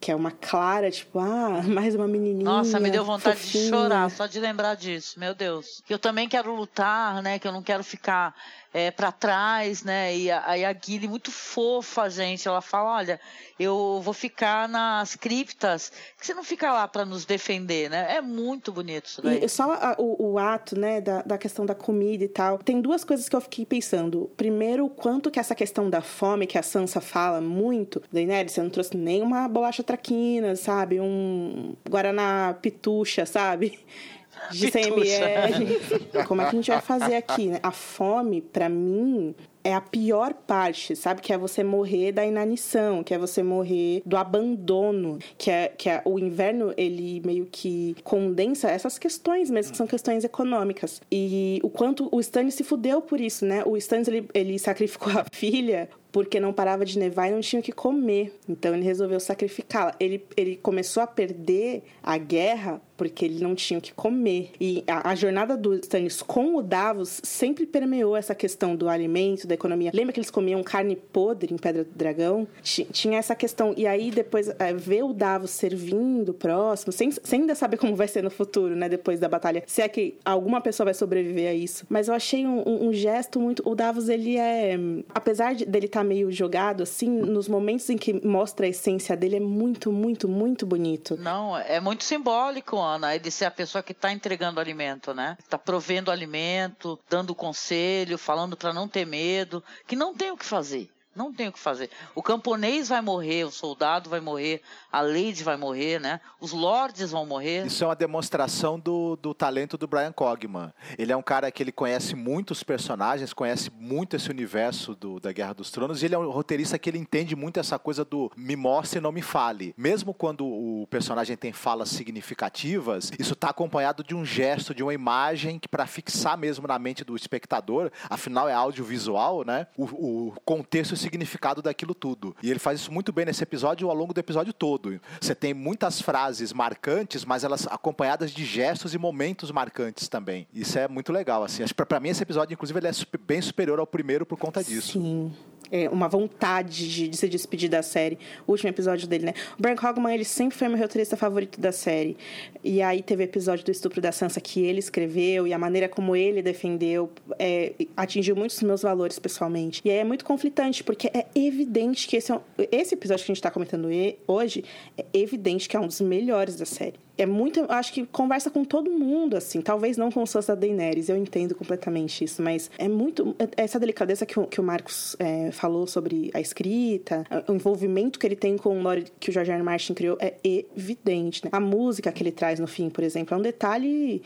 Que 0.00 0.10
é 0.10 0.16
uma 0.16 0.30
clara, 0.30 0.90
tipo, 0.90 1.18
ah, 1.18 1.62
mais 1.68 1.94
uma 1.94 2.08
menininha. 2.08 2.44
Nossa, 2.44 2.80
me 2.80 2.90
deu 2.90 3.04
vontade 3.04 3.38
fofinha. 3.38 3.64
de 3.64 3.70
chorar 3.70 4.10
só 4.10 4.26
de 4.26 4.40
lembrar 4.40 4.74
disso, 4.74 5.20
meu 5.20 5.34
Deus. 5.34 5.82
Que 5.84 5.92
eu 5.92 5.98
também 5.98 6.28
quero 6.28 6.54
lutar, 6.54 7.22
né? 7.22 7.38
Que 7.38 7.46
eu 7.46 7.52
não 7.52 7.62
quero 7.62 7.84
ficar 7.84 8.34
é, 8.72 8.90
para 8.90 9.10
trás, 9.10 9.82
né? 9.82 10.16
E 10.16 10.30
a, 10.30 10.68
a 10.68 10.72
Guile 10.72 11.08
muito 11.08 11.30
fofa, 11.30 12.08
gente. 12.08 12.46
Ela 12.46 12.60
fala, 12.60 12.96
olha, 12.96 13.20
eu 13.58 14.00
vou 14.02 14.14
ficar 14.14 14.68
nas 14.68 15.16
criptas, 15.16 15.92
que 16.18 16.26
você 16.26 16.32
não 16.32 16.44
fica 16.44 16.72
lá 16.72 16.86
para 16.86 17.04
nos 17.04 17.24
defender, 17.24 17.90
né? 17.90 18.16
É 18.16 18.20
muito 18.20 18.72
bonito 18.72 19.06
isso 19.06 19.22
daí. 19.22 19.44
E 19.44 19.48
só 19.48 19.72
a, 19.72 19.96
o, 19.98 20.32
o, 20.32 20.38
ato, 20.38 20.78
né, 20.78 21.00
da, 21.00 21.22
da 21.22 21.36
questão 21.36 21.66
da 21.66 21.74
comida 21.74 22.24
e 22.24 22.28
tal. 22.28 22.58
Tem 22.58 22.80
duas 22.80 23.04
coisas 23.04 23.28
que 23.28 23.36
eu 23.36 23.40
fiquei 23.40 23.66
pensando. 23.66 24.30
Primeiro, 24.36 24.86
o 24.86 24.90
quanto 24.90 25.30
que 25.30 25.40
essa 25.40 25.54
questão 25.54 25.90
da 25.90 26.00
fome, 26.00 26.46
que 26.46 26.56
a 26.56 26.62
Sansa 26.62 27.00
fala 27.00 27.40
muito, 27.40 28.02
Daenerys, 28.12 28.52
você 28.52 28.62
não 28.62 28.70
trouxe 28.70 28.96
nenhuma 28.96 29.48
bolacha 29.48 29.82
traquina, 29.90 30.54
sabe? 30.54 31.00
Um 31.00 31.74
Guaraná 31.88 32.54
pitucha, 32.60 33.26
sabe? 33.26 33.78
de 34.52 34.70
100 34.70 34.86
ml. 34.88 35.80
Como 36.26 36.40
é 36.40 36.44
que 36.44 36.50
a 36.50 36.58
gente 36.58 36.70
vai 36.70 36.80
fazer 36.80 37.16
aqui, 37.16 37.46
né? 37.48 37.58
A 37.62 37.70
fome, 37.70 38.40
para 38.40 38.68
mim, 38.68 39.34
é 39.62 39.74
a 39.74 39.80
pior 39.80 40.32
parte, 40.32 40.96
sabe? 40.96 41.20
Que 41.20 41.32
é 41.32 41.38
você 41.38 41.62
morrer 41.62 42.12
da 42.12 42.24
inanição, 42.24 43.02
que 43.02 43.12
é 43.12 43.18
você 43.18 43.42
morrer 43.42 44.02
do 44.06 44.16
abandono, 44.16 45.18
que 45.36 45.50
é, 45.50 45.68
que 45.68 45.88
é 45.90 46.00
o 46.04 46.18
inverno, 46.18 46.72
ele 46.76 47.20
meio 47.24 47.46
que 47.50 47.96
condensa 48.02 48.70
essas 48.70 48.98
questões 48.98 49.50
mesmo, 49.50 49.72
que 49.72 49.78
são 49.78 49.86
questões 49.86 50.24
econômicas. 50.24 51.02
E 51.10 51.60
o 51.62 51.68
quanto 51.68 52.08
o 52.10 52.20
Stannis 52.20 52.54
se 52.54 52.64
fudeu 52.64 53.02
por 53.02 53.20
isso, 53.20 53.44
né? 53.44 53.62
O 53.66 53.76
Stannis, 53.76 54.08
ele, 54.08 54.28
ele 54.32 54.58
sacrificou 54.58 55.12
a 55.12 55.24
filha 55.30 55.88
porque 56.12 56.40
não 56.40 56.52
parava 56.52 56.84
de 56.84 56.98
nevar 56.98 57.28
e 57.28 57.32
não 57.32 57.40
tinha 57.40 57.60
o 57.60 57.62
que 57.62 57.72
comer. 57.72 58.34
Então 58.48 58.74
ele 58.74 58.84
resolveu 58.84 59.20
sacrificá-la. 59.20 59.94
Ele, 60.00 60.24
ele 60.36 60.56
começou 60.56 61.02
a 61.02 61.06
perder 61.06 61.82
a 62.02 62.18
guerra 62.18 62.80
porque 63.00 63.24
ele 63.24 63.42
não 63.42 63.54
tinha 63.54 63.78
o 63.78 63.80
que 63.80 63.94
comer. 63.94 64.52
E 64.60 64.84
a, 64.86 65.08
a, 65.08 65.14
jornada 65.14 65.56
do 65.56 65.74
Stannis 65.76 66.20
com 66.20 66.56
o 66.56 66.62
Davos 66.62 67.18
sempre 67.24 67.64
permeou 67.64 68.14
essa 68.14 68.34
questão 68.34 68.76
do 68.76 68.90
alimento, 68.90 69.46
da 69.46 69.54
economia. 69.54 69.90
Lembra 69.94 70.12
que 70.12 70.20
eles 70.20 70.30
comiam 70.30 70.62
carne 70.62 70.96
podre 70.96 71.54
em 71.54 71.56
Pedra 71.56 71.82
do 71.82 71.90
Dragão? 71.94 72.46
Tinha 72.62 73.18
essa 73.18 73.34
questão. 73.34 73.72
E 73.74 73.86
aí 73.86 74.10
depois 74.10 74.50
é, 74.58 74.74
ver 74.74 75.02
o 75.02 75.14
Davos 75.14 75.50
servindo 75.50 76.34
próximo, 76.34 76.92
sem, 76.92 77.10
sem 77.10 77.40
ainda 77.40 77.54
saber 77.54 77.78
como 77.78 77.96
vai 77.96 78.06
ser 78.06 78.22
no 78.22 78.30
futuro, 78.30 78.76
né? 78.76 78.86
Depois 78.86 79.18
da 79.18 79.30
batalha. 79.30 79.64
Se 79.66 79.80
é 79.80 79.88
que 79.88 80.18
alguma 80.22 80.60
pessoa 80.60 80.84
vai 80.84 80.92
sobreviver 80.92 81.48
a 81.48 81.54
isso. 81.54 81.86
Mas 81.88 82.06
eu 82.06 82.12
achei 82.12 82.46
um, 82.46 82.62
um, 82.68 82.88
um 82.88 82.92
gesto 82.92 83.40
muito... 83.40 83.66
O 83.66 83.74
Davos, 83.74 84.10
ele 84.10 84.36
é... 84.36 84.78
Apesar 85.14 85.54
de, 85.54 85.64
dele 85.64 85.86
estar 85.86 86.00
tá 86.00 86.04
meio 86.04 86.30
jogado, 86.30 86.82
assim, 86.82 87.08
nos 87.08 87.48
momentos 87.48 87.88
em 87.88 87.96
que 87.96 88.12
mostra 88.26 88.66
a 88.66 88.68
essência 88.68 89.16
dele, 89.16 89.36
é 89.36 89.40
muito, 89.40 89.90
muito, 89.90 90.28
muito 90.28 90.66
bonito. 90.66 91.16
Não, 91.18 91.56
é 91.56 91.80
muito 91.80 92.04
simbólico, 92.04 92.76
Ana, 92.90 93.14
ele 93.14 93.30
ser 93.30 93.44
a 93.46 93.50
pessoa 93.50 93.82
que 93.82 93.92
está 93.92 94.12
entregando 94.12 94.60
alimento, 94.60 95.14
né? 95.14 95.36
Está 95.38 95.56
provendo 95.56 96.10
alimento, 96.10 96.98
dando 97.08 97.34
conselho, 97.34 98.18
falando 98.18 98.56
para 98.56 98.72
não 98.72 98.88
ter 98.88 99.06
medo, 99.06 99.62
que 99.86 99.96
não 99.96 100.14
tem 100.14 100.30
o 100.30 100.36
que 100.36 100.44
fazer. 100.44 100.90
Não 101.20 101.30
tem 101.30 101.48
o 101.48 101.52
que 101.52 101.58
fazer. 101.58 101.90
O 102.14 102.22
camponês 102.22 102.88
vai 102.88 103.02
morrer, 103.02 103.44
o 103.44 103.50
soldado 103.50 104.08
vai 104.08 104.20
morrer, 104.20 104.62
a 104.90 105.02
Lady 105.02 105.44
vai 105.44 105.54
morrer, 105.54 106.00
né? 106.00 106.18
Os 106.40 106.50
lords 106.50 107.10
vão 107.10 107.26
morrer. 107.26 107.66
Isso 107.66 107.84
é 107.84 107.86
uma 107.86 107.94
demonstração 107.94 108.80
do, 108.80 109.16
do 109.16 109.34
talento 109.34 109.76
do 109.76 109.86
Brian 109.86 110.12
Cogman. 110.12 110.72
Ele 110.98 111.12
é 111.12 111.16
um 111.16 111.22
cara 111.22 111.50
que 111.50 111.62
ele 111.62 111.72
conhece 111.72 112.16
muitos 112.16 112.62
personagens, 112.62 113.34
conhece 113.34 113.70
muito 113.70 114.16
esse 114.16 114.30
universo 114.30 114.94
do, 114.94 115.20
da 115.20 115.30
Guerra 115.30 115.52
dos 115.52 115.70
Tronos, 115.70 116.02
e 116.02 116.06
ele 116.06 116.14
é 116.14 116.18
um 116.18 116.30
roteirista 116.30 116.78
que 116.78 116.88
ele 116.88 116.96
entende 116.96 117.36
muito 117.36 117.60
essa 117.60 117.78
coisa 117.78 118.02
do 118.02 118.32
me 118.34 118.56
mostre 118.56 118.98
e 118.98 119.02
não 119.02 119.12
me 119.12 119.20
fale. 119.20 119.74
Mesmo 119.76 120.14
quando 120.14 120.46
o 120.46 120.86
personagem 120.88 121.36
tem 121.36 121.52
falas 121.52 121.90
significativas, 121.90 123.12
isso 123.18 123.34
está 123.34 123.50
acompanhado 123.50 124.02
de 124.02 124.14
um 124.14 124.24
gesto, 124.24 124.74
de 124.74 124.82
uma 124.82 124.94
imagem 124.94 125.58
que 125.58 125.68
para 125.68 125.86
fixar 125.86 126.38
mesmo 126.38 126.66
na 126.66 126.78
mente 126.78 127.04
do 127.04 127.14
espectador, 127.14 127.92
afinal 128.08 128.48
é 128.48 128.54
audiovisual, 128.54 129.44
né? 129.44 129.66
O, 129.76 129.84
o 129.84 130.34
contexto 130.46 130.96
significado 131.10 131.60
daquilo 131.60 131.94
tudo. 131.94 132.36
E 132.42 132.50
ele 132.50 132.58
faz 132.58 132.80
isso 132.80 132.92
muito 132.92 133.12
bem 133.12 133.26
nesse 133.26 133.42
episódio 133.42 133.88
ao 133.90 133.96
longo 133.96 134.14
do 134.14 134.20
episódio 134.20 134.52
todo. 134.52 135.00
Você 135.20 135.34
tem 135.34 135.52
muitas 135.52 136.00
frases 136.00 136.52
marcantes, 136.52 137.24
mas 137.24 137.42
elas 137.42 137.66
acompanhadas 137.66 138.30
de 138.30 138.44
gestos 138.44 138.94
e 138.94 138.98
momentos 138.98 139.50
marcantes 139.50 140.08
também. 140.08 140.46
Isso 140.54 140.78
é 140.78 140.86
muito 140.86 141.12
legal, 141.12 141.42
assim. 141.42 141.64
Para 141.74 142.00
mim 142.00 142.10
esse 142.10 142.22
episódio, 142.22 142.54
inclusive, 142.54 142.78
ele 142.78 142.86
é 142.86 142.92
bem 143.26 143.42
superior 143.42 143.78
ao 143.80 143.86
primeiro 143.86 144.24
por 144.24 144.38
conta 144.38 144.62
disso. 144.62 144.92
Sim 144.92 145.32
é, 145.70 145.88
uma 145.88 146.08
vontade 146.08 146.88
de, 146.88 147.08
de, 147.08 147.16
se 147.16 147.28
despedir 147.28 147.68
da 147.68 147.82
série. 147.82 148.18
O 148.46 148.52
último 148.52 148.68
episódio 148.68 149.06
dele, 149.06 149.26
né? 149.26 149.34
O 149.58 149.62
Brian 149.62 149.76
Cogman, 149.76 150.14
ele 150.14 150.24
sempre 150.24 150.56
foi 150.56 150.68
meu 150.68 150.78
roteirista 150.78 151.16
favorito 151.16 151.60
da 151.60 151.72
série. 151.72 152.16
E 152.62 152.82
aí 152.82 153.02
teve 153.02 153.22
o 153.22 153.24
episódio 153.24 153.64
do 153.64 153.70
estupro 153.70 154.00
da 154.00 154.12
Sansa 154.12 154.40
que 154.40 154.60
ele 154.60 154.78
escreveu 154.78 155.46
e 155.46 155.52
a 155.52 155.58
maneira 155.58 155.88
como 155.88 156.14
ele 156.14 156.42
defendeu 156.42 157.10
é, 157.38 157.72
atingiu 157.96 158.36
muitos 158.36 158.56
dos 158.56 158.66
meus 158.66 158.82
valores 158.82 159.18
pessoalmente. 159.18 159.80
E 159.84 159.90
aí 159.90 159.98
é 159.98 160.04
muito 160.04 160.24
conflitante, 160.24 160.82
porque 160.84 161.10
é 161.12 161.26
evidente 161.34 162.06
que 162.06 162.16
esse, 162.16 162.32
é 162.32 162.40
esse 162.72 162.94
episódio 162.94 163.24
que 163.24 163.30
a 163.30 163.34
gente 163.34 163.38
está 163.38 163.50
comentando 163.50 163.88
hoje 164.26 164.64
é 164.96 165.04
evidente 165.12 165.68
que 165.68 165.76
é 165.76 165.80
um 165.80 165.86
dos 165.86 166.00
melhores 166.00 166.56
da 166.56 166.64
série 166.64 166.94
é 167.20 167.26
muito, 167.26 167.66
acho 167.68 167.92
que 167.92 168.06
conversa 168.06 168.50
com 168.50 168.64
todo 168.64 168.90
mundo, 168.90 169.36
assim. 169.36 169.60
Talvez 169.60 169.96
não 169.96 170.10
com 170.10 170.22
o 170.22 170.26
Sansa 170.26 170.56
Daenerys, 170.56 171.08
eu 171.08 171.16
entendo 171.16 171.54
completamente 171.54 172.24
isso, 172.24 172.42
mas 172.42 172.70
é 172.78 172.88
muito. 172.88 173.36
É, 173.38 173.62
essa 173.64 173.78
delicadeza 173.78 174.24
que 174.24 174.38
o, 174.38 174.46
que 174.46 174.60
o 174.60 174.64
Marcos 174.64 175.16
é, 175.18 175.50
falou 175.52 175.86
sobre 175.86 176.30
a 176.32 176.40
escrita, 176.40 177.26
o 177.46 177.52
envolvimento 177.52 178.18
que 178.18 178.26
ele 178.26 178.36
tem 178.36 178.56
com 178.56 178.78
o 178.78 178.82
lore 178.82 179.04
que 179.20 179.30
o 179.30 179.32
George 179.32 179.50
R. 179.50 179.58
R. 179.58 179.64
Martin 179.64 179.94
criou 179.94 180.16
é 180.20 180.34
evidente, 180.42 181.44
né? 181.44 181.50
A 181.52 181.60
música 181.60 182.10
que 182.10 182.22
ele 182.22 182.32
traz 182.32 182.58
no 182.58 182.66
fim, 182.66 182.88
por 182.88 183.04
exemplo, 183.04 183.34
é 183.34 183.38
um 183.38 183.42
detalhe 183.42 184.22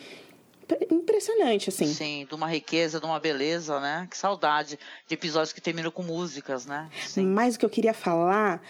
impressionante, 0.91 1.69
assim. 1.69 1.87
Sim, 1.87 2.27
de 2.29 2.35
uma 2.35 2.47
riqueza, 2.47 2.99
de 3.01 3.07
uma 3.07 3.19
beleza, 3.19 3.81
né? 3.81 4.07
Que 4.11 4.17
saudade 4.17 4.79
de 5.07 5.15
episódios 5.15 5.53
que 5.53 5.61
terminam 5.61 5.91
com 5.91 6.03
músicas, 6.03 6.65
né? 6.65 6.89
Sim. 7.07 7.27
Mas 7.27 7.57
o 7.57 7.59
que 7.59 7.65
eu 7.65 7.71
queria 7.71 7.93
falar 7.93 8.63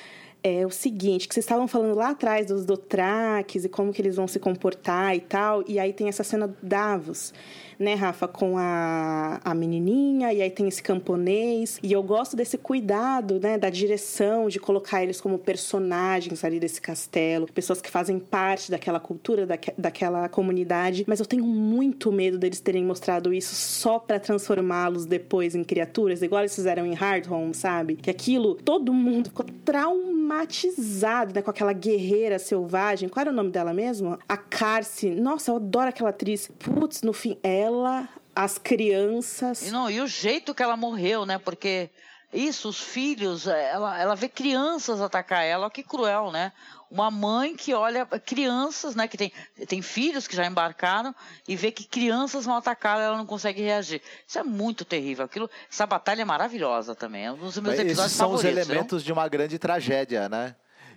é 0.44 0.66
o 0.66 0.70
seguinte, 0.70 1.26
que 1.26 1.32
vocês 1.32 1.44
estavam 1.44 1.66
falando 1.66 1.96
lá 1.96 2.10
atrás 2.10 2.48
dos 2.48 2.66
Dothraques 2.66 3.64
e 3.64 3.68
como 3.68 3.94
que 3.94 4.02
eles 4.02 4.16
vão 4.16 4.28
se 4.28 4.38
comportar 4.38 5.16
e 5.16 5.20
tal, 5.20 5.64
e 5.66 5.78
aí 5.78 5.90
tem 5.90 6.06
essa 6.06 6.22
cena 6.22 6.46
do 6.46 6.56
Davos. 6.62 7.32
Né, 7.78 7.94
Rafa, 7.94 8.28
com 8.28 8.56
a, 8.58 9.40
a 9.44 9.54
menininha, 9.54 10.32
e 10.32 10.42
aí 10.42 10.50
tem 10.50 10.68
esse 10.68 10.82
camponês. 10.82 11.78
E 11.82 11.92
eu 11.92 12.02
gosto 12.02 12.36
desse 12.36 12.58
cuidado, 12.58 13.40
né, 13.40 13.58
da 13.58 13.70
direção, 13.70 14.48
de 14.48 14.58
colocar 14.58 15.02
eles 15.02 15.20
como 15.20 15.38
personagens 15.38 16.44
ali 16.44 16.60
desse 16.60 16.80
castelo, 16.80 17.46
pessoas 17.52 17.80
que 17.80 17.90
fazem 17.90 18.18
parte 18.18 18.70
daquela 18.70 19.00
cultura, 19.00 19.46
daque, 19.46 19.72
daquela 19.76 20.28
comunidade. 20.28 21.04
Mas 21.06 21.20
eu 21.20 21.26
tenho 21.26 21.44
muito 21.44 22.10
medo 22.12 22.38
deles 22.38 22.60
terem 22.60 22.84
mostrado 22.84 23.32
isso 23.32 23.54
só 23.54 23.98
para 23.98 24.18
transformá-los 24.18 25.06
depois 25.06 25.54
em 25.54 25.64
criaturas, 25.64 26.22
igual 26.22 26.42
eles 26.42 26.54
fizeram 26.54 26.86
em 26.86 26.94
Hard 26.94 27.30
Home, 27.30 27.54
sabe? 27.54 27.96
Que 27.96 28.10
aquilo, 28.10 28.54
todo 28.54 28.92
mundo 28.92 29.28
ficou 29.28 29.46
traumatizado, 29.64 31.34
né, 31.34 31.42
com 31.42 31.50
aquela 31.50 31.72
guerreira 31.72 32.38
selvagem. 32.38 33.08
Qual 33.08 33.22
era 33.22 33.30
o 33.30 33.34
nome 33.34 33.50
dela 33.50 33.72
mesmo? 33.72 34.18
A 34.28 34.36
Carce. 34.36 35.10
Nossa, 35.10 35.50
eu 35.50 35.56
adoro 35.56 35.88
aquela 35.88 36.10
atriz. 36.10 36.50
Putz, 36.58 37.02
no 37.02 37.12
fim, 37.12 37.36
ela, 37.64 38.08
as 38.34 38.58
crianças. 38.58 39.66
E, 39.66 39.70
não, 39.70 39.90
e 39.90 40.00
o 40.00 40.06
jeito 40.06 40.54
que 40.54 40.62
ela 40.62 40.76
morreu, 40.76 41.24
né? 41.24 41.38
Porque 41.38 41.90
isso, 42.32 42.68
os 42.68 42.80
filhos, 42.80 43.46
ela, 43.46 43.98
ela 44.00 44.14
vê 44.16 44.28
crianças 44.28 45.00
atacar 45.00 45.44
ela, 45.44 45.70
que 45.70 45.82
cruel, 45.82 46.30
né? 46.32 46.52
Uma 46.90 47.10
mãe 47.10 47.56
que 47.56 47.72
olha 47.74 48.06
crianças, 48.06 48.94
né? 48.94 49.08
Que 49.08 49.16
tem, 49.16 49.32
tem 49.66 49.82
filhos 49.82 50.28
que 50.28 50.36
já 50.36 50.46
embarcaram 50.46 51.14
e 51.48 51.56
vê 51.56 51.72
que 51.72 51.84
crianças 51.84 52.44
vão 52.44 52.56
atacar 52.56 53.00
ela 53.00 53.16
não 53.16 53.26
consegue 53.26 53.62
reagir. 53.62 54.00
Isso 54.26 54.38
é 54.38 54.42
muito 54.42 54.84
terrível. 54.84 55.24
Aquilo, 55.24 55.50
essa 55.70 55.86
batalha 55.86 56.22
é 56.22 56.24
maravilhosa 56.24 56.94
também. 56.94 57.26
É 57.26 57.32
um 57.32 57.36
dos 57.36 57.58
meus 57.58 57.78
episódios 57.78 57.98
Esses 58.06 58.16
são 58.16 58.30
favoritos. 58.30 58.62
os 58.62 58.68
elementos 58.68 59.02
viu? 59.02 59.06
de 59.06 59.12
uma 59.12 59.28
grande 59.28 59.58
tragédia, 59.58 60.28
né? 60.28 60.54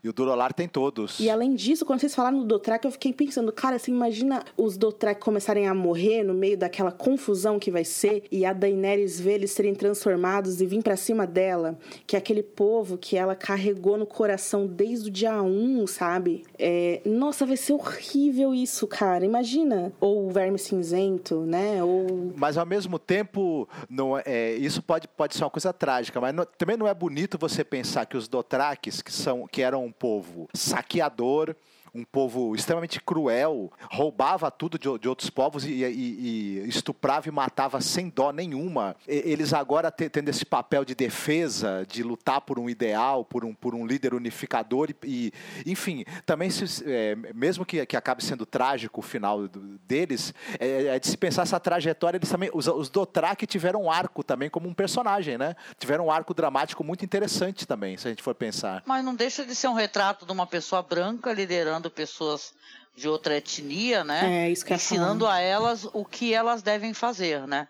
E 0.07 0.09
o 0.09 0.13
Durolar 0.13 0.53
tem 0.53 0.69
todos. 0.69 1.19
E 1.19 1.29
além 1.29 1.53
disso, 1.53 1.85
quando 1.85 1.99
vocês 1.99 2.15
falaram 2.15 2.39
do 2.39 2.45
Dothraki, 2.45 2.85
eu 2.87 2.91
fiquei 2.91 3.11
pensando, 3.11 3.51
cara, 3.51 3.77
você 3.77 3.91
imagina 3.91 4.41
os 4.55 4.77
Dothraki 4.77 5.19
começarem 5.19 5.67
a 5.67 5.73
morrer 5.73 6.23
no 6.23 6.33
meio 6.33 6.57
daquela 6.57 6.93
confusão 6.93 7.59
que 7.59 7.69
vai 7.69 7.83
ser 7.83 8.23
e 8.31 8.45
a 8.45 8.53
Daenerys 8.53 9.19
ver 9.19 9.33
eles 9.33 9.51
serem 9.51 9.75
transformados 9.75 10.61
e 10.61 10.65
vir 10.65 10.81
para 10.81 10.95
cima 10.95 11.27
dela, 11.27 11.77
que 12.05 12.15
é 12.15 12.19
aquele 12.19 12.41
povo 12.41 12.97
que 12.97 13.17
ela 13.17 13.35
carregou 13.35 13.97
no 13.97 14.05
coração 14.05 14.65
desde 14.65 15.09
o 15.09 15.11
dia 15.11 15.41
1, 15.41 15.85
sabe? 15.87 16.43
É, 16.57 17.01
nossa, 17.03 17.45
vai 17.45 17.57
ser 17.57 17.73
horrível 17.73 18.55
isso, 18.55 18.87
cara. 18.87 19.25
Imagina. 19.25 19.91
Ou 19.99 20.27
o 20.27 20.31
Verme 20.31 20.57
Cinzento, 20.57 21.41
né? 21.41 21.83
Ou 21.83 22.31
Mas 22.37 22.57
ao 22.57 22.65
mesmo 22.65 22.97
tempo, 22.97 23.67
não 23.89 24.17
é, 24.17 24.53
isso 24.55 24.81
pode, 24.81 25.05
pode 25.09 25.35
ser 25.35 25.43
uma 25.43 25.49
coisa 25.49 25.73
trágica, 25.73 26.21
mas 26.21 26.33
não- 26.33 26.45
também 26.57 26.77
não 26.77 26.87
é 26.87 26.93
bonito 26.93 27.37
você 27.37 27.61
pensar 27.61 28.05
que 28.05 28.15
os 28.15 28.29
Dothrakis, 28.29 29.01
que, 29.01 29.11
são, 29.11 29.45
que 29.47 29.61
eram 29.61 29.83
um 29.83 29.91
povo 29.99 30.47
saqueador, 30.53 31.55
um 31.97 32.03
povo 32.03 32.55
extremamente 32.55 33.01
cruel, 33.01 33.71
roubava 33.91 34.51
tudo 34.51 34.77
de, 34.77 34.87
de 34.99 35.07
outros 35.09 35.29
povos 35.29 35.65
e, 35.65 35.71
e- 35.83 36.61
e 36.63 36.69
estuprava 36.69 37.27
e 37.27 37.31
matava 37.31 37.81
sem 37.81 38.09
dó 38.09 38.31
nenhuma. 38.31 38.95
Eles 39.07 39.53
agora 39.53 39.89
te- 39.91 40.09
tendo 40.09 40.29
esse 40.29 40.45
papel 40.45 40.85
de 40.85 40.93
defesa, 40.95 41.85
de 41.89 42.03
lutar 42.03 42.41
por 42.41 42.59
um 42.59 42.69
ideal, 42.69 43.25
por 43.25 43.43
um, 43.43 43.53
por 43.53 43.73
um 43.73 43.85
líder 43.85 44.13
unificador 44.13 44.89
e, 45.03 45.33
e, 45.65 45.71
enfim, 45.71 46.05
também 46.25 46.49
se, 46.49 46.83
é, 46.85 47.15
mesmo 47.33 47.65
que, 47.65 47.85
que 47.85 47.97
acabe 47.97 48.23
sendo 48.23 48.45
trágico 48.45 48.99
o 48.99 49.03
final 49.03 49.47
do- 49.47 49.77
deles, 49.87 50.33
é, 50.59 50.95
é 50.95 50.99
de 50.99 51.07
se 51.07 51.17
pensar 51.17 51.41
essa 51.43 51.59
trajetória, 51.59 52.17
eles 52.17 52.29
também, 52.29 52.49
os, 52.53 52.67
os 52.67 52.89
Dothraki 52.89 53.45
tiveram 53.47 53.83
um 53.83 53.91
arco 53.91 54.23
também 54.23 54.49
como 54.49 54.67
um 54.69 54.73
personagem, 54.73 55.37
né? 55.37 55.55
Tiveram 55.79 56.05
um 56.07 56.11
arco 56.11 56.33
dramático 56.33 56.83
muito 56.83 57.03
interessante 57.03 57.65
também, 57.67 57.97
se 57.97 58.07
a 58.07 58.09
gente 58.11 58.21
for 58.21 58.35
pensar. 58.35 58.83
Mas 58.85 59.03
não 59.03 59.15
deixa 59.15 59.45
de 59.45 59.55
ser 59.55 59.67
um 59.67 59.73
retrato 59.73 60.25
de 60.25 60.31
uma 60.31 60.45
pessoa 60.45 60.81
branca 60.83 61.31
liderando 61.33 61.86
pessoas 61.89 62.53
de 62.95 63.07
outra 63.07 63.37
etnia, 63.37 64.03
né? 64.03 64.45
É, 64.45 64.51
isso 64.51 64.65
que 64.65 64.73
Ensinando 64.73 65.27
a 65.27 65.39
elas 65.39 65.85
o 65.93 66.03
que 66.03 66.33
elas 66.33 66.61
devem 66.61 66.93
fazer, 66.93 67.47
né? 67.47 67.67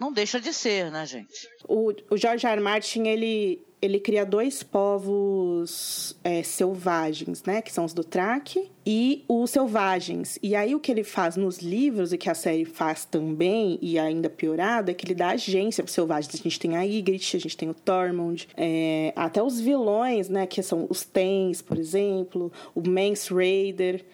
Não 0.00 0.12
deixa 0.12 0.40
de 0.40 0.52
ser, 0.52 0.90
né, 0.90 1.04
gente? 1.04 1.46
o, 1.70 1.92
o 2.10 2.16
George 2.16 2.44
R. 2.46 2.60
Martin, 2.60 3.06
ele, 3.06 3.64
ele 3.80 4.00
cria 4.00 4.26
dois 4.26 4.60
povos 4.62 6.16
é, 6.24 6.42
selvagens, 6.42 7.44
né? 7.44 7.62
Que 7.62 7.72
são 7.72 7.84
os 7.84 7.94
do 7.94 8.02
Track 8.02 8.68
e 8.84 9.24
os 9.28 9.50
selvagens. 9.50 10.36
E 10.42 10.56
aí 10.56 10.74
o 10.74 10.80
que 10.80 10.90
ele 10.90 11.04
faz 11.04 11.36
nos 11.36 11.58
livros 11.58 12.12
e 12.12 12.18
que 12.18 12.28
a 12.28 12.34
série 12.34 12.64
faz 12.64 13.04
também, 13.04 13.78
e 13.80 14.00
ainda 14.00 14.28
piorado, 14.28 14.90
é 14.90 14.94
que 14.94 15.06
ele 15.06 15.14
dá 15.14 15.30
agência 15.30 15.84
para 15.84 15.92
selvagens. 15.92 16.34
A 16.34 16.42
gente 16.42 16.58
tem 16.58 16.76
a 16.76 16.82
Ygritte, 16.82 17.36
a 17.36 17.40
gente 17.40 17.56
tem 17.56 17.70
o 17.70 17.74
Tormund, 17.74 18.48
é, 18.56 19.12
até 19.14 19.40
os 19.40 19.60
vilões, 19.60 20.28
né? 20.28 20.44
Que 20.44 20.60
são 20.60 20.86
os 20.90 21.04
Tens, 21.04 21.62
por 21.62 21.78
exemplo, 21.78 22.52
o 22.74 22.86
Mance 22.88 23.32
Raider. 23.32 24.04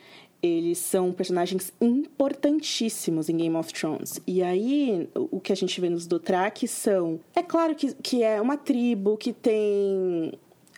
Eles 0.47 0.79
são 0.79 1.13
personagens 1.13 1.73
importantíssimos 1.81 3.29
em 3.29 3.37
Game 3.37 3.57
of 3.57 3.73
Thrones. 3.73 4.21
E 4.27 4.43
aí, 4.43 5.09
o 5.15 5.41
que 5.41 5.53
a 5.53 5.57
gente 5.57 5.81
vê 5.81 5.89
nos 5.89 6.07
Dothraki 6.07 6.69
são... 6.69 7.21
É 7.35 7.43
claro 7.43 7.75
que, 7.75 7.93
que 7.95 8.23
é 8.23 8.41
uma 8.41 8.57
tribo 8.57 9.17
que 9.17 9.33
tem... 9.33 10.33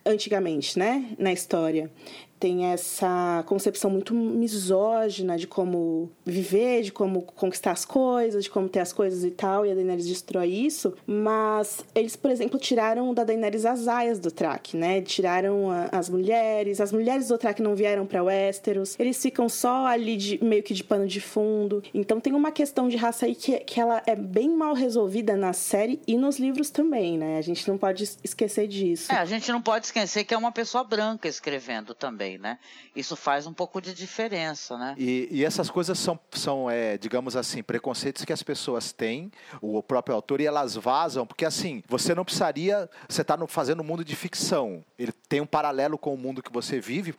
Antigamente, 0.07 0.79
né? 0.79 1.15
Na 1.19 1.33
história. 1.33 1.91
Tem 2.39 2.67
essa 2.67 3.43
concepção 3.47 3.91
muito 3.91 4.15
misógina 4.15 5.37
de 5.37 5.47
como 5.47 6.11
viver, 6.25 6.83
de 6.83 6.93
como 6.93 7.23
conquistar 7.23 7.73
as 7.73 7.85
coisas, 7.85 8.45
de 8.45 8.51
como 8.51 8.69
ter 8.69 8.81
as 8.81 8.93
coisas 8.93 9.25
e 9.25 9.31
tal. 9.31 9.65
E 9.65 9.71
a 9.73 9.75
Daenerys 9.75 10.07
destrói 10.07 10.49
isso. 10.49 10.95
Mas 11.07 11.85
eles, 11.95 12.17
por 12.17 12.31
exemplo, 12.31 12.59
tiraram 12.59 13.13
da 13.15 13.25
Daenerys 13.25 13.65
as 13.65 13.89
aias 13.89 14.19
do 14.19 14.31
Track, 14.31 14.77
né? 14.77 15.01
Tiraram 15.01 15.71
a- 15.71 15.89
as 15.93 16.09
mulheres. 16.09 16.81
As 16.81 16.93
mulheres 16.93 17.29
do 17.29 17.39
Track 17.39 17.63
não 17.63 17.75
vieram 17.75 18.07
para 18.07 18.23
Westeros. 18.23 18.95
Eles 18.99 19.21
ficam 19.21 19.49
só 19.49 19.87
ali 19.87 20.17
de, 20.17 20.43
meio 20.45 20.63
que 20.63 20.75
de 20.75 20.85
pano 20.85 21.07
de 21.07 21.21
fundo. 21.21 21.83
Então 21.95 22.21
tem 22.21 22.33
uma 22.35 22.51
questão 22.53 22.89
de 22.89 22.97
raça 22.97 23.27
aí 23.27 23.35
que, 23.35 23.59
que 23.61 23.81
ela 23.81 24.03
é 24.07 24.15
bem 24.15 24.49
mal 24.51 24.75
resolvida 24.75 25.37
na 25.37 25.53
série 25.53 26.01
e 26.07 26.17
nos 26.17 26.39
livros 26.39 26.71
também, 26.71 27.17
né? 27.17 27.39
A 27.39 27.43
gente 27.43 27.67
não 27.69 27.79
pode 27.79 28.05
es- 28.05 28.19
esquecer 28.23 28.67
disso. 28.69 29.13
É, 29.13 29.17
a 29.17 29.25
gente 29.25 29.51
não 29.51 29.61
pode 29.63 29.87
esquecer 29.87 30.25
que 30.25 30.35
é 30.35 30.37
uma 30.37 30.53
pessoa 30.53 30.85
branca 30.85 31.29
escrevendo 31.29 31.95
também, 31.95 32.28
né? 32.37 32.59
Isso 32.95 33.17
faz 33.17 33.47
um 33.47 33.53
pouco 33.53 33.81
de 33.81 33.95
diferença, 33.95 34.77
né? 34.77 34.95
E, 34.99 35.29
e 35.31 35.45
essas 35.45 35.71
coisas 35.71 35.99
são, 35.99 36.19
são 36.33 36.69
é, 36.69 36.99
digamos 36.99 37.37
assim, 37.37 37.63
preconceitos 37.63 38.25
que 38.25 38.33
as 38.33 38.43
pessoas 38.43 38.93
têm, 38.93 39.31
o 39.63 39.83
próprio 39.83 40.15
autor, 40.15 40.41
e 40.41 40.47
elas 40.47 40.75
vazam, 40.75 41.27
porque 41.27 41.45
assim, 41.45 41.83
você 41.89 42.15
não 42.15 42.25
precisaria. 42.25 42.91
Você 43.09 43.23
está 43.23 43.39
fazendo 43.47 43.81
um 43.81 43.85
mundo 43.85 44.05
de 44.05 44.17
ficção. 44.17 44.85
Ele 44.99 45.13
tem 45.13 45.41
um 45.41 45.47
paralelo 45.47 45.97
com 45.97 46.13
o 46.13 46.19
mundo 46.19 46.43
que 46.43 46.53
você 46.53 46.81
vive, 46.81 47.15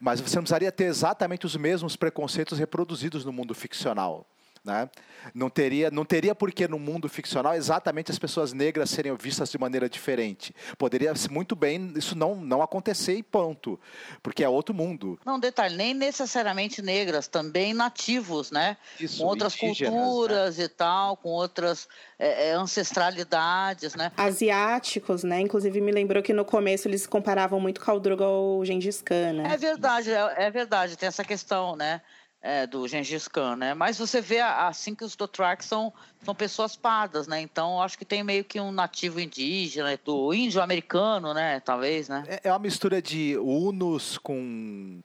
mas 0.00 0.20
você 0.20 0.36
não 0.36 0.42
precisaria 0.44 0.70
ter 0.70 0.84
exatamente 0.84 1.44
os 1.44 1.56
mesmos 1.56 1.96
preconceitos 1.96 2.58
reproduzidos 2.58 3.24
no 3.24 3.32
mundo 3.32 3.54
ficcional. 3.54 4.26
Né? 4.62 4.90
Não 5.34 5.48
teria, 5.48 5.90
não 5.90 6.04
teria 6.04 6.34
por 6.34 6.52
que 6.52 6.68
no 6.68 6.78
mundo 6.78 7.08
ficcional 7.08 7.54
exatamente 7.54 8.10
as 8.10 8.18
pessoas 8.18 8.52
negras 8.52 8.90
serem 8.90 9.16
vistas 9.16 9.50
de 9.50 9.56
maneira 9.56 9.88
diferente. 9.88 10.54
Poderia 10.76 11.14
muito 11.30 11.56
bem 11.56 11.92
isso 11.96 12.14
não, 12.14 12.34
não 12.36 12.60
acontecer 12.60 13.14
e 13.14 13.22
ponto, 13.22 13.80
porque 14.22 14.44
é 14.44 14.48
outro 14.48 14.74
mundo. 14.74 15.18
Não, 15.24 15.40
detalhe, 15.40 15.76
nem 15.76 15.94
necessariamente 15.94 16.82
negras, 16.82 17.26
também 17.26 17.72
nativos, 17.72 18.50
né? 18.50 18.76
Isso, 18.98 19.18
com 19.18 19.24
outras 19.24 19.54
né? 19.54 19.60
culturas 19.60 20.58
e 20.58 20.68
tal, 20.68 21.16
com 21.16 21.30
outras 21.30 21.88
é, 22.18 22.50
é, 22.50 22.52
ancestralidades, 22.52 23.94
né? 23.94 24.12
Asiáticos, 24.14 25.24
né? 25.24 25.40
Inclusive 25.40 25.80
me 25.80 25.90
lembrou 25.90 26.22
que 26.22 26.34
no 26.34 26.44
começo 26.44 26.86
eles 26.86 27.06
comparavam 27.06 27.58
muito 27.58 27.80
Khal 27.80 27.98
Drogo 27.98 28.24
ao 28.24 28.64
Gengis 28.64 29.00
Khan, 29.00 29.32
né? 29.32 29.54
É 29.54 29.56
verdade, 29.56 30.10
é, 30.10 30.34
é 30.36 30.50
verdade, 30.50 30.98
tem 30.98 31.06
essa 31.06 31.24
questão, 31.24 31.76
né? 31.76 32.02
É, 32.42 32.66
do 32.66 32.86
Gengis 32.88 33.28
Khan, 33.28 33.56
né? 33.56 33.74
Mas 33.74 33.98
você 33.98 34.20
vê 34.20 34.40
assim 34.40 34.94
que 34.94 35.04
os 35.04 35.14
Dothraki 35.14 35.64
são, 35.64 35.92
são 36.24 36.34
pessoas 36.34 36.74
pardas, 36.74 37.26
né? 37.26 37.40
Então 37.40 37.82
acho 37.82 37.98
que 37.98 38.04
tem 38.04 38.22
meio 38.24 38.44
que 38.44 38.58
um 38.60 38.72
nativo 38.72 39.20
indígena, 39.20 39.98
do 40.04 40.32
índio 40.32 40.62
americano, 40.62 41.34
né? 41.34 41.60
Talvez, 41.60 42.08
né? 42.08 42.24
É 42.26 42.40
é 42.48 42.52
uma 42.52 42.58
mistura 42.58 43.02
de 43.02 43.36
hunos 43.36 44.16
com- 44.18 45.00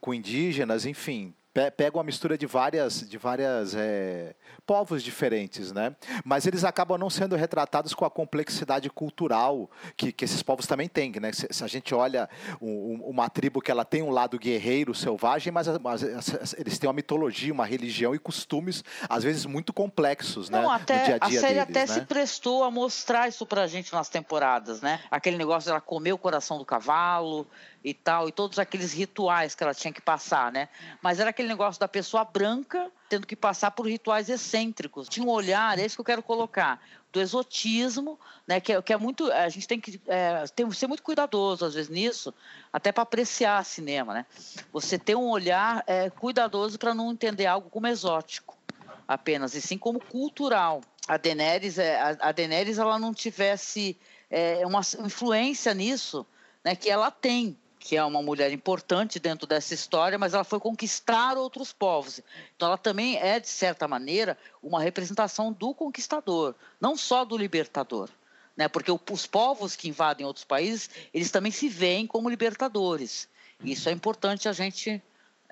com 0.00 0.14
indígenas, 0.14 0.86
enfim. 0.86 1.34
Pe- 1.52 1.70
Pega 1.70 1.96
uma 1.98 2.04
mistura 2.04 2.38
de 2.38 2.46
várias, 2.46 3.06
de 3.08 3.18
várias 3.18 3.74
é, 3.74 4.34
povos 4.66 5.02
diferentes, 5.02 5.70
né? 5.72 5.94
Mas 6.24 6.46
eles 6.46 6.64
acabam 6.64 6.96
não 6.98 7.10
sendo 7.10 7.36
retratados 7.36 7.92
com 7.94 8.04
a 8.04 8.10
complexidade 8.10 8.88
cultural 8.88 9.70
que, 9.96 10.12
que 10.12 10.24
esses 10.24 10.42
povos 10.42 10.66
também 10.66 10.88
têm, 10.88 11.12
né? 11.20 11.32
Se, 11.32 11.46
se 11.50 11.62
a 11.62 11.66
gente 11.66 11.94
olha 11.94 12.28
um- 12.60 12.94
um- 12.94 13.10
uma 13.10 13.28
tribo 13.28 13.60
que 13.60 13.70
ela 13.70 13.84
tem 13.84 14.02
um 14.02 14.10
lado 14.10 14.38
guerreiro, 14.38 14.94
selvagem, 14.94 15.52
mas, 15.52 15.68
a- 15.68 15.78
mas 15.78 16.02
as- 16.02 16.34
as- 16.34 16.54
eles 16.58 16.78
têm 16.78 16.88
uma 16.88 16.94
mitologia, 16.94 17.52
uma 17.52 17.66
religião 17.66 18.14
e 18.14 18.18
costumes 18.18 18.82
às 19.08 19.22
vezes 19.22 19.44
muito 19.44 19.72
complexos, 19.72 20.48
né? 20.48 20.58
Não, 20.58 20.68
no 20.68 20.70
até 20.74 21.04
dia 21.04 21.18
a 21.20 21.26
a 21.26 21.28
dia 21.28 21.40
série 21.40 21.54
deles, 21.54 21.70
até 21.70 21.80
né? 21.80 21.86
se 21.86 22.00
prestou 22.06 22.64
a 22.64 22.70
mostrar 22.70 23.28
isso 23.28 23.44
pra 23.44 23.66
gente 23.66 23.92
nas 23.92 24.08
temporadas, 24.08 24.80
né? 24.80 25.00
Aquele 25.10 25.36
negócio 25.36 25.68
dela 25.68 25.80
comer 25.80 26.12
o 26.14 26.18
coração 26.18 26.56
do 26.56 26.64
cavalo 26.64 27.46
e 27.84 27.92
tal, 27.92 28.28
e 28.28 28.32
todos 28.32 28.58
aqueles 28.58 28.92
rituais 28.92 29.54
que 29.54 29.62
ela 29.62 29.74
tinha 29.74 29.92
que 29.92 30.00
passar, 30.00 30.52
né? 30.52 30.68
Mas 31.02 31.18
era 31.18 31.30
aquele 31.30 31.48
negócio 31.48 31.80
da 31.80 31.88
pessoa 31.88 32.24
branca 32.24 32.90
tendo 33.08 33.26
que 33.26 33.36
passar 33.36 33.72
por 33.72 33.86
rituais 33.86 34.28
excêntricos. 34.28 35.08
Tinha 35.08 35.26
um 35.26 35.30
olhar, 35.30 35.78
é 35.78 35.84
isso 35.84 35.96
que 35.96 36.00
eu 36.00 36.04
quero 36.04 36.22
colocar, 36.22 36.80
do 37.12 37.20
exotismo, 37.20 38.18
né? 38.46 38.60
Que 38.60 38.72
é, 38.72 38.82
que 38.82 38.92
é 38.92 38.96
muito, 38.96 39.30
a 39.32 39.48
gente 39.48 39.66
tem 39.66 39.80
que 39.80 40.00
é, 40.06 40.44
tem 40.54 40.68
que 40.68 40.76
ser 40.76 40.86
muito 40.86 41.02
cuidadoso 41.02 41.64
às 41.64 41.74
vezes 41.74 41.90
nisso, 41.90 42.32
até 42.72 42.92
para 42.92 43.02
apreciar 43.02 43.64
cinema, 43.64 44.14
né? 44.14 44.26
Você 44.72 44.98
ter 44.98 45.16
um 45.16 45.28
olhar 45.28 45.82
é, 45.86 46.08
cuidadoso 46.08 46.78
para 46.78 46.94
não 46.94 47.12
entender 47.12 47.46
algo 47.46 47.68
como 47.68 47.86
exótico. 47.86 48.56
apenas, 49.06 49.54
e 49.54 49.60
sim 49.60 49.76
como 49.76 50.00
cultural. 50.00 50.80
A 51.08 51.16
Daenerys, 51.16 51.78
é, 51.78 52.16
a 52.20 52.32
Daenerys 52.32 52.78
ela 52.78 52.98
não 52.98 53.12
tivesse 53.12 53.98
é, 54.30 54.66
uma 54.66 54.80
influência 55.04 55.74
nisso, 55.74 56.24
né, 56.64 56.74
que 56.74 56.88
ela 56.88 57.10
tem, 57.10 57.56
que 57.82 57.96
é 57.96 58.04
uma 58.04 58.22
mulher 58.22 58.52
importante 58.52 59.18
dentro 59.18 59.44
dessa 59.44 59.74
história, 59.74 60.16
mas 60.16 60.34
ela 60.34 60.44
foi 60.44 60.60
conquistar 60.60 61.36
outros 61.36 61.72
povos. 61.72 62.20
Então 62.54 62.68
ela 62.68 62.78
também 62.78 63.16
é, 63.16 63.40
de 63.40 63.48
certa 63.48 63.88
maneira, 63.88 64.38
uma 64.62 64.80
representação 64.80 65.52
do 65.52 65.74
conquistador, 65.74 66.54
não 66.80 66.96
só 66.96 67.24
do 67.24 67.36
libertador. 67.36 68.08
Né? 68.56 68.68
Porque 68.68 68.92
os 68.92 69.26
povos 69.26 69.74
que 69.74 69.88
invadem 69.88 70.24
outros 70.24 70.44
países, 70.44 70.90
eles 71.12 71.32
também 71.32 71.50
se 71.50 71.68
veem 71.68 72.06
como 72.06 72.30
libertadores. 72.30 73.28
Isso 73.64 73.88
é 73.88 73.92
importante 73.92 74.48
a 74.48 74.52
gente 74.52 75.02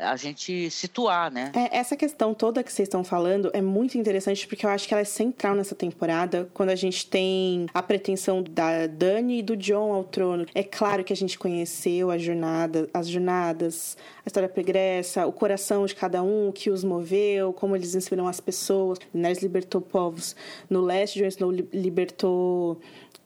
a 0.01 0.17
gente 0.17 0.71
situar, 0.71 1.31
né? 1.31 1.53
É, 1.55 1.79
essa 1.79 1.97
questão 1.97 2.35
toda 2.35 2.63
que 2.63 2.73
vocês 2.73 2.87
estão 2.87 3.05
falando 3.05 3.51
é 3.53 3.61
muito 3.61 3.99
interessante 3.99 4.47
porque 4.47 4.65
eu 4.65 4.71
acho 4.71 4.87
que 4.89 4.95
ela 4.95 5.01
é 5.01 5.05
central 5.05 5.55
nessa 5.55 5.75
temporada, 5.75 6.49
quando 6.55 6.71
a 6.71 6.75
gente 6.75 7.07
tem 7.07 7.67
a 7.73 7.83
pretensão 7.83 8.43
da 8.43 8.87
Dani 8.87 9.39
e 9.39 9.43
do 9.43 9.57
John 9.57 9.93
ao 9.93 10.05
trono. 10.05 10.47
É 10.55 10.63
claro 10.63 11.05
que 11.05 11.13
a 11.13 11.17
gente 11.17 11.39
conheceu 11.39 12.11
a 12.11 12.19
jornada, 12.19 12.89
as 12.93 13.09
jornadas, 13.09 13.97
a 14.25 14.29
história 14.29 14.49
pregressa, 14.49 15.27
o 15.27 15.33
coração 15.33 15.85
de 15.87 15.95
cada 15.95 16.23
um, 16.23 16.49
o 16.49 16.53
que 16.53 16.71
os 16.71 16.83
moveu, 16.85 17.53
como 17.53 17.77
eles 17.77 17.95
inspiram 17.95 18.27
as 18.27 18.41
pessoas. 18.41 18.99
Daenerys 19.13 19.43
libertou 19.43 19.81
povos 19.81 20.35
no 20.69 20.81
leste, 20.81 21.19
Jon 21.19 21.27
Snow 21.27 21.51
libertou 21.51 22.81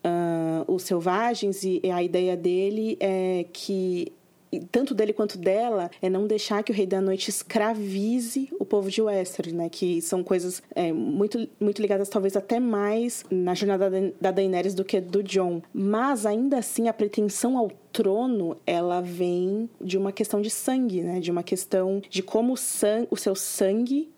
uh, 0.05 0.72
os 0.72 0.83
selvagens 0.83 1.64
e 1.64 1.81
a 1.91 2.03
ideia 2.03 2.37
dele 2.37 2.97
é 3.01 3.47
que 3.53 4.12
tanto 4.61 4.95
dele 4.95 5.12
quanto 5.12 5.38
dela, 5.38 5.91
é 6.00 6.08
não 6.08 6.26
deixar 6.26 6.62
que 6.62 6.72
o 6.72 6.74
Rei 6.74 6.87
da 6.87 7.00
Noite 7.00 7.30
escravize 7.30 8.50
o 8.58 8.64
povo 8.64 8.91
de 8.91 9.00
Westeros, 9.03 9.53
né? 9.53 9.68
Que 9.68 10.00
são 10.00 10.22
coisas 10.22 10.62
é, 10.74 10.92
muito, 10.92 11.49
muito 11.61 11.80
ligadas, 11.80 12.08
talvez 12.08 12.37
até 12.37 12.58
mais 12.61 13.24
na 13.30 13.54
jornada 13.54 13.91
da 14.20 14.30
Daenerys 14.30 14.74
do 14.74 14.84
que 14.84 15.00
do 15.00 15.22
John. 15.22 15.62
Mas 15.72 16.26
ainda 16.26 16.58
assim, 16.58 16.88
a 16.88 16.92
pretensão 16.92 17.57
ao 17.57 17.70
trono, 17.92 18.57
ela 18.66 19.00
vem 19.00 19.68
de 19.80 19.96
uma 19.96 20.12
questão 20.12 20.41
de 20.41 20.50
sangue, 20.50 21.03
né? 21.03 21.20
De 21.20 21.30
uma 21.30 21.42
questão 21.42 22.03
de 22.08 22.22
como 22.22 22.54
o, 22.54 22.57
san 22.57 23.07
o 23.11 23.16
seu 23.16 23.34
sangue 23.34 24.12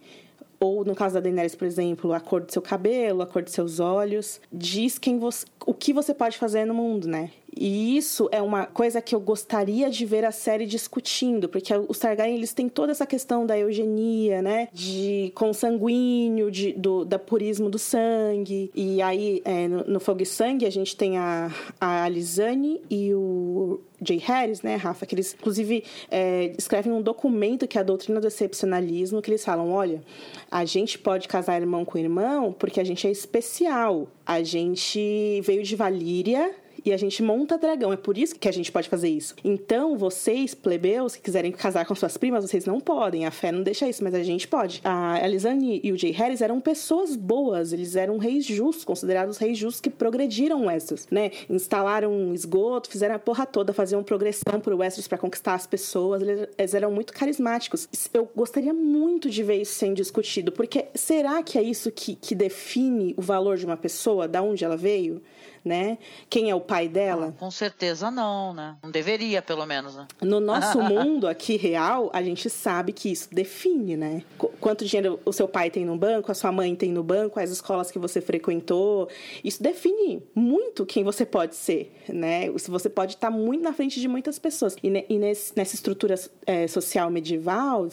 ou 0.58 0.84
no 0.84 0.94
caso 0.94 1.14
da 1.14 1.20
Daenerys, 1.20 1.54
por 1.54 1.66
exemplo, 1.66 2.12
a 2.12 2.20
cor 2.20 2.40
do 2.40 2.50
seu 2.50 2.62
cabelo, 2.62 3.22
a 3.22 3.26
cor 3.26 3.42
dos 3.42 3.52
seus 3.52 3.78
olhos, 3.78 4.40
diz 4.52 4.98
quem 4.98 5.18
você, 5.18 5.46
o 5.66 5.74
que 5.74 5.92
você 5.92 6.14
pode 6.14 6.38
fazer 6.38 6.64
no 6.64 6.74
mundo, 6.74 7.06
né? 7.06 7.30
E 7.56 7.96
isso 7.96 8.28
é 8.30 8.42
uma 8.42 8.66
coisa 8.66 9.00
que 9.00 9.14
eu 9.14 9.20
gostaria 9.20 9.88
de 9.88 10.04
ver 10.04 10.24
a 10.24 10.30
série 10.30 10.66
discutindo, 10.66 11.48
porque 11.48 11.72
os 11.88 11.98
Targaryen 11.98 12.36
eles 12.36 12.52
têm 12.52 12.68
toda 12.68 12.92
essa 12.92 13.06
questão 13.06 13.46
da 13.46 13.58
eugenia, 13.58 14.42
né? 14.42 14.68
De 14.72 15.32
consanguíneo, 15.34 16.50
de, 16.50 16.72
do 16.74 17.04
da 17.04 17.18
purismo 17.18 17.70
do 17.70 17.78
sangue. 17.78 18.70
E 18.74 19.00
aí, 19.00 19.40
é, 19.44 19.66
no, 19.68 19.84
no, 19.84 20.00
Fogo 20.00 20.22
e 20.22 20.26
Sangue, 20.26 20.66
a 20.66 20.70
gente 20.70 20.94
tem 20.96 21.16
a, 21.16 21.50
a 21.80 22.04
Alizane 22.04 22.82
e 22.90 23.14
o 23.14 23.80
Jay 24.02 24.18
Harris, 24.18 24.62
né, 24.62 24.76
Rafa, 24.76 25.06
que 25.06 25.14
eles, 25.14 25.34
inclusive, 25.34 25.82
é, 26.10 26.54
escrevem 26.58 26.92
um 26.92 27.00
documento 27.00 27.66
que 27.66 27.78
é 27.78 27.80
a 27.80 27.84
doutrina 27.84 28.20
do 28.20 28.26
excepcionalismo, 28.26 29.22
que 29.22 29.30
eles 29.30 29.44
falam, 29.44 29.70
olha, 29.70 30.02
a 30.50 30.64
gente 30.64 30.98
pode 30.98 31.26
casar 31.26 31.60
irmão 31.60 31.84
com 31.84 31.96
irmão 31.96 32.52
porque 32.52 32.80
a 32.80 32.84
gente 32.84 33.06
é 33.06 33.10
especial. 33.10 34.08
A 34.24 34.42
gente 34.42 35.40
veio 35.42 35.62
de 35.62 35.74
Valíria, 35.74 36.54
e 36.86 36.92
a 36.92 36.96
gente 36.96 37.20
monta 37.20 37.58
dragão. 37.58 37.92
É 37.92 37.96
por 37.96 38.16
isso 38.16 38.36
que 38.36 38.48
a 38.48 38.52
gente 38.52 38.70
pode 38.70 38.88
fazer 38.88 39.08
isso. 39.08 39.34
Então, 39.44 39.98
vocês, 39.98 40.54
plebeus, 40.54 41.16
que 41.16 41.22
quiserem 41.22 41.50
casar 41.50 41.84
com 41.84 41.94
suas 41.96 42.16
primas, 42.16 42.48
vocês 42.48 42.64
não 42.64 42.80
podem. 42.80 43.26
A 43.26 43.30
fé 43.32 43.50
não 43.50 43.62
deixa 43.62 43.88
isso, 43.88 44.04
mas 44.04 44.14
a 44.14 44.22
gente 44.22 44.46
pode. 44.46 44.80
A 44.84 45.20
Elisane 45.24 45.80
e 45.82 45.90
o 45.90 45.98
Jay 45.98 46.12
Harris 46.12 46.40
eram 46.40 46.60
pessoas 46.60 47.16
boas, 47.16 47.72
eles 47.72 47.96
eram 47.96 48.18
reis 48.18 48.44
justos, 48.44 48.84
considerados 48.84 49.36
reis 49.36 49.58
justos 49.58 49.80
que 49.80 49.90
progrediram 49.90 50.66
Westeros, 50.66 51.08
né? 51.10 51.32
Instalaram 51.50 52.12
um 52.12 52.32
esgoto, 52.32 52.88
fizeram 52.88 53.16
a 53.16 53.18
porra 53.18 53.44
toda, 53.44 53.72
faziam 53.72 54.02
progressão 54.04 54.60
pro 54.60 54.76
Westeros 54.76 55.08
para 55.08 55.18
conquistar 55.18 55.54
as 55.54 55.66
pessoas. 55.66 56.22
Eles 56.22 56.74
eram 56.74 56.92
muito 56.92 57.12
carismáticos. 57.12 57.88
Eu 58.14 58.30
gostaria 58.36 58.72
muito 58.72 59.28
de 59.28 59.42
ver 59.42 59.60
isso 59.60 59.74
sendo 59.74 59.96
discutido, 59.96 60.52
porque 60.52 60.86
será 60.94 61.42
que 61.42 61.58
é 61.58 61.62
isso 61.62 61.90
que, 61.90 62.14
que 62.14 62.34
define 62.34 63.12
o 63.16 63.22
valor 63.22 63.56
de 63.56 63.66
uma 63.66 63.76
pessoa, 63.76 64.28
da 64.28 64.40
onde 64.40 64.64
ela 64.64 64.76
veio? 64.76 65.20
Né? 65.66 65.98
Quem 66.30 66.48
é 66.48 66.54
o 66.54 66.60
pai 66.60 66.88
dela? 66.88 67.34
com 67.38 67.50
certeza 67.50 68.10
não, 68.10 68.54
né? 68.54 68.76
Não 68.82 68.90
deveria, 68.90 69.42
pelo 69.42 69.66
menos, 69.66 69.96
né? 69.96 70.06
No 70.22 70.38
nosso 70.38 70.78
mundo 70.82 71.26
aqui 71.26 71.56
real, 71.56 72.08
a 72.12 72.22
gente 72.22 72.48
sabe 72.48 72.92
que 72.92 73.10
isso 73.10 73.28
define, 73.32 73.96
né? 73.96 74.22
Quanto 74.60 74.84
dinheiro 74.84 75.18
o 75.24 75.32
seu 75.32 75.48
pai 75.48 75.70
tem 75.70 75.84
no 75.84 75.96
banco, 75.96 76.30
a 76.30 76.34
sua 76.34 76.52
mãe 76.52 76.74
tem 76.76 76.92
no 76.92 77.02
banco, 77.02 77.40
as 77.40 77.50
escolas 77.50 77.90
que 77.90 77.98
você 77.98 78.20
frequentou. 78.20 79.08
Isso 79.42 79.60
define 79.62 80.22
muito 80.34 80.86
quem 80.86 81.02
você 81.02 81.26
pode 81.26 81.56
ser, 81.56 81.92
né? 82.08 82.48
Você 82.50 82.88
pode 82.88 83.14
estar 83.14 83.30
muito 83.30 83.62
na 83.62 83.72
frente 83.72 84.00
de 84.00 84.06
muitas 84.06 84.38
pessoas. 84.38 84.76
E, 84.82 85.04
e 85.08 85.18
nesse, 85.18 85.52
nessa 85.56 85.74
estrutura 85.74 86.14
é, 86.46 86.68
social 86.68 87.10
medieval, 87.10 87.88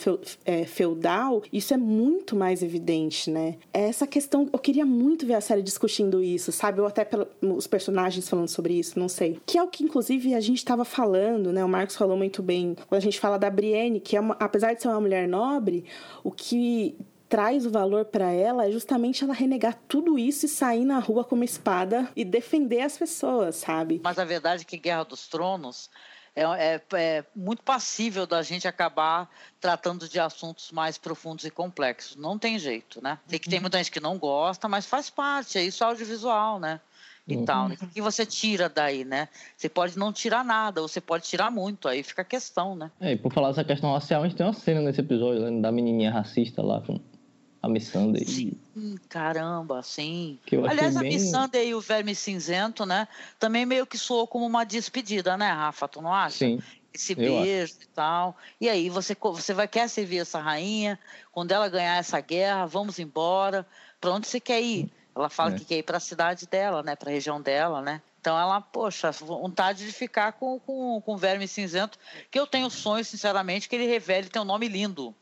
é, 0.46 0.66
feudal, 0.66 1.42
isso 1.52 1.74
é 1.74 1.78
muito 1.78 2.36
mais 2.36 2.62
evidente, 2.62 3.32
né? 3.32 3.56
Essa 3.74 4.06
questão, 4.06 4.48
eu 4.54 4.60
queria 4.60 4.86
muito 4.86 5.26
ver 5.26 5.36
a 5.36 5.42
série 5.42 5.62
discutindo 5.62 6.22
isso, 6.22 6.52
sabe? 6.52 6.80
Ou 6.80 6.88
até 6.88 7.04
pelo, 7.04 7.28
os 7.64 7.68
personagens 7.68 8.28
falando 8.30 8.48
sobre 8.48 8.74
isso, 8.74 9.00
não 9.00 9.10
sei. 9.10 9.40
Que 9.46 9.58
é 9.58 9.64
o 9.64 9.68
que, 9.68 9.84
inclusive, 9.84 10.34
a 10.36 10.40
gente 10.40 10.58
estava 10.58 10.86
falando, 10.86 11.52
né? 11.52 11.64
O 11.64 11.70
Marcos 11.70 11.96
falou 11.96 12.18
muito 12.18 12.44
bem 12.44 12.76
quando 12.88 13.00
a 13.00 13.04
gente 13.04 13.20
fala 13.20 13.38
da 13.38 13.50
Brienne, 13.50 14.00
que 14.00 14.16
é 14.16 14.20
uma, 14.20 14.36
apesar 14.40 14.74
de 14.74 14.82
ser 14.82 14.88
uma 14.90 15.02
mulher 15.02 15.28
nobre, 15.28 15.86
o 16.24 16.32
que 16.32 16.96
traz 17.28 17.66
o 17.66 17.72
valor 17.72 18.06
para 18.06 18.32
ela 18.32 18.68
é 18.68 18.72
justamente 18.72 19.24
ela 19.24 19.34
renegar 19.34 19.76
tudo 19.88 20.20
isso 20.20 20.46
e 20.46 20.50
sair 20.50 20.86
na 20.86 21.00
rua 21.00 21.24
com 21.24 21.34
uma 21.34 21.46
espada 21.46 22.08
e 22.16 22.24
defender 22.24 22.82
as 22.82 22.96
pessoas, 22.96 23.56
sabe? 23.56 24.00
Mas 24.04 24.20
a 24.20 24.24
verdade 24.24 24.62
é 24.62 24.66
que 24.66 24.78
Guerra 24.78 25.04
dos 25.04 25.28
Tronos 25.28 25.90
é, 26.36 26.44
é, 26.44 26.82
é, 26.94 27.26
muito 27.36 27.64
passível 27.64 28.26
da 28.26 28.42
gente 28.42 28.68
acabar 28.68 29.30
tratando 29.60 30.08
de 30.08 30.20
assuntos 30.20 30.72
mais 30.72 30.98
profundos 30.98 31.46
e 31.46 31.52
complexos. 31.52 32.16
Não 32.16 32.38
tem 32.38 32.58
jeito, 32.58 33.02
né? 33.04 33.20
Tem 33.28 33.40
que 33.40 33.50
tem 33.50 33.60
muita 33.60 33.78
gente 33.78 33.92
que 33.92 34.00
não 34.00 34.18
gosta, 34.18 34.68
mas 34.68 34.86
faz 34.86 35.10
parte, 35.10 35.58
é 35.58 35.64
isso 35.64 35.84
audiovisual, 35.84 36.60
né? 36.60 36.80
E 37.28 37.38
uhum. 37.38 37.46
tal. 37.46 37.70
Né? 37.70 37.78
O 37.82 37.88
que 37.88 38.02
você 38.02 38.26
tira 38.26 38.70
daí, 38.70 39.06
né? 39.06 39.30
Você 39.56 39.70
pode 39.70 39.98
não 39.98 40.12
tirar 40.12 40.44
nada, 40.44 40.82
ou 40.82 40.88
você 40.88 41.00
pode 41.00 41.24
tirar 41.26 41.50
muito, 41.50 41.88
aí 41.88 42.04
fica 42.04 42.22
a 42.22 42.26
questão, 42.26 42.76
né? 42.76 42.92
É, 43.00 43.14
e 43.14 43.18
por 43.18 43.32
falar 43.32 43.50
dessa 43.50 43.64
questão 43.64 43.94
racial, 43.94 44.24
a 44.24 44.28
gente 44.28 44.38
tem 44.38 44.46
uma 44.46 44.54
cena 44.54 44.82
nesse 44.82 45.00
episódio 45.00 45.50
né, 45.50 45.62
da 45.62 45.72
menininha 45.72 46.12
racista 46.12 46.62
lá 46.62 46.82
com 46.82 47.00
a 47.62 47.70
Missandei. 47.70 48.26
Sim, 48.26 48.98
caramba, 49.08 49.82
sim. 49.82 50.38
Aliás, 50.70 50.98
bem... 50.98 51.10
a 51.10 51.14
Missandei 51.14 51.70
e 51.70 51.76
o 51.76 51.80
Verme 51.80 52.14
Cinzento, 52.14 52.86
né? 52.86 53.08
Também 53.40 53.66
meio 53.66 53.86
que 53.86 53.98
soou 53.98 54.28
como 54.28 54.46
uma 54.46 54.66
despedida, 54.66 55.38
né, 55.38 55.50
Rafa? 55.50 55.88
Tu 55.88 56.02
não 56.02 56.14
acha? 56.14 56.40
Sim. 56.40 56.60
Esse 56.94 57.16
beijo 57.16 57.74
e 57.82 57.88
tal. 57.88 58.38
E 58.62 58.70
aí, 58.70 58.88
você, 58.90 59.18
você 59.20 59.54
vai 59.54 59.68
querer 59.68 59.90
servir 59.90 60.20
essa 60.20 60.40
rainha, 60.40 61.00
quando 61.32 61.52
ela 61.52 61.68
ganhar 61.68 61.98
essa 61.98 62.20
guerra, 62.20 62.68
vamos 62.68 63.00
embora. 63.00 63.66
Para 64.00 64.12
onde 64.12 64.28
você 64.28 64.40
quer 64.40 64.62
ir? 64.62 64.92
Ela 65.16 65.30
fala 65.30 65.56
é. 65.56 65.58
que 65.58 65.66
quer 65.66 65.78
ir 65.78 65.84
para 65.84 65.98
a 65.98 66.02
cidade 66.02 66.48
dela, 66.48 66.82
né? 66.82 66.96
Para 66.96 67.10
a 67.10 67.14
região 67.14 67.42
dela, 67.42 67.82
né? 67.82 68.02
Então 68.20 68.40
ela, 68.40 68.62
poxa, 68.62 69.12
vontade 69.12 69.86
de 69.86 69.92
ficar 69.92 70.34
com, 70.34 70.60
com, 70.60 71.02
com 71.02 71.14
o 71.14 71.18
verme 71.18 71.48
cinzento, 71.48 72.00
que 72.32 72.40
eu 72.40 72.48
tenho 72.48 72.70
sonho, 72.70 73.04
sinceramente, 73.04 73.68
que 73.68 73.76
ele 73.76 73.86
revele 73.86 74.30
tem 74.30 74.42
um 74.42 74.46
nome 74.46 74.68
lindo. 74.68 75.14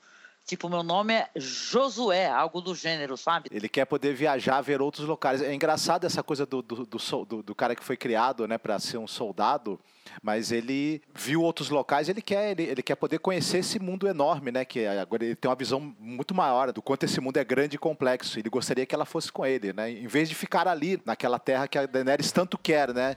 Tipo, 0.52 0.68
meu 0.68 0.84
nome 0.84 1.14
é 1.14 1.30
Josué, 1.34 2.30
algo 2.30 2.60
do 2.60 2.76
gênero, 2.76 3.16
sabe? 3.16 3.48
Ele 3.54 3.70
quer 3.70 3.86
poder 3.86 4.14
viajar, 4.14 4.60
ver 4.60 4.82
outros 4.82 5.08
locais. 5.08 5.42
É 5.42 5.54
engraçado 5.54 6.04
essa 6.04 6.22
coisa 6.22 6.46
do, 6.46 6.62
do, 6.62 6.86
do, 6.86 7.42
do 7.42 7.56
cara 7.56 7.74
que 7.74 7.82
foi 7.82 7.96
criado, 7.96 8.46
né, 8.46 8.58
para 8.58 8.78
ser 8.78 8.98
um 8.98 9.08
soldado, 9.08 9.80
mas 10.22 10.52
ele 10.52 11.02
viu 11.16 11.42
outros 11.42 11.70
locais, 11.70 12.10
ele 12.10 12.22
quer, 12.22 12.52
ele, 12.52 12.64
ele, 12.64 12.84
quer 12.84 12.96
poder 12.96 13.20
conhecer 13.20 13.60
esse 13.60 13.80
mundo 13.80 14.10
enorme, 14.10 14.52
né, 14.52 14.66
que 14.66 14.86
agora 14.86 15.24
ele 15.24 15.38
tem 15.38 15.50
uma 15.50 15.56
visão 15.56 15.96
muito 15.98 16.36
maior 16.36 16.74
do 16.74 16.82
quanto 16.82 17.06
esse 17.06 17.22
mundo 17.22 17.38
é 17.38 17.46
grande 17.46 17.78
e 17.78 17.80
complexo. 17.80 18.38
Ele 18.38 18.50
gostaria 18.50 18.86
que 18.86 18.94
ela 18.94 19.06
fosse 19.06 19.32
com 19.32 19.46
ele, 19.46 19.72
né, 19.72 19.90
em 19.90 20.08
vez 20.08 20.28
de 20.28 20.36
ficar 20.36 20.68
ali, 20.68 21.02
naquela 21.06 21.40
terra 21.40 21.66
que 21.66 21.78
a 21.78 21.86
Daenerys 21.86 22.30
tanto 22.30 22.58
quer, 22.58 22.94
né? 22.94 23.16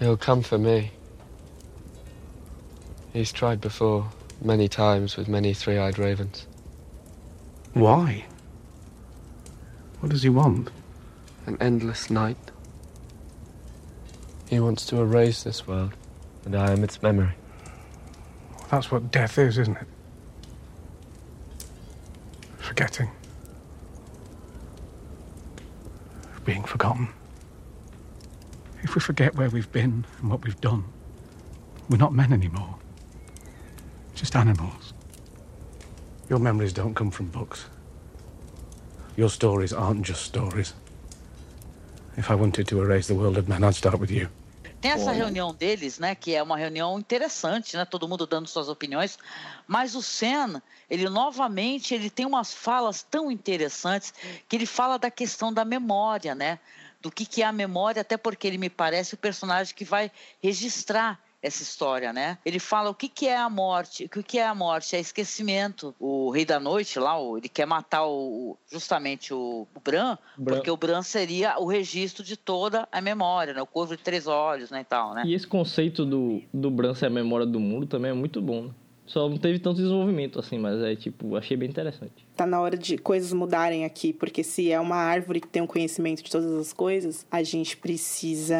He'll 0.00 0.16
come 0.16 0.42
for 0.42 0.58
me. 0.58 0.90
He's 3.14 3.30
tried 3.30 3.60
before. 3.60 4.06
Many 4.42 4.68
times 4.68 5.16
with 5.16 5.28
many 5.28 5.54
three-eyed 5.54 5.98
ravens. 5.98 6.46
Why? 7.74 8.24
What 10.00 10.10
does 10.10 10.22
he 10.22 10.28
want? 10.28 10.70
An 11.46 11.56
endless 11.60 12.10
night. 12.10 12.36
He 14.48 14.58
wants 14.58 14.84
to 14.86 14.96
erase 14.96 15.42
this 15.42 15.66
world, 15.66 15.92
and 16.44 16.56
I 16.56 16.72
am 16.72 16.82
its 16.82 17.02
memory. 17.02 17.34
That's 18.70 18.90
what 18.90 19.10
death 19.10 19.38
is, 19.38 19.58
isn't 19.58 19.76
it? 19.76 19.86
Forgetting. 22.58 23.10
Being 26.44 26.64
forgotten. 26.64 27.08
If 28.82 28.94
we 28.94 29.00
forget 29.00 29.34
where 29.34 29.50
we've 29.50 29.70
been 29.70 30.06
and 30.20 30.30
what 30.30 30.42
we've 30.44 30.60
done, 30.60 30.84
we're 31.88 31.98
not 31.98 32.14
men 32.14 32.32
anymore. 32.32 32.76
Just 34.20 34.36
animals. 34.36 34.92
Your 36.28 36.38
memories 36.38 36.74
don't 36.74 36.94
come 36.94 37.10
from 37.10 37.28
books. 37.30 37.64
Your 39.16 39.30
stories 39.30 39.72
aren't 39.72 40.02
just 40.06 40.24
stories. 40.24 40.74
If 42.18 42.30
I 42.30 42.34
wanted 42.34 42.68
to 42.68 42.82
erase 42.82 43.06
the 43.06 43.14
world 43.14 43.38
of 43.38 43.48
men, 43.48 43.64
I'd 43.64 43.74
start 43.74 43.98
with 43.98 44.10
you. 44.10 44.28
Tem 44.82 44.90
essa 44.90 45.10
reunião 45.10 45.54
deles, 45.54 45.98
né, 45.98 46.14
que 46.14 46.34
é 46.34 46.42
uma 46.42 46.58
reunião 46.58 46.98
interessante, 46.98 47.78
né, 47.78 47.86
todo 47.86 48.06
mundo 48.06 48.26
dando 48.26 48.46
suas 48.46 48.68
opiniões, 48.68 49.18
mas 49.66 49.94
o 49.94 50.02
Sen, 50.02 50.60
ele 50.90 51.08
novamente, 51.08 51.94
ele 51.94 52.10
tem 52.10 52.26
umas 52.26 52.52
falas 52.52 53.02
tão 53.02 53.30
interessantes 53.30 54.12
que 54.46 54.56
ele 54.56 54.66
fala 54.66 54.98
da 54.98 55.10
questão 55.10 55.50
da 55.50 55.64
memória, 55.64 56.34
né, 56.34 56.58
do 57.00 57.10
que, 57.10 57.24
que 57.24 57.42
é 57.42 57.46
a 57.46 57.52
memória, 57.52 58.02
até 58.02 58.18
porque 58.18 58.46
ele 58.46 58.58
me 58.58 58.68
parece 58.68 59.14
o 59.14 59.18
personagem 59.18 59.74
que 59.74 59.84
vai 59.84 60.10
registrar 60.42 61.18
essa 61.42 61.62
história, 61.62 62.12
né? 62.12 62.38
Ele 62.44 62.58
fala 62.58 62.90
o 62.90 62.94
que, 62.94 63.08
que 63.08 63.26
é 63.26 63.36
a 63.36 63.48
morte, 63.48 64.04
o 64.04 64.08
que, 64.08 64.22
que 64.22 64.38
é 64.38 64.46
a 64.46 64.54
morte, 64.54 64.94
é 64.94 65.00
esquecimento. 65.00 65.94
O 65.98 66.30
Rei 66.30 66.44
da 66.44 66.60
Noite 66.60 66.98
lá, 66.98 67.16
ele 67.36 67.48
quer 67.48 67.66
matar 67.66 68.06
o, 68.06 68.56
justamente 68.70 69.32
o, 69.32 69.66
o 69.74 69.80
Bran, 69.80 70.18
Bran, 70.36 70.56
porque 70.56 70.70
o 70.70 70.76
Bran 70.76 71.02
seria 71.02 71.58
o 71.58 71.66
registro 71.66 72.22
de 72.22 72.36
toda 72.36 72.86
a 72.92 73.00
memória, 73.00 73.54
né? 73.54 73.62
O 73.62 73.66
corvo 73.66 73.96
de 73.96 74.02
três 74.02 74.26
olhos, 74.26 74.70
né, 74.70 74.80
e 74.80 74.84
tal, 74.84 75.14
né? 75.14 75.22
E 75.24 75.34
esse 75.34 75.46
conceito 75.46 76.04
do, 76.04 76.42
do 76.52 76.70
Bran 76.70 76.94
ser 76.94 77.06
a 77.06 77.10
memória 77.10 77.46
do 77.46 77.60
mundo 77.60 77.86
também 77.86 78.10
é 78.10 78.14
muito 78.14 78.40
bom, 78.40 78.64
né? 78.64 78.70
Só 79.06 79.28
não 79.28 79.38
teve 79.38 79.58
tanto 79.58 79.78
desenvolvimento 79.78 80.38
assim, 80.38 80.56
mas 80.56 80.80
é 80.82 80.94
tipo, 80.94 81.36
achei 81.36 81.56
bem 81.56 81.68
interessante. 81.68 82.24
Tá 82.36 82.46
na 82.46 82.60
hora 82.60 82.76
de 82.76 82.96
coisas 82.96 83.32
mudarem 83.32 83.84
aqui, 83.84 84.12
porque 84.12 84.42
se 84.42 84.70
é 84.70 84.80
uma 84.80 84.96
árvore 84.96 85.40
que 85.40 85.48
tem 85.48 85.60
um 85.62 85.66
conhecimento 85.66 86.22
de 86.22 86.30
todas 86.30 86.52
as 86.52 86.72
coisas, 86.72 87.26
a 87.30 87.42
gente 87.42 87.76
precisa 87.76 88.56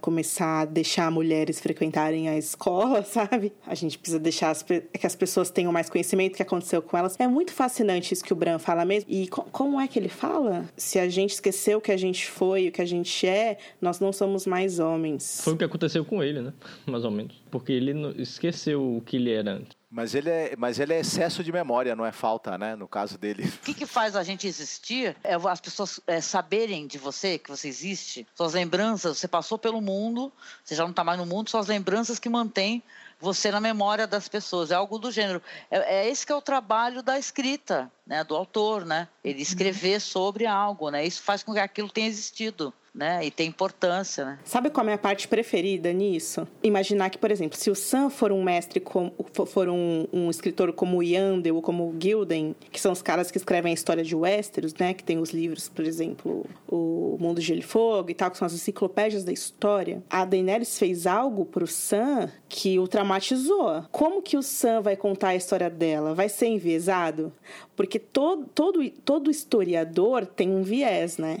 começar 0.00 0.60
a 0.60 0.64
deixar 0.64 1.10
mulheres 1.10 1.60
frequentarem 1.60 2.28
a 2.28 2.36
escola, 2.36 3.02
sabe? 3.04 3.52
A 3.66 3.74
gente 3.74 3.98
precisa 3.98 4.18
deixar 4.18 4.50
as, 4.50 4.62
que 4.62 5.06
as 5.06 5.16
pessoas 5.16 5.50
tenham 5.50 5.72
mais 5.72 5.90
conhecimento 5.90 6.32
do 6.32 6.36
que 6.36 6.42
aconteceu 6.42 6.80
com 6.80 6.96
elas. 6.96 7.16
É 7.18 7.26
muito 7.26 7.52
fascinante 7.52 8.14
isso 8.14 8.24
que 8.24 8.32
o 8.32 8.36
Bran 8.36 8.58
fala 8.58 8.84
mesmo. 8.84 9.10
E 9.10 9.26
co 9.28 9.42
como 9.52 9.80
é 9.80 9.86
que 9.88 9.98
ele 9.98 10.08
fala? 10.08 10.64
Se 10.76 10.98
a 10.98 11.08
gente 11.08 11.30
esqueceu 11.30 11.78
o 11.78 11.80
que 11.80 11.92
a 11.92 11.96
gente 11.96 12.28
foi, 12.28 12.68
o 12.68 12.72
que 12.72 12.82
a 12.82 12.86
gente 12.86 13.26
é, 13.26 13.58
nós 13.80 14.00
não 14.00 14.12
somos 14.12 14.46
mais 14.46 14.78
homens. 14.78 15.40
Foi 15.42 15.54
o 15.54 15.56
que 15.56 15.64
aconteceu 15.64 16.04
com 16.04 16.22
ele, 16.22 16.40
né? 16.40 16.52
Mais 16.86 17.04
ou 17.04 17.10
menos. 17.10 17.42
Porque 17.50 17.72
ele 17.72 17.92
esqueceu 18.20 18.96
o 18.96 19.00
que 19.00 19.16
ele 19.16 19.32
era 19.32 19.52
antes. 19.52 19.76
Mas 19.94 20.12
ele, 20.12 20.28
é, 20.28 20.54
mas 20.58 20.80
ele 20.80 20.92
é 20.92 20.98
excesso 20.98 21.44
de 21.44 21.52
memória, 21.52 21.94
não 21.94 22.04
é 22.04 22.10
falta, 22.10 22.58
né? 22.58 22.74
No 22.74 22.88
caso 22.88 23.16
dele. 23.24 23.44
O 23.48 23.64
que, 23.64 23.72
que 23.72 23.86
faz 23.86 24.14
a 24.14 24.22
gente 24.22 24.46
existir 24.46 25.16
é 25.24 25.34
as 25.34 25.60
pessoas 25.60 25.98
é, 26.06 26.20
saberem 26.20 26.86
de 26.86 26.98
você, 26.98 27.38
que 27.38 27.48
você 27.48 27.68
existe. 27.68 28.26
Suas 28.34 28.52
lembranças, 28.52 29.18
você 29.18 29.26
passou 29.26 29.58
pelo 29.58 29.80
mundo, 29.80 30.30
você 30.62 30.74
já 30.74 30.82
não 30.82 30.90
está 30.90 31.02
mais 31.02 31.18
no 31.18 31.24
mundo, 31.24 31.48
suas 31.48 31.66
lembranças 31.66 32.18
que 32.18 32.28
mantêm 32.28 32.82
você 33.18 33.50
na 33.50 33.60
memória 33.60 34.06
das 34.06 34.28
pessoas. 34.28 34.70
É 34.70 34.74
algo 34.74 34.98
do 34.98 35.10
gênero. 35.10 35.40
É, 35.70 36.00
é 36.00 36.08
esse 36.08 36.26
que 36.26 36.32
é 36.32 36.34
o 36.34 36.42
trabalho 36.42 37.02
da 37.02 37.18
escrita, 37.18 37.90
né? 38.06 38.24
Do 38.24 38.36
autor, 38.36 38.84
né? 38.84 39.08
Ele 39.22 39.42
escrever 39.42 40.00
sobre 40.00 40.46
algo, 40.46 40.90
né? 40.90 41.06
Isso 41.06 41.22
faz 41.22 41.42
com 41.42 41.52
que 41.52 41.58
aquilo 41.58 41.90
tenha 41.90 42.08
existido 42.08 42.72
né? 42.94 43.26
E 43.26 43.30
tem 43.30 43.48
importância, 43.48 44.24
né? 44.24 44.38
Sabe 44.44 44.70
qual 44.70 44.82
é 44.82 44.84
a 44.84 44.90
minha 44.90 44.98
parte 44.98 45.26
preferida 45.26 45.92
nisso? 45.92 46.46
Imaginar 46.62 47.10
que, 47.10 47.18
por 47.18 47.30
exemplo, 47.30 47.58
se 47.58 47.68
o 47.68 47.74
Sam 47.74 48.08
for 48.08 48.30
um 48.30 48.42
mestre, 48.42 48.78
com, 48.78 49.10
for 49.46 49.68
um, 49.68 50.06
um 50.12 50.30
escritor 50.30 50.72
como 50.72 50.98
o 50.98 51.02
Yandel 51.02 51.56
ou 51.56 51.62
como 51.62 51.84
o 51.84 51.96
Gilden, 52.00 52.54
que 52.70 52.80
são 52.80 52.92
os 52.92 53.02
caras 53.02 53.30
que 53.32 53.38
escrevem 53.38 53.72
a 53.72 53.74
história 53.74 54.04
de 54.04 54.14
Westeros, 54.14 54.72
né? 54.74 54.94
Que 54.94 55.02
tem 55.02 55.18
os 55.18 55.30
livros, 55.30 55.68
por 55.68 55.84
exemplo, 55.84 56.46
o 56.68 57.16
Mundo 57.18 57.40
de 57.40 57.46
Gelo 57.46 57.60
e 57.60 57.62
Fogo 57.62 58.10
e 58.10 58.14
tal, 58.14 58.30
que 58.30 58.38
são 58.38 58.46
as 58.46 58.52
enciclopédias 58.52 59.24
da 59.24 59.32
história. 59.32 60.02
A 60.08 60.24
Daenerys 60.24 60.78
fez 60.78 61.06
algo 61.06 61.44
pro 61.44 61.66
Sam 61.66 62.30
que 62.48 62.78
o 62.78 62.86
traumatizou. 62.86 63.84
Como 63.90 64.22
que 64.22 64.36
o 64.36 64.42
Sam 64.42 64.82
vai 64.82 64.96
contar 64.96 65.28
a 65.28 65.36
história 65.36 65.68
dela? 65.68 66.14
Vai 66.14 66.28
ser 66.28 66.46
enviesado? 66.46 67.32
Porque 67.74 67.93
todo, 67.98 68.46
todo, 68.54 68.90
todo 69.04 69.30
historiador 69.30 70.26
tem 70.26 70.50
um 70.50 70.62
viés, 70.62 71.18
né? 71.18 71.38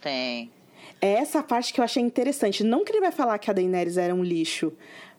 Tem. 0.00 0.50
É 1.00 1.14
essa 1.14 1.42
parte 1.42 1.72
que 1.72 1.80
eu 1.80 1.84
achei 1.84 2.02
interessante. 2.02 2.62
Não 2.62 2.84
que 2.84 2.92
ele 2.92 3.00
vai 3.00 3.12
falar 3.12 3.38
que 3.38 3.50
a 3.50 3.54
Daenerys 3.54 3.96
era 3.96 4.14
um 4.14 4.22
lixo, 4.22 4.72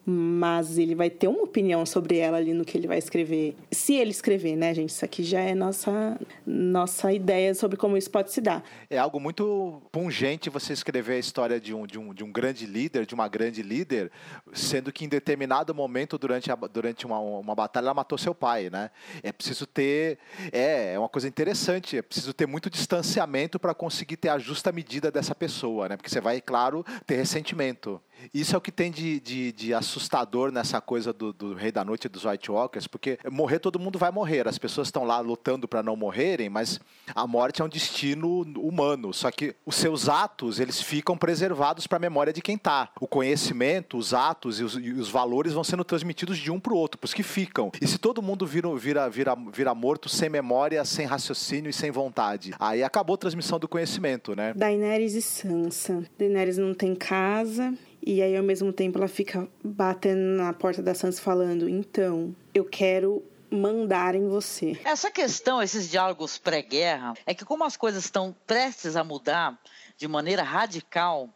mas 0.06 0.78
ele 0.78 0.96
vai 0.96 1.10
ter 1.10 1.28
uma 1.28 1.44
opinião 1.44 1.86
sobre 1.86 2.18
ela 2.18 2.38
ali 2.38 2.54
no 2.54 2.66
que 2.66 2.78
ele 2.78 2.88
vai 2.88 2.98
escrever. 2.98 3.56
Se 3.72 3.94
ele 3.94 4.12
escrever, 4.12 4.56
né, 4.56 4.74
gente? 4.74 4.90
Isso 4.90 5.06
aqui 5.06 5.24
já 5.24 5.40
é 5.40 5.56
nossa, 5.56 6.20
nossa 6.46 7.14
ideia 7.14 7.56
sobre 7.56 7.78
como 7.78 7.96
isso 7.96 8.12
pode 8.12 8.32
se 8.32 8.42
dar. 8.42 8.64
É 8.90 8.98
algo 8.98 9.20
muito 9.20 9.82
pungente 9.92 10.50
você 10.50 10.74
escrever 10.74 11.14
a 11.14 11.20
história 11.20 11.60
de 11.60 11.74
um, 11.74 11.88
de 11.88 11.98
um, 11.98 12.14
de 12.14 12.24
um 12.24 12.32
grande 12.32 12.66
líder, 12.66 13.06
de 13.06 13.14
uma 13.14 13.28
grande 13.28 13.64
líder, 13.64 14.12
sendo 14.52 14.92
que 14.92 15.06
em 15.06 15.10
determinado 15.10 15.74
momento 15.74 16.18
durante, 16.18 16.52
a, 16.52 16.56
durante 16.56 17.06
uma, 17.06 17.20
uma 17.20 17.56
batalha 17.56 17.86
ela 17.86 17.94
matou 17.94 18.18
seu 18.18 18.36
pai, 18.36 18.70
né? 18.70 18.92
É 19.22 19.32
preciso 19.32 19.66
ter. 19.66 20.18
É, 20.52 20.94
é 20.94 21.00
uma 21.00 21.10
coisa 21.10 21.28
interessante, 21.28 21.98
é 21.98 22.02
preciso 22.02 22.34
ter 22.34 22.46
muito 22.46 22.70
distanciamento 22.70 23.58
para 23.60 23.74
conseguir 23.74 24.18
ter 24.18 24.30
a 24.30 24.38
justa 24.38 24.72
medida 24.72 25.10
dessa 25.10 25.34
pessoa, 25.34 25.88
né? 25.88 25.96
Porque 25.96 26.10
você 26.10 26.20
vai, 26.20 26.42
claro, 26.42 26.86
ter 27.06 27.16
ressentimento. 27.16 28.02
Isso 28.34 28.56
é 28.56 28.58
o 28.58 28.62
que 28.62 28.72
tem 28.72 28.92
de, 28.92 29.20
de, 29.20 29.52
de 29.52 29.74
assustador 29.74 30.52
nessa 30.52 30.80
coisa 30.80 31.12
do, 31.12 31.34
do, 31.34 31.54
Rei 31.54 31.72
da 31.72 31.84
Noite 31.84 32.06
e 32.06 32.10
dos 32.10 32.26
White 32.26 32.52
Walkers, 32.52 32.88
porque 32.88 33.18
morrer 33.30 33.60
todo 33.60 33.80
mundo 33.80 33.98
vai 33.98 34.12
morrer. 34.12 34.48
As 34.48 34.58
pessoas 34.58 34.88
estão 34.88 35.04
lá 35.04 35.20
lutando 35.20 35.68
para 35.68 35.84
não 35.84 35.96
morrerem, 35.96 36.50
mas 36.50 36.80
a 37.14 37.26
morte 37.26 37.62
é 37.62 37.66
um 37.66 37.70
destino 37.70 38.42
humano. 38.60 39.14
Só 39.14 39.32
que 39.32 39.56
os 39.66 39.76
seus 39.76 40.08
atos 40.08 40.60
eles 40.60 40.82
ficam 40.82 41.18
preservados 41.18 41.88
para 41.88 41.98
a 41.98 42.00
memória 42.00 42.32
de 42.32 42.42
quem 42.42 42.56
está. 42.56 42.90
O 43.00 43.08
conhecimento, 43.08 43.98
os 43.98 44.14
atos 44.14 44.60
e 44.60 44.64
os, 44.64 44.76
e 44.76 44.92
os, 44.92 45.10
valores 45.10 45.54
vão 45.54 45.64
sendo 45.64 45.84
transmitidos 45.84 46.38
de 46.38 46.52
um 46.52 46.60
para 46.60 46.74
o 46.74 46.78
outro, 46.78 46.98
para 46.98 47.06
os 47.06 47.14
que 47.14 47.24
ficam. 47.24 47.72
E 47.82 47.88
se 47.88 47.98
todo 47.98 48.22
mundo 48.22 48.46
vira, 48.46 48.74
vira, 48.76 49.10
vira, 49.10 49.36
vira 49.36 49.76
morto 49.76 50.10
sem 50.10 50.30
memória, 50.30 50.84
sem 50.86 51.06
raciocínio 51.06 51.70
e 51.70 51.74
sem 51.74 51.92
vontade, 51.92 52.54
aí 52.60 52.84
acabou 52.84 53.16
a 53.16 53.18
transmissão 53.18 53.60
do 53.60 53.68
conhecimento, 53.68 54.36
né? 54.36 54.54
Daenerys 54.56 55.14
e 55.14 55.22
Sansa. 55.22 56.04
Daenerys 56.18 56.58
não 56.58 56.74
tem 56.74 56.96
casa 56.96 57.74
e 58.06 58.22
aí, 58.22 58.36
ao 58.36 58.44
mesmo 58.44 58.74
tempo, 58.74 58.98
ela 58.98 59.08
fica 59.08 59.48
batendo 59.64 60.38
na 60.38 60.54
porta 60.54 60.82
da 60.82 60.94
Sansa 60.94 61.22
falando: 61.22 61.70
Então, 61.70 62.36
eu 62.54 62.66
quero 62.66 63.24
mandar 63.50 64.16
em 64.16 64.28
você. 64.28 64.80
Essa 64.84 65.12
questão, 65.12 65.62
esses 65.62 65.90
diálogos 65.90 66.38
pré-guerra, 66.38 67.14
é 67.26 67.34
que 67.34 67.46
como 67.46 67.64
as 67.64 67.78
coisas 67.78 68.04
estão 68.04 68.36
prestes 68.48 68.96
a 68.96 69.04
mudar 69.04 69.60
de 69.96 70.08
maneira 70.08 70.42
radical, 70.42 71.30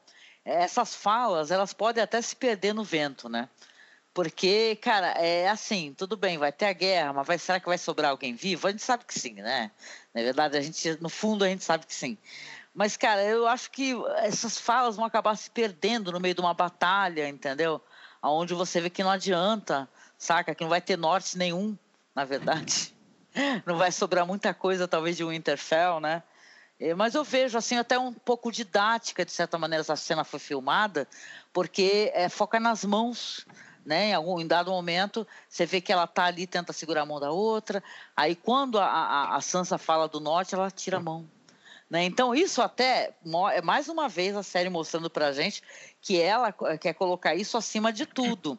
essas 0.43 0.95
falas, 0.95 1.51
elas 1.51 1.73
podem 1.73 2.03
até 2.03 2.21
se 2.21 2.35
perder 2.35 2.73
no 2.73 2.83
vento, 2.83 3.29
né? 3.29 3.47
Porque, 4.13 4.75
cara, 4.77 5.09
é 5.11 5.47
assim, 5.47 5.93
tudo 5.95 6.17
bem, 6.17 6.39
vai 6.39 6.51
ter 6.51 6.65
a 6.65 6.73
guerra, 6.73 7.13
mas 7.13 7.27
vai, 7.27 7.37
será 7.37 7.59
que 7.59 7.67
vai 7.67 7.77
sobrar 7.77 8.09
alguém 8.09 8.33
vivo? 8.33 8.67
A 8.67 8.71
gente 8.71 8.81
sabe 8.81 9.05
que 9.05 9.17
sim, 9.17 9.33
né? 9.33 9.69
Na 10.11 10.23
verdade, 10.23 10.57
a 10.57 10.61
gente, 10.61 10.97
no 10.99 11.07
fundo, 11.07 11.45
a 11.45 11.47
gente 11.47 11.63
sabe 11.63 11.85
que 11.85 11.93
sim. 11.93 12.17
Mas, 12.77 12.95
cara, 12.95 13.23
eu 13.23 13.47
acho 13.47 13.71
que 13.71 13.95
essas 14.17 14.59
falas 14.59 14.97
vão 14.97 15.03
acabar 15.03 15.35
se 15.35 15.49
perdendo 15.49 16.11
no 16.11 16.19
meio 16.19 16.35
de 16.35 16.41
uma 16.41 16.53
batalha, 16.53 17.27
entendeu? 17.27 17.81
Onde 18.21 18.53
você 18.53 18.79
vê 18.79 18.87
que 18.87 19.03
não 19.03 19.09
adianta, 19.09 19.89
saca? 20.15 20.53
Que 20.53 20.63
não 20.63 20.69
vai 20.69 20.79
ter 20.79 20.95
norte 20.95 21.39
nenhum, 21.39 21.75
na 22.13 22.23
verdade. 22.23 22.95
Não 23.67 23.77
vai 23.77 23.91
sobrar 23.91 24.25
muita 24.25 24.51
coisa, 24.51 24.87
talvez, 24.87 25.15
de 25.15 25.23
Winterfell, 25.23 25.99
né? 25.99 26.23
É, 26.79 26.95
mas 26.95 27.13
eu 27.13 27.23
vejo, 27.23 27.55
assim, 27.55 27.77
até 27.77 27.97
um 27.99 28.11
pouco 28.11 28.51
didática, 28.51 29.23
de 29.23 29.31
certa 29.31 29.59
maneira, 29.59 29.81
essa 29.81 29.95
cena 29.95 30.23
foi 30.23 30.39
filmada, 30.39 31.07
porque 31.53 32.11
é, 32.15 32.29
foca 32.29 32.59
nas 32.59 32.83
mãos, 32.83 33.45
né? 33.85 34.07
Em, 34.07 34.13
algum, 34.15 34.39
em 34.39 34.47
dado 34.47 34.71
momento, 34.71 35.27
você 35.47 35.67
vê 35.67 35.79
que 35.81 35.93
ela 35.93 36.07
tá 36.07 36.25
ali, 36.25 36.47
tenta 36.47 36.73
segurar 36.73 37.03
a 37.03 37.05
mão 37.05 37.19
da 37.19 37.29
outra, 37.29 37.83
aí 38.15 38.35
quando 38.35 38.79
a, 38.79 38.85
a, 38.87 39.35
a 39.35 39.41
Sansa 39.41 39.77
fala 39.77 40.07
do 40.07 40.19
norte, 40.19 40.55
ela 40.55 40.71
tira 40.71 40.97
a 40.97 41.01
mão. 41.01 41.27
Né? 41.89 42.03
Então, 42.03 42.35
isso 42.35 42.61
até 42.61 43.13
é 43.53 43.61
mais 43.61 43.87
uma 43.87 44.09
vez 44.09 44.35
a 44.35 44.43
série 44.43 44.69
mostrando 44.69 45.09
para 45.09 45.27
a 45.27 45.31
gente 45.31 45.61
que 46.01 46.19
ela 46.19 46.51
quer 46.51 46.93
colocar 46.93 47.33
isso 47.35 47.57
acima 47.57 47.93
de 47.93 48.05
tudo. 48.05 48.57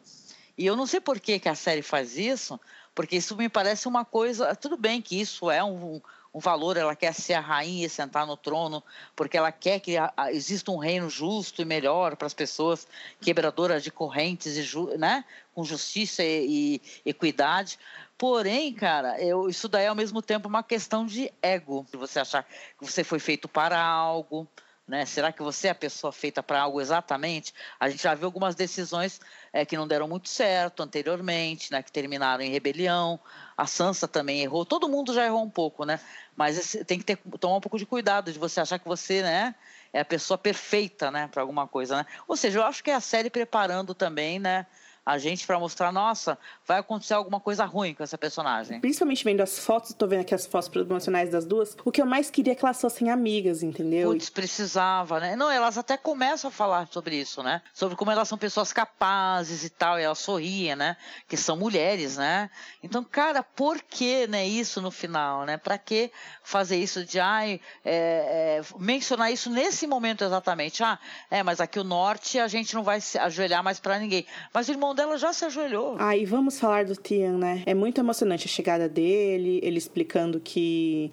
E 0.57 0.65
eu 0.65 0.75
não 0.75 0.85
sei 0.85 0.99
por 0.99 1.19
que, 1.19 1.39
que 1.39 1.47
a 1.47 1.55
série 1.55 1.81
faz 1.81 2.17
isso, 2.17 2.59
porque 2.93 3.15
isso 3.15 3.37
me 3.37 3.47
parece 3.47 3.87
uma 3.87 4.03
coisa. 4.03 4.55
Tudo 4.55 4.75
bem 4.75 5.01
que 5.01 5.19
isso 5.19 5.49
é 5.49 5.63
um, 5.63 6.01
um 6.33 6.39
valor, 6.39 6.77
ela 6.77 6.95
quer 6.95 7.13
ser 7.13 7.33
a 7.33 7.39
rainha 7.39 7.85
e 7.85 7.89
sentar 7.89 8.25
no 8.25 8.37
trono, 8.37 8.83
porque 9.15 9.37
ela 9.37 9.51
quer 9.51 9.79
que 9.79 9.95
exista 10.31 10.71
um 10.71 10.77
reino 10.77 11.09
justo 11.09 11.61
e 11.61 11.65
melhor 11.65 12.15
para 12.15 12.27
as 12.27 12.33
pessoas, 12.33 12.87
quebradoras 13.19 13.83
de 13.83 13.91
correntes, 13.91 14.55
e 14.55 14.97
né? 14.97 15.25
com 15.53 15.63
justiça 15.63 16.23
e, 16.23 16.79
e 17.03 17.09
equidade. 17.09 17.79
Porém, 18.17 18.73
cara, 18.73 19.19
eu, 19.21 19.49
isso 19.49 19.67
daí 19.67 19.85
é 19.85 19.87
ao 19.87 19.95
mesmo 19.95 20.21
tempo 20.21 20.47
uma 20.47 20.61
questão 20.61 21.05
de 21.05 21.31
ego. 21.41 21.85
Você 21.93 22.19
achar 22.19 22.43
que 22.43 22.85
você 22.85 23.03
foi 23.03 23.19
feito 23.19 23.47
para 23.47 23.81
algo, 23.81 24.47
né? 24.89 25.05
Será 25.05 25.31
que 25.31 25.43
você 25.43 25.67
é 25.67 25.69
a 25.69 25.75
pessoa 25.75 26.11
feita 26.11 26.41
para 26.41 26.59
algo 26.59 26.81
exatamente? 26.81 27.53
A 27.79 27.87
gente 27.87 28.01
já 28.01 28.15
viu 28.15 28.25
algumas 28.25 28.55
decisões 28.55 29.21
é, 29.53 29.63
que 29.63 29.77
não 29.77 29.87
deram 29.87 30.07
muito 30.07 30.27
certo 30.27 30.81
anteriormente, 30.81 31.71
né? 31.71 31.83
Que 31.83 31.91
terminaram 31.91 32.43
em 32.43 32.49
rebelião. 32.49 33.19
A 33.55 33.67
Sansa 33.67 34.07
também 34.07 34.41
errou. 34.41 34.65
Todo 34.65 34.89
mundo 34.89 35.13
já 35.13 35.23
errou 35.23 35.43
um 35.43 35.49
pouco, 35.49 35.85
né? 35.85 35.99
Mas 36.35 36.75
tem 36.87 36.97
que 36.97 37.05
ter, 37.05 37.17
tomar 37.39 37.57
um 37.57 37.61
pouco 37.61 37.77
de 37.77 37.85
cuidado 37.85 38.33
de 38.33 38.39
você 38.39 38.59
achar 38.61 38.79
que 38.79 38.87
você, 38.87 39.21
né? 39.21 39.53
É 39.93 39.99
a 39.99 40.05
pessoa 40.05 40.39
perfeita, 40.39 41.11
né? 41.11 41.27
Para 41.27 41.43
alguma 41.43 41.67
coisa, 41.67 41.97
né? 41.97 42.05
Ou 42.27 42.35
seja, 42.35 42.57
eu 42.57 42.63
acho 42.63 42.83
que 42.83 42.89
é 42.89 42.95
a 42.95 42.99
série 42.99 43.29
preparando 43.29 43.93
também, 43.93 44.39
né? 44.39 44.65
A 45.09 45.17
gente 45.17 45.47
para 45.47 45.57
mostrar, 45.57 45.91
nossa, 45.91 46.37
vai 46.67 46.79
acontecer 46.79 47.15
alguma 47.15 47.39
coisa 47.39 47.65
ruim 47.65 47.95
com 47.95 48.03
essa 48.03 48.15
personagem. 48.15 48.79
Principalmente 48.79 49.23
vendo 49.23 49.41
as 49.41 49.57
fotos, 49.57 49.91
tô 49.91 50.05
vendo 50.07 50.21
aqui 50.21 50.35
as 50.35 50.45
fotos 50.45 50.69
promocionais 50.69 51.31
das 51.31 51.45
duas, 51.45 51.75
o 51.83 51.91
que 51.91 51.99
eu 51.99 52.05
mais 52.05 52.29
queria 52.29 52.53
é 52.53 52.55
que 52.55 52.63
elas 52.63 52.79
fossem 52.79 53.09
amigas, 53.09 53.63
entendeu? 53.63 54.11
Putz, 54.11 54.29
precisava, 54.29 55.19
né? 55.19 55.35
Não, 55.35 55.49
elas 55.49 55.79
até 55.79 55.97
começam 55.97 56.49
a 56.49 56.51
falar 56.51 56.87
sobre 56.91 57.15
isso, 57.15 57.41
né? 57.41 57.63
Sobre 57.73 57.95
como 57.95 58.11
elas 58.11 58.27
são 58.27 58.37
pessoas 58.37 58.71
capazes 58.71 59.63
e 59.63 59.69
tal, 59.71 59.99
e 59.99 60.03
elas 60.03 60.19
sorriem, 60.19 60.75
né? 60.75 60.95
Que 61.27 61.35
são 61.35 61.57
mulheres, 61.57 62.17
né? 62.17 62.47
Então, 62.83 63.03
cara, 63.03 63.41
por 63.41 63.81
que, 63.81 64.27
né, 64.27 64.45
isso 64.45 64.79
no 64.79 64.91
final, 64.91 65.43
né? 65.43 65.57
Pra 65.57 65.79
que 65.79 66.11
fazer 66.43 66.77
isso 66.77 67.03
de, 67.03 67.19
ai, 67.19 67.59
é, 67.83 68.61
é, 68.61 68.61
mencionar 68.77 69.31
isso 69.31 69.49
nesse 69.49 69.87
momento 69.87 70.23
exatamente? 70.23 70.83
Ah, 70.83 70.99
é, 71.31 71.41
mas 71.41 71.59
aqui 71.59 71.79
o 71.79 71.83
norte 71.83 72.37
a 72.37 72.47
gente 72.47 72.75
não 72.75 72.83
vai 72.83 73.01
se 73.01 73.17
ajoelhar 73.17 73.63
mais 73.63 73.79
para 73.79 73.97
ninguém. 73.97 74.23
Mas 74.53 74.67
o 74.67 74.71
irmão 74.71 74.98
dela 74.99 75.17
já 75.17 75.31
se 75.31 75.45
ajoelhou. 75.45 75.95
Ah, 75.97 76.15
e 76.15 76.25
vamos 76.25 76.59
falar 76.59 76.85
do 76.85 76.95
Tian, 76.95 77.37
né? 77.37 77.63
É 77.65 77.73
muito 77.73 77.99
emocionante 77.99 78.45
a 78.47 78.49
chegada 78.49 78.89
dele, 78.89 79.59
ele 79.63 79.77
explicando 79.77 80.39
que, 80.39 81.11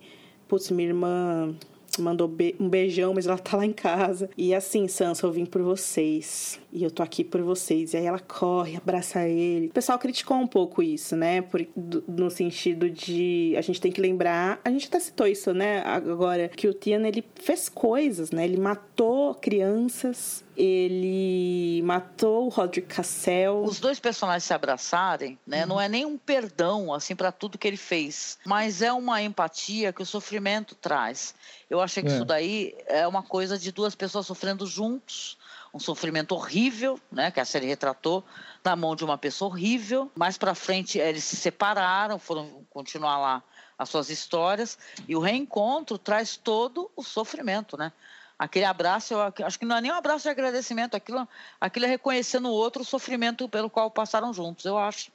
putz, 0.48 0.70
minha 0.70 0.88
irmã 0.88 1.54
mandou 1.98 2.30
um 2.60 2.68
beijão, 2.68 3.14
mas 3.14 3.26
ela 3.26 3.38
tá 3.38 3.56
lá 3.56 3.64
em 3.64 3.72
casa. 3.72 4.28
E 4.36 4.54
assim, 4.54 4.88
Sansa, 4.88 5.26
eu 5.26 5.32
vim 5.32 5.46
por 5.46 5.62
vocês. 5.62 6.60
E 6.72 6.82
eu 6.82 6.90
tô 6.90 7.02
aqui 7.02 7.24
por 7.24 7.40
vocês. 7.42 7.94
E 7.94 7.96
aí 7.96 8.04
ela 8.04 8.18
corre, 8.18 8.76
abraça 8.76 9.26
ele. 9.26 9.68
O 9.68 9.72
pessoal 9.72 9.98
criticou 9.98 10.36
um 10.36 10.46
pouco 10.46 10.82
isso, 10.82 11.16
né? 11.16 11.40
Por, 11.40 11.66
do, 11.74 12.04
no 12.06 12.30
sentido 12.30 12.90
de 12.90 13.54
a 13.56 13.60
gente 13.60 13.80
tem 13.80 13.92
que 13.92 14.00
lembrar, 14.00 14.60
a 14.64 14.70
gente 14.70 14.88
até 14.88 15.00
citou 15.00 15.26
isso, 15.26 15.54
né? 15.54 15.82
Agora, 15.86 16.48
que 16.48 16.68
o 16.68 16.74
Tian 16.74 17.06
ele 17.06 17.24
fez 17.36 17.68
coisas, 17.68 18.30
né? 18.30 18.44
Ele 18.44 18.58
matou 18.58 19.34
crianças, 19.34 20.44
ele 20.56 21.82
matou 21.82 22.46
o 22.46 22.48
Roderick 22.48 22.94
Cassel. 22.94 23.62
Os 23.62 23.78
dois 23.78 24.00
personagens 24.00 24.44
se 24.44 24.54
abraçarem, 24.54 25.38
né? 25.46 25.62
Uhum. 25.62 25.68
Não 25.68 25.80
é 25.80 25.88
nem 25.88 26.04
um 26.04 26.16
perdão, 26.16 26.92
assim, 26.94 27.14
para 27.14 27.30
tudo 27.30 27.58
que 27.58 27.68
ele 27.68 27.76
fez, 27.76 28.38
mas 28.44 28.80
é 28.80 28.92
uma 28.92 29.22
empatia 29.22 29.92
que 29.92 30.02
o 30.02 30.06
sofrimento 30.06 30.74
traz. 30.74 31.34
Eu 31.68 31.80
achei 31.80 32.02
que 32.02 32.08
é. 32.08 32.12
isso 32.14 32.24
daí 32.24 32.74
é 32.86 33.06
uma 33.06 33.22
coisa 33.22 33.58
de 33.58 33.70
duas 33.70 33.94
pessoas 33.94 34.26
sofrendo 34.26 34.66
juntos, 34.66 35.36
um 35.74 35.78
sofrimento 35.78 36.34
horrível, 36.34 36.98
né? 37.12 37.30
Que 37.30 37.40
a 37.40 37.44
série 37.44 37.66
retratou 37.66 38.24
na 38.64 38.74
mão 38.74 38.96
de 38.96 39.04
uma 39.04 39.18
pessoa 39.18 39.50
horrível. 39.50 40.10
Mais 40.14 40.38
para 40.38 40.54
frente 40.54 40.98
eles 40.98 41.24
se 41.24 41.36
separaram, 41.36 42.18
foram 42.18 42.64
continuar 42.70 43.18
lá 43.18 43.42
as 43.78 43.90
suas 43.90 44.08
histórias 44.08 44.78
e 45.06 45.14
o 45.14 45.20
reencontro 45.20 45.98
traz 45.98 46.36
todo 46.36 46.90
o 46.96 47.02
sofrimento, 47.02 47.76
né? 47.76 47.92
Aquele 48.38 48.64
abraço, 48.64 49.14
eu 49.14 49.20
acho 49.44 49.58
que 49.58 49.64
não 49.64 49.76
é 49.76 49.80
nem 49.80 49.90
um 49.90 49.94
abraço 49.94 50.24
de 50.24 50.28
agradecimento, 50.28 50.94
aquilo, 50.94 51.26
aquilo 51.60 51.86
é 51.86 51.88
reconhecer 51.88 52.40
no 52.40 52.50
outro 52.50 52.82
o 52.82 52.84
sofrimento 52.84 53.48
pelo 53.48 53.70
qual 53.70 53.90
passaram 53.90 54.32
juntos, 54.32 54.64
eu 54.64 54.76
acho. 54.76 55.10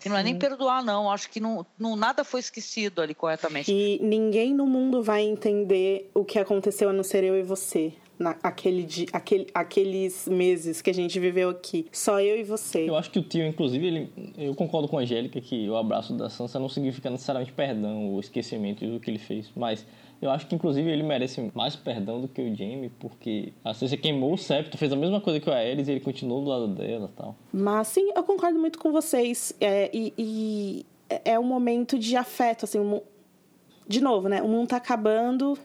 Que 0.00 0.08
não 0.08 0.16
é 0.16 0.22
nem 0.22 0.36
perdoar, 0.36 0.84
não. 0.84 1.10
Acho 1.10 1.30
que 1.30 1.40
não, 1.40 1.64
não, 1.78 1.96
nada 1.96 2.24
foi 2.24 2.40
esquecido 2.40 3.00
ali 3.00 3.14
corretamente. 3.14 3.72
E 3.72 3.98
ninguém 4.02 4.52
no 4.52 4.66
mundo 4.66 5.02
vai 5.02 5.22
entender 5.22 6.10
o 6.12 6.24
que 6.24 6.38
aconteceu 6.38 6.88
a 6.88 6.92
não 6.92 7.02
ser 7.02 7.24
eu 7.24 7.38
e 7.38 7.42
você. 7.42 7.92
Na, 8.18 8.36
aquele, 8.44 8.86
aquele, 9.12 9.46
aqueles 9.52 10.28
meses 10.28 10.80
que 10.80 10.88
a 10.88 10.94
gente 10.94 11.18
viveu 11.18 11.50
aqui. 11.50 11.86
Só 11.90 12.20
eu 12.20 12.38
e 12.38 12.44
você. 12.44 12.88
Eu 12.88 12.96
acho 12.96 13.10
que 13.10 13.18
o 13.18 13.22
tio, 13.22 13.44
inclusive, 13.44 13.86
ele, 13.86 14.32
eu 14.38 14.54
concordo 14.54 14.86
com 14.86 14.98
a 14.98 15.02
Angélica 15.02 15.40
que 15.40 15.68
o 15.68 15.76
abraço 15.76 16.12
da 16.12 16.30
Sansa 16.30 16.60
não 16.60 16.68
significa 16.68 17.10
necessariamente 17.10 17.52
perdão 17.52 18.12
ou 18.12 18.20
esquecimento 18.20 18.86
do 18.86 19.00
que 19.00 19.10
ele 19.10 19.18
fez, 19.18 19.50
mas 19.56 19.84
eu 20.26 20.30
acho 20.30 20.46
que, 20.46 20.54
inclusive, 20.54 20.90
ele 20.90 21.02
merece 21.02 21.50
mais 21.54 21.76
perdão 21.76 22.20
do 22.20 22.28
que 22.28 22.40
o 22.40 22.54
Jamie, 22.54 22.90
porque 22.98 23.52
a 23.64 23.74
Cersei 23.74 23.98
queimou 23.98 24.34
o 24.34 24.38
septo, 24.38 24.78
fez 24.78 24.92
a 24.92 24.96
mesma 24.96 25.20
coisa 25.20 25.40
que 25.40 25.48
o 25.48 25.52
Aerys 25.52 25.88
e 25.88 25.92
ele 25.92 26.00
continuou 26.00 26.42
do 26.42 26.48
lado 26.48 26.68
dela 26.68 27.10
tal. 27.16 27.36
Mas, 27.52 27.88
sim, 27.88 28.10
eu 28.14 28.22
concordo 28.22 28.58
muito 28.58 28.78
com 28.78 28.92
vocês. 28.92 29.54
É, 29.60 29.90
e, 29.92 30.12
e 30.18 30.86
é 31.24 31.38
um 31.38 31.44
momento 31.44 31.98
de 31.98 32.16
afeto, 32.16 32.64
assim, 32.64 32.78
um, 32.78 33.00
de 33.86 34.00
novo, 34.00 34.28
né? 34.28 34.42
O 34.42 34.48
mundo 34.48 34.68
tá 34.68 34.76
acabando 34.76 35.58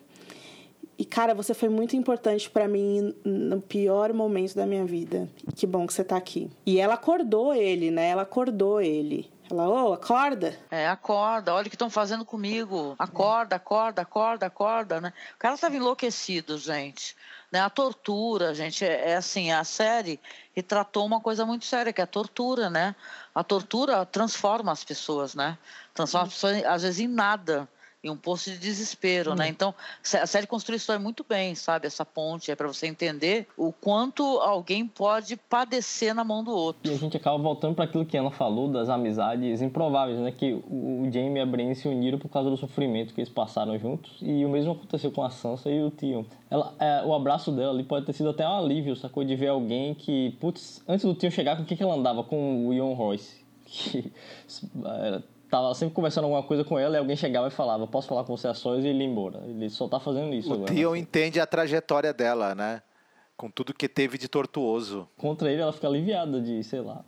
e, 0.99 1.05
cara, 1.05 1.33
você 1.33 1.53
foi 1.53 1.69
muito 1.69 1.95
importante 1.95 2.49
para 2.49 2.67
mim 2.67 3.15
no 3.23 3.61
pior 3.61 4.11
momento 4.11 4.53
da 4.53 4.65
minha 4.65 4.83
vida. 4.83 5.29
Que 5.55 5.65
bom 5.65 5.87
que 5.87 5.93
você 5.93 6.03
tá 6.03 6.17
aqui. 6.17 6.49
E 6.65 6.77
ela 6.77 6.95
acordou 6.95 7.53
ele, 7.53 7.89
né? 7.89 8.09
Ela 8.09 8.23
acordou 8.23 8.81
ele. 8.81 9.25
Ela, 9.49 9.67
ô, 9.67 9.89
oh, 9.89 9.93
acorda. 9.93 10.57
É, 10.69 10.87
acorda, 10.87 11.53
olha 11.53 11.65
o 11.65 11.69
que 11.69 11.75
estão 11.75 11.89
fazendo 11.89 12.23
comigo. 12.23 12.95
Acorda, 12.99 13.55
acorda, 13.55 14.01
acorda, 14.03 14.45
acorda, 14.45 15.01
né? 15.01 15.13
O 15.35 15.39
cara 15.39 15.55
estava 15.55 15.75
enlouquecido, 15.75 16.57
gente. 16.57 17.15
Né? 17.51 17.59
A 17.59 17.69
tortura, 17.69 18.53
gente, 18.53 18.85
é, 18.85 19.11
é 19.11 19.15
assim, 19.15 19.51
a 19.51 19.63
série 19.63 20.19
retratou 20.55 21.05
uma 21.05 21.19
coisa 21.19 21.45
muito 21.45 21.65
séria, 21.65 21.91
que 21.91 21.99
é 21.99 22.03
a 22.03 22.07
tortura, 22.07 22.69
né? 22.69 22.95
A 23.33 23.43
tortura 23.43 24.05
transforma 24.05 24.71
as 24.71 24.83
pessoas, 24.83 25.33
né? 25.33 25.57
Transforma 25.93 26.27
as 26.27 26.33
pessoas, 26.33 26.63
às 26.65 26.83
vezes, 26.83 26.99
em 26.99 27.07
nada 27.07 27.67
e 28.03 28.09
um 28.09 28.15
poço 28.15 28.49
de 28.49 28.57
desespero, 28.57 29.35
né? 29.35 29.45
Hum. 29.45 29.49
Então, 29.49 29.75
a 30.21 30.25
série 30.25 30.47
construiu 30.47 30.77
isso 30.77 30.99
muito 30.99 31.25
bem, 31.27 31.53
sabe? 31.53 31.87
Essa 31.87 32.05
ponte 32.05 32.49
é 32.49 32.55
para 32.55 32.67
você 32.67 32.87
entender 32.87 33.47
o 33.57 33.71
quanto 33.71 34.23
alguém 34.39 34.87
pode 34.87 35.35
padecer 35.35 36.15
na 36.15 36.23
mão 36.23 36.43
do 36.43 36.51
outro. 36.51 36.89
E 36.89 36.93
a 36.93 36.97
gente 36.97 37.17
acaba 37.17 37.37
voltando 37.37 37.75
para 37.75 37.85
aquilo 37.85 38.05
que 38.05 38.17
Ana 38.17 38.31
falou 38.31 38.71
das 38.71 38.89
amizades 38.89 39.61
improváveis, 39.61 40.17
né? 40.19 40.31
Que 40.31 40.53
o 40.53 41.09
Jamie 41.11 41.37
e 41.37 41.41
a 41.41 41.45
Brienne 41.45 41.75
se 41.75 41.87
uniram 41.87 42.17
por 42.17 42.29
causa 42.29 42.49
do 42.49 42.55
sofrimento 42.55 43.13
que 43.13 43.19
eles 43.19 43.29
passaram 43.29 43.77
juntos 43.77 44.17
e 44.21 44.45
o 44.45 44.49
mesmo 44.49 44.71
aconteceu 44.71 45.11
com 45.11 45.23
a 45.23 45.29
Sansa 45.29 45.69
e 45.69 45.83
o 45.83 45.91
Tion. 45.91 46.23
Ela, 46.49 46.73
é, 46.79 47.03
o 47.05 47.13
abraço 47.13 47.51
dela 47.51 47.73
ali 47.73 47.83
pode 47.83 48.05
ter 48.05 48.13
sido 48.13 48.29
até 48.29 48.47
um 48.47 48.57
alívio, 48.57 48.95
sacou? 48.95 49.23
De 49.23 49.35
ver 49.35 49.47
alguém 49.47 49.93
que, 49.93 50.31
putz, 50.39 50.81
antes 50.87 51.05
do 51.05 51.13
Tion 51.13 51.29
chegar, 51.29 51.57
com 51.57 51.63
o 51.63 51.65
que, 51.65 51.75
que 51.75 51.83
ela 51.83 51.95
andava? 51.95 52.23
Com 52.23 52.67
o 52.67 52.73
Ian 52.73 52.93
Royce. 52.93 53.39
Que 53.71 54.11
era 54.83 55.23
tava 55.49 55.73
sempre 55.73 55.95
conversando 55.95 56.25
alguma 56.25 56.43
coisa 56.43 56.63
com 56.63 56.77
ela 56.77 56.95
e 56.95 56.99
alguém 56.99 57.15
chegava 57.15 57.47
e 57.47 57.51
falava, 57.51 57.87
posso 57.87 58.07
falar 58.07 58.23
com 58.23 58.35
você 58.35 58.47
a 58.47 58.53
sós 58.53 58.83
e 58.83 58.87
ele 58.87 59.03
ia 59.03 59.09
embora. 59.09 59.43
Ele 59.45 59.69
só 59.69 59.87
tá 59.87 59.99
fazendo 59.99 60.33
isso 60.33 60.49
o 60.49 60.53
agora. 60.53 60.71
O 60.71 60.75
Theon 60.75 60.95
entende 60.95 61.39
a 61.39 61.45
trajetória 61.45 62.13
dela, 62.13 62.53
né? 62.53 62.81
Com 63.35 63.49
tudo 63.49 63.73
que 63.73 63.87
teve 63.87 64.17
de 64.17 64.27
tortuoso. 64.27 65.07
Contra 65.17 65.49
ele, 65.49 65.61
ela 65.61 65.71
fica 65.71 65.87
aliviada 65.87 66.41
de, 66.41 66.61
sei 66.61 66.81
lá, 66.81 67.05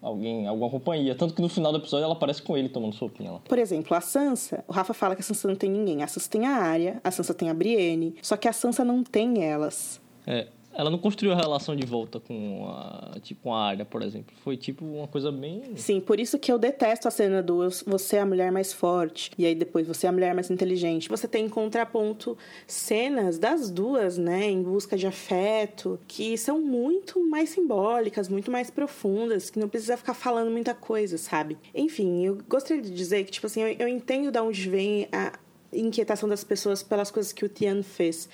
alguém, 0.00 0.46
alguma 0.46 0.70
companhia. 0.70 1.14
Tanto 1.14 1.34
que 1.34 1.42
no 1.42 1.50
final 1.50 1.70
do 1.70 1.78
episódio 1.78 2.04
ela 2.04 2.14
aparece 2.14 2.40
com 2.40 2.56
ele 2.56 2.70
tomando 2.70 2.94
sopinha 2.94 3.32
lá. 3.32 3.40
Por 3.40 3.58
exemplo, 3.58 3.94
a 3.94 4.00
Sansa, 4.00 4.64
o 4.66 4.72
Rafa 4.72 4.94
fala 4.94 5.14
que 5.14 5.20
a 5.20 5.24
Sansa 5.24 5.46
não 5.46 5.54
tem 5.54 5.70
ninguém. 5.70 6.02
A 6.02 6.06
Sansa 6.06 6.30
tem 6.30 6.46
a 6.46 6.56
Arya, 6.56 6.98
a 7.04 7.10
Sansa 7.10 7.34
tem 7.34 7.50
a 7.50 7.54
Brienne. 7.54 8.16
Só 8.22 8.38
que 8.38 8.48
a 8.48 8.54
Sansa 8.54 8.84
não 8.86 9.04
tem 9.04 9.44
elas. 9.44 10.00
É, 10.26 10.48
ela 10.76 10.90
não 10.90 10.98
construiu 10.98 11.32
a 11.32 11.36
relação 11.36 11.74
de 11.74 11.86
volta 11.86 12.20
com 12.20 12.68
a, 12.68 13.18
tipo, 13.20 13.50
a 13.50 13.64
área, 13.64 13.84
por 13.84 14.02
exemplo. 14.02 14.34
Foi 14.44 14.56
tipo 14.56 14.84
uma 14.84 15.08
coisa 15.08 15.32
bem. 15.32 15.62
Sim, 15.74 16.00
por 16.00 16.20
isso 16.20 16.38
que 16.38 16.52
eu 16.52 16.58
detesto 16.58 17.08
a 17.08 17.10
cena 17.10 17.42
do 17.42 17.56
você 17.86 18.16
é 18.16 18.20
a 18.20 18.26
mulher 18.26 18.52
mais 18.52 18.72
forte 18.72 19.30
e 19.38 19.46
aí 19.46 19.54
depois 19.54 19.86
você 19.86 20.06
é 20.06 20.10
a 20.10 20.12
mulher 20.12 20.34
mais 20.34 20.50
inteligente. 20.50 21.08
Você 21.08 21.26
tem 21.26 21.46
em 21.46 21.48
contraponto 21.48 22.36
cenas 22.66 23.38
das 23.38 23.70
duas, 23.70 24.18
né, 24.18 24.44
em 24.44 24.62
busca 24.62 24.96
de 24.96 25.06
afeto, 25.06 25.98
que 26.06 26.36
são 26.36 26.60
muito 26.60 27.26
mais 27.26 27.50
simbólicas, 27.50 28.28
muito 28.28 28.50
mais 28.50 28.70
profundas, 28.70 29.48
que 29.48 29.58
não 29.58 29.68
precisa 29.68 29.96
ficar 29.96 30.14
falando 30.14 30.50
muita 30.50 30.74
coisa, 30.74 31.16
sabe? 31.16 31.56
Enfim, 31.74 32.24
eu 32.24 32.38
gostaria 32.48 32.82
de 32.82 32.90
dizer 32.90 33.24
que, 33.24 33.32
tipo 33.32 33.46
assim, 33.46 33.62
eu, 33.62 33.76
eu 33.78 33.88
entendo 33.88 34.30
de 34.30 34.38
onde 34.38 34.68
vem 34.68 35.08
a, 35.10 35.32
inquietação 35.72 36.28
das 36.28 36.44
pessoas 36.44 36.82
pelas 36.82 37.10
coisas 37.10 37.32
que 37.32 37.44
o 37.44 37.48
Tian 37.48 37.82
fez. 37.82 38.28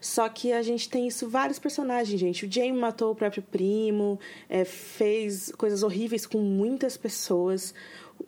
Só 0.00 0.28
que 0.28 0.52
a 0.52 0.62
gente 0.62 0.88
tem 0.88 1.06
isso 1.06 1.28
vários 1.28 1.58
personagens, 1.58 2.18
gente. 2.18 2.46
O 2.46 2.52
Jaime 2.52 2.78
matou 2.78 3.12
o 3.12 3.14
próprio 3.14 3.42
primo, 3.42 4.18
é, 4.48 4.64
fez 4.64 5.52
coisas 5.56 5.82
horríveis 5.82 6.26
com 6.26 6.38
muitas 6.38 6.96
pessoas. 6.96 7.74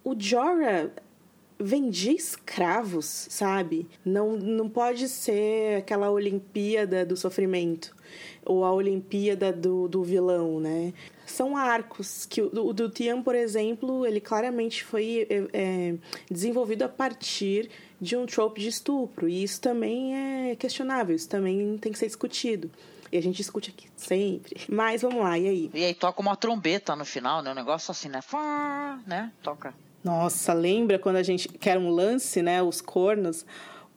O 0.04 0.14
Jorah 0.18 0.90
vendia 1.60 2.12
escravos, 2.12 3.04
sabe? 3.04 3.86
Não, 4.04 4.36
não 4.36 4.68
pode 4.68 5.08
ser 5.08 5.76
aquela 5.78 6.10
Olimpíada 6.10 7.04
do 7.04 7.16
sofrimento 7.16 7.94
ou 8.44 8.64
a 8.64 8.72
Olimpíada 8.72 9.52
do, 9.52 9.86
do 9.86 10.02
vilão, 10.02 10.58
né? 10.58 10.94
São 11.26 11.56
arcos 11.56 12.26
que 12.26 12.40
o, 12.40 12.50
o 12.66 12.72
do 12.72 12.88
Tian, 12.88 13.22
por 13.22 13.34
exemplo, 13.34 14.06
ele 14.06 14.20
claramente 14.20 14.82
foi 14.82 15.26
é, 15.28 15.46
é, 15.52 15.94
desenvolvido 16.30 16.82
a 16.82 16.88
partir 16.88 17.70
de 18.00 18.16
um 18.16 18.26
trope 18.26 18.60
de 18.60 18.68
estupro. 18.68 19.28
E 19.28 19.42
isso 19.42 19.60
também 19.60 20.50
é 20.50 20.56
questionável, 20.56 21.14
isso 21.14 21.28
também 21.28 21.76
tem 21.78 21.92
que 21.92 21.98
ser 21.98 22.06
discutido. 22.06 22.70
E 23.12 23.18
a 23.18 23.22
gente 23.22 23.36
discute 23.36 23.70
aqui 23.70 23.88
sempre. 23.96 24.60
Mas 24.68 25.02
vamos 25.02 25.20
lá, 25.22 25.36
e 25.38 25.48
aí? 25.48 25.70
E 25.74 25.84
aí 25.84 25.94
toca 25.94 26.20
uma 26.20 26.36
trombeta 26.36 26.94
no 26.94 27.04
final, 27.04 27.42
né? 27.42 27.50
Um 27.50 27.54
negócio 27.54 27.90
assim, 27.90 28.08
né? 28.08 28.22
Fá, 28.22 28.98
né? 29.06 29.32
Toca. 29.42 29.74
Nossa, 30.02 30.52
lembra 30.52 30.98
quando 30.98 31.16
a 31.16 31.22
gente. 31.22 31.48
que 31.48 31.68
era 31.68 31.78
um 31.78 31.90
lance, 31.90 32.40
né? 32.40 32.62
Os 32.62 32.80
cornos. 32.80 33.44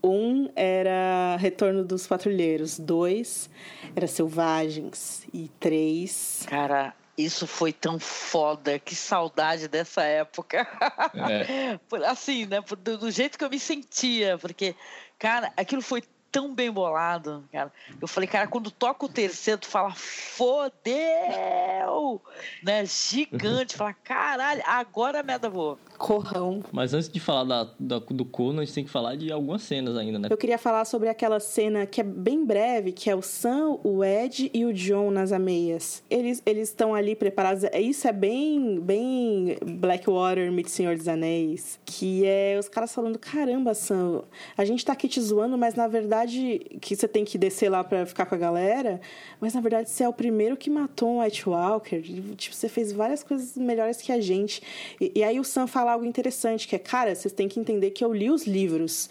Um 0.04 0.50
era 0.54 1.38
Retorno 1.38 1.82
dos 1.86 2.06
Patrulheiros, 2.06 2.78
dois 2.78 3.50
era 3.96 4.08
Selvagens 4.08 5.26
e 5.34 5.50
três. 5.60 6.44
Cara, 6.48 6.94
isso 7.18 7.45
foi 7.45 7.72
tão 7.72 7.99
foda, 7.99 8.80
que 8.80 8.95
saudade 8.95 9.68
dessa 9.68 10.03
época. 10.03 10.68
É. 11.14 11.80
assim, 12.07 12.45
né? 12.45 12.61
Do, 12.81 12.98
do, 12.98 13.11
jeito 13.11 13.38
que 13.38 13.45
eu 13.45 13.49
me 13.49 13.60
sentia, 13.60 14.38
porque, 14.38 14.76
cara, 15.19 15.52
aquilo 15.56 15.81
foi 15.81 16.03
tão 16.34 16.53
bem 16.53 16.72
bolado, 16.72 17.43
cara. 17.51 17.72
Eu 18.01 18.07
falei, 18.07 18.27
cara, 18.27 18.47
quando 18.47 18.72
toca 18.72 19.05
o 19.05 19.10
terceiro, 19.10 19.61
tu 19.61 19.68
fala, 19.68 19.93
fodeu! 19.93 20.91
Né? 22.64 22.84
Gigante. 22.88 23.76
fala, 23.77 23.93
caralho, 23.93 24.64
agora 24.65 25.19
a 25.19 25.23
merda 25.23 25.47
voa. 25.47 25.77
Corrão. 25.95 26.64
Mas 26.72 26.91
antes 26.95 27.07
de 27.07 27.19
falar 27.19 27.43
da, 27.43 27.72
da, 27.80 27.99
do 27.99 28.26
corno, 28.26 28.61
a 28.61 28.65
gente 28.65 28.73
tem 28.73 28.84
que 28.84 28.89
falar 28.89 29.15
de 29.15 29.31
algumas 29.31 29.61
cenas 29.61 29.95
ainda, 29.95 30.18
né? 30.18 30.27
Eu 30.31 30.38
queria 30.38 30.57
falar 30.57 30.85
sobre 30.85 31.07
aquela 31.07 31.39
cena 31.39 31.85
que 31.85 32.01
é 32.01 32.03
bem 32.03 32.43
breve, 32.43 32.91
que 32.91 33.11
é 33.11 33.15
o 33.15 33.22
Sam, 33.22 33.77
o 33.84 34.03
Ed 34.03 34.49
e 34.51 34.65
o 34.65 34.73
John 34.73 35.11
nas 35.11 35.31
ameias. 35.31 36.03
Eles 36.10 36.41
eles 36.45 36.69
estão 36.69 36.95
ali 36.95 37.15
preparados. 37.15 37.64
É, 37.65 37.80
isso 37.80 38.07
é 38.07 38.11
bem 38.11 38.80
bem 38.80 39.55
Blackwater 39.64 40.51
meets 40.51 40.73
Senhor 40.73 40.97
dos 40.97 41.07
Anéis, 41.07 41.80
que 41.85 42.26
é 42.26 42.57
os 42.60 42.68
caras 42.68 42.93
falando, 42.93 43.19
caramba, 43.19 43.76
Sam, 43.76 44.23
a 44.57 44.65
gente 44.65 44.84
tá 44.84 44.93
aqui 44.93 45.07
te 45.07 45.22
zoando, 45.22 45.57
mas 45.57 45.76
na 45.76 45.88
verdade 45.88 46.23
que 46.80 46.95
você 46.95 47.08
tem 47.08 47.26
que 47.26 47.38
descer 47.38 47.70
lá 47.70 47.84
para 47.84 48.06
ficar 48.06 48.26
com 48.26 48.36
a 48.36 48.38
galera, 48.38 49.00
mas 49.40 49.54
na 49.54 49.62
verdade 49.62 49.90
você 49.90 50.04
é 50.04 50.10
o 50.10 50.14
primeiro 50.14 50.58
que 50.58 50.70
matou 50.70 51.10
um 51.10 51.22
White 51.22 51.48
Walker. 51.48 52.02
Tipo, 52.36 52.56
você 52.56 52.70
fez 52.70 52.91
várias 52.91 53.24
coisas 53.24 53.58
melhores 53.58 54.02
que 54.02 54.12
a 54.12 54.20
gente. 54.22 54.62
E, 55.00 55.12
e 55.16 55.24
aí 55.24 55.40
o 55.40 55.44
Sam 55.44 55.68
fala 55.68 55.94
algo 55.94 56.06
interessante, 56.06 56.68
que 56.68 56.76
é, 56.76 56.80
cara, 56.80 57.14
vocês 57.16 57.34
têm 57.34 57.48
que 57.48 57.60
entender 57.60 57.91
que 57.91 58.04
eu 58.04 58.14
li 58.14 58.30
os 58.30 58.45
livros. 58.45 59.10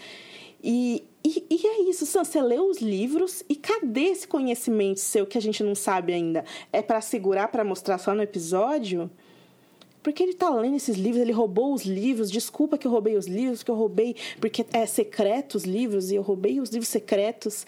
E, 0.62 1.04
e, 1.24 1.44
e, 1.50 1.66
é 1.66 1.90
isso, 1.90 2.06
Sam, 2.06 2.24
você 2.24 2.40
leu 2.40 2.68
os 2.68 2.78
livros 2.80 3.42
e 3.48 3.56
cadê 3.56 4.04
esse 4.04 4.26
conhecimento 4.26 5.00
seu 5.00 5.26
que 5.26 5.36
a 5.36 5.42
gente 5.42 5.62
não 5.62 5.74
sabe 5.74 6.12
ainda? 6.12 6.44
É 6.72 6.80
para 6.80 7.00
segurar, 7.00 7.48
para 7.48 7.64
mostrar 7.64 7.98
só 7.98 8.14
no 8.14 8.22
episódio? 8.22 9.10
Porque 10.02 10.22
ele 10.22 10.34
tá 10.34 10.50
lendo 10.50 10.76
esses 10.76 10.96
livros, 10.96 11.22
ele 11.22 11.32
roubou 11.32 11.72
os 11.72 11.84
livros. 11.84 12.30
Desculpa 12.30 12.76
que 12.76 12.86
eu 12.86 12.90
roubei 12.90 13.16
os 13.16 13.26
livros, 13.26 13.62
que 13.62 13.70
eu 13.70 13.74
roubei 13.74 14.16
porque 14.40 14.64
é 14.72 14.84
secreto 14.86 15.54
os 15.54 15.64
livros 15.64 16.10
e 16.10 16.16
eu 16.16 16.22
roubei 16.22 16.60
os 16.60 16.70
livros 16.70 16.88
secretos. 16.88 17.64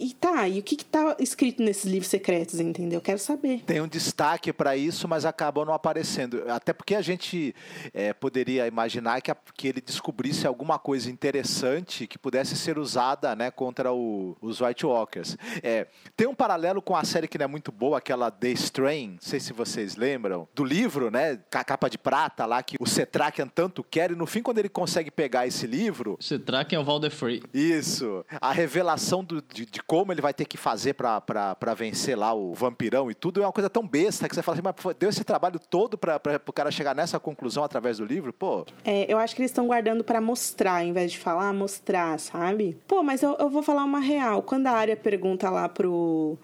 E 0.00 0.14
tá, 0.14 0.48
e 0.48 0.58
o 0.58 0.62
que, 0.62 0.76
que 0.76 0.84
tá 0.84 1.14
escrito 1.18 1.62
nesses 1.62 1.84
livros 1.84 2.08
secretos, 2.08 2.58
entendeu? 2.58 2.96
Eu 2.96 3.02
quero 3.02 3.18
saber. 3.18 3.62
Tem 3.66 3.82
um 3.82 3.86
destaque 3.86 4.50
para 4.50 4.74
isso, 4.74 5.06
mas 5.06 5.26
acabou 5.26 5.66
não 5.66 5.74
aparecendo. 5.74 6.42
Até 6.48 6.72
porque 6.72 6.94
a 6.94 7.02
gente 7.02 7.54
é, 7.92 8.14
poderia 8.14 8.66
imaginar 8.66 9.20
que, 9.20 9.30
a, 9.30 9.36
que 9.54 9.68
ele 9.68 9.82
descobrisse 9.82 10.46
alguma 10.46 10.78
coisa 10.78 11.10
interessante 11.10 12.06
que 12.06 12.18
pudesse 12.18 12.56
ser 12.56 12.78
usada 12.78 13.36
né, 13.36 13.50
contra 13.50 13.92
o, 13.92 14.38
os 14.40 14.62
White 14.62 14.86
Walkers. 14.86 15.36
É, 15.62 15.86
tem 16.16 16.26
um 16.26 16.34
paralelo 16.34 16.80
com 16.80 16.96
a 16.96 17.04
série 17.04 17.28
que 17.28 17.36
não 17.36 17.44
é 17.44 17.48
muito 17.48 17.70
boa, 17.70 17.98
aquela 17.98 18.30
The 18.30 18.52
Strain, 18.52 19.10
não 19.10 19.18
sei 19.20 19.38
se 19.38 19.52
vocês 19.52 19.96
lembram, 19.96 20.48
do 20.54 20.64
livro, 20.64 21.10
né? 21.10 21.36
Com 21.52 21.58
a 21.58 21.64
capa 21.64 21.90
de 21.90 21.98
prata 21.98 22.46
lá, 22.46 22.62
que 22.62 22.76
o 22.80 22.86
Cetrakian 22.86 23.48
tanto 23.48 23.84
quer, 23.84 24.12
e 24.12 24.14
no 24.14 24.24
fim, 24.24 24.40
quando 24.40 24.58
ele 24.58 24.70
consegue 24.70 25.10
pegar 25.10 25.46
esse 25.46 25.66
livro. 25.66 26.16
Cetrakian 26.18 26.78
é 26.78 26.80
o 26.80 26.84
Valder 26.84 27.10
Free. 27.10 27.42
Isso. 27.52 28.24
A 28.40 28.50
revelação 28.50 29.22
do, 29.22 29.42
de, 29.42 29.66
de 29.66 29.82
como 29.90 30.12
ele 30.12 30.22
vai 30.22 30.32
ter 30.32 30.44
que 30.44 30.56
fazer 30.56 30.94
para 30.94 31.74
vencer 31.76 32.16
lá 32.16 32.32
o 32.32 32.54
vampirão 32.54 33.10
e 33.10 33.14
tudo, 33.14 33.42
é 33.42 33.44
uma 33.44 33.50
coisa 33.50 33.68
tão 33.68 33.84
besta 33.84 34.28
que 34.28 34.36
você 34.36 34.40
fala 34.40 34.56
assim, 34.56 34.62
mas 34.62 34.96
deu 34.96 35.10
esse 35.10 35.24
trabalho 35.24 35.58
todo 35.58 35.98
para 35.98 36.40
o 36.46 36.52
cara 36.52 36.70
chegar 36.70 36.94
nessa 36.94 37.18
conclusão 37.18 37.64
através 37.64 37.98
do 37.98 38.04
livro? 38.04 38.32
Pô. 38.32 38.64
É, 38.84 39.12
eu 39.12 39.18
acho 39.18 39.34
que 39.34 39.42
eles 39.42 39.50
estão 39.50 39.66
guardando 39.66 40.04
para 40.04 40.20
mostrar, 40.20 40.82
ao 40.82 40.84
invés 40.84 41.10
de 41.10 41.18
falar, 41.18 41.52
mostrar, 41.52 42.20
sabe? 42.20 42.78
Pô, 42.86 43.02
mas 43.02 43.20
eu, 43.20 43.36
eu 43.40 43.50
vou 43.50 43.64
falar 43.64 43.82
uma 43.82 43.98
real. 43.98 44.44
Quando 44.44 44.68
a 44.68 44.70
área 44.70 44.96
pergunta 44.96 45.50
lá 45.50 45.68
pro 45.68 46.38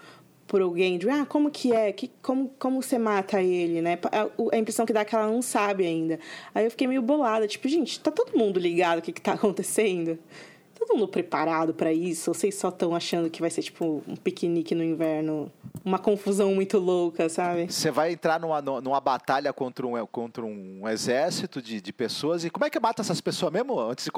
pro 0.48 0.77
Gendry, 0.77 1.10
ah, 1.10 1.24
como 1.24 1.48
que 1.48 1.73
é? 1.73 1.93
Que, 1.93 2.10
como, 2.20 2.51
como 2.59 2.82
você 2.82 2.98
mata 2.98 3.40
ele, 3.40 3.81
né? 3.81 3.97
A, 4.10 4.56
a, 4.56 4.59
impressão 4.59 4.85
que 4.85 4.93
dá 4.93 5.01
é 5.01 5.05
que 5.05 5.14
ela 5.14 5.28
não 5.28 5.43
sabe 5.43 5.86
ainda. 5.86 6.18
Aí 6.52 6.64
eu 6.64 6.70
fiquei 6.70 6.89
meio 6.89 7.02
bolada, 7.02 7.47
tipo, 7.47 7.68
gente, 7.68 8.01
tá 8.01 8.10
todo 8.10 8.36
mundo 8.36 8.59
ligado 8.59 8.98
o 8.98 9.02
que, 9.02 9.12
que 9.12 9.20
tá 9.20 9.35
acontecendo? 9.39 10.18
Todo 10.86 10.98
mundo 10.98 11.08
preparado 11.08 11.74
para 11.74 11.92
isso? 11.92 12.30
Ou 12.30 12.34
vocês 12.34 12.54
só 12.54 12.68
estão 12.68 12.94
achando 12.94 13.28
que 13.28 13.40
vai 13.40 13.50
ser 13.50 13.62
tipo 13.62 14.02
um 14.06 14.16
piquenique 14.16 14.74
no 14.74 14.82
inverno? 14.82 15.50
Uma 15.84 15.98
confusão 15.98 16.54
muito 16.54 16.78
louca, 16.78 17.28
sabe? 17.28 17.70
Você 17.70 17.90
vai 17.90 18.12
entrar 18.12 18.40
numa, 18.40 18.60
numa 18.60 19.00
batalha 19.00 19.52
contra 19.52 19.86
um, 19.86 20.06
contra 20.06 20.44
um 20.44 20.88
exército 20.88 21.60
de, 21.60 21.80
de 21.80 21.92
pessoas 21.92 22.44
e 22.44 22.50
como 22.50 22.64
é 22.64 22.70
que 22.70 22.80
mata 22.80 23.02
essas 23.02 23.20
pessoas 23.20 23.52
mesmo? 23.52 23.78
Antes, 23.78 24.06
de, 24.06 24.10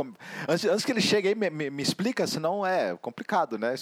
antes, 0.49 0.65
antes 0.65 0.85
que 0.85 0.93
ele 0.93 1.01
chegue 1.01 1.29
aí, 1.29 1.35
me, 1.35 1.51
me, 1.51 1.71
me, 1.71 1.83
explica, 1.83 2.27
senão 2.27 2.65
é 2.65 2.97
complicado, 2.97 3.59
né? 3.59 3.75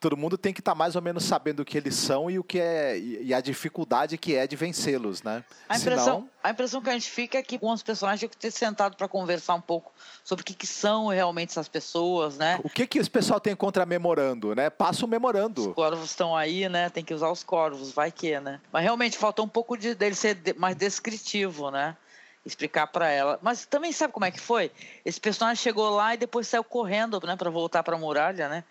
Todo 0.00 0.16
mundo 0.16 0.38
tem 0.38 0.52
que 0.52 0.60
estar 0.60 0.72
tá 0.72 0.76
mais 0.76 0.96
ou 0.96 1.02
menos 1.02 1.24
sabendo 1.24 1.60
o 1.60 1.64
que 1.64 1.76
eles 1.76 1.94
são 1.94 2.30
e 2.30 2.38
o 2.38 2.44
que 2.44 2.58
é 2.60 2.98
e, 2.98 3.26
e 3.26 3.34
a 3.34 3.40
dificuldade 3.40 4.16
que 4.16 4.34
é 4.34 4.46
de 4.46 4.56
vencê-los, 4.56 5.22
né? 5.22 5.44
A 5.68 5.76
impressão, 5.76 6.04
senão... 6.04 6.30
a 6.42 6.50
impressão 6.50 6.80
que 6.80 6.90
a 6.90 6.92
gente 6.92 7.10
fica 7.10 7.38
é 7.38 7.42
que 7.42 7.58
com 7.58 7.70
os 7.70 7.82
personagens 7.82 8.30
que 8.30 8.36
ter 8.36 8.50
sentado 8.50 8.96
para 8.96 9.08
conversar 9.08 9.54
um 9.54 9.60
pouco 9.60 9.92
sobre 10.22 10.42
o 10.42 10.44
que, 10.44 10.54
que 10.54 10.66
são 10.66 11.08
realmente 11.08 11.50
essas 11.50 11.68
pessoas, 11.68 12.33
né? 12.36 12.58
O 12.62 12.68
que 12.68 12.86
que 12.86 12.98
esse 12.98 13.10
pessoal 13.10 13.40
tem 13.40 13.54
contra 13.54 13.84
memorando, 13.84 14.54
né? 14.54 14.70
Passa 14.70 15.04
o 15.04 15.08
memorando. 15.08 15.68
Os 15.68 15.74
corvos 15.74 16.10
estão 16.10 16.36
aí, 16.36 16.68
né? 16.68 16.88
Tem 16.90 17.04
que 17.04 17.14
usar 17.14 17.30
os 17.30 17.42
corvos, 17.42 17.92
vai 17.92 18.10
que, 18.10 18.38
né? 18.40 18.60
Mas 18.72 18.82
realmente 18.82 19.18
faltou 19.18 19.44
um 19.44 19.48
pouco 19.48 19.76
de 19.76 19.94
dele 19.94 20.14
ser 20.14 20.36
mais 20.56 20.76
descritivo, 20.76 21.70
né? 21.70 21.96
Explicar 22.44 22.86
para 22.88 23.10
ela. 23.10 23.38
Mas 23.42 23.64
também 23.64 23.92
sabe 23.92 24.12
como 24.12 24.26
é 24.26 24.30
que 24.30 24.40
foi? 24.40 24.70
Esse 25.04 25.20
personagem 25.20 25.62
chegou 25.62 25.90
lá 25.90 26.14
e 26.14 26.18
depois 26.18 26.46
saiu 26.46 26.64
correndo, 26.64 27.20
né? 27.26 27.36
Para 27.36 27.50
voltar 27.50 27.82
para 27.82 27.96
a 27.96 27.98
muralha, 27.98 28.48
né? 28.48 28.64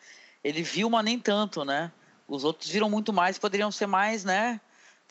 Ele 0.44 0.62
viu, 0.62 0.90
mas 0.90 1.06
nem 1.06 1.18
tanto, 1.18 1.64
né? 1.64 1.92
Os 2.28 2.44
outros 2.44 2.70
viram 2.70 2.90
muito 2.90 3.12
mais, 3.12 3.38
poderiam 3.38 3.72
ser 3.72 3.88
mais, 3.88 4.24
né? 4.24 4.60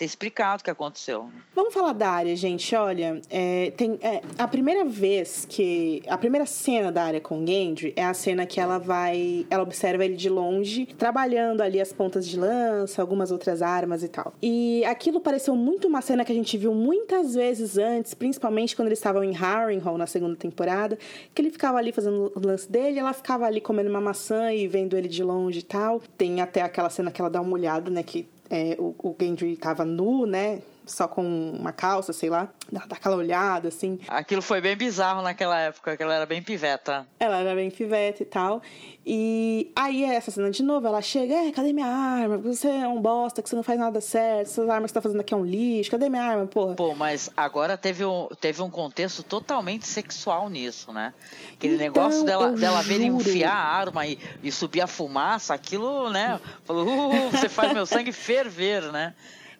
Ter 0.03 0.05
explicado 0.05 0.61
o 0.61 0.65
que 0.65 0.71
aconteceu. 0.71 1.29
Vamos 1.55 1.73
falar 1.73 1.93
da 1.93 2.09
área, 2.09 2.35
gente. 2.35 2.75
Olha, 2.75 3.21
é, 3.31 3.73
tem 3.77 3.99
é, 4.03 4.21
a 4.37 4.49
primeira 4.49 4.85
vez 4.85 5.47
que 5.49 6.03
a 6.09 6.19
primeira 6.19 6.45
cena 6.45 6.91
da 6.91 7.05
área 7.05 7.21
com 7.21 7.47
Gendry 7.47 7.93
é 7.95 8.05
a 8.05 8.13
cena 8.13 8.45
que 8.45 8.59
ela 8.59 8.79
vai, 8.79 9.47
ela 9.49 9.63
observa 9.63 10.05
ele 10.05 10.17
de 10.17 10.29
longe, 10.29 10.87
trabalhando 10.99 11.61
ali 11.61 11.81
as 11.81 11.93
pontas 11.93 12.27
de 12.27 12.39
lança, 12.39 13.01
algumas 13.01 13.31
outras 13.31 13.63
armas 13.63 14.03
e 14.03 14.09
tal. 14.09 14.35
E 14.43 14.85
aquilo 14.87 15.21
pareceu 15.21 15.55
muito 15.55 15.87
uma 15.87 16.03
cena 16.03 16.25
que 16.25 16.33
a 16.33 16.35
gente 16.35 16.59
viu 16.59 16.75
muitas 16.75 17.35
vezes 17.35 17.79
antes, 17.79 18.13
principalmente 18.13 18.75
quando 18.75 18.89
eles 18.89 18.99
estavam 18.99 19.23
em 19.23 19.33
Harrenhal 19.33 19.97
na 19.97 20.07
segunda 20.07 20.35
temporada, 20.35 20.99
que 21.33 21.41
ele 21.41 21.51
ficava 21.51 21.79
ali 21.79 21.93
fazendo 21.93 22.33
o 22.35 22.45
lance 22.45 22.71
dele, 22.71 22.99
ela 22.99 23.13
ficava 23.13 23.47
ali 23.47 23.61
comendo 23.61 23.89
uma 23.89 24.01
maçã 24.01 24.53
e 24.53 24.67
vendo 24.67 24.97
ele 24.97 25.09
de 25.09 25.23
longe 25.23 25.61
e 25.61 25.63
tal. 25.63 26.01
Tem 26.19 26.41
até 26.41 26.61
aquela 26.63 26.91
cena 26.91 27.11
que 27.11 27.21
ela 27.21 27.31
dá 27.31 27.41
uma 27.41 27.53
olhada, 27.53 27.91
né, 27.91 28.03
que 28.03 28.27
é, 28.51 28.77
o, 28.79 28.95
o 28.99 29.17
Gendry 29.21 29.57
tava 29.57 29.85
nu, 29.85 30.27
né? 30.27 30.61
Só 30.85 31.07
com 31.07 31.23
uma 31.23 31.73
calça, 31.73 32.13
sei 32.13 32.29
lá, 32.29 32.49
dá, 32.71 32.85
dá 32.87 32.97
aquela 32.97 33.17
olhada, 33.17 33.69
assim. 33.69 34.01
Aquilo 34.09 34.43
foi 34.43 34.61
bem 34.61 34.77
bizarro 34.77 35.23
naquela 35.23 35.59
época, 35.59 35.97
que 35.97 36.03
ela 36.03 36.15
era 36.15 36.27
bem 36.27 36.43
piveta. 36.43 37.07
Ela 37.21 37.39
era 37.39 37.55
bem 37.55 37.71
piveta 37.71 38.23
e 38.23 38.27
tal. 38.27 38.61
E 39.05 39.73
aí, 39.75 40.05
essa 40.05 40.31
cena 40.31 40.51
de 40.51 40.63
novo, 40.63 40.87
ela 40.87 41.03
chega, 41.03 41.35
é, 41.35 41.51
cadê 41.51 41.73
minha 41.73 41.87
arma? 41.87 42.39
Você 42.39 42.69
é 42.69 42.87
um 42.87 43.01
bosta, 43.01 43.43
que 43.43 43.49
você 43.49 43.57
não 43.57 43.63
faz 43.63 43.79
nada 43.79 44.01
certo, 44.01 44.47
essas 44.49 44.69
armas 44.69 44.91
que 44.91 44.93
você 44.93 44.95
tá 44.95 45.03
fazendo 45.03 45.21
aqui 45.21 45.35
é 45.35 45.37
um 45.37 45.45
lixo, 45.45 45.91
cadê 45.91 46.09
minha 46.09 46.23
arma, 46.23 46.47
porra? 46.47 46.75
Pô, 46.75 46.95
mas 46.95 47.29
agora 47.37 47.77
teve 47.77 48.05
um, 48.05 48.29
teve 48.41 48.63
um 48.63 48.71
contexto 48.71 49.23
totalmente 49.25 49.87
sexual 49.87 50.49
nisso, 50.49 50.93
né? 50.93 51.13
Aquele 51.55 51.75
então, 51.75 51.87
negócio 51.87 52.25
dela, 52.25 52.53
dela 52.53 52.83
ver 52.83 53.01
enfiar 53.01 53.53
a 53.53 53.77
arma 53.77 54.07
e, 54.07 54.19
e 54.43 54.53
subir 54.53 54.81
a 54.81 54.87
fumaça, 54.87 55.53
aquilo, 55.53 56.11
né? 56.11 56.41
Falou, 56.65 56.87
uh, 56.87 57.31
você 57.31 57.49
faz 57.49 57.73
meu 57.73 57.87
sangue 57.87 58.13
ferver, 58.13 58.93
né? 58.93 59.15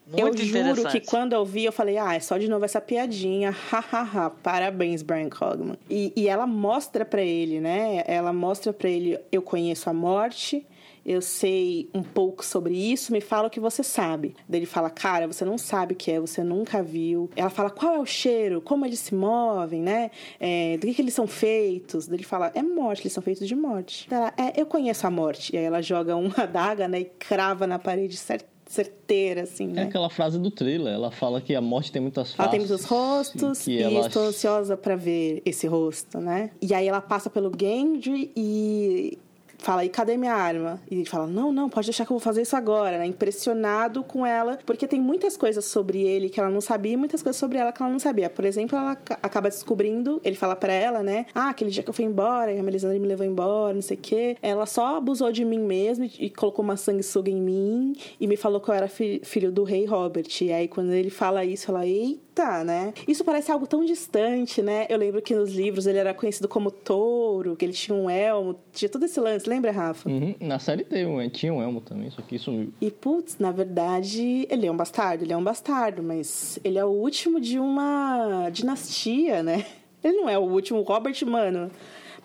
Muito 0.07 0.43
eu 0.43 0.75
juro 0.75 0.89
que 0.89 1.01
quando 1.01 1.33
eu 1.33 1.45
vi, 1.45 1.65
eu 1.65 1.73
falei, 1.73 1.97
ah, 1.97 2.15
é 2.15 2.21
só 2.21 2.37
de 2.37 2.49
novo 2.49 2.65
essa 2.65 2.81
piadinha, 2.81 3.51
hahaha, 3.71 4.31
parabéns, 4.43 5.03
Brian 5.03 5.31
Cogman. 5.31 5.79
E, 5.89 6.13
e 6.17 6.29
ela 6.29 6.47
mostra 6.47 7.05
para 7.05 7.23
ele, 7.23 7.61
né? 7.61 8.03
Ela 8.07 8.33
mostra 8.33 8.73
para 8.73 8.89
ele, 8.89 9.19
eu 9.31 9.41
conheço 9.41 9.89
a 9.89 9.93
morte, 9.93 10.67
eu 11.05 11.21
sei 11.21 11.89
um 11.93 12.03
pouco 12.03 12.45
sobre 12.45 12.75
isso, 12.75 13.13
me 13.13 13.21
fala 13.21 13.49
o 13.49 13.51
que 13.51 13.59
você 13.59 13.83
sabe. 13.83 14.35
Daí 14.49 14.61
ele 14.61 14.67
fala, 14.67 14.89
cara, 14.89 15.27
você 15.27 15.45
não 15.45 15.59
sabe 15.59 15.95
o 15.95 15.97
que 15.97 16.11
é, 16.13 16.21
você 16.21 16.45
nunca 16.45 16.83
viu. 16.83 17.29
Ela 17.35 17.51
fala, 17.51 17.71
qual 17.71 17.95
é 17.95 17.99
o 17.99 18.07
cheiro, 18.07 18.61
como 18.61 18.87
eles 18.87 19.01
se 19.01 19.15
movem, 19.15 19.83
né? 19.83 20.11
É, 20.39 20.77
do 20.79 20.87
que, 20.87 20.95
que 20.95 21.03
eles 21.03 21.15
são 21.15 21.27
feitos. 21.27 22.07
Daí 22.07 22.17
ele 22.17 22.25
fala, 22.25 22.53
é 22.55 22.63
morte, 22.63 23.03
eles 23.03 23.13
são 23.13 23.23
feitos 23.23 23.49
de 23.49 23.55
morte. 23.55 24.07
Ela, 24.11 24.33
é, 24.37 24.61
eu 24.61 24.67
conheço 24.67 25.07
a 25.07 25.11
morte. 25.11 25.55
E 25.55 25.59
aí 25.59 25.65
ela 25.65 25.83
joga 25.83 26.15
uma 26.15 26.35
adaga, 26.43 26.87
né, 26.87 27.01
e 27.01 27.05
crava 27.05 27.67
na 27.67 27.79
parede 27.79 28.17
certo 28.17 28.52
certeira, 28.73 29.43
assim, 29.43 29.67
né? 29.67 29.83
É 29.83 29.85
aquela 29.85 30.09
frase 30.09 30.39
do 30.39 30.51
thriller, 30.51 30.95
ela 30.95 31.11
fala 31.11 31.43
que 31.43 31.55
a 31.55 31.61
morte 31.61 31.93
tem 31.93 32.01
muitas 32.01 32.33
faces. 32.33 32.41
Ela 32.41 32.49
tem 32.49 32.61
muitos 32.61 32.85
rostos 32.85 33.67
e, 33.67 33.79
ela... 33.79 34.07
estou 34.07 34.23
ansiosa 34.23 34.79
para 34.79 34.97
ver 34.97 35.43
esse 35.45 35.67
rosto, 35.67 36.19
né? 36.19 36.51
E 36.61 36.73
aí 36.73 36.89
ela 36.89 37.03
passa 37.03 37.29
pelo 37.29 37.53
Gendry 37.55 38.33
e 38.35 39.19
fala, 39.63 39.85
e 39.85 39.89
cadê 39.89 40.17
minha 40.17 40.35
arma? 40.35 40.81
E 40.91 40.97
ele 40.97 41.05
fala, 41.05 41.27
não, 41.27 41.53
não, 41.53 41.69
pode 41.69 41.87
deixar 41.87 42.05
que 42.05 42.13
eu 42.13 42.17
vou 42.17 42.21
fazer 42.21 42.43
isso 42.43 42.57
agora, 42.57 42.99
né? 42.99 43.07
Impressionado 43.07 44.03
com 44.03 44.27
ela, 44.27 44.59
porque 44.67 44.87
tem 44.87 45.01
muitas 45.01 45.37
coisas 45.37 45.65
sobre 45.65 46.03
ele 46.03 46.29
que 46.29 46.41
ela 46.41 46.51
não 46.51 46.61
sabia 46.61 46.93
e 46.93 46.97
muitas 46.97 47.23
coisas 47.23 47.39
sobre 47.39 47.59
ela 47.59 47.73
que 47.73 47.83
ela 47.83 47.91
não 47.91 47.99
sabia. 47.99 48.29
Por 48.29 48.45
exemplo, 48.45 48.77
ela 48.77 48.93
acaba 49.23 49.49
descobrindo, 49.49 50.21
ele 50.25 50.37
fala 50.37 50.57
para 50.57 50.73
ela, 50.73 51.03
né? 51.03 51.27
Ah, 51.35 51.51
aquele 51.51 51.71
dia 51.71 51.83
que 51.83 51.91
eu 51.91 51.95
fui 51.95 52.05
embora, 52.05 52.59
a 52.59 52.63
Melisandre 52.63 52.99
me 52.99 53.07
levou 53.07 53.27
embora, 53.27 53.75
não 53.75 53.83
sei 53.83 53.97
o 53.97 54.01
quê. 54.01 54.37
Ela 54.43 54.67
só 54.67 54.97
abusou 54.97 55.33
de 55.33 55.45
mim 55.45 55.61
mesmo 55.61 56.09
e 56.19 56.31
colocou 56.31 56.65
uma 56.65 56.77
sanguessuga 56.77 57.31
em 57.31 57.41
mim 57.41 57.97
e 58.21 58.27
me 58.27 58.37
falou 58.37 58.61
que 58.61 58.69
eu 58.69 58.75
era 58.75 58.89
fi 58.89 59.21
filho 59.25 59.53
do 59.53 59.65
rei 59.65 59.85
Robert. 59.85 60.29
E 60.41 60.53
aí, 60.53 60.69
quando 60.69 60.93
ele 60.93 61.11
fala 61.11 61.45
isso, 61.45 61.71
ela, 61.71 61.87
eita 61.87 62.22
Tá, 62.35 62.65
né? 62.65 62.95
Isso 63.07 63.23
parece 63.25 63.53
algo 63.53 63.67
tão 63.67 63.85
distante, 63.85 64.63
né? 64.63 64.87
Eu 64.89 64.97
lembro 64.97 65.21
que 65.21 65.35
nos 65.35 65.53
livros 65.53 65.87
ele 65.87 65.99
era 65.99 66.15
conhecido 66.15 66.49
como 66.49 66.71
touro, 66.71 67.55
que 67.55 67.65
ele 67.65 67.75
tinha 67.75 67.95
um 67.95 68.09
elmo, 68.09 68.59
tinha 68.73 68.89
todo 68.89 69.05
esse 69.05 69.21
lance, 69.21 69.47
lembra, 69.47 69.71
Rafa? 69.71 70.09
Uhum. 70.09 70.35
Na 70.41 70.59
série 70.59 70.83
teve 70.83 71.05
um, 71.05 71.29
tinha 71.29 71.53
um 71.53 71.61
elmo 71.61 71.83
também, 71.83 72.09
só 72.11 72.23
que 72.23 72.39
sumiu. 72.39 72.73
E, 72.81 72.91
putz, 72.91 73.37
na 73.39 73.51
verdade, 73.51 74.47
ele 74.49 74.67
é 74.67 74.73
um 74.73 74.77
bastardo, 74.77 75.25
ele 75.25 75.33
é 75.33 75.37
um 75.37 75.45
bastardo, 75.45 76.03
mas 76.03 76.59
ele 76.65 76.79
é 76.79 76.85
o 76.85 76.89
último 76.89 77.39
de 77.39 77.59
uma 77.59 78.49
dinastia, 78.51 79.43
né? 79.43 79.67
Ele 80.03 80.17
não 80.17 80.29
é 80.29 80.37
o 80.37 80.43
último, 80.43 80.83
Robert, 80.83 81.15
mano, 81.25 81.71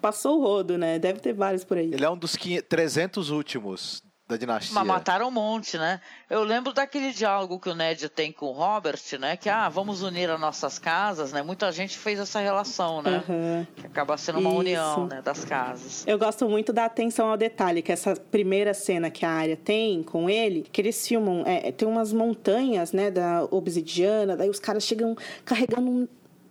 passou 0.02 0.40
o 0.40 0.42
rodo, 0.42 0.80
né? 0.80 0.98
Deve 0.98 1.20
ter 1.20 1.32
vários 1.32 1.64
por 1.64 1.78
aí. 1.78 1.94
Ele 1.94 2.04
é 2.04 2.10
um 2.10 2.18
dos 2.18 2.36
300 2.68 3.30
últimos 3.30 4.02
da 4.28 4.36
dinastia. 4.36 4.76
Mas 4.76 4.86
mataram 4.86 5.30
um 5.30 5.32
monte, 5.32 5.78
né? 5.78 6.02
Eu 6.30 6.44
lembro 6.44 6.74
daquele 6.74 7.14
diálogo 7.14 7.60
que 7.60 7.70
o 7.70 7.76
Ned 7.76 8.10
tem 8.10 8.32
com 8.32 8.48
o 8.48 8.52
Robert, 8.52 9.00
né? 9.20 9.38
Que, 9.38 9.50
ah, 9.50 9.70
vamos 9.70 10.02
unir 10.02 10.30
as 10.30 10.40
nossas 10.40 10.78
casas, 10.78 11.32
né? 11.32 11.42
Muita 11.42 11.72
gente 11.72 11.98
fez 11.98 12.20
essa 12.20 12.40
relação, 12.40 13.02
né? 13.02 13.24
Uhum. 13.28 13.66
Que 13.76 13.86
acaba 13.86 14.18
sendo 14.18 14.40
uma 14.40 14.50
Isso. 14.50 14.60
união, 14.60 15.08
né? 15.08 15.22
Das 15.22 15.46
casas. 15.46 16.06
Eu 16.06 16.20
gosto 16.20 16.48
muito 16.50 16.74
da 16.74 16.86
atenção 16.86 17.30
ao 17.30 17.38
detalhe, 17.38 17.82
que 17.82 17.92
essa 17.92 18.16
primeira 18.16 18.74
cena 18.74 19.10
que 19.10 19.26
a 19.26 19.32
área 19.32 19.56
tem 19.56 20.04
com 20.04 20.30
ele, 20.30 20.68
que 20.72 20.82
eles 20.82 21.08
filmam, 21.08 21.44
é, 21.46 21.72
tem 21.72 21.88
umas 21.88 22.12
montanhas, 22.12 22.92
né, 22.92 23.10
da 23.10 23.46
obsidiana, 23.50 24.36
daí 24.36 24.50
os 24.50 24.60
caras 24.60 24.84
chegam 24.84 25.16
carregando 25.46 25.90
um 25.90 26.08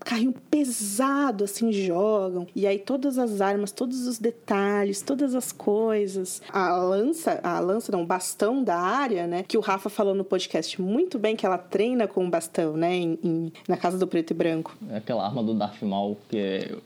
carrinho 0.07 0.35
pesado, 0.51 1.45
assim, 1.45 1.73
jogam. 1.73 2.47
E 2.55 2.67
aí 2.67 2.79
todas 2.79 3.19
as 3.19 3.41
armas, 3.41 3.73
todos 3.73 4.07
os 4.07 4.19
detalhes, 4.19 5.03
todas 5.03 5.35
as 5.35 5.51
coisas. 5.53 6.41
A 6.53 6.77
lança, 6.77 7.41
a 7.43 7.59
lança 7.61 7.91
não, 7.93 8.03
o 8.03 8.07
bastão 8.07 8.63
da 8.63 8.77
área, 8.79 9.27
né? 9.27 9.45
Que 9.47 9.59
o 9.59 9.61
Rafa 9.61 9.91
falou 9.91 10.15
no 10.15 10.25
podcast 10.25 10.81
muito 10.81 11.19
bem 11.19 11.35
que 11.37 11.45
ela 11.45 11.59
treina 11.59 12.07
com 12.07 12.25
o 12.27 12.31
bastão, 12.31 12.77
né? 12.77 12.95
Em, 12.95 13.19
em- 13.23 13.53
na 13.69 13.77
casa 13.77 13.99
do 13.99 14.07
preto 14.07 14.31
e 14.31 14.35
branco. 14.35 14.77
É 14.91 14.97
aquela 14.99 15.25
arma 15.27 15.43
do 15.43 15.53
Darth 15.55 15.83
Maul, 15.83 16.17
que 16.29 16.39
é 16.39 16.77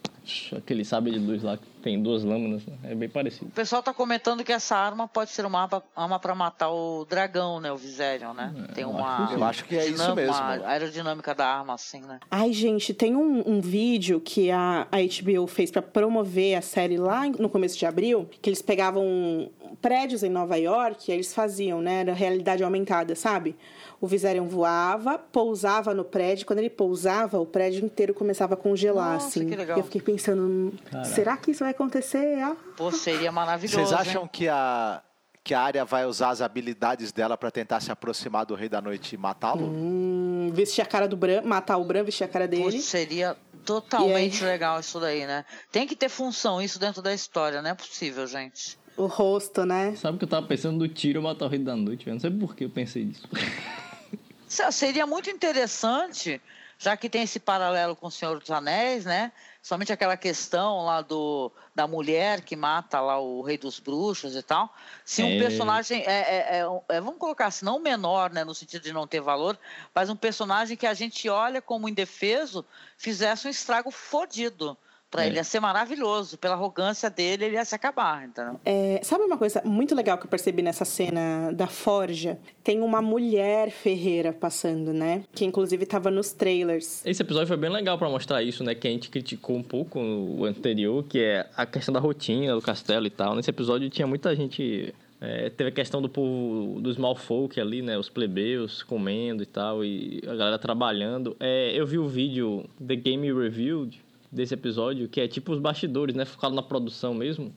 aquele 0.57 0.85
sabre 0.85 1.13
de 1.13 1.19
luz 1.19 1.43
lá 1.43 1.57
que 1.57 1.65
tem 1.83 2.03
duas 2.03 2.23
lâminas, 2.25 2.65
né? 2.67 2.75
é 2.85 2.95
bem 2.95 3.09
parecido. 3.09 3.47
O 3.47 3.51
pessoal 3.51 3.83
tá 3.83 3.93
comentando 3.95 4.45
que 4.45 4.53
essa 4.53 4.77
arma 4.77 5.09
pode 5.09 5.31
ser 5.31 5.47
uma 5.47 5.69
arma- 5.97 6.19
pra 6.19 6.35
matar 6.35 6.71
o 6.71 7.07
dragão, 7.09 7.59
né? 7.59 7.73
O 7.73 7.77
Viserion, 7.77 8.35
né? 8.35 8.53
Tem 8.75 8.85
uma. 8.85 9.31
Eu 9.33 9.43
acho 9.45 9.65
que 9.65 9.77
é 9.77 9.87
isso 9.89 10.15
mesmo. 10.15 10.35
Uma 10.35 10.67
aerodinâmica 10.69 11.35
da 11.35 11.47
arma, 11.47 11.75
assim, 11.75 12.01
né? 12.03 12.21
Ai, 12.31 12.53
gente, 12.53 12.93
tem 12.93 13.17
um, 13.17 13.43
um 13.47 13.61
vídeo 13.61 14.21
que 14.21 14.51
a, 14.51 14.87
a 14.93 14.97
HBO 14.99 15.47
fez 15.47 15.71
pra 15.71 15.81
promover 15.81 16.55
a 16.57 16.61
série 16.63 16.99
lá 16.99 17.27
no 17.27 17.49
começo 17.49 17.79
de 17.79 17.87
abril, 17.87 18.29
que 18.43 18.51
eles 18.51 18.61
pegavam 18.61 19.51
prédios 19.77 20.23
em 20.23 20.29
Nova 20.29 20.57
York 20.57 21.11
eles 21.11 21.35
faziam, 21.35 21.81
né? 21.81 22.01
Era 22.01 22.13
realidade 22.13 22.63
aumentada, 22.63 23.15
sabe? 23.15 23.57
O 24.01 24.07
Viserion 24.07 24.47
voava, 24.49 25.19
pousava 25.19 25.93
no 25.93 26.05
prédio, 26.05 26.47
quando 26.47 26.59
ele 26.61 26.71
pousava, 26.71 27.39
o 27.39 27.47
prédio 27.47 27.85
inteiro 27.85 28.15
começava 28.15 28.55
a 28.55 28.57
congelar, 28.57 29.15
Nossa, 29.15 29.29
assim. 29.29 29.49
que 29.49 29.57
legal. 29.57 29.77
E 29.77 29.81
eu 29.81 29.85
fiquei 29.85 30.01
pensando, 30.01 30.73
Caraca. 30.91 31.09
será 31.09 31.37
que 31.37 31.51
isso 31.51 31.61
vai 31.61 31.71
acontecer? 31.71 32.41
Ah, 32.41 32.57
Pô, 32.77 32.91
seria 32.91 33.31
maravilhoso. 33.31 33.77
Vocês 33.77 33.93
acham 33.93 34.23
hein? 34.23 34.31
que 34.33 34.49
a 34.49 35.03
que 35.43 35.55
a 35.55 35.61
área 35.61 35.85
vai 35.87 36.05
usar 36.05 36.29
as 36.31 36.43
habilidades 36.43 37.13
dela 37.13 37.37
pra 37.37 37.51
tentar 37.51 37.81
se 37.81 37.91
aproximar 37.91 38.45
do 38.45 38.55
Rei 38.55 38.69
da 38.69 38.81
Noite 38.81 39.15
e 39.15 39.19
matá-lo? 39.19 39.65
hum, 39.65 40.51
vestir 40.53 40.83
a 40.83 40.87
cara 40.87 41.09
do 41.09 41.17
Bran, 41.17 41.43
matar 41.43 41.79
o 41.79 41.85
Bran, 41.85 42.05
vestir 42.05 42.25
a 42.25 42.29
cara 42.29 42.47
dele. 42.47 42.65
Putz, 42.65 42.85
seria 42.85 43.35
totalmente 43.65 44.45
legal 44.45 44.81
isso 44.81 45.01
daí, 45.01 45.27
né? 45.27 45.45
Tem 45.73 45.87
que 45.87 45.97
ter 45.97 46.09
função 46.09 46.61
isso 46.61 46.79
dentro 46.79 47.01
da 47.01 47.13
história, 47.15 47.63
não 47.63 47.71
é 47.71 47.75
possível, 47.75 48.27
gente. 48.27 48.79
O 48.97 49.07
rosto, 49.07 49.65
né? 49.65 49.95
Sabe 49.97 50.19
que 50.19 50.25
eu 50.25 50.29
tava 50.29 50.47
pensando 50.47 50.79
do 50.79 50.89
tiro 50.89 51.23
matar 51.23 51.47
o 51.47 51.49
Rei 51.49 51.59
da 51.59 51.75
Noite, 51.77 52.05
velho? 52.05 52.15
Não 52.17 52.21
sei 52.21 52.31
por 52.31 52.55
que 52.55 52.65
eu 52.65 52.71
pensei 52.71 53.05
nisso. 53.05 53.27
Se- 54.47 54.71
Seria 54.73 55.07
muito 55.07 55.31
interessante, 55.31 56.41
já 56.79 56.97
que 56.97 57.09
tem 57.09 57.23
esse 57.23 57.39
paralelo 57.39 57.95
com 57.95 58.09
o 58.09 58.11
Senhor 58.11 58.39
dos 58.41 58.51
Anéis, 58.51 59.05
né? 59.05 59.31
Somente 59.63 59.93
aquela 59.93 60.17
questão 60.17 60.85
lá 60.85 61.01
do 61.03 61.53
da 61.75 61.87
mulher 61.87 62.41
que 62.43 62.57
mata 62.57 63.01
lá 63.01 63.19
o 63.21 63.41
Rei 63.43 63.57
dos 63.57 63.79
Bruxos 63.79 64.35
e 64.35 64.43
tal. 64.43 64.75
Se 65.05 65.23
um 65.23 65.29
É. 65.29 65.39
personagem 65.39 66.03
é, 66.07 66.57
é- 66.57 66.59
é 66.59 66.69
um- 66.69 66.81
é, 66.89 67.01
vamos 67.01 67.19
colocar 67.19 67.47
assim, 67.47 67.65
não 67.65 67.79
menor, 67.79 68.31
né, 68.33 68.43
no 68.45 68.55
sentido 68.55 68.83
de 68.83 68.93
não 68.93 69.07
ter 69.07 69.21
valor, 69.21 69.59
mas 69.95 70.11
um 70.11 70.17
personagem 70.17 70.77
que 70.77 70.87
a 70.87 70.93
gente 70.95 71.29
olha 71.29 71.63
como 71.63 71.89
indefeso 71.89 72.65
fizesse 72.99 73.47
um 73.47 73.51
estrago 73.51 73.91
fodido. 73.91 74.77
Pra 75.11 75.25
É. 75.25 75.27
ele 75.27 75.37
ia 75.37 75.45
ser 75.45 75.59
maravilhoso. 75.59 76.39
Pela 76.39 76.55
arrogância 76.55 77.11
dele, 77.11 77.47
ele 77.47 77.57
ia 77.57 77.65
se 77.65 77.75
acabar, 77.75 78.25
entendeu? 78.29 78.61
É, 78.65 79.01
sabe 79.03 79.25
uma 79.25 79.37
coisa 79.37 79.61
muito 79.65 79.95
legal 79.95 80.17
que 80.17 80.25
eu 80.27 80.31
percebi 80.31 80.63
nessa 80.63 80.85
cena 80.85 81.51
da 81.53 81.67
Forja? 81.67 82.39
Tem 82.63 82.81
uma 82.81 83.03
mulher 83.03 83.71
ferreira 83.71 84.33
passando, 84.33 84.93
né? 84.93 85.25
Que 85.35 85.45
inclusive 85.45 85.85
tava 85.85 86.11
nos 86.11 86.31
trailers. 86.33 87.05
Esse 87.05 87.23
episódio 87.23 87.49
foi 87.49 87.57
bem 87.57 87.71
legal 87.71 87.99
pra 87.99 88.09
mostrar 88.09 88.41
isso, 88.43 88.63
né? 88.63 88.75
Que 88.75 88.87
a 88.87 88.91
gente 88.91 89.11
criticou 89.11 89.57
um 89.57 89.63
pouco 89.63 89.99
no 90.01 90.45
anterior, 90.45 91.03
que 91.05 91.19
é 91.19 91.47
a 91.57 91.67
questão 91.67 91.93
da 91.93 91.99
rotina 92.01 92.55
do 92.55 92.63
castelo 92.63 93.07
e 93.07 93.11
tal. 93.11 93.35
Nesse 93.35 93.51
episódio 93.51 93.91
tinha 93.91 94.07
muita 94.07 94.35
gente. 94.37 94.95
é, 95.23 95.51
teve 95.51 95.69
a 95.69 95.73
questão 95.73 96.01
do 96.01 96.09
povo, 96.09 96.81
dos 96.81 96.97
malfolk 96.97 97.61
ali, 97.61 97.83
né? 97.83 97.99
Os 97.99 98.09
plebeus 98.09 98.83
comendo 98.83 99.43
e 99.43 99.47
tal, 99.47 99.85
e 99.85 100.23
a 100.27 100.35
galera 100.35 100.59
trabalhando. 100.59 101.37
É, 101.39 101.73
eu 101.75 101.85
vi 101.87 101.99
o 101.99 102.09
vídeo 102.09 102.65
The 102.87 102.97
Game 102.97 103.31
Reviewed 103.33 104.01
desse 104.31 104.55
episódio, 104.55 105.09
que 105.09 105.21
é 105.21 105.29
tipo 105.29 105.53
os 105.53 105.59
bastidores, 105.59 106.15
né? 106.15 106.25
Focaram 106.25 106.55
na 106.55 106.63
produção 106.63 107.15
mesmo. 107.15 107.53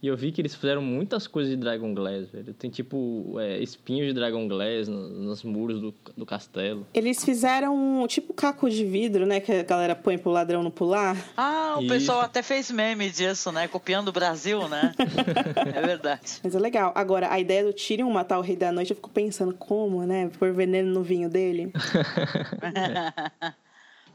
E 0.00 0.06
eu 0.06 0.16
vi 0.16 0.30
que 0.30 0.40
eles 0.40 0.54
fizeram 0.54 0.80
muitas 0.80 1.26
coisas 1.26 1.50
de 1.50 1.56
Dragon 1.56 1.92
Glass, 1.92 2.28
velho. 2.28 2.54
Tem 2.54 2.70
tipo 2.70 3.34
é, 3.40 3.58
espinhos 3.58 4.06
de 4.06 4.12
Dragon 4.12 4.46
Glass 4.46 4.86
nos, 4.86 5.10
nos 5.10 5.42
muros 5.42 5.80
do, 5.80 5.92
do 6.16 6.24
castelo. 6.24 6.86
Eles 6.94 7.24
fizeram 7.24 7.74
um 7.74 8.06
tipo 8.06 8.32
caco 8.32 8.70
de 8.70 8.84
vidro, 8.84 9.26
né? 9.26 9.40
Que 9.40 9.50
a 9.50 9.62
galera 9.64 9.96
põe 9.96 10.16
pro 10.16 10.30
ladrão 10.30 10.62
não 10.62 10.70
pular. 10.70 11.16
Ah, 11.36 11.74
o 11.78 11.80
Isso. 11.80 11.88
pessoal 11.88 12.20
até 12.20 12.44
fez 12.44 12.70
meme 12.70 13.10
disso, 13.10 13.50
né? 13.50 13.66
Copiando 13.66 14.08
o 14.08 14.12
Brasil, 14.12 14.68
né? 14.68 14.94
é 15.74 15.82
verdade. 15.82 16.38
Mas 16.44 16.54
é 16.54 16.58
legal. 16.60 16.92
Agora, 16.94 17.32
a 17.32 17.40
ideia 17.40 17.64
do 17.64 17.72
Tyrion 17.72 18.08
matar 18.08 18.38
o 18.38 18.42
Rei 18.42 18.54
da 18.54 18.70
Noite, 18.70 18.92
eu 18.92 18.96
fico 18.96 19.10
pensando 19.10 19.52
como, 19.52 20.04
né? 20.06 20.30
Pôr 20.38 20.52
veneno 20.52 20.92
no 20.92 21.02
vinho 21.02 21.28
dele. 21.28 21.72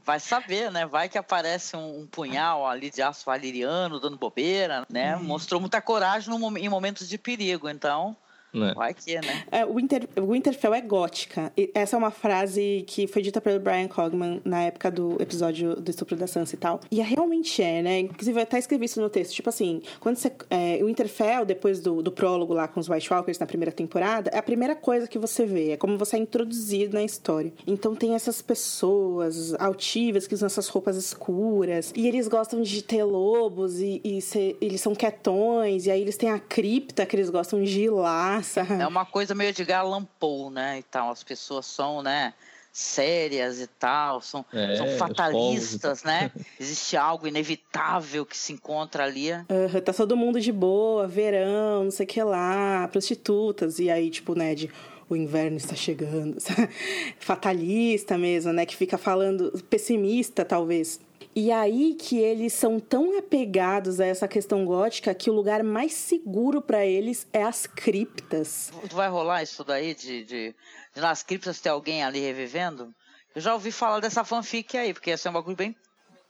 Vai 0.06 0.20
saber, 0.20 0.70
né? 0.72 0.86
Vai 0.86 1.08
que 1.08 1.18
aparece 1.18 1.78
um, 1.78 2.02
um 2.02 2.08
punhal 2.08 2.68
ali 2.68 2.90
de 2.90 3.02
aço 3.02 3.26
valeriano 3.26 4.00
dando 4.00 4.18
bobeira, 4.18 4.86
né? 4.90 5.16
Mostrou 5.16 5.62
muita 5.62 5.82
coragem 5.82 6.30
no 6.30 6.58
em 6.58 6.68
momentos 6.68 7.08
de 7.08 7.18
perigo, 7.18 7.70
então 7.70 8.16
Né? 8.54 8.74
vai 8.76 8.94
que, 8.94 9.16
né? 9.16 9.44
É, 9.52 9.66
o 9.66 9.74
Winter, 9.76 10.08
o 10.18 10.32
Winterfell 10.32 10.74
é 10.76 10.82
gótica. 10.82 11.52
E 11.58 11.72
essa 11.74 11.96
é 11.96 12.00
uma 12.00 12.12
frase 12.12 12.84
que 12.88 13.08
foi 13.08 13.22
dita 13.22 13.42
pelo 13.42 13.60
Brian 13.60 13.88
Cogman 13.88 14.42
na 14.46 14.64
época 14.64 14.92
do 14.92 15.20
episódio 15.22 15.76
do 15.76 15.90
estupro 15.90 16.16
da 16.16 16.28
Sansa 16.28 16.54
e 16.56 16.58
tal. 16.58 16.80
E 16.92 17.02
é, 17.02 17.04
realmente 17.04 17.62
é, 17.64 17.82
né? 17.82 18.00
Inclusive, 18.00 18.38
eu 18.40 18.44
até 18.44 18.60
escrevi 18.60 18.86
isso 18.86 19.02
no 19.02 19.10
texto. 19.10 19.34
Tipo 19.34 19.50
assim, 19.50 19.82
quando 20.00 20.18
você... 20.18 20.32
É, 20.50 20.80
o 20.84 20.86
Winterfell, 20.86 21.46
depois 21.46 21.80
do, 21.80 22.04
do 22.04 22.12
prólogo 22.12 22.54
lá 22.54 22.68
com 22.68 22.80
os 22.80 22.88
White 22.88 23.12
Walkers 23.12 23.40
na 23.40 23.46
primeira 23.48 23.72
temporada, 23.72 24.30
é 24.32 24.38
a 24.38 24.44
primeira 24.44 24.76
coisa 24.76 25.08
que 25.08 25.18
você 25.18 25.46
vê. 25.46 25.72
É 25.72 25.78
como 25.78 25.98
você 25.98 26.16
é 26.16 26.20
introduzido 26.20 26.94
na 26.94 27.04
história. 27.04 27.52
Então 27.66 27.96
tem 27.96 28.14
essas 28.14 28.40
pessoas 28.42 29.56
altivas 29.56 30.28
que 30.28 30.36
usam 30.36 30.46
essas 30.48 30.68
roupas 30.68 30.96
escuras. 30.96 31.92
E 31.96 32.08
eles 32.08 32.28
gostam 32.28 32.62
de 32.62 32.84
ter 32.84 33.04
lobos 33.04 33.80
e, 33.80 34.00
e 34.04 34.22
ser- 34.22 34.58
eles 34.62 34.80
são 34.80 34.94
quietões. 34.94 35.88
E 35.88 35.92
aí 35.92 36.02
eles 36.02 36.18
têm 36.18 36.30
a 36.30 36.38
cripta 36.40 37.06
que 37.06 37.16
eles 37.16 37.30
gostam 37.32 37.64
de 37.64 37.82
ir 37.82 37.90
lá, 37.90 38.43
É 38.80 38.88
uma 38.88 39.06
coisa 39.06 39.34
meio 39.34 39.54
de 39.54 39.64
Galampou, 39.64 40.50
né? 40.50 40.80
E 40.80 40.84
tal. 40.84 41.12
As 41.12 41.24
pessoas 41.24 41.66
são, 41.66 42.02
né? 42.02 42.34
Sérias 42.72 43.62
e 43.62 43.68
tal, 43.68 44.20
são, 44.20 44.44
É, 44.52 44.78
são 44.78 44.88
fatalistas, 44.98 46.04
né? 46.04 46.32
Existe 46.60 46.98
algo 46.98 47.28
inevitável 47.28 48.26
que 48.26 48.36
se 48.36 48.52
encontra 48.52 49.04
ali. 49.04 49.32
Aham, 49.32 49.80
tá 49.84 49.94
todo 49.94 50.18
mundo 50.18 50.42
de 50.42 50.52
boa, 50.52 51.08
verão, 51.08 51.84
não 51.84 51.92
sei 51.92 52.04
o 52.04 52.10
que 52.10 52.24
lá, 52.24 52.88
prostitutas. 52.92 53.78
E 53.78 53.92
aí, 53.92 54.10
tipo, 54.10 54.34
né, 54.34 54.56
de 54.56 54.72
o 55.08 55.16
inverno 55.16 55.58
está 55.58 55.76
chegando. 55.76 56.38
Fatalista 57.20 58.18
mesmo, 58.18 58.52
né? 58.52 58.66
Que 58.66 58.76
fica 58.76 58.98
falando, 58.98 59.52
pessimista, 59.70 60.44
talvez. 60.44 61.00
E 61.36 61.52
aí 61.52 61.96
que 61.96 62.18
eles 62.20 62.54
são 62.54 62.80
tão 62.80 63.18
apegados 63.18 64.00
a 64.00 64.06
essa 64.06 64.28
questão 64.28 64.66
gótica 64.66 65.16
que 65.16 65.30
o 65.30 65.34
lugar 65.34 65.64
mais 65.64 65.94
seguro 65.94 66.62
para 66.62 66.86
eles 66.86 67.28
é 67.34 67.44
as 67.44 67.66
criptas. 67.66 68.72
Vai 68.92 69.10
rolar 69.10 69.42
isso 69.42 69.64
daí 69.64 69.96
de, 69.96 70.24
de, 70.24 70.56
de 70.94 71.02
nas 71.02 71.24
criptas 71.24 71.60
ter 71.60 71.70
alguém 71.70 72.04
ali 72.04 72.20
revivendo? 72.20 72.94
Eu 73.34 73.42
já 73.42 73.54
ouvi 73.54 73.72
falar 73.72 74.00
dessa 74.00 74.24
fanfic 74.24 74.78
aí, 74.78 74.94
porque 74.94 75.10
ia 75.10 75.18
ser 75.18 75.30
um 75.30 75.34
bagulho 75.34 75.56
bem 75.56 75.76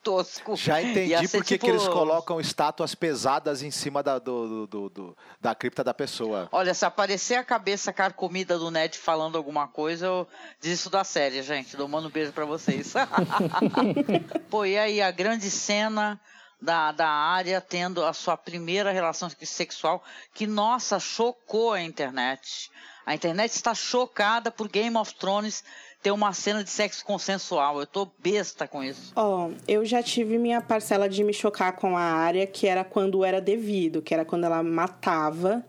tosco. 0.03 0.55
Já 0.57 0.81
entendi 0.81 1.27
por 1.29 1.43
que 1.43 1.53
tipo- 1.55 1.65
que 1.65 1.71
eles 1.71 1.87
colocam 1.87 2.39
estátuas 2.41 2.93
pesadas 2.93 3.61
em 3.63 3.71
cima 3.71 4.03
da, 4.03 4.19
do, 4.19 4.67
do- 4.67 4.89
do- 4.89 5.17
da 5.39 5.55
cripta 5.55 5.83
da 5.83 5.93
pessoa. 5.93 6.49
Olha, 6.51 6.73
se 6.73 6.85
aparecer 6.85 7.35
a 7.35 7.43
cabeça 7.43 7.93
carcomida 7.93 8.57
do 8.59 8.69
Ned 8.69 8.97
falando 8.97 9.37
alguma 9.37 9.67
coisa, 9.67 10.05
eu 10.07 10.27
desisto 10.61 10.89
da 10.89 11.03
série, 11.03 11.41
gente. 11.41 11.77
Dou 11.77 11.87
mando 11.87 12.09
um 12.09 12.11
beijo 12.11 12.33
pra 12.33 12.45
vocês. 12.45 12.93
Pô, 14.49 14.65
e 14.65 14.77
aí 14.77 15.01
a 15.01 15.11
grande 15.11 15.49
cena 15.49 16.19
da, 16.61 16.91
da 16.91 17.07
área 17.09 17.59
tendo 17.61 18.03
a 18.05 18.13
sua 18.13 18.37
primeira 18.37 18.91
relação 18.91 19.29
sexual, 19.41 20.03
que, 20.33 20.45
nossa, 20.47 20.99
chocou 20.99 21.73
a 21.73 21.81
internet. 21.81 22.69
A 23.05 23.13
internet 23.13 23.51
está 23.51 23.73
chocada 23.75 24.49
por 24.49 24.69
Game 24.69 24.95
of 24.95 25.13
Thrones 25.15 25.63
ter 26.03 26.11
uma 26.11 26.33
cena 26.33 26.63
de 26.63 26.69
sexo 26.69 27.05
consensual. 27.05 27.79
Eu 27.79 27.87
tô 27.87 28.09
besta 28.21 28.67
com 28.67 28.83
isso. 28.83 29.13
Ó, 29.15 29.47
oh, 29.47 29.53
eu 29.65 29.85
já 29.85 30.03
tive 30.03 30.37
minha 30.37 30.61
parcela 30.61 31.07
de 31.07 31.23
me 31.23 31.33
chocar 31.33 31.77
com 31.77 31.95
a 31.95 32.01
área, 32.01 32.45
que 32.45 32.67
era 32.67 32.83
quando 32.83 33.23
era 33.23 33.39
devido, 33.39 34.01
que 34.01 34.13
era 34.13 34.25
quando 34.25 34.43
ela 34.43 34.61
matava, 34.61 35.65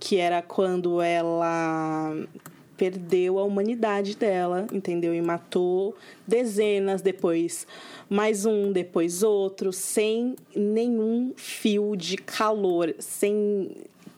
que 0.00 0.16
era 0.16 0.40
quando 0.40 1.02
ela 1.02 2.14
perdeu 2.78 3.38
a 3.38 3.44
humanidade 3.44 4.16
dela, 4.16 4.66
entendeu? 4.72 5.14
E 5.14 5.20
matou 5.20 5.94
dezenas 6.26 7.02
depois, 7.02 7.66
mais 8.08 8.46
um, 8.46 8.72
depois 8.72 9.22
outro, 9.22 9.72
sem 9.72 10.34
nenhum 10.56 11.32
fio 11.36 11.94
de 11.94 12.16
calor, 12.16 12.94
sem 12.98 13.70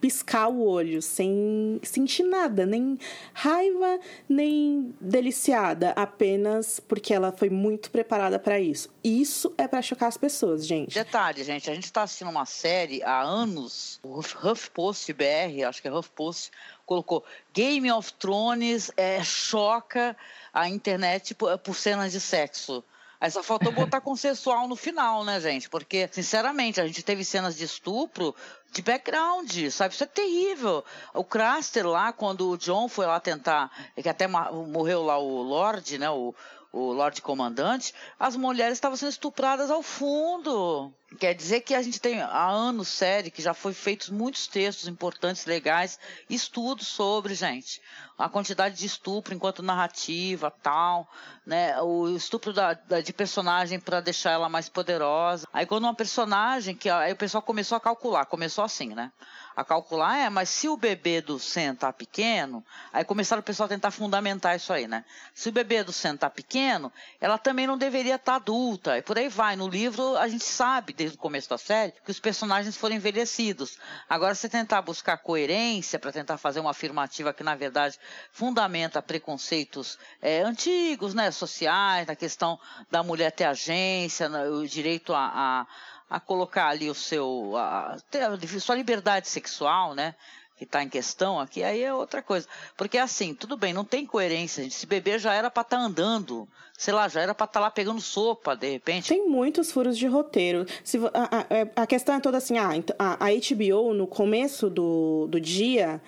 piscar 0.06 0.48
o 0.48 0.64
olho, 0.64 1.02
sem 1.02 1.80
sentir 1.82 2.22
nada, 2.22 2.64
nem 2.64 2.96
raiva, 3.34 3.98
nem 4.28 4.94
deliciada, 5.00 5.90
apenas 5.96 6.78
porque 6.78 7.12
ela 7.12 7.32
foi 7.32 7.50
muito 7.50 7.90
preparada 7.90 8.38
para 8.38 8.60
isso. 8.60 8.88
Isso 9.02 9.52
é 9.58 9.66
para 9.66 9.82
chocar 9.82 10.08
as 10.08 10.16
pessoas, 10.16 10.64
gente. 10.64 10.94
Detalhe, 10.94 11.42
gente, 11.42 11.68
a 11.68 11.74
gente 11.74 11.92
tá 11.92 12.04
assistindo 12.04 12.30
uma 12.30 12.46
série 12.46 13.02
há 13.02 13.20
anos, 13.20 13.98
o 14.00 14.20
HuffPost 14.20 15.12
BR, 15.12 15.64
acho 15.66 15.82
que 15.82 15.88
é 15.88 15.92
HuffPost, 15.92 16.52
colocou 16.84 17.24
Game 17.52 17.90
of 17.90 18.12
Thrones 18.12 18.92
é, 18.96 19.24
choca 19.24 20.16
a 20.54 20.68
internet 20.68 21.34
por, 21.34 21.58
por 21.58 21.74
cenas 21.74 22.12
de 22.12 22.20
sexo. 22.20 22.84
Aí 23.20 23.30
só 23.30 23.42
faltou 23.42 23.72
botar 23.72 24.00
consensual 24.00 24.68
no 24.68 24.76
final, 24.76 25.24
né, 25.24 25.40
gente? 25.40 25.68
Porque, 25.68 26.08
sinceramente, 26.12 26.80
a 26.80 26.86
gente 26.86 27.02
teve 27.02 27.24
cenas 27.24 27.56
de 27.56 27.64
estupro 27.64 28.34
de 28.72 28.82
background, 28.82 29.50
sabe? 29.70 29.94
Isso 29.94 30.04
é 30.04 30.06
terrível. 30.06 30.84
O 31.14 31.24
Craster 31.24 31.86
lá, 31.86 32.12
quando 32.12 32.50
o 32.50 32.58
John 32.58 32.88
foi 32.88 33.06
lá 33.06 33.18
tentar, 33.18 33.70
que 34.00 34.08
até 34.08 34.26
morreu 34.26 35.02
lá 35.02 35.18
o 35.18 35.42
Lorde, 35.42 35.98
né? 35.98 36.10
O, 36.10 36.34
o 36.72 36.92
Lorde 36.92 37.22
Comandante, 37.22 37.94
as 38.18 38.36
mulheres 38.36 38.74
estavam 38.74 38.96
sendo 38.96 39.10
estupradas 39.10 39.70
ao 39.70 39.82
fundo. 39.82 40.92
Quer 41.20 41.34
dizer 41.34 41.60
que 41.60 41.72
a 41.72 41.80
gente 41.80 42.00
tem 42.00 42.20
há 42.20 42.48
anos 42.48 42.88
série 42.88 43.30
que 43.30 43.40
já 43.40 43.54
foi 43.54 43.72
feitos 43.72 44.10
muitos 44.10 44.48
textos 44.48 44.88
importantes, 44.88 45.46
legais, 45.46 46.00
estudos 46.28 46.88
sobre, 46.88 47.32
gente, 47.32 47.80
a 48.18 48.28
quantidade 48.28 48.76
de 48.76 48.86
estupro 48.86 49.32
enquanto 49.32 49.62
narrativa, 49.62 50.50
tal, 50.50 51.08
né, 51.46 51.80
o 51.80 52.08
estupro 52.16 52.52
da, 52.52 52.74
da 52.74 53.00
de 53.00 53.12
personagem 53.12 53.78
para 53.78 54.00
deixar 54.00 54.32
ela 54.32 54.48
mais 54.48 54.68
poderosa. 54.68 55.46
Aí 55.52 55.64
quando 55.64 55.84
uma 55.84 55.94
personagem 55.94 56.74
que 56.74 56.90
aí 56.90 57.12
o 57.12 57.16
pessoal 57.16 57.40
começou 57.40 57.76
a 57.76 57.80
calcular, 57.80 58.26
começou 58.26 58.64
assim, 58.64 58.92
né? 58.92 59.12
a 59.56 59.64
calcular, 59.64 60.18
é, 60.18 60.28
mas 60.28 60.50
se 60.50 60.68
o 60.68 60.76
bebê 60.76 61.22
do 61.22 61.38
Sen 61.38 61.74
tá 61.74 61.90
pequeno, 61.90 62.62
aí 62.92 63.02
começaram 63.04 63.40
o 63.40 63.42
pessoal 63.42 63.64
a 63.64 63.70
tentar 63.70 63.90
fundamentar 63.90 64.54
isso 64.54 64.70
aí, 64.70 64.86
né? 64.86 65.02
Se 65.34 65.48
o 65.48 65.52
bebê 65.52 65.82
do 65.82 65.94
Sen 65.94 66.14
tá 66.14 66.28
pequeno, 66.28 66.92
ela 67.18 67.38
também 67.38 67.66
não 67.66 67.78
deveria 67.78 68.16
estar 68.16 68.32
tá 68.32 68.36
adulta, 68.36 68.98
e 68.98 69.02
por 69.02 69.16
aí 69.16 69.30
vai. 69.30 69.56
No 69.56 69.66
livro, 69.66 70.14
a 70.18 70.28
gente 70.28 70.44
sabe, 70.44 70.92
desde 71.06 71.16
o 71.16 71.20
começo 71.20 71.48
da 71.48 71.56
série, 71.56 71.92
que 72.04 72.10
os 72.10 72.18
personagens 72.18 72.76
foram 72.76 72.96
envelhecidos. 72.96 73.78
Agora, 74.08 74.34
você 74.34 74.48
tentar 74.48 74.82
buscar 74.82 75.16
coerência 75.18 75.98
para 75.98 76.10
tentar 76.10 76.36
fazer 76.36 76.58
uma 76.58 76.70
afirmativa 76.70 77.32
que, 77.32 77.44
na 77.44 77.54
verdade, 77.54 77.98
fundamenta 78.32 79.00
preconceitos 79.00 79.98
é, 80.20 80.42
antigos, 80.42 81.14
né, 81.14 81.30
sociais, 81.30 82.06
na 82.06 82.16
questão 82.16 82.58
da 82.90 83.02
mulher 83.02 83.30
ter 83.30 83.44
agência, 83.44 84.28
o 84.50 84.66
direito 84.66 85.14
a, 85.14 85.30
a 85.60 85.66
a 86.08 86.20
colocar 86.20 86.68
ali 86.68 86.88
o 86.88 86.94
seu 86.94 87.56
a, 87.56 87.96
a 87.96 88.60
sua 88.60 88.76
liberdade 88.76 89.26
sexual, 89.26 89.92
né? 89.92 90.14
Que 90.56 90.64
está 90.64 90.82
em 90.82 90.88
questão 90.88 91.38
aqui, 91.38 91.62
aí 91.62 91.82
é 91.82 91.92
outra 91.92 92.22
coisa. 92.22 92.48
Porque 92.76 92.96
assim, 92.96 93.34
tudo 93.34 93.56
bem, 93.56 93.74
não 93.74 93.84
tem 93.84 94.06
coerência, 94.06 94.62
gente. 94.62 94.74
Esse 94.74 94.86
bebê 94.86 95.18
já 95.18 95.34
era 95.34 95.50
para 95.50 95.60
estar 95.60 95.76
tá 95.76 95.82
andando, 95.82 96.48
sei 96.76 96.94
lá, 96.94 97.06
já 97.08 97.20
era 97.20 97.34
para 97.34 97.44
estar 97.44 97.60
tá 97.60 97.64
lá 97.66 97.70
pegando 97.70 98.00
sopa, 98.00 98.56
de 98.56 98.70
repente. 98.70 99.08
Tem 99.08 99.28
muitos 99.28 99.70
furos 99.70 99.98
de 99.98 100.06
roteiro. 100.06 100.64
Se, 100.82 100.98
a, 101.12 101.38
a, 101.38 101.54
é, 101.54 101.70
a 101.76 101.86
questão 101.86 102.14
é 102.14 102.20
toda 102.20 102.38
assim, 102.38 102.56
ah, 102.58 102.74
então, 102.74 102.96
a, 102.98 103.26
a 103.26 103.28
HBO, 103.28 103.92
no 103.92 104.06
começo 104.06 104.70
do, 104.70 105.26
do 105.28 105.38
dia, 105.38 106.00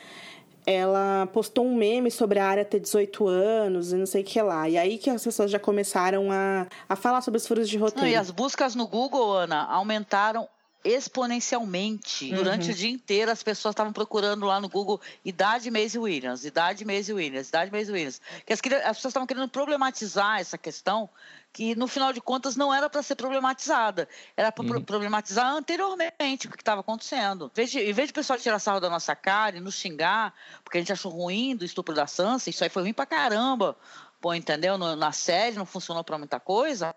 ela 0.71 1.27
postou 1.33 1.67
um 1.67 1.75
meme 1.75 2.11
sobre 2.11 2.39
a 2.39 2.47
área 2.47 2.63
ter 2.63 2.79
18 2.79 3.27
anos 3.27 3.91
e 3.91 3.97
não 3.97 4.05
sei 4.05 4.21
o 4.21 4.25
que 4.25 4.41
lá. 4.43 4.69
E 4.69 4.77
aí 4.77 4.99
que 4.99 5.09
as 5.09 5.25
pessoas 5.25 5.51
já 5.51 5.59
começaram 5.59 6.31
a, 6.31 6.67
a 6.87 6.95
falar 6.95 7.23
sobre 7.23 7.39
os 7.39 7.47
furos 7.47 7.69
de 7.69 7.79
roteiro. 7.79 8.07
Não, 8.07 8.13
e 8.13 8.15
as 8.15 8.31
buscas 8.31 8.75
no 8.75 8.87
Google, 8.87 9.33
Ana, 9.33 9.65
aumentaram 9.65 10.47
exponencialmente. 10.85 12.31
Uhum. 12.31 12.37
Durante 12.37 12.71
o 12.71 12.75
dia 12.75 12.91
inteiro 12.91 13.31
as 13.31 13.43
pessoas 13.43 13.73
estavam 13.73 13.93
procurando 13.93 14.47
lá 14.47 14.61
no 14.61 14.69
Google 14.69 15.01
idade 15.25 15.71
Maisie 15.71 15.99
Williams, 15.99 16.45
idade 16.45 16.85
Maisie 16.85 17.15
Williams, 17.15 17.49
idade 17.49 17.71
Maisie 17.71 17.93
Williams. 17.93 18.21
Que 18.47 18.53
as, 18.53 18.61
as 18.61 18.97
pessoas 18.97 19.11
estavam 19.11 19.27
querendo 19.27 19.49
problematizar 19.49 20.41
essa 20.41 20.57
questão 20.57 21.09
que 21.53 21.75
no 21.75 21.89
final 21.89 22.13
de 22.13 22.21
contas 22.21 22.57
não 22.57 22.73
era 22.73 22.89
para 22.89 23.03
ser 23.03 23.15
problematizada, 23.15 24.09
era 24.37 24.53
para 24.53 24.65
uhum. 24.65 24.83
problematizar 24.83 25.51
anteriormente 25.51 26.47
o 26.47 26.51
que 26.51 26.57
estava 26.57 26.83
acontecendo. 26.83 27.51
Em 27.53 27.57
vez, 27.57 27.71
de, 27.71 27.81
em 27.81 27.93
vez 27.93 28.09
de 28.09 28.13
o 28.13 28.15
pessoal 28.15 28.39
tirar 28.39 28.59
sarro 28.59 28.81
da 28.81 28.91
nossa 28.91 29.17
cara 29.17 29.57
e 29.57 29.61
nos 29.61 29.75
xingar, 29.75 30.35
porque 30.63 30.79
a 30.79 30.81
gente 30.81 30.93
achou 30.93 31.11
ruim 31.11 31.57
do 31.57 31.65
estupro 31.65 31.95
da 31.95 32.07
Sansa, 32.07 32.51
isso 32.51 32.63
aí 32.63 32.71
foi 32.71 32.83
ruim 32.83 32.93
pra 32.93 33.07
caramba. 33.07 33.77
Pô, 34.21 34.35
entendeu? 34.35 34.77
Na 34.77 35.13
série 35.13 35.57
não 35.57 35.65
funcionou 35.65 36.03
para 36.03 36.19
muita 36.19 36.41
coisa, 36.41 36.93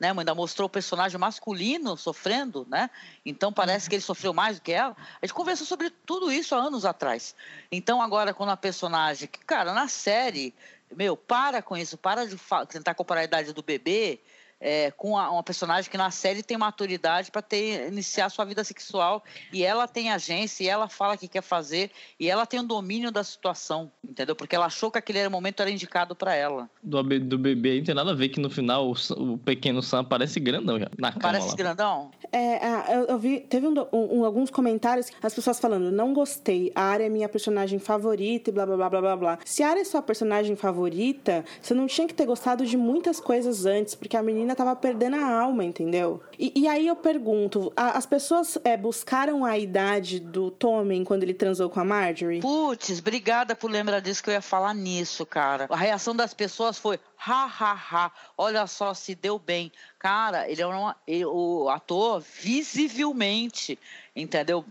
né? 0.00 0.10
Ainda 0.16 0.34
mostrou 0.34 0.66
o 0.66 0.70
personagem 0.70 1.18
masculino 1.18 1.96
sofrendo, 1.98 2.66
né? 2.68 2.88
Então 3.26 3.52
parece 3.52 3.90
que 3.90 3.96
ele 3.96 4.02
sofreu 4.02 4.32
mais 4.32 4.56
do 4.56 4.62
que 4.62 4.72
ela. 4.72 4.96
A 5.20 5.26
gente 5.26 5.34
conversou 5.34 5.66
sobre 5.66 5.90
tudo 5.90 6.32
isso 6.32 6.54
há 6.54 6.58
anos 6.58 6.86
atrás. 6.86 7.34
Então 7.70 8.00
agora 8.00 8.32
quando 8.32 8.50
a 8.50 8.56
personagem, 8.56 9.28
cara, 9.46 9.74
na 9.74 9.86
série 9.86 10.54
meu, 10.96 11.16
para 11.16 11.62
com 11.62 11.76
isso, 11.76 11.96
para 11.96 12.26
de 12.26 12.36
tentar 12.68 12.94
comparar 12.94 13.22
a 13.22 13.24
idade 13.24 13.52
do 13.52 13.62
bebê 13.62 14.20
é, 14.62 14.92
com 14.92 15.18
a, 15.18 15.30
uma 15.30 15.42
personagem 15.42 15.90
que 15.90 15.98
na 15.98 16.10
série 16.10 16.42
tem 16.42 16.56
maturidade 16.56 17.30
para 17.30 17.42
ter 17.42 17.88
iniciar 17.88 18.30
sua 18.30 18.44
vida 18.44 18.62
sexual 18.62 19.22
e 19.52 19.64
ela 19.64 19.88
tem 19.88 20.10
agência 20.10 20.64
e 20.64 20.68
ela 20.68 20.88
fala 20.88 21.14
o 21.14 21.18
que 21.18 21.26
quer 21.26 21.42
fazer 21.42 21.90
e 22.18 22.30
ela 22.30 22.46
tem 22.46 22.60
o 22.60 22.62
um 22.62 22.66
domínio 22.66 23.10
da 23.10 23.24
situação, 23.24 23.90
entendeu? 24.08 24.36
Porque 24.36 24.54
ela 24.54 24.66
achou 24.66 24.90
que 24.90 24.98
aquele 24.98 25.28
momento 25.28 25.60
era 25.60 25.70
indicado 25.70 26.14
para 26.14 26.34
ela. 26.34 26.70
Do, 26.82 27.02
do 27.02 27.38
bebê 27.38 27.78
não 27.78 27.84
tem 27.84 27.94
nada 27.94 28.12
a 28.12 28.14
ver 28.14 28.28
que 28.28 28.38
no 28.38 28.48
final 28.48 28.88
o, 28.88 28.94
o 29.16 29.38
pequeno 29.38 29.82
Sam 29.82 30.04
parece 30.04 30.38
grandão 30.38 30.78
já, 30.78 30.88
na 30.96 31.10
cama 31.10 31.22
Parece 31.22 31.48
lá. 31.48 31.54
grandão? 31.56 32.10
É, 32.30 32.96
eu, 32.96 33.04
eu, 33.06 33.18
vi, 33.18 33.40
teve 33.40 33.66
um, 33.66 33.74
um, 33.92 34.24
alguns 34.24 34.50
comentários, 34.50 35.08
as 35.22 35.34
pessoas 35.34 35.58
falando, 35.58 35.90
não 35.90 36.14
gostei, 36.14 36.70
a 36.74 36.82
área 36.82 37.04
é 37.04 37.08
minha 37.08 37.28
personagem 37.28 37.78
favorita 37.78 38.50
e 38.50 38.52
blá 38.52 38.64
blá 38.64 38.76
blá 38.76 38.90
blá 38.90 39.00
blá 39.00 39.16
blá. 39.16 39.38
Se 39.44 39.62
a 39.62 39.70
área 39.70 39.80
é 39.80 39.84
sua 39.84 40.02
personagem 40.02 40.54
favorita, 40.54 41.44
você 41.60 41.74
não 41.74 41.86
tinha 41.86 42.06
que 42.06 42.14
ter 42.14 42.26
gostado 42.26 42.64
de 42.64 42.76
muitas 42.76 43.18
coisas 43.18 43.66
antes, 43.66 43.94
porque 43.94 44.16
a 44.16 44.22
menina 44.22 44.51
tava 44.54 44.74
perdendo 44.76 45.16
a 45.16 45.40
alma, 45.40 45.64
entendeu? 45.64 46.22
E, 46.38 46.52
e 46.54 46.68
aí 46.68 46.86
eu 46.86 46.96
pergunto, 46.96 47.72
a, 47.76 47.98
as 47.98 48.06
pessoas 48.06 48.58
é, 48.64 48.76
buscaram 48.76 49.44
a 49.44 49.58
idade 49.58 50.20
do 50.20 50.50
Tommen 50.50 51.04
quando 51.04 51.22
ele 51.22 51.34
transou 51.34 51.68
com 51.68 51.80
a 51.80 51.84
Marjorie? 51.84 52.40
Putz, 52.40 52.98
obrigada 52.98 53.54
por 53.54 53.70
lembrar 53.70 54.00
disso 54.00 54.22
que 54.22 54.30
eu 54.30 54.34
ia 54.34 54.42
falar 54.42 54.74
nisso, 54.74 55.24
cara. 55.24 55.66
A 55.68 55.76
reação 55.76 56.14
das 56.14 56.34
pessoas 56.34 56.78
foi 56.78 56.98
ha, 57.24 57.44
ha, 57.44 57.72
ha, 57.72 58.12
olha 58.36 58.66
só, 58.66 58.92
se 58.94 59.14
deu 59.14 59.38
bem. 59.38 59.70
Cara, 59.98 60.50
ele 60.50 60.62
é 60.62 60.66
ele, 61.06 61.24
o 61.24 61.68
ator 61.68 62.20
visivelmente, 62.20 63.78
entendeu? 64.14 64.64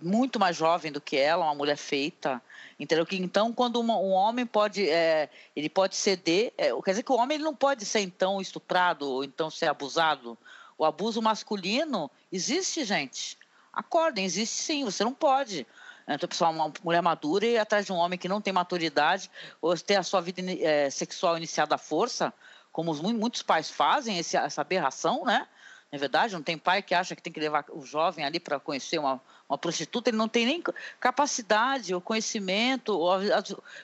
Muito 0.00 0.40
mais 0.40 0.56
jovem 0.56 0.90
do 0.90 1.00
que 1.00 1.16
ela, 1.16 1.44
uma 1.44 1.54
mulher 1.54 1.76
feita. 1.76 2.42
Entendeu? 2.78 3.04
Que 3.06 3.16
então, 3.16 3.52
quando 3.52 3.80
uma, 3.80 3.96
um 3.96 4.10
homem 4.10 4.46
pode, 4.46 4.88
é, 4.88 5.28
ele 5.54 5.68
pode 5.68 5.96
ceder, 5.96 6.52
é, 6.56 6.70
quer 6.82 6.90
dizer 6.90 7.02
que 7.02 7.12
o 7.12 7.16
homem 7.16 7.36
ele 7.36 7.44
não 7.44 7.54
pode 7.54 7.84
ser 7.84 8.00
então 8.00 8.40
estuprado 8.40 9.08
ou 9.08 9.24
então 9.24 9.50
ser 9.50 9.66
abusado. 9.66 10.36
O 10.76 10.84
abuso 10.84 11.22
masculino 11.22 12.10
existe, 12.30 12.84
gente. 12.84 13.38
Acordem, 13.72 14.24
existe 14.24 14.56
sim. 14.56 14.84
Você 14.84 15.04
não 15.04 15.14
pode. 15.14 15.66
Então, 16.08 16.28
pessoal, 16.28 16.52
uma 16.52 16.72
mulher 16.82 17.02
madura 17.02 17.46
e 17.46 17.58
atrás 17.58 17.86
de 17.86 17.92
um 17.92 17.96
homem 17.96 18.18
que 18.18 18.28
não 18.28 18.40
tem 18.40 18.52
maturidade 18.52 19.30
ou 19.60 19.76
ter 19.76 19.96
a 19.96 20.02
sua 20.02 20.20
vida 20.20 20.42
é, 20.60 20.90
sexual 20.90 21.36
iniciada 21.36 21.74
à 21.76 21.78
força, 21.78 22.32
como 22.72 22.92
muitos 22.94 23.42
pais 23.42 23.70
fazem, 23.70 24.18
esse, 24.18 24.36
essa 24.36 24.60
aberração, 24.60 25.24
né? 25.24 25.46
Na 25.92 25.96
é 25.96 25.98
verdade, 25.98 26.32
não 26.32 26.42
tem 26.42 26.56
pai 26.56 26.80
que 26.82 26.94
acha 26.94 27.14
que 27.14 27.20
tem 27.20 27.30
que 27.30 27.38
levar 27.38 27.66
o 27.68 27.84
jovem 27.84 28.24
ali 28.24 28.40
para 28.40 28.58
conhecer 28.58 28.98
uma, 28.98 29.20
uma 29.46 29.58
prostituta, 29.58 30.08
ele 30.08 30.16
não 30.16 30.26
tem 30.26 30.46
nem 30.46 30.64
capacidade, 30.98 31.94
ou 31.94 32.00
conhecimento, 32.00 32.98
ou, 32.98 33.10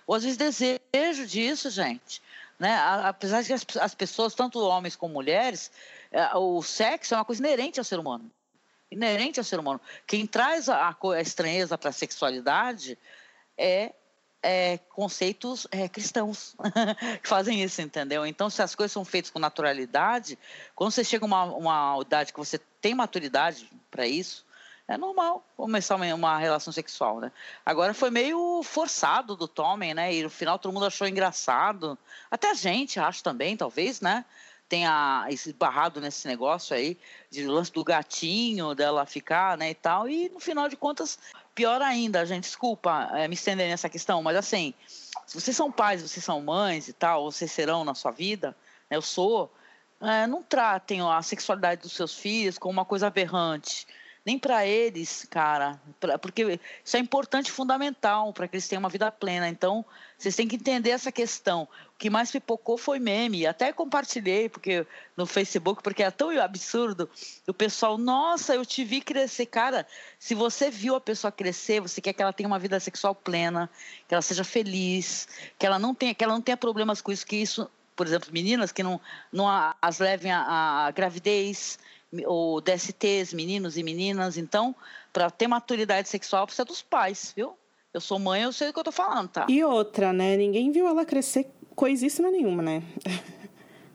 ou 0.06 0.14
às 0.14 0.22
vezes 0.22 0.38
desejo 0.38 1.26
disso, 1.26 1.68
gente. 1.68 2.22
Né? 2.58 2.74
Apesar 3.04 3.42
de 3.42 3.48
que 3.48 3.52
as, 3.52 3.66
as 3.78 3.94
pessoas, 3.94 4.34
tanto 4.34 4.58
homens 4.58 4.96
como 4.96 5.12
mulheres, 5.12 5.70
é, 6.10 6.34
o 6.34 6.62
sexo 6.62 7.12
é 7.12 7.18
uma 7.18 7.26
coisa 7.26 7.42
inerente 7.42 7.78
ao 7.78 7.84
ser 7.84 7.98
humano. 7.98 8.30
Inerente 8.90 9.38
ao 9.38 9.44
ser 9.44 9.60
humano. 9.60 9.78
Quem 10.06 10.26
traz 10.26 10.70
a, 10.70 10.88
a 10.88 11.20
estranheza 11.20 11.76
para 11.76 11.90
a 11.90 11.92
sexualidade 11.92 12.96
é 13.54 13.92
é, 14.42 14.78
conceitos 14.78 15.66
é, 15.70 15.88
cristãos 15.88 16.54
que 17.22 17.28
fazem 17.28 17.62
isso, 17.62 17.82
entendeu? 17.82 18.24
Então, 18.24 18.48
se 18.48 18.62
as 18.62 18.74
coisas 18.74 18.92
são 18.92 19.04
feitas 19.04 19.30
com 19.30 19.38
naturalidade, 19.38 20.38
quando 20.74 20.92
você 20.92 21.04
chega 21.04 21.24
a 21.24 21.26
uma, 21.26 21.44
uma 21.44 21.98
idade 22.00 22.32
que 22.32 22.38
você 22.38 22.58
tem 22.80 22.94
maturidade 22.94 23.68
para 23.90 24.06
isso, 24.06 24.46
É 24.90 24.96
normal 24.96 25.44
começar 25.54 25.96
uma, 25.96 26.14
uma 26.14 26.38
relação 26.38 26.72
sexual, 26.72 27.20
né? 27.20 27.30
Agora 27.64 27.92
foi 27.92 28.10
meio 28.10 28.62
forçado 28.62 29.36
do 29.36 29.46
Tommen, 29.46 29.92
né? 29.92 30.14
E 30.14 30.22
no 30.22 30.30
final 30.30 30.58
todo 30.58 30.72
mundo 30.72 30.86
achou 30.86 31.06
engraçado. 31.06 31.98
Até 32.30 32.50
a 32.50 32.54
gente, 32.54 32.98
acho 32.98 33.22
também, 33.22 33.54
talvez, 33.54 34.00
né? 34.00 34.24
Tenha 34.68 35.26
esbarrado 35.30 36.00
nesse 36.00 36.26
negócio 36.28 36.76
aí, 36.76 36.98
de 37.30 37.46
lance 37.46 37.72
do 37.72 37.82
gatinho, 37.82 38.74
dela 38.74 39.06
ficar, 39.06 39.56
né, 39.56 39.70
e 39.70 39.74
tal. 39.74 40.08
E 40.08 40.28
no 40.28 40.40
final 40.40 40.68
de 40.68 40.76
contas, 40.76 41.18
pior 41.54 41.80
ainda, 41.80 42.24
gente, 42.26 42.44
desculpa 42.44 43.10
é, 43.14 43.26
me 43.26 43.34
estender 43.34 43.68
nessa 43.68 43.88
questão, 43.88 44.22
mas 44.22 44.36
assim, 44.36 44.74
se 45.26 45.40
vocês 45.40 45.56
são 45.56 45.72
pais, 45.72 46.02
vocês 46.02 46.24
são 46.24 46.40
mães 46.40 46.88
e 46.88 46.92
tal, 46.92 47.30
vocês 47.30 47.50
serão 47.50 47.84
na 47.84 47.94
sua 47.94 48.10
vida, 48.10 48.54
né, 48.90 48.96
eu 48.96 49.02
sou, 49.02 49.50
é, 50.00 50.26
não 50.26 50.42
tratem 50.42 51.00
a 51.00 51.22
sexualidade 51.22 51.82
dos 51.82 51.92
seus 51.92 52.14
filhos 52.14 52.58
como 52.58 52.72
uma 52.72 52.84
coisa 52.84 53.06
aberrante 53.06 53.86
nem 54.28 54.38
para 54.38 54.66
eles, 54.66 55.26
cara, 55.30 55.80
pra, 55.98 56.18
porque 56.18 56.60
isso 56.84 56.98
é 56.98 57.00
importante, 57.00 57.50
fundamental 57.50 58.30
para 58.30 58.46
que 58.46 58.56
eles 58.56 58.68
tenham 58.68 58.80
uma 58.80 58.90
vida 58.90 59.10
plena. 59.10 59.48
Então, 59.48 59.82
vocês 60.18 60.36
têm 60.36 60.46
que 60.46 60.56
entender 60.56 60.90
essa 60.90 61.10
questão. 61.10 61.66
O 61.94 61.98
que 61.98 62.10
mais 62.10 62.30
pipocou 62.30 62.76
foi 62.76 62.98
meme, 62.98 63.46
até 63.46 63.72
compartilhei 63.72 64.50
porque 64.50 64.86
no 65.16 65.24
Facebook, 65.24 65.82
porque 65.82 66.02
é 66.02 66.10
tão 66.10 66.28
absurdo. 66.38 67.08
O 67.46 67.54
pessoal, 67.54 67.96
nossa, 67.96 68.54
eu 68.54 68.66
te 68.66 68.84
vi 68.84 69.00
crescer, 69.00 69.46
cara. 69.46 69.86
Se 70.18 70.34
você 70.34 70.70
viu 70.70 70.94
a 70.94 71.00
pessoa 71.00 71.32
crescer, 71.32 71.80
você 71.80 72.02
quer 72.02 72.12
que 72.12 72.20
ela 72.20 72.32
tenha 72.32 72.48
uma 72.48 72.58
vida 72.58 72.78
sexual 72.78 73.14
plena, 73.14 73.70
que 74.06 74.14
ela 74.14 74.20
seja 74.20 74.44
feliz, 74.44 75.26
que 75.58 75.64
ela 75.64 75.78
não 75.78 75.94
tenha, 75.94 76.14
que 76.14 76.22
ela 76.22 76.34
não 76.34 76.42
tenha 76.42 76.56
problemas 76.58 77.00
com 77.00 77.10
isso, 77.10 77.26
que 77.26 77.36
isso 77.36 77.66
por 77.96 78.06
exemplo, 78.06 78.28
meninas 78.32 78.70
que 78.70 78.80
não, 78.80 79.00
não 79.32 79.48
as 79.82 79.98
levem 79.98 80.30
à 80.30 80.88
gravidez, 80.94 81.80
ou 82.26 82.60
DSTs, 82.60 83.32
meninos 83.32 83.76
e 83.76 83.82
meninas. 83.82 84.36
Então, 84.36 84.74
para 85.12 85.30
ter 85.30 85.46
maturidade 85.46 86.08
sexual, 86.08 86.46
precisa 86.46 86.64
dos 86.64 86.82
pais, 86.82 87.32
viu? 87.36 87.54
Eu 87.92 88.00
sou 88.00 88.18
mãe, 88.18 88.42
eu 88.42 88.52
sei 88.52 88.68
do 88.68 88.72
que 88.72 88.78
eu 88.78 88.84
tô 88.84 88.92
falando, 88.92 89.28
tá? 89.28 89.46
E 89.48 89.64
outra, 89.64 90.12
né? 90.12 90.36
Ninguém 90.36 90.70
viu 90.70 90.86
ela 90.86 91.04
crescer 91.04 91.50
coisíssima 91.74 92.30
nenhuma, 92.30 92.62
né? 92.62 92.82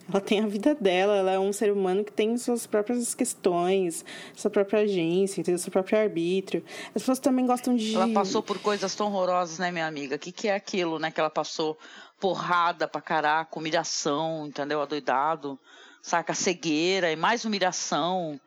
Ela 0.10 0.19
tem 0.19 0.41
a 0.41 0.48
vida 0.48 0.76
dela, 0.76 1.15
ela 1.15 1.31
é 1.31 1.40
um 1.40 1.53
ser 1.53 1.72
humano 1.72 2.03
que 2.03 2.11
tem 2.11 2.38
suas 2.38 2.68
próprias 2.68 3.15
questões, 3.15 4.03
sua 4.35 4.52
própria 4.52 4.81
agência, 4.81 5.41
tem 5.41 5.57
seu 5.57 5.72
próprio 5.72 5.98
arbítrio. 5.98 6.61
As 6.88 7.02
pessoas 7.02 7.19
também 7.19 7.45
gostam 7.45 7.73
de. 7.73 7.95
Ela 7.95 8.10
passou 8.10 8.44
por 8.44 8.60
coisas 8.60 8.94
tão 8.94 9.07
horrorosas, 9.07 9.60
né, 9.60 9.72
minha 9.72 9.88
amiga? 9.88 10.18
O 10.18 10.19
que, 10.19 10.34
que 10.34 10.49
é 10.49 10.56
aquilo, 10.56 10.99
né? 10.99 11.10
Que 11.10 11.22
ela 11.22 11.30
passou 11.30 11.77
porrada 12.19 12.85
pra 12.85 12.99
caraca, 12.99 13.57
humilhação, 13.57 14.45
entendeu? 14.45 14.81
Adoidado 14.81 15.57
saca? 16.03 16.35
Cegueira 16.35 17.11
e 17.11 17.15
mais 17.15 17.45
humilhação. 17.45 18.39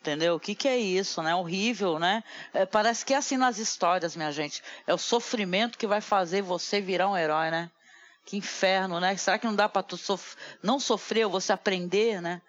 Entendeu? 0.00 0.34
O 0.34 0.40
que, 0.40 0.54
que 0.54 0.68
é 0.68 0.76
isso, 0.76 1.22
né? 1.22 1.34
Horrível, 1.34 1.98
né? 1.98 2.22
É, 2.52 2.66
parece 2.66 3.04
que 3.04 3.14
é 3.14 3.16
assim 3.16 3.36
nas 3.36 3.58
histórias, 3.58 4.14
minha 4.14 4.30
gente. 4.30 4.62
É 4.86 4.92
o 4.92 4.98
sofrimento 4.98 5.78
que 5.78 5.86
vai 5.86 6.00
fazer 6.00 6.42
você 6.42 6.80
virar 6.80 7.08
um 7.08 7.16
herói, 7.16 7.50
né? 7.50 7.70
Que 8.24 8.36
inferno, 8.36 9.00
né? 9.00 9.16
Será 9.16 9.38
que 9.38 9.46
não 9.46 9.54
dá 9.54 9.68
para 9.68 9.82
tu 9.82 9.96
sof 9.96 10.36
não 10.62 10.78
sofrer 10.78 11.24
ou 11.24 11.30
você 11.30 11.52
aprender, 11.52 12.20
né? 12.20 12.42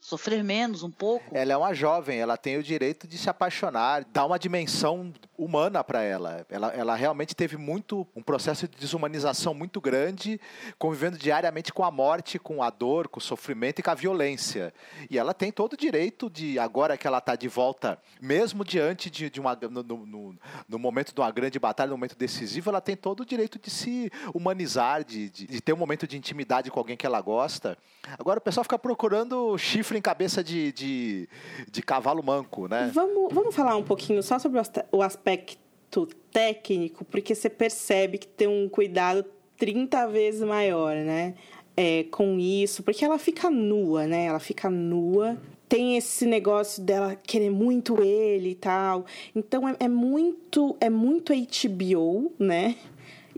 Sofrer 0.00 0.44
menos 0.44 0.84
um 0.84 0.90
pouco. 0.90 1.36
Ela 1.36 1.52
é 1.52 1.56
uma 1.56 1.74
jovem, 1.74 2.20
ela 2.20 2.36
tem 2.36 2.56
o 2.56 2.62
direito 2.62 3.06
de 3.06 3.18
se 3.18 3.28
apaixonar, 3.28 4.06
dá 4.12 4.24
uma 4.24 4.38
dimensão 4.38 5.12
humana 5.36 5.82
para 5.82 6.02
ela. 6.02 6.46
ela. 6.48 6.68
Ela 6.68 6.94
realmente 6.94 7.34
teve 7.34 7.56
muito 7.56 8.06
um 8.14 8.22
processo 8.22 8.68
de 8.68 8.78
desumanização 8.78 9.52
muito 9.52 9.80
grande, 9.80 10.40
convivendo 10.78 11.18
diariamente 11.18 11.72
com 11.72 11.84
a 11.84 11.90
morte, 11.90 12.38
com 12.38 12.62
a 12.62 12.70
dor, 12.70 13.08
com 13.08 13.18
o 13.18 13.22
sofrimento 13.22 13.80
e 13.80 13.82
com 13.82 13.90
a 13.90 13.94
violência. 13.94 14.72
E 15.10 15.18
ela 15.18 15.34
tem 15.34 15.50
todo 15.50 15.72
o 15.72 15.76
direito 15.76 16.30
de, 16.30 16.58
agora 16.60 16.96
que 16.96 17.06
ela 17.06 17.18
está 17.18 17.34
de 17.34 17.48
volta, 17.48 18.00
mesmo 18.20 18.64
diante 18.64 19.10
de, 19.10 19.28
de 19.28 19.40
uma. 19.40 19.58
No, 19.68 19.82
no, 19.82 20.38
no, 20.68 20.78
momento 20.78 21.12
de 21.12 21.20
uma 21.20 21.30
grande 21.32 21.58
batalha, 21.58 21.90
no 21.90 21.96
momento 21.96 22.16
decisivo, 22.16 22.70
ela 22.70 22.80
tem 22.80 22.96
todo 22.96 23.20
o 23.20 23.26
direito 23.26 23.58
de 23.58 23.68
se 23.68 24.10
humanizar, 24.32 25.04
de, 25.04 25.28
de, 25.28 25.46
de 25.46 25.60
ter 25.60 25.72
um 25.72 25.76
momento 25.76 26.06
de 26.06 26.16
intimidade 26.16 26.70
com 26.70 26.78
alguém 26.78 26.96
que 26.96 27.04
ela 27.04 27.20
gosta. 27.20 27.76
Agora 28.18 28.38
o 28.38 28.42
pessoal 28.42 28.64
fica 28.64 28.78
procurando 28.78 29.58
chifre 29.58 29.87
em 29.96 30.02
cabeça 30.02 30.42
de, 30.42 30.72
de, 30.72 31.28
de 31.70 31.82
cavalo 31.82 32.22
manco, 32.22 32.68
né? 32.68 32.90
Vamos, 32.92 33.32
vamos 33.32 33.54
falar 33.54 33.76
um 33.76 33.84
pouquinho 33.84 34.22
só 34.22 34.38
sobre 34.38 34.60
o 34.92 35.02
aspecto 35.02 35.68
aspecto 35.88 36.06
técnico, 36.30 37.04
porque 37.04 37.34
você 37.34 37.48
percebe 37.48 38.18
que 38.18 38.26
tem 38.26 38.46
um 38.46 38.68
cuidado 38.68 39.24
30 39.56 40.06
vezes 40.08 40.42
maior, 40.42 40.94
né? 40.94 41.34
É, 41.76 42.04
com 42.10 42.38
isso, 42.38 42.82
porque 42.82 43.04
ela 43.04 43.18
fica 43.18 43.48
nua, 43.50 44.06
né? 44.06 44.26
Ela 44.26 44.40
fica 44.40 44.68
nua. 44.68 45.38
Tem 45.68 45.96
esse 45.96 46.26
negócio 46.26 46.82
dela 46.82 47.14
querer 47.14 47.50
muito 47.50 48.02
ele 48.02 48.50
e 48.50 48.54
tal. 48.54 49.06
Então 49.34 49.68
é, 49.68 49.76
é 49.80 49.88
muito 49.88 50.76
é 50.80 50.90
muito 50.90 51.32
HBO, 51.32 52.32
né? 52.38 52.76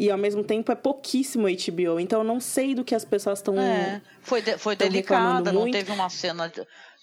E 0.00 0.10
ao 0.10 0.16
mesmo 0.16 0.42
tempo 0.42 0.72
é 0.72 0.74
pouquíssimo 0.74 1.44
HBO. 1.46 2.00
Então 2.00 2.20
eu 2.20 2.24
não 2.24 2.40
sei 2.40 2.74
do 2.74 2.82
que 2.82 2.94
as 2.94 3.04
pessoas 3.04 3.38
estão. 3.38 3.60
É, 3.60 4.00
foi, 4.22 4.40
de, 4.40 4.56
foi 4.56 4.74
delicada, 4.74 5.52
não 5.52 5.70
teve 5.70 5.92
uma 5.92 6.08
cena 6.08 6.50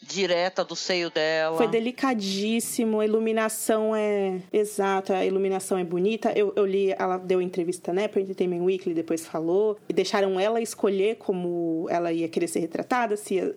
direta 0.01 0.63
do 0.63 0.75
seio 0.75 1.09
dela. 1.09 1.57
Foi 1.57 1.67
delicadíssimo, 1.67 2.99
a 2.99 3.05
iluminação 3.05 3.95
é 3.95 4.41
exata, 4.53 5.17
a 5.17 5.25
iluminação 5.25 5.77
é 5.77 5.83
bonita. 5.83 6.31
Eu, 6.31 6.53
eu 6.55 6.65
li, 6.65 6.91
ela 6.97 7.17
deu 7.17 7.41
entrevista, 7.41 7.91
né, 7.91 8.07
para 8.07 8.21
Entertainment 8.21 8.63
Weekly, 8.63 8.93
depois 8.93 9.25
falou, 9.25 9.77
e 9.89 9.93
deixaram 9.93 10.39
ela 10.39 10.61
escolher 10.61 11.15
como 11.15 11.87
ela 11.89 12.11
ia 12.11 12.27
querer 12.29 12.47
ser 12.47 12.59
retratada, 12.59 13.17
se, 13.17 13.55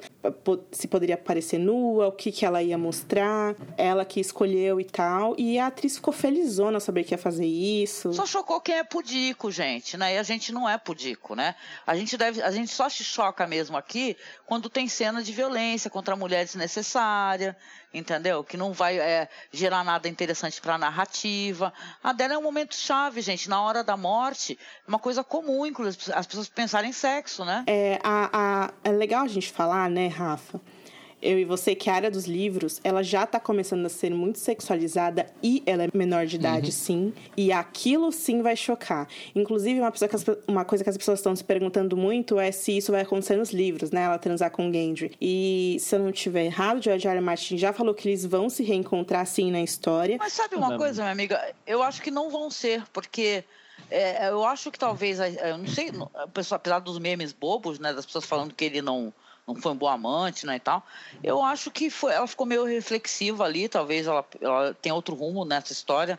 se 0.73 0.89
poderia 0.89 1.15
aparecer 1.15 1.59
nua, 1.59 2.09
o 2.09 2.13
que, 2.13 2.33
que 2.33 2.45
ela 2.45 2.63
ia 2.63 2.79
mostrar, 2.79 3.55
ela 3.77 4.05
que 4.05 4.19
escolheu 4.19 4.81
e 4.81 4.85
tal. 4.85 5.35
E 5.39 5.59
a 5.59 5.67
atriz 5.67 5.97
ficou 5.97 6.13
felizona 6.13 6.81
saber 6.81 7.05
que 7.05 7.15
ia 7.15 7.19
fazer 7.19 7.47
isso. 7.47 8.13
Só 8.13 8.27
chocou 8.27 8.61
quem 8.61 8.77
é 8.77 8.85
pudico, 8.85 9.51
gente, 9.51 9.97
né? 9.97 10.15
E 10.15 10.19
a 10.19 10.23
gente 10.23 10.53
não 10.53 10.69
é 10.69 10.79
pudico, 10.79 11.35
né? 11.35 11.55
A 11.87 11.95
gente 11.95 12.17
deve, 12.17 12.43
a 12.43 12.51
gente 12.51 12.71
só 12.71 12.89
se 12.89 13.05
choca 13.05 13.47
mesmo 13.47 13.77
aqui 13.77 14.17
quando 14.47 14.69
tem 14.69 14.89
cena 14.89 15.23
de 15.23 15.33
violência 15.33 15.91
contra 15.91 16.15
a 16.15 16.17
mulher 16.17 16.30
mulher 16.31 16.45
desnecessária, 16.45 17.57
entendeu? 17.93 18.45
Que 18.45 18.57
não 18.57 18.73
vai 18.73 18.99
é, 19.01 19.29
gerar 19.53 19.83
nada 19.83 20.09
interessante 20.09 20.61
para 20.61 20.77
a 20.77 20.79
narrativa. 20.79 21.73
A 22.03 22.13
dela 22.13 22.35
é 22.35 22.39
um 22.39 22.43
momento 22.43 22.77
chave, 22.77 23.21
gente. 23.21 23.51
Na 23.51 23.61
hora 23.61 23.83
da 23.83 23.97
morte, 23.97 24.57
é 24.87 24.89
uma 24.89 24.99
coisa 24.99 25.25
comum, 25.25 25.67
inclusive, 25.67 26.13
as 26.13 26.27
pessoas 26.27 26.49
pensarem 26.49 26.91
em 26.91 26.93
sexo, 26.93 27.45
né? 27.45 27.65
É, 27.67 27.99
a, 28.05 28.31
a, 28.33 28.71
é 28.85 28.93
legal 28.93 29.25
a 29.25 29.29
gente 29.29 29.51
falar, 29.51 29.91
né, 29.91 30.07
Rafa? 30.07 30.61
Eu 31.23 31.39
e 31.39 31.45
você 31.45 31.75
que 31.75 31.91
a 31.91 31.95
área 31.95 32.11
dos 32.11 32.27
livros, 32.27 32.81
ela 32.83 33.03
já 33.03 33.25
está 33.25 33.39
começando 33.39 33.85
a 33.85 33.89
ser 33.89 34.11
muito 34.11 34.39
sexualizada 34.39 35.27
e 35.43 35.63
ela 35.67 35.85
é 35.85 35.89
menor 35.93 36.27
de 36.27 36.37
idade, 36.37 36.67
uhum. 36.67 36.73
sim. 36.73 37.15
E 37.37 37.53
aquilo 37.53 38.11
sim 38.11 38.43
vai 38.43 38.57
chocar. 38.57 39.07
Inclusive, 39.35 39.81
uma, 39.81 39.89
as, 39.89 40.25
uma 40.47 40.65
coisa 40.65 40.83
que 40.83 40.91
as 40.91 40.97
pessoas 40.97 41.19
estão 41.19 41.35
se 41.37 41.45
perguntando 41.45 41.97
muito 41.97 42.39
é 42.39 42.51
se 42.51 42.77
isso 42.77 42.93
vai 42.93 43.03
acontecer 43.03 43.37
nos 43.37 43.51
livros, 43.51 43.91
né? 43.91 44.03
Ela 44.03 44.19
transar 44.19 44.51
com 44.51 44.73
Gendry. 44.73 45.13
E 45.21 45.77
se 45.81 45.95
eu 45.95 45.99
não 45.99 46.11
estiver 46.11 46.45
errado, 46.45 46.83
George 46.83 47.07
R. 47.07 47.17
R. 47.17 47.21
Martin 47.25 47.59
já 47.59 47.73
falou 47.73 47.95
que 47.95 48.09
eles 48.09 48.25
vão 48.25 48.49
se 48.49 48.63
reencontrar 48.63 49.27
sim 49.27 49.51
na 49.51 49.61
história. 49.61 50.17
Mas 50.19 50.33
sabe 50.33 50.57
uma 50.57 50.77
coisa, 50.77 51.03
minha 51.03 51.13
amiga? 51.13 51.55
Eu 51.67 51.83
acho 51.83 52.01
que 52.03 52.11
não 52.11 52.31
vão 52.31 52.51
ser, 52.51 52.83
porque. 52.93 53.45
É, 53.91 54.29
eu 54.29 54.45
acho 54.45 54.71
que 54.71 54.79
talvez, 54.79 55.19
eu 55.19 55.59
não 55.59 55.67
sei, 55.67 55.91
apesar 56.53 56.79
dos 56.79 56.99
memes 56.99 57.33
bobos, 57.33 57.79
né, 57.79 57.93
das 57.93 58.07
pessoas 58.07 58.25
falando 58.25 58.55
que 58.55 58.65
ele 58.65 58.81
não, 58.81 59.13
não 59.55 59.61
foi 59.61 59.73
um 59.73 59.77
bom 59.77 59.89
amante, 59.89 60.47
né, 60.47 60.57
e 60.57 60.61
tal. 60.61 60.85
Eu 61.23 61.43
acho 61.43 61.71
que 61.71 61.91
foi, 61.91 62.13
ela 62.13 62.27
ficou 62.27 62.47
meio 62.47 62.65
reflexiva 62.65 63.45
ali, 63.45 63.69
talvez 63.69 64.07
ela, 64.07 64.25
ela 64.41 64.75
tenha 64.75 64.95
outro 64.95 65.15
rumo 65.15 65.45
nessa 65.45 65.73
história, 65.73 66.19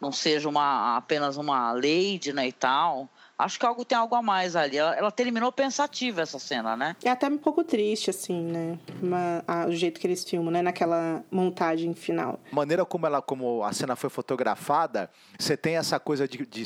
não 0.00 0.12
seja 0.12 0.48
uma 0.48 0.96
apenas 0.96 1.36
uma 1.36 1.72
lady, 1.72 2.32
né, 2.32 2.48
e 2.48 2.52
tal. 2.52 3.08
Acho 3.38 3.56
que 3.56 3.64
algo 3.64 3.84
tem 3.84 3.96
algo 3.96 4.16
a 4.16 4.20
mais 4.20 4.56
ali. 4.56 4.76
Ela, 4.76 4.96
ela 4.96 5.10
terminou 5.12 5.52
pensativa 5.52 6.22
essa 6.22 6.40
cena, 6.40 6.76
né? 6.76 6.96
É 7.04 7.08
até 7.08 7.28
um 7.28 7.38
pouco 7.38 7.62
triste, 7.62 8.10
assim, 8.10 8.42
né? 8.42 8.76
Uma, 9.00 9.44
a, 9.46 9.66
o 9.66 9.72
jeito 9.72 10.00
que 10.00 10.08
eles 10.08 10.24
filmam, 10.24 10.50
né? 10.50 10.60
Naquela 10.60 11.22
montagem 11.30 11.94
final. 11.94 12.40
A 12.50 12.54
maneira 12.54 12.84
como 12.84 13.06
ela, 13.06 13.22
como 13.22 13.62
a 13.62 13.72
cena 13.72 13.94
foi 13.94 14.10
fotografada, 14.10 15.08
você 15.38 15.56
tem 15.56 15.76
essa 15.76 16.00
coisa 16.00 16.26
de, 16.26 16.44
de 16.44 16.64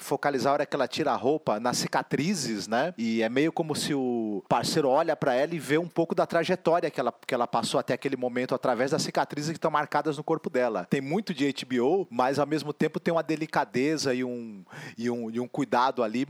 focalizar 0.00 0.52
a 0.52 0.54
hora 0.54 0.66
que 0.66 0.74
ela 0.74 0.88
tira 0.88 1.12
a 1.12 1.16
roupa 1.16 1.60
nas 1.60 1.76
cicatrizes, 1.76 2.66
né? 2.66 2.94
E 2.96 3.20
é 3.20 3.28
meio 3.28 3.52
como 3.52 3.76
se 3.76 3.92
o 3.92 4.25
parceiro 4.48 4.88
olha 4.88 5.16
para 5.16 5.34
ela 5.34 5.54
e 5.54 5.58
vê 5.58 5.78
um 5.78 5.88
pouco 5.88 6.14
da 6.14 6.26
trajetória 6.26 6.90
que 6.90 7.00
ela, 7.00 7.12
que 7.26 7.34
ela 7.34 7.46
passou 7.46 7.78
até 7.80 7.94
aquele 7.94 8.16
momento 8.16 8.54
através 8.54 8.90
das 8.90 9.02
cicatrizes 9.02 9.50
que 9.50 9.56
estão 9.56 9.70
marcadas 9.70 10.16
no 10.16 10.24
corpo 10.24 10.50
dela. 10.50 10.86
Tem 10.88 11.00
muito 11.00 11.34
de 11.34 11.52
HBO, 11.52 12.06
mas 12.10 12.38
ao 12.38 12.46
mesmo 12.46 12.72
tempo 12.72 13.00
tem 13.00 13.12
uma 13.12 13.22
delicadeza 13.22 14.14
e 14.14 14.24
um, 14.24 14.64
e 14.96 15.10
um, 15.10 15.30
e 15.30 15.40
um 15.40 15.48
cuidado 15.48 16.02
ali 16.02 16.26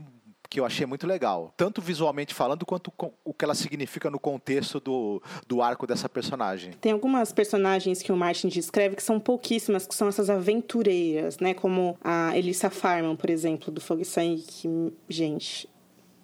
que 0.49 0.59
eu 0.59 0.65
achei 0.65 0.85
muito 0.85 1.05
legal. 1.05 1.53
Tanto 1.55 1.81
visualmente 1.81 2.33
falando, 2.33 2.65
quanto 2.65 2.91
o 3.23 3.33
que 3.33 3.43
ela 3.43 3.55
significa 3.55 4.09
no 4.09 4.19
contexto 4.19 4.79
do, 4.79 5.21
do 5.47 5.61
arco 5.61 5.85
dessa 5.85 6.07
personagem. 6.07 6.71
Tem 6.79 6.91
algumas 6.91 7.31
personagens 7.31 8.01
que 8.01 8.11
o 8.11 8.15
Martin 8.15 8.47
descreve 8.47 8.95
que 8.95 9.03
são 9.03 9.19
pouquíssimas, 9.19 9.85
que 9.85 9.95
são 9.95 10.07
essas 10.07 10.29
aventureiras, 10.29 11.37
né? 11.39 11.53
Como 11.53 11.97
a 12.03 12.37
Elissa 12.37 12.69
Farman, 12.69 13.15
por 13.15 13.29
exemplo, 13.29 13.71
do 13.71 13.81
Fogo 13.81 14.01
e 14.01 14.05
Sangue, 14.05 14.41
que, 14.41 14.93
gente, 15.09 15.69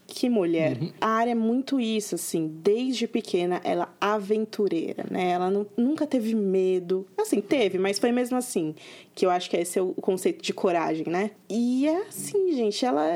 Que 0.05 0.29
mulher. 0.29 0.77
A 1.01 1.07
área 1.07 1.31
é 1.31 1.35
muito 1.35 1.79
isso, 1.79 2.15
assim. 2.15 2.47
Desde 2.61 3.07
pequena, 3.07 3.59
ela 3.63 3.85
é 3.99 4.05
aventureira, 4.05 5.05
né? 5.09 5.31
Ela 5.31 5.49
não- 5.49 5.65
nunca 5.77 6.05
teve 6.05 6.35
medo. 6.35 7.07
Assim, 7.17 7.41
teve, 7.41 7.77
mas 7.79 7.97
foi 7.99 8.11
mesmo 8.11 8.37
assim. 8.37 8.75
Que 9.15 9.25
eu 9.25 9.29
acho 9.29 9.49
que 9.49 9.57
esse 9.57 9.79
é 9.79 9.81
o 9.81 9.93
conceito 9.93 10.43
de 10.43 10.53
coragem, 10.53 11.05
né? 11.07 11.31
E 11.49 11.87
é 11.87 12.07
assim, 12.07 12.51
gente. 12.53 12.85
Ela... 12.85 13.15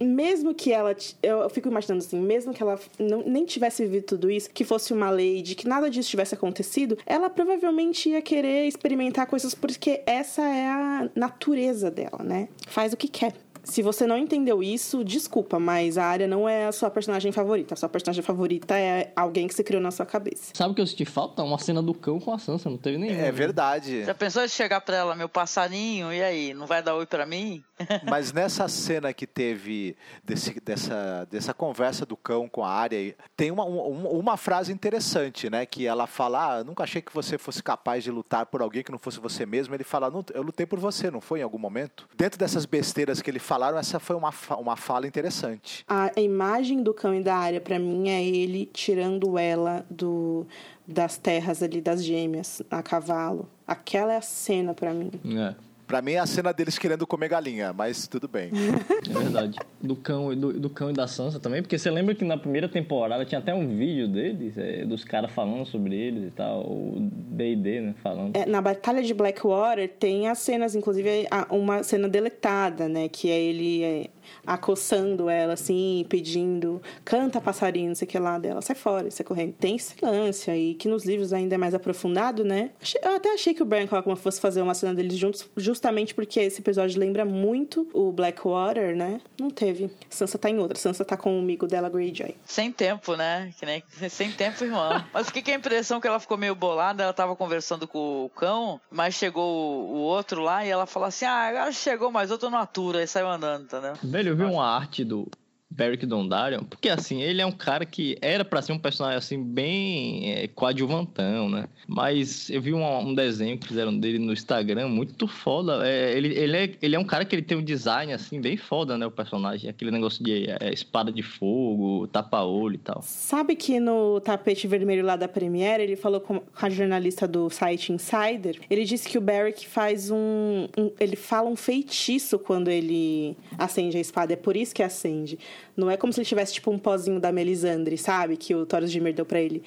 Mesmo 0.00 0.54
que 0.54 0.72
ela... 0.72 0.96
Eu 1.22 1.40
eu 1.40 1.50
fico 1.50 1.68
imaginando 1.68 2.02
assim. 2.04 2.18
Mesmo 2.20 2.54
que 2.54 2.62
ela 2.62 2.78
não, 2.98 3.22
nem 3.26 3.44
tivesse 3.44 3.84
vivido 3.84 4.04
tudo 4.04 4.30
isso, 4.30 4.50
que 4.50 4.64
fosse 4.64 4.92
uma 4.92 5.10
lady, 5.10 5.54
que 5.54 5.66
nada 5.68 5.90
disso 5.90 6.08
tivesse 6.08 6.34
acontecido, 6.34 6.96
ela 7.04 7.28
provavelmente 7.28 8.08
ia 8.10 8.22
querer 8.22 8.66
experimentar 8.66 9.26
coisas 9.26 9.54
porque 9.54 10.02
essa 10.06 10.42
é 10.42 10.66
a 10.68 11.10
natureza 11.14 11.90
dela, 11.90 12.22
né? 12.22 12.48
Faz 12.66 12.92
o 12.92 12.96
que 12.96 13.08
quer. 13.08 13.34
Se 13.64 13.82
você 13.82 14.06
não 14.06 14.16
entendeu 14.16 14.62
isso, 14.62 15.04
desculpa, 15.04 15.58
mas 15.58 15.98
a 15.98 16.04
área 16.04 16.26
não 16.26 16.48
é 16.48 16.66
a 16.66 16.72
sua 16.72 16.90
personagem 16.90 17.30
favorita. 17.32 17.74
A 17.74 17.76
sua 17.76 17.88
personagem 17.88 18.22
favorita 18.22 18.78
é 18.78 19.12
alguém 19.14 19.46
que 19.46 19.54
você 19.54 19.62
criou 19.62 19.82
na 19.82 19.90
sua 19.90 20.06
cabeça. 20.06 20.52
Sabe 20.54 20.72
o 20.72 20.74
que 20.74 20.80
eu 20.80 20.86
senti 20.86 21.04
falta? 21.04 21.42
Uma 21.42 21.58
cena 21.58 21.82
do 21.82 21.94
cão 21.94 22.18
com 22.18 22.32
a 22.32 22.38
Sansa, 22.38 22.68
não 22.70 22.76
teve 22.78 22.98
nenhuma. 22.98 23.20
É 23.20 23.30
verdade. 23.32 24.04
Já 24.04 24.14
pensou 24.14 24.44
em 24.44 24.48
chegar 24.48 24.80
pra 24.80 24.96
ela, 24.96 25.14
meu 25.14 25.28
passarinho, 25.28 26.12
e 26.12 26.22
aí, 26.22 26.54
não 26.54 26.66
vai 26.66 26.82
dar 26.82 26.94
oi 26.94 27.06
pra 27.06 27.26
mim? 27.26 27.62
Mas 28.08 28.32
nessa 28.32 28.68
cena 28.68 29.12
que 29.12 29.26
teve 29.26 29.96
desse- 30.22 30.60
dessa, 30.60 31.26
dessa 31.30 31.54
conversa 31.54 32.04
do 32.04 32.16
cão 32.16 32.48
com 32.48 32.62
a 32.64 32.70
área, 32.70 33.14
tem 33.36 33.50
uma, 33.50 33.64
um- 33.64 34.06
uma 34.18 34.36
frase 34.36 34.72
interessante, 34.72 35.48
né? 35.48 35.64
Que 35.64 35.86
ela 35.86 36.06
fala: 36.06 36.56
ah, 36.58 36.64
nunca 36.64 36.82
achei 36.82 37.00
que 37.00 37.12
você 37.12 37.38
fosse 37.38 37.62
capaz 37.62 38.04
de 38.04 38.10
lutar 38.10 38.46
por 38.46 38.60
alguém 38.62 38.82
que 38.82 38.92
não 38.92 38.98
fosse 38.98 39.18
você 39.18 39.46
mesmo. 39.46 39.74
Ele 39.74 39.84
fala: 39.84 40.10
não, 40.10 40.24
eu 40.34 40.42
lutei 40.42 40.66
por 40.66 40.78
você, 40.78 41.10
não 41.10 41.20
foi 41.20 41.40
em 41.40 41.42
algum 41.42 41.58
momento? 41.58 42.06
Dentro 42.16 42.38
dessas 42.38 42.66
besteiras 42.66 43.22
que 43.22 43.30
ele 43.30 43.38
falaram, 43.50 43.78
essa 43.78 43.98
foi 43.98 44.14
uma, 44.14 44.32
uma 44.60 44.76
fala 44.76 45.08
interessante. 45.08 45.84
A 45.88 46.12
a 46.16 46.20
imagem 46.20 46.84
do 46.84 46.94
cão 46.94 47.12
e 47.12 47.20
da 47.20 47.34
área, 47.34 47.60
pra 47.60 47.80
mim, 47.80 48.08
é 48.08 48.24
ele 48.24 48.64
tirando 48.72 49.36
ela 49.36 49.84
do 49.90 50.46
das 50.86 51.18
terras 51.18 51.60
ali 51.62 51.80
das 51.80 52.04
gêmeas 52.04 52.62
a 52.70 52.80
cavalo. 52.82 53.48
Aquela 53.66 54.12
é 54.12 54.16
a 54.16 54.22
cena 54.22 54.72
pra 54.72 54.92
mim. 54.92 55.10
É. 55.36 55.54
Pra 55.90 56.00
mim 56.00 56.12
é 56.12 56.18
a 56.20 56.26
cena 56.26 56.52
deles 56.52 56.78
querendo 56.78 57.04
comer 57.04 57.28
galinha, 57.28 57.72
mas 57.72 58.06
tudo 58.06 58.28
bem. 58.28 58.50
É 59.10 59.12
verdade. 59.12 59.58
Do 59.82 59.96
cão, 59.96 60.32
e 60.32 60.36
do, 60.36 60.52
do 60.52 60.70
cão 60.70 60.88
e 60.90 60.92
da 60.92 61.08
Sansa 61.08 61.40
também, 61.40 61.62
porque 61.62 61.76
você 61.76 61.90
lembra 61.90 62.14
que 62.14 62.24
na 62.24 62.36
primeira 62.36 62.68
temporada 62.68 63.24
tinha 63.24 63.40
até 63.40 63.52
um 63.52 63.66
vídeo 63.76 64.06
deles, 64.06 64.56
é, 64.56 64.84
dos 64.84 65.02
caras 65.04 65.32
falando 65.32 65.66
sobre 65.66 65.96
eles 65.96 66.28
e 66.28 66.30
tal, 66.30 66.60
o 66.60 66.96
D&D, 67.00 67.80
né, 67.80 67.94
falando. 68.02 68.36
É, 68.36 68.46
na 68.46 68.60
Batalha 68.60 69.02
de 69.02 69.12
Blackwater 69.12 69.88
tem 69.88 70.28
as 70.28 70.38
cenas, 70.38 70.76
inclusive 70.76 71.26
a- 71.28 71.48
uma 71.50 71.82
cena 71.82 72.08
deletada, 72.08 72.88
né? 72.88 73.08
Que 73.08 73.28
é 73.30 73.40
ele 73.40 73.82
é, 73.82 74.06
acossando 74.46 75.28
ela, 75.28 75.54
assim, 75.54 76.04
pedindo, 76.08 76.80
canta 77.04 77.40
passarinho, 77.40 77.88
não 77.88 77.94
sei 77.94 78.06
o 78.06 78.10
que 78.10 78.18
lá 78.18 78.38
dela, 78.38 78.60
sai 78.60 78.76
fora, 78.76 79.10
sai 79.10 79.24
correndo. 79.24 79.54
Tem 79.54 79.76
lance 80.02 80.50
aí, 80.50 80.74
que 80.74 80.88
nos 80.88 81.04
livros 81.04 81.32
ainda 81.32 81.54
é 81.54 81.58
mais 81.58 81.74
aprofundado, 81.74 82.44
né? 82.44 82.70
Eu 83.02 83.16
até 83.16 83.32
achei 83.32 83.54
que 83.54 83.62
o 83.62 83.66
Brian 83.66 83.86
Cockman 83.86 84.16
fosse 84.16 84.40
fazer 84.40 84.62
uma 84.62 84.74
cena 84.74 84.94
deles 84.94 85.16
juntos, 85.16 85.48
justamente 85.56 86.14
porque 86.14 86.40
esse 86.40 86.60
episódio 86.60 87.00
lembra 87.00 87.24
muito 87.24 87.88
o 87.92 88.12
Blackwater, 88.12 88.96
né? 88.96 89.20
Não 89.38 89.50
teve. 89.50 89.90
Sansa 90.08 90.38
tá 90.38 90.50
em 90.50 90.58
outra, 90.58 90.78
Sansa 90.78 91.04
tá 91.04 91.16
com 91.16 91.36
o 91.36 91.40
amigo 91.40 91.66
dela, 91.66 91.88
Greyjoy. 91.88 92.34
Sem 92.44 92.70
tempo, 92.70 93.16
né? 93.16 93.52
Que 93.58 93.66
nem 93.66 93.82
sem 94.08 94.30
tempo, 94.32 94.64
irmão. 94.64 95.04
Mas 95.12 95.30
que, 95.30 95.42
que 95.42 95.50
é 95.50 95.54
a 95.54 95.56
impressão 95.56 96.00
que 96.00 96.06
ela 96.06 96.20
ficou 96.20 96.36
meio 96.36 96.54
bolada? 96.54 97.02
Ela 97.02 97.12
tava 97.12 97.34
conversando 97.36 97.86
com 97.86 98.24
o 98.24 98.28
cão, 98.30 98.80
mas 98.90 99.14
chegou 99.14 99.42
o, 99.42 99.96
outro 99.96 100.42
lá 100.42 100.64
e 100.64 100.68
ela 100.68 100.86
falou 100.86 101.08
assim: 101.08 101.24
Ah, 101.24 101.48
agora 101.48 101.72
chegou 101.72 102.10
mais 102.10 102.30
outro 102.30 102.50
no 102.50 102.56
atura, 102.56 103.02
e 103.02 103.06
saiu 103.06 103.28
andando, 103.28 103.64
entendeu? 103.64 103.94
Velho, 104.20 104.32
eu 104.32 104.36
vi 104.36 104.44
uma 104.44 104.66
arte 104.66 105.02
do 105.02 105.26
Beric 105.70 106.04
Dondarrion, 106.04 106.64
porque 106.64 106.88
assim, 106.88 107.22
ele 107.22 107.40
é 107.40 107.46
um 107.46 107.52
cara 107.52 107.86
que 107.86 108.16
era 108.20 108.44
pra 108.44 108.60
ser 108.60 108.72
um 108.72 108.78
personagem 108.78 109.16
assim 109.18 109.42
bem 109.42 110.32
é, 110.32 110.48
coadjuvantão, 110.48 111.48
né? 111.48 111.66
Mas 111.86 112.50
eu 112.50 112.60
vi 112.60 112.72
um, 112.74 112.98
um 112.98 113.14
desenho 113.14 113.56
que 113.58 113.68
fizeram 113.68 113.96
dele 113.96 114.18
no 114.18 114.32
Instagram, 114.32 114.88
muito 114.88 115.26
foda. 115.28 115.86
É, 115.88 116.16
ele, 116.16 116.28
ele, 116.36 116.56
é, 116.56 116.74
ele 116.82 116.96
é 116.96 116.98
um 116.98 117.04
cara 117.04 117.24
que 117.24 117.34
ele 117.34 117.42
tem 117.42 117.56
um 117.56 117.62
design 117.62 118.12
assim 118.12 118.40
bem 118.40 118.56
foda, 118.56 118.98
né? 118.98 119.06
O 119.06 119.10
personagem, 119.10 119.70
aquele 119.70 119.90
negócio 119.90 120.22
de 120.24 120.50
é, 120.50 120.72
espada 120.72 121.12
de 121.12 121.22
fogo, 121.22 122.06
tapa-olho 122.08 122.74
e 122.74 122.78
tal. 122.78 123.00
Sabe 123.02 123.54
que 123.54 123.78
no 123.78 124.20
tapete 124.20 124.66
vermelho 124.66 125.04
lá 125.04 125.16
da 125.16 125.28
Premiere, 125.28 125.82
ele 125.82 125.96
falou 125.96 126.20
com 126.20 126.42
a 126.60 126.68
jornalista 126.68 127.26
do 127.28 127.48
site 127.48 127.92
Insider, 127.92 128.58
ele 128.68 128.84
disse 128.84 129.08
que 129.08 129.16
o 129.18 129.20
Barrick 129.20 129.66
faz 129.66 130.10
um, 130.10 130.66
um- 130.76 130.90
ele 130.98 131.16
fala 131.16 131.48
um 131.48 131.56
feitiço 131.56 132.38
quando 132.38 132.68
ele 132.68 133.36
acende 133.58 133.96
a 133.96 134.00
espada, 134.00 134.32
é 134.32 134.36
por 134.36 134.56
isso 134.56 134.74
que 134.74 134.82
acende. 134.82 135.38
Não 135.76 135.90
é 135.90 135.96
como 135.96 136.12
se 136.12 136.20
ele 136.20 136.26
tivesse 136.26 136.54
tipo 136.54 136.70
um 136.70 136.78
pozinho 136.78 137.20
da 137.20 137.32
Melisandre, 137.32 137.96
sabe? 137.96 138.36
Que 138.36 138.54
o 138.54 138.66
Thoros 138.66 138.90
Dimmer 138.90 139.14
deu 139.14 139.24
pra 139.24 139.40
ele. 139.40 139.62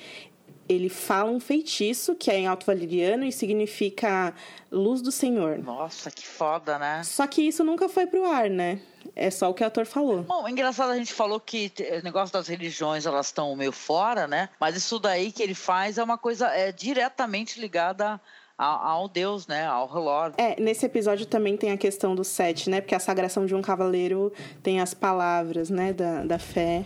Ele 0.68 0.88
fala 0.88 1.30
um 1.30 1.40
feitiço 1.40 2.16
que 2.16 2.32
é 2.32 2.38
em 2.38 2.48
alto 2.48 2.66
valeriano 2.66 3.26
e 3.26 3.32
significa 3.32 4.34
luz 4.72 5.02
do 5.02 5.12
Senhor. 5.12 5.58
Nossa, 5.58 6.10
que 6.10 6.26
foda, 6.26 6.80
né? 6.80 7.04
Só 7.04 7.28
que 7.28 7.42
isso 7.42 7.64
nunca 7.64 7.90
foi 7.90 8.08
pro 8.08 8.26
ar, 8.26 8.50
né? 8.50 8.80
É 9.16 9.30
só 9.30 9.50
o 9.50 9.54
que 9.54 9.62
o 9.62 9.68
ator 9.68 9.86
falou. 9.86 10.24
Bom, 10.24 10.48
engraçado, 10.48 10.92
a 10.92 10.98
gente 10.98 11.14
falou 11.14 11.40
que 11.40 11.72
o 12.00 12.04
negócio 12.04 12.32
das 12.32 12.48
religiões 12.48 13.06
elas 13.06 13.28
estão 13.28 13.54
meio 13.56 13.74
fora, 13.74 14.26
né? 14.26 14.50
Mas 14.60 14.78
isso 14.78 14.98
daí 15.00 15.32
que 15.32 15.44
ele 15.44 15.54
faz 15.54 15.98
é 15.98 16.04
uma 16.04 16.18
coisa 16.18 16.48
é, 16.48 16.72
diretamente 16.72 17.60
ligada 17.60 18.20
ao, 18.58 18.82
ao 18.82 19.10
Deus, 19.10 19.48
né? 19.48 19.66
Ao 19.66 19.88
Lord. 19.94 20.36
É, 20.38 20.60
nesse 20.62 20.86
episódio 20.86 21.26
também 21.26 21.58
tem 21.58 21.72
a 21.72 21.78
questão 21.78 22.16
do 22.16 22.24
sete, 22.24 22.70
né? 22.70 22.82
Porque 22.82 22.96
a 22.96 23.00
sagração 23.00 23.46
de 23.46 23.56
um 23.56 23.62
cavaleiro 23.62 24.32
tem 24.62 24.80
as 24.80 24.94
palavras, 24.94 25.70
né? 25.70 25.94
Da, 25.94 26.24
da 26.24 26.40
fé. 26.40 26.86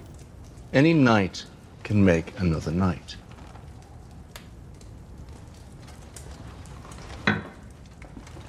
Any 0.74 0.94
knight 0.94 1.48
can 1.84 1.96
make 1.96 2.34
another 2.40 2.72
knight. 2.72 3.18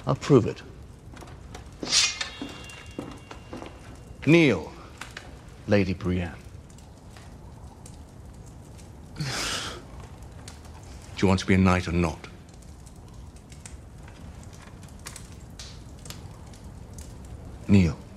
I'll 0.05 0.15
prove 0.15 0.47
it. 0.49 0.63
Kneel, 4.25 4.71
Lady 5.67 5.93
Brienne. 5.93 6.35
Do 11.15 11.25
you 11.25 11.27
want 11.27 11.39
to 11.41 11.45
be 11.45 11.55
a 11.55 11.57
knight 11.57 11.87
or 11.87 11.91
not? 11.91 12.28
Kneel. 17.69 18.08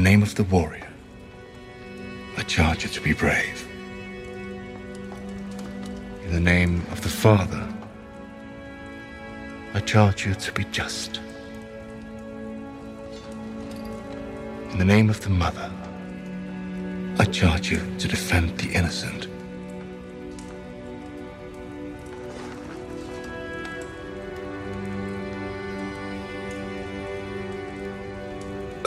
Name 0.00 0.22
of 0.22 0.34
the 0.34 0.44
warrior, 0.44 0.88
I 2.38 2.42
charge 2.42 2.84
you 2.84 2.88
to 2.88 3.00
be 3.02 3.12
brave. 3.12 3.68
In 6.24 6.32
the 6.32 6.40
name 6.40 6.86
of 6.90 7.02
the 7.02 7.08
Father, 7.08 7.68
I 9.74 9.80
charge 9.80 10.24
you 10.24 10.34
to 10.34 10.52
be 10.52 10.64
just. 10.72 11.20
In 14.70 14.78
the 14.78 14.86
name 14.86 15.10
of 15.10 15.20
the 15.20 15.28
Mother, 15.28 15.70
I 17.18 17.26
charge 17.26 17.70
you 17.70 17.82
to 17.98 18.08
defend 18.08 18.56
the 18.56 18.72
innocent. 18.72 19.26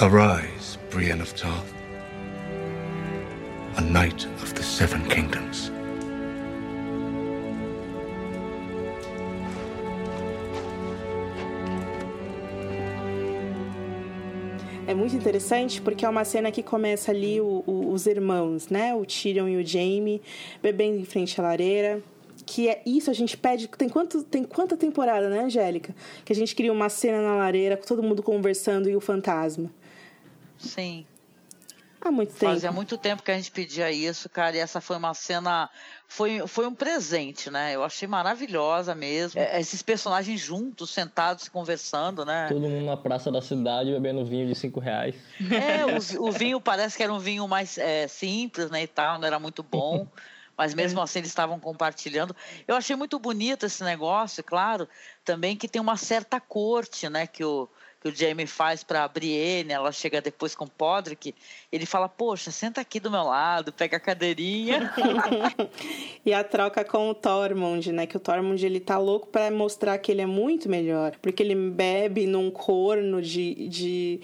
Arise, 0.01 0.77
Brienne 0.93 1.23
of 1.23 1.33
Tarth, 1.33 1.73
a 3.77 3.81
knight 3.81 4.27
of 4.43 4.53
the 4.53 4.61
Seven 4.61 5.01
Kingdoms. 5.09 5.71
É 14.85 14.93
muito 14.93 15.15
interessante 15.15 15.81
porque 15.81 16.05
é 16.05 16.09
uma 16.09 16.23
cena 16.23 16.51
que 16.51 16.61
começa 16.61 17.09
ali 17.09 17.41
o, 17.41 17.63
o, 17.65 17.91
os 17.91 18.05
irmãos, 18.05 18.69
né? 18.69 18.93
O 18.93 19.03
Tyrion 19.03 19.47
e 19.47 19.57
o 19.57 19.65
Jaime 19.65 20.21
bebendo 20.61 20.99
em 20.99 21.05
frente 21.05 21.41
à 21.41 21.43
lareira 21.43 22.03
que 22.45 22.67
é 22.67 22.81
isso 22.85 23.09
a 23.09 23.13
gente 23.13 23.37
pede 23.37 23.67
tem 23.69 23.87
quanto 23.87 24.21
tem 24.23 24.43
quanta 24.43 24.75
temporada 24.75 25.29
né 25.29 25.41
Angélica 25.41 25.95
que 26.25 26.33
a 26.33 26.35
gente 26.35 26.53
cria 26.53 26.73
uma 26.73 26.89
cena 26.89 27.21
na 27.21 27.35
lareira 27.35 27.77
com 27.77 27.85
todo 27.85 28.03
mundo 28.03 28.21
conversando 28.21 28.89
e 28.89 28.95
o 28.95 28.99
fantasma 28.99 29.71
Sim. 30.63 31.05
Há 32.03 32.11
muito 32.11 32.33
tempo. 32.33 32.51
Fazia 32.51 32.71
muito 32.71 32.97
tempo 32.97 33.23
que 33.23 33.31
a 33.31 33.35
gente 33.35 33.49
pedia 33.49 33.89
isso, 33.89 34.29
cara, 34.29 34.57
e 34.57 34.59
essa 34.59 34.81
foi 34.81 34.97
uma 34.97 35.13
cena. 35.13 35.69
Foi, 36.05 36.45
foi 36.47 36.67
um 36.67 36.75
presente, 36.75 37.49
né? 37.49 37.73
Eu 37.73 37.83
achei 37.83 38.05
maravilhosa 38.07 38.93
mesmo. 38.93 39.39
É, 39.39 39.59
esses 39.59 39.81
personagens 39.81 40.41
juntos, 40.41 40.89
sentados, 40.89 41.47
conversando, 41.47 42.25
né? 42.25 42.47
Todo 42.49 42.59
mundo 42.59 42.85
na 42.85 42.97
praça 42.97 43.31
da 43.31 43.41
cidade 43.41 43.89
bebendo 43.91 44.25
vinho 44.25 44.45
de 44.45 44.53
cinco 44.53 44.81
reais. 44.81 45.15
É, 45.39 45.85
o, 45.85 46.27
o 46.27 46.31
vinho 46.31 46.59
parece 46.59 46.97
que 46.97 47.03
era 47.03 47.13
um 47.13 47.19
vinho 47.19 47.47
mais 47.47 47.77
é, 47.77 48.05
simples, 48.09 48.69
né? 48.69 48.83
E 48.83 48.87
tal, 48.87 49.17
não 49.17 49.25
era 49.25 49.39
muito 49.39 49.63
bom. 49.63 50.05
mas 50.57 50.73
mesmo 50.73 51.01
assim 51.01 51.19
eles 51.19 51.29
estavam 51.29 51.57
compartilhando. 51.59 52.35
Eu 52.67 52.75
achei 52.75 52.95
muito 52.95 53.17
bonito 53.17 53.65
esse 53.65 53.83
negócio, 53.83 54.43
claro, 54.43 54.87
também 55.23 55.55
que 55.55 55.67
tem 55.67 55.81
uma 55.81 55.97
certa 55.97 56.39
corte, 56.39 57.09
né? 57.09 57.25
Que 57.25 57.43
o, 57.43 57.67
que 58.03 58.09
o 58.09 58.15
Jamie 58.15 58.45
faz 58.45 58.83
para 58.83 59.05
a 59.05 59.07
Brienne, 59.07 59.71
ela 59.71 59.91
chega 59.93 60.21
depois 60.21 60.53
com 60.53 60.65
o 60.65 60.69
Podrick, 60.69 61.33
ele 61.71 61.85
fala, 61.85 62.09
poxa, 62.09 62.51
senta 62.51 62.81
aqui 62.81 62.99
do 62.99 63.09
meu 63.09 63.23
lado, 63.23 63.71
pega 63.71 63.95
a 63.95 63.99
cadeirinha. 63.99 64.93
e 66.25 66.33
a 66.33 66.43
troca 66.43 66.83
com 66.83 67.09
o 67.09 67.15
Tormund, 67.15 67.93
né? 67.93 68.05
Que 68.05 68.17
o 68.17 68.19
Tormund, 68.19 68.63
ele 68.63 68.81
tá 68.81 68.97
louco 68.97 69.27
para 69.27 69.49
mostrar 69.49 69.97
que 69.99 70.11
ele 70.11 70.21
é 70.21 70.25
muito 70.25 70.67
melhor, 70.67 71.15
porque 71.21 71.41
ele 71.41 71.55
bebe 71.55 72.27
num 72.27 72.51
corno 72.51 73.21
de... 73.21 73.69
de 73.69 74.21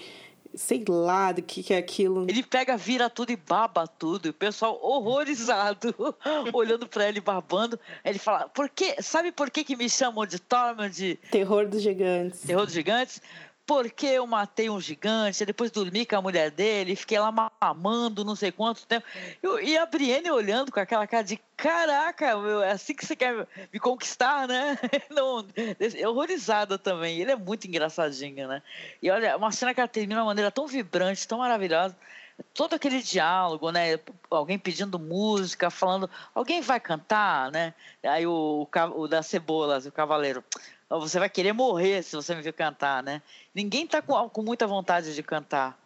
sei 0.54 0.84
lá 0.88 1.32
do 1.32 1.42
que, 1.42 1.62
que 1.62 1.72
é 1.72 1.78
aquilo. 1.78 2.26
Ele 2.28 2.42
pega, 2.42 2.76
vira 2.76 3.08
tudo 3.08 3.30
e 3.30 3.36
baba 3.36 3.86
tudo. 3.86 4.26
E 4.26 4.30
o 4.30 4.34
pessoal 4.34 4.78
horrorizado, 4.82 5.94
olhando 6.52 6.88
para 6.88 7.08
ele 7.08 7.20
babando. 7.20 7.78
Ele 8.04 8.18
fala: 8.18 8.48
por 8.48 8.68
que, 8.68 9.00
sabe 9.00 9.32
por 9.32 9.50
que, 9.50 9.64
que 9.64 9.76
me 9.76 9.88
chamam 9.88 10.26
de 10.26 10.38
Tormund? 10.38 11.18
Terror 11.30 11.68
dos 11.68 11.82
gigantes. 11.82 12.40
Terror 12.40 12.64
dos 12.64 12.74
gigantes? 12.74 13.22
Porque 13.70 14.06
eu 14.06 14.26
matei 14.26 14.68
um 14.68 14.80
gigante, 14.80 15.46
depois 15.46 15.70
dormi 15.70 16.04
com 16.04 16.16
a 16.16 16.20
mulher 16.20 16.50
dele, 16.50 16.96
fiquei 16.96 17.20
lá 17.20 17.30
mamando 17.30 18.24
não 18.24 18.34
sei 18.34 18.50
quanto 18.50 18.84
tempo. 18.84 19.06
Eu, 19.40 19.62
e 19.62 19.78
a 19.78 19.86
Brienne 19.86 20.28
olhando 20.28 20.72
com 20.72 20.80
aquela 20.80 21.06
cara 21.06 21.22
de 21.22 21.40
caraca, 21.56 22.36
meu, 22.36 22.64
é 22.64 22.72
assim 22.72 22.92
que 22.92 23.06
você 23.06 23.14
quer 23.14 23.46
me 23.72 23.78
conquistar, 23.78 24.48
né? 24.48 24.76
Não, 25.08 25.46
é 25.78 26.08
horrorizada 26.08 26.76
também. 26.78 27.20
Ele 27.20 27.30
é 27.30 27.36
muito 27.36 27.68
engraçadinho, 27.68 28.48
né? 28.48 28.60
E 29.00 29.08
olha, 29.08 29.36
uma 29.36 29.52
cena 29.52 29.72
que 29.72 29.78
ela 29.78 29.86
termina 29.86 30.16
de 30.16 30.20
uma 30.20 30.26
maneira 30.26 30.50
tão 30.50 30.66
vibrante, 30.66 31.28
tão 31.28 31.38
maravilhosa. 31.38 31.96
Todo 32.52 32.74
aquele 32.74 33.00
diálogo, 33.00 33.70
né? 33.70 34.00
Alguém 34.28 34.58
pedindo 34.58 34.98
música, 34.98 35.70
falando, 35.70 36.10
alguém 36.34 36.60
vai 36.60 36.80
cantar, 36.80 37.52
né? 37.52 37.72
Aí 38.02 38.26
o, 38.26 38.66
o, 38.66 39.00
o 39.00 39.06
da 39.06 39.22
Cebolas, 39.22 39.86
o 39.86 39.92
cavaleiro 39.92 40.42
você 40.98 41.18
vai 41.18 41.30
querer 41.30 41.52
morrer 41.52 42.02
se 42.02 42.16
você 42.16 42.34
me 42.34 42.42
ver 42.42 42.52
cantar, 42.52 43.02
né? 43.02 43.22
Ninguém 43.54 43.86
tá 43.86 44.02
com, 44.02 44.28
com 44.28 44.42
muita 44.42 44.66
vontade 44.66 45.14
de 45.14 45.22
cantar. 45.22 45.78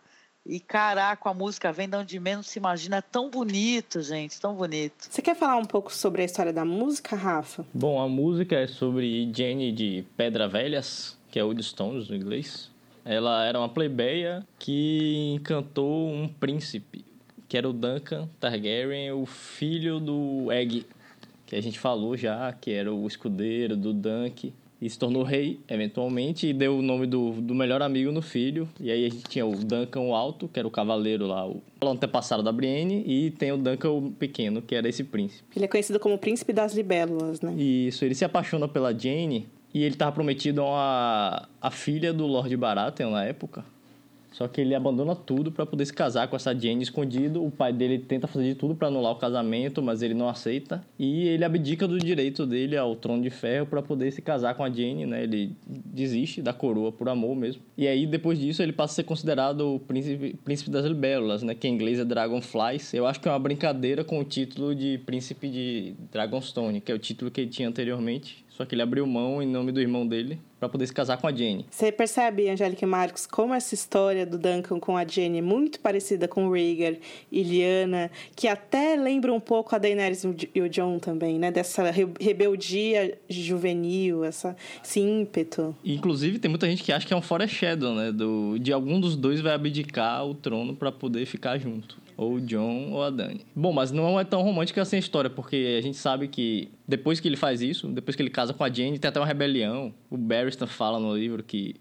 E 0.47 0.61
caraca, 0.61 1.31
a 1.31 1.35
música 1.35 1.73
vem 1.73 1.89
de 1.89 1.97
onde 1.97 2.21
menos 2.21 2.47
se 2.49 2.59
imagina. 2.59 2.99
É 2.99 3.01
tão 3.01 3.31
bonito, 3.31 4.03
gente, 4.03 4.39
tão 4.39 4.55
bonito. 4.55 5.09
Você 5.11 5.23
quer 5.23 5.35
falar 5.35 5.57
um 5.57 5.65
pouco 5.65 5.93
sobre 5.93 6.23
a 6.23 6.25
história 6.25 6.53
da 6.53 6.65
música, 6.65 7.17
Rafa? 7.17 7.65
Bom, 7.73 8.01
a 8.01 8.09
música 8.09 8.57
é 8.57 8.67
sobre 8.67 9.31
Jenny 9.35 9.73
de 9.73 10.05
Pedra 10.17 10.47
Velhas, 10.47 11.19
que 11.31 11.39
é 11.39 11.43
Woodstones 11.43 12.09
no 12.09 12.17
inglês. 12.17 12.71
Ela 13.07 13.45
era 13.45 13.59
uma 13.59 13.71
plebeia 13.71 14.47
que 14.59 15.35
encantou 15.35 16.11
um 16.11 16.29
príncipe, 16.29 17.05
que 17.49 17.57
era 17.57 17.69
o 17.69 17.73
Duncan 17.73 18.29
Targaryen, 18.39 19.13
o 19.13 19.25
filho 19.25 19.99
do 19.99 20.53
Egg, 20.53 20.87
que 21.47 21.57
a 21.57 21.61
gente 21.63 21.79
falou 21.79 22.17
já, 22.17 22.53
que 22.53 22.71
era 22.71 22.93
o 22.93 23.07
escudeiro 23.07 23.77
do 23.77 23.95
Dunk 23.95 24.53
e 24.81 24.91
se 24.91 24.99
tornou 24.99 25.23
rei, 25.23 25.61
eventualmente, 25.69 26.47
e 26.47 26.53
deu 26.53 26.79
o 26.79 26.83
nome 26.83 27.07
do, 27.07 27.33
do 27.33 27.55
melhor 27.55 27.81
amigo 27.83 28.13
no 28.13 28.21
filho. 28.21 28.69
E 28.81 28.91
aí 28.91 29.07
a 29.07 29.09
gente 29.09 29.25
tinha 29.25 29.47
o 29.47 29.55
Duncan 29.57 30.01
o 30.01 30.15
Alto, 30.15 30.49
que 30.49 30.59
era 30.59 30.69
o 30.69 30.71
cavaleiro 30.71 31.27
lá, 31.27 31.47
o 31.47 31.63
antepassado 31.83 32.43
da 32.43 32.53
Brienne, 32.53 33.05
e 33.07 33.31
tem 33.31 33.53
o 33.53 33.57
Duncan 33.57 33.91
o 33.91 34.11
Pequeno, 34.11 34.61
que 34.61 34.75
era 34.75 34.89
esse 34.89 35.05
príncipe. 35.05 35.45
Ele 35.57 35.65
é 35.65 35.69
conhecido 35.69 35.99
como 35.99 36.19
Príncipe 36.19 36.53
das 36.53 36.75
Libélulas, 36.75 37.41
né? 37.41 37.55
Isso, 37.55 38.05
ele 38.05 38.15
se 38.15 38.25
apaixona 38.25 38.69
pela 38.69 38.93
Jane, 38.93 39.47
e 39.73 39.83
ele 39.83 39.95
estava 39.95 40.13
prometido 40.13 40.63
a, 40.63 41.49
a 41.61 41.71
filha 41.71 42.13
do 42.13 42.27
Lord 42.27 42.57
Baratheon 42.57 43.11
na 43.11 43.25
época. 43.25 43.65
Só 44.35 44.49
que 44.49 44.61
ele 44.61 44.75
abandona 44.75 45.15
tudo 45.15 45.53
para 45.53 45.65
poder 45.65 45.87
se 45.87 45.93
casar 45.93 46.27
com 46.27 46.35
essa 46.35 46.53
Jane 46.53 46.83
escondido. 46.83 47.45
O 47.45 47.53
pai 47.53 47.73
dele 47.73 48.01
tenta 48.01 48.27
fazer 48.27 48.49
de 48.49 48.55
tudo 48.57 48.75
para 48.75 48.89
anular 48.89 49.13
o 49.13 49.17
casamento, 49.17 49.81
mas 49.81 50.03
ele 50.03 50.13
não 50.13 50.29
aceita. 50.29 50.85
E 50.99 51.29
ele 51.29 51.45
abdica 51.45 51.87
do 51.87 51.97
direito 52.01 52.45
dele 52.45 52.77
ao 52.77 52.97
trono 52.97 53.23
de 53.23 53.31
ferro 53.31 53.65
para 53.65 53.81
poder 53.81 54.11
se 54.11 54.21
casar 54.21 54.57
com 54.57 54.65
a 54.65 54.69
Jane, 54.69 55.07
né? 55.07 55.23
Ele 55.23 55.53
desiste 55.65 56.43
da 56.43 56.53
coroa 56.53 56.91
por 56.91 57.09
amor 57.09 57.37
mesmo. 57.37 57.63
E 57.79 57.87
aí 57.87 58.09
depois 58.09 58.37
disso 58.37 58.61
ele 58.61 58.73
passa 58.73 58.95
a 58.95 58.97
ser 58.97 59.05
considerado 59.05 59.77
o 59.77 59.79
príncipe, 59.79 60.37
príncipe 60.45 60.69
das 60.69 60.85
libélulas, 60.85 61.45
né? 61.45 61.55
Que 61.55 61.69
em 61.69 61.73
inglês 61.73 62.01
é 62.01 62.05
Dragonflies. 62.05 62.93
Eu 62.93 63.07
acho 63.07 63.21
que 63.21 63.29
é 63.29 63.31
uma 63.31 63.39
brincadeira 63.39 64.03
com 64.03 64.19
o 64.19 64.25
título 64.25 64.75
de 64.75 64.99
príncipe 65.07 65.49
de 65.49 65.95
Dragonstone, 66.11 66.81
que 66.81 66.91
é 66.91 66.95
o 66.95 66.99
título 66.99 67.31
que 67.31 67.43
ele 67.43 67.51
tinha 67.51 67.69
anteriormente. 67.69 68.44
Só 68.57 68.65
que 68.65 68.73
ele 68.73 68.83
abriu 68.83 69.05
mão 69.05 69.43
em 69.43 69.49
nome 69.49 69.73
do 69.73 69.81
irmão 69.81 70.07
dele 70.07 70.39
para 70.61 70.69
poder 70.69 70.87
se 70.87 70.93
casar 70.93 71.17
com 71.17 71.27
a 71.27 71.33
Jenny. 71.35 71.67
Você 71.69 71.91
percebe, 71.91 72.49
Angélica 72.49 72.85
e 72.85 72.89
Marcos, 72.89 73.27
como 73.27 73.53
essa 73.53 73.75
história 73.75 74.25
do 74.25 74.39
Duncan 74.39 74.79
com 74.79 74.97
a 74.97 75.05
Jenny 75.05 75.39
é 75.39 75.43
muito 75.43 75.81
parecida 75.81 76.29
com 76.29 76.49
Rhaegar 76.49 76.95
e 77.33 77.43
Lyanna, 77.43 78.13
que 78.37 78.47
até 78.47 78.95
lembra 78.95 79.33
um 79.33 79.41
pouco 79.41 79.75
a 79.75 79.79
Daenerys 79.79 80.25
e 80.55 80.61
o 80.61 80.69
Jon 80.69 81.01
também, 81.01 81.37
né? 81.37 81.51
Dessa 81.51 81.91
rebeldia 81.91 83.19
juvenil, 83.29 84.23
essa, 84.23 84.57
esse 84.83 85.01
ímpeto. 85.01 85.75
Inclusive, 85.85 86.39
tem 86.39 86.49
muita 86.49 86.69
gente 86.69 86.85
que 86.85 86.93
acha 86.93 87.05
que 87.05 87.13
é 87.13 87.17
um 87.17 87.23
foreshadow, 87.23 87.93
né? 87.93 88.13
Do, 88.13 88.57
de 88.61 88.73
algum 88.73 89.01
dos 89.01 89.17
dois 89.17 89.41
vai 89.41 89.53
abdicar 89.53 90.25
o 90.25 90.33
trono 90.33 90.77
para 90.77 90.93
poder 90.93 91.27
ficar 91.27 91.59
junto 91.59 92.04
ou 92.17 92.35
o 92.35 92.41
John 92.41 92.91
ou 92.93 93.03
a 93.03 93.11
Dani. 93.11 93.41
Bom, 93.55 93.73
mas 93.73 93.91
não 93.91 94.19
é 94.19 94.25
tão 94.25 94.43
romântica 94.43 94.83
assim 94.83 94.97
a 94.97 94.99
história, 94.99 95.31
porque 95.31 95.77
a 95.79 95.83
gente 95.83 95.97
sabe 95.97 96.29
que 96.29 96.71
depois 96.87 97.21
que 97.21 97.29
ele 97.29 97.37
faz 97.37 97.61
isso, 97.61 97.89
depois 97.89 98.17
que 98.17 98.23
ele 98.23 98.31
casa 98.31 98.53
com 98.53 98.65
a 98.65 98.71
Jane, 98.71 98.99
tem 98.99 99.09
até 99.09 99.21
uma 99.21 99.27
rebelião. 99.27 99.93
O 100.11 100.17
Barristan 100.17 100.67
fala 100.67 100.99
no 100.99 101.17
livro 101.17 101.43
que 101.43 101.77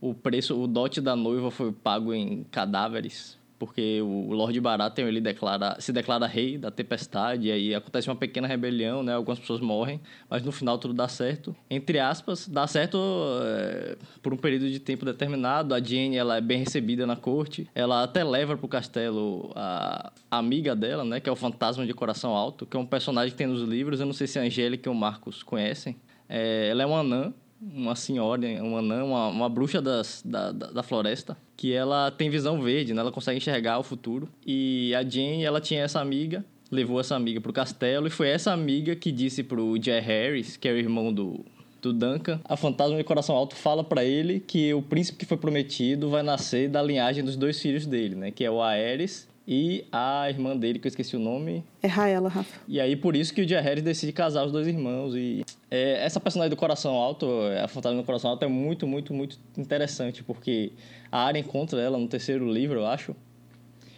o 0.00 0.12
preço, 0.12 0.60
o 0.60 0.66
dote 0.66 1.00
da 1.00 1.16
noiva 1.16 1.50
foi 1.50 1.72
pago 1.72 2.12
em 2.12 2.44
cadáveres 2.50 3.38
porque 3.64 4.02
o 4.02 4.34
Lord 4.34 4.60
Baratheon 4.60 5.08
ele 5.08 5.22
declara, 5.22 5.80
se 5.80 5.90
declara 5.90 6.26
rei 6.26 6.58
da 6.58 6.70
tempestade, 6.70 7.48
e 7.48 7.50
aí 7.50 7.74
acontece 7.74 8.10
uma 8.10 8.14
pequena 8.14 8.46
rebelião, 8.46 9.02
né? 9.02 9.14
Algumas 9.14 9.38
pessoas 9.38 9.58
morrem, 9.58 9.98
mas 10.28 10.42
no 10.42 10.52
final 10.52 10.76
tudo 10.76 10.92
dá 10.92 11.08
certo. 11.08 11.56
Entre 11.70 11.98
aspas, 11.98 12.46
dá 12.46 12.66
certo 12.66 12.98
é, 13.42 13.96
por 14.22 14.34
um 14.34 14.36
período 14.36 14.70
de 14.70 14.78
tempo 14.78 15.06
determinado. 15.06 15.72
A 15.74 15.80
Jane 15.80 16.14
ela 16.14 16.36
é 16.36 16.42
bem 16.42 16.58
recebida 16.58 17.06
na 17.06 17.16
corte, 17.16 17.66
ela 17.74 18.02
até 18.02 18.22
leva 18.22 18.54
para 18.54 18.66
o 18.66 18.68
castelo 18.68 19.50
a, 19.56 20.12
amiga 20.30 20.76
dela, 20.76 21.02
né? 21.02 21.18
Que 21.18 21.30
é 21.30 21.32
o 21.32 21.36
Fantasma 21.36 21.86
de 21.86 21.94
Coração 21.94 22.36
Alto, 22.36 22.66
que 22.66 22.76
é 22.76 22.80
um 22.80 22.84
personagem 22.84 23.30
que 23.30 23.38
tem 23.38 23.46
nos 23.46 23.62
livros. 23.62 23.98
Eu 23.98 24.06
não 24.06 24.12
sei 24.12 24.26
se 24.26 24.38
a 24.38 24.42
Angélica 24.42 24.90
e 24.90 24.92
o 24.92 24.94
Marcos 24.94 25.42
conhecem. 25.42 25.96
É, 26.28 26.68
ela 26.68 26.82
é 26.82 26.86
uma 26.86 27.00
anã 27.00 27.32
uma 27.72 27.96
senhora, 27.96 28.46
uma 28.62 28.78
anã, 28.80 29.04
uma, 29.04 29.28
uma 29.28 29.48
bruxa 29.48 29.80
das, 29.80 30.22
da, 30.24 30.52
da, 30.52 30.70
da, 30.70 30.82
floresta, 30.82 31.36
que 31.56 31.72
ela 31.72 32.10
tem 32.10 32.28
visão 32.28 32.60
verde, 32.60 32.92
né? 32.92 33.00
Ela 33.00 33.12
consegue 33.12 33.38
enxergar 33.38 33.78
o 33.78 33.82
futuro. 33.82 34.28
E 34.46 34.94
a 34.94 35.02
Jane, 35.02 35.44
ela 35.44 35.60
tinha 35.60 35.82
essa 35.82 36.00
amiga, 36.00 36.44
levou 36.70 37.00
essa 37.00 37.16
amiga 37.16 37.40
pro 37.40 37.52
castelo, 37.52 38.06
e 38.06 38.10
foi 38.10 38.28
essa 38.28 38.52
amiga 38.52 38.94
que 38.94 39.10
disse 39.10 39.42
pro 39.42 39.76
Jay 39.80 40.00
Harris, 40.00 40.56
que 40.56 40.68
é 40.68 40.72
o 40.72 40.76
irmão 40.76 41.12
do, 41.12 41.44
do 41.80 41.92
Duncan, 41.92 42.40
a 42.44 42.56
fantasma 42.56 42.96
de 42.96 43.04
coração 43.04 43.34
alto 43.36 43.54
fala 43.54 43.84
para 43.84 44.04
ele 44.04 44.40
que 44.40 44.72
o 44.74 44.82
príncipe 44.82 45.18
que 45.18 45.26
foi 45.26 45.36
prometido 45.36 46.08
vai 46.08 46.22
nascer 46.22 46.68
da 46.68 46.82
linhagem 46.82 47.24
dos 47.24 47.36
dois 47.36 47.60
filhos 47.60 47.86
dele, 47.86 48.14
né? 48.14 48.30
Que 48.30 48.44
é 48.44 48.50
o 48.50 48.62
Aerys 48.62 49.28
e 49.46 49.84
a 49.92 50.28
irmã 50.28 50.56
dele, 50.56 50.78
que 50.78 50.86
eu 50.86 50.88
esqueci 50.88 51.16
o 51.16 51.18
nome. 51.18 51.62
É 51.82 51.86
Raela, 51.86 52.28
Rafa. 52.28 52.60
E 52.66 52.80
aí, 52.80 52.96
por 52.96 53.14
isso 53.14 53.34
que 53.34 53.42
o 53.42 53.48
Jaehaerys 53.48 53.84
decide 53.84 54.12
casar 54.12 54.44
os 54.44 54.52
dois 54.52 54.66
irmãos. 54.66 55.14
E 55.14 55.44
é, 55.70 56.04
essa 56.04 56.18
personagem 56.18 56.50
do 56.50 56.56
Coração 56.56 56.94
Alto, 56.94 57.26
a 57.62 57.68
fantasma 57.68 58.00
do 58.00 58.06
Coração 58.06 58.30
Alto, 58.30 58.44
é 58.44 58.48
muito, 58.48 58.86
muito, 58.86 59.12
muito 59.12 59.38
interessante, 59.56 60.22
porque 60.22 60.72
a 61.12 61.20
área 61.20 61.38
encontra 61.38 61.80
ela 61.80 61.98
no 61.98 62.08
terceiro 62.08 62.50
livro, 62.50 62.80
eu 62.80 62.86
acho, 62.86 63.14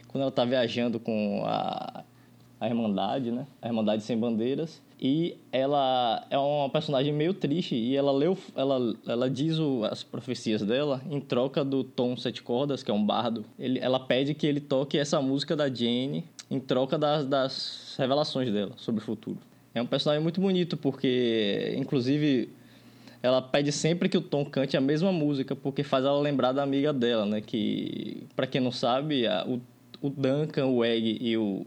quando 0.08 0.22
ela 0.22 0.32
tá 0.32 0.44
viajando 0.44 0.98
com 0.98 1.44
a, 1.46 2.02
a 2.60 2.66
Irmandade, 2.66 3.30
né? 3.30 3.46
A 3.62 3.68
Irmandade 3.68 4.02
Sem 4.02 4.18
Bandeiras. 4.18 4.82
E 4.98 5.36
ela 5.52 6.26
é 6.30 6.38
uma 6.38 6.70
personagem 6.70 7.12
meio 7.12 7.34
triste 7.34 7.74
e 7.74 7.94
ela 7.94 8.10
leu, 8.10 8.36
ela, 8.54 8.94
ela 9.06 9.28
diz 9.28 9.58
o, 9.58 9.84
as 9.84 10.02
profecias 10.02 10.62
dela 10.62 11.02
em 11.10 11.20
troca 11.20 11.62
do 11.62 11.84
Tom 11.84 12.16
Sete 12.16 12.42
Cordas, 12.42 12.82
que 12.82 12.90
é 12.90 12.94
um 12.94 13.04
bardo. 13.04 13.44
Ele, 13.58 13.78
ela 13.78 14.00
pede 14.00 14.32
que 14.32 14.46
ele 14.46 14.60
toque 14.60 14.96
essa 14.96 15.20
música 15.20 15.54
da 15.54 15.68
Jane 15.68 16.24
em 16.50 16.58
troca 16.58 16.96
das, 16.96 17.26
das 17.26 17.94
revelações 17.98 18.50
dela 18.50 18.72
sobre 18.76 19.02
o 19.02 19.04
futuro. 19.04 19.38
É 19.74 19.82
um 19.82 19.86
personagem 19.86 20.22
muito 20.22 20.40
bonito 20.40 20.74
porque, 20.78 21.74
inclusive, 21.76 22.48
ela 23.22 23.42
pede 23.42 23.72
sempre 23.72 24.08
que 24.08 24.16
o 24.16 24.22
Tom 24.22 24.44
cante 24.44 24.76
a 24.76 24.80
mesma 24.80 25.12
música, 25.12 25.54
porque 25.54 25.82
faz 25.82 26.04
ela 26.04 26.18
lembrar 26.18 26.52
da 26.52 26.62
amiga 26.62 26.92
dela, 26.92 27.26
né? 27.26 27.42
Que, 27.42 28.22
para 28.34 28.46
quem 28.46 28.60
não 28.60 28.72
sabe, 28.72 29.26
a, 29.26 29.44
o, 29.46 29.60
o 30.00 30.08
Duncan, 30.08 30.66
o 30.66 30.82
Egg 30.82 31.18
e 31.20 31.36
o... 31.36 31.66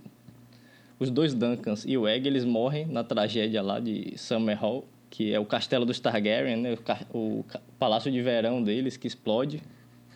Os 1.00 1.10
dois 1.10 1.34
Duncans 1.34 1.86
e 1.88 1.98
o 1.98 2.06
Egg, 2.06 2.28
eles 2.28 2.44
morrem 2.44 2.86
na 2.86 3.06
tragédia 3.06 3.62
lá 3.62 3.80
de 3.80 4.14
Summerhall, 4.18 4.86
que 5.10 5.34
é 5.34 5.40
o 5.40 5.46
castelo 5.46 5.86
dos 5.86 5.98
Targaryen, 6.00 6.58
né? 6.58 6.78
O, 7.14 7.18
o 7.18 7.46
palácio 7.80 8.12
de 8.12 8.22
verão 8.22 8.62
deles 8.62 8.98
que 8.98 9.08
explode. 9.08 9.62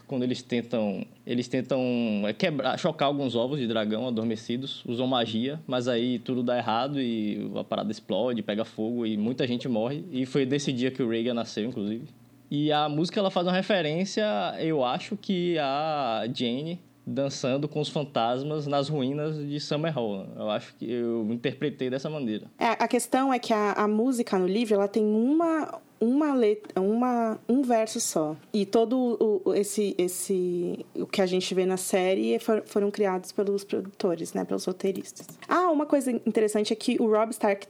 Quando 0.05 0.23
eles 0.23 0.41
tentam 0.41 1.05
eles 1.26 1.47
tentam 1.47 1.81
é, 2.27 2.34
quebrar 2.34 2.77
chocar 2.77 3.07
alguns 3.07 3.34
ovos 3.35 3.57
de 3.57 3.65
dragão 3.65 4.05
adormecidos 4.05 4.84
usam 4.85 5.07
magia 5.07 5.60
mas 5.65 5.88
aí 5.88 6.19
tudo 6.19 6.43
dá 6.43 6.57
errado 6.57 6.99
e 7.01 7.49
a 7.55 7.64
parada 7.64 7.89
explode 7.89 8.43
pega 8.43 8.65
fogo 8.65 9.05
e 9.05 9.15
muita 9.15 9.47
gente 9.47 9.68
morre. 9.69 10.03
E 10.11 10.26
foi 10.26 10.45
desse 10.45 10.73
dia 10.73 10.91
que 10.91 11.01
o 11.01 11.10
Rhaegar 11.10 11.34
nasceu 11.34 11.65
inclusive. 11.65 12.07
E 12.51 12.72
a 12.72 12.89
música 12.89 13.19
ela 13.19 13.31
faz 13.31 13.47
uma 13.47 13.53
referência 13.53 14.26
eu 14.60 14.84
acho 14.84 15.15
que 15.15 15.57
a 15.57 16.27
Jane 16.34 16.80
dançando 17.06 17.68
com 17.68 17.80
os 17.80 17.90
fantasmas 17.90 18.68
nas 18.68 18.90
ruínas 18.90 19.38
de 19.38 19.60
Summerhall. 19.60 20.26
Eu 20.36 20.50
acho 20.50 20.74
que 20.76 20.90
eu 20.90 21.26
interpretei 21.32 21.90
dessa 21.90 22.10
maneira. 22.10 22.48
É, 22.58 22.70
a 22.70 22.88
questão 22.88 23.34
é 23.34 23.40
que 23.40 23.54
a, 23.54 23.74
a 23.74 23.88
música 23.88 24.38
no 24.38 24.48
livro 24.48 24.76
ela 24.76 24.88
tem 24.88 25.04
uma 25.04 25.82
uma 26.04 26.34
letra, 26.34 26.82
uma, 26.82 27.40
um 27.48 27.62
verso 27.62 27.98
só. 28.02 28.36
E 28.52 28.66
todo 28.66 29.42
o, 29.46 29.54
esse, 29.54 29.96
esse, 29.98 30.86
o 30.96 31.08
que 31.08 31.22
a 31.22 31.26
gente 31.26 31.56
vê 31.56 31.66
na 31.66 31.78
série 31.78 32.38
for, 32.40 32.62
foram 32.66 32.92
criados 32.92 33.32
pelos 33.32 33.64
produtores, 33.64 34.34
né, 34.34 34.44
pelos 34.44 34.66
roteiristas. 34.66 35.26
Ah, 35.48 35.72
uma 35.72 35.86
coisa 35.86 36.12
interessante 36.12 36.74
é 36.74 36.76
que 36.76 36.98
o 37.00 37.10
Rob 37.10 37.32
Stark 37.32 37.68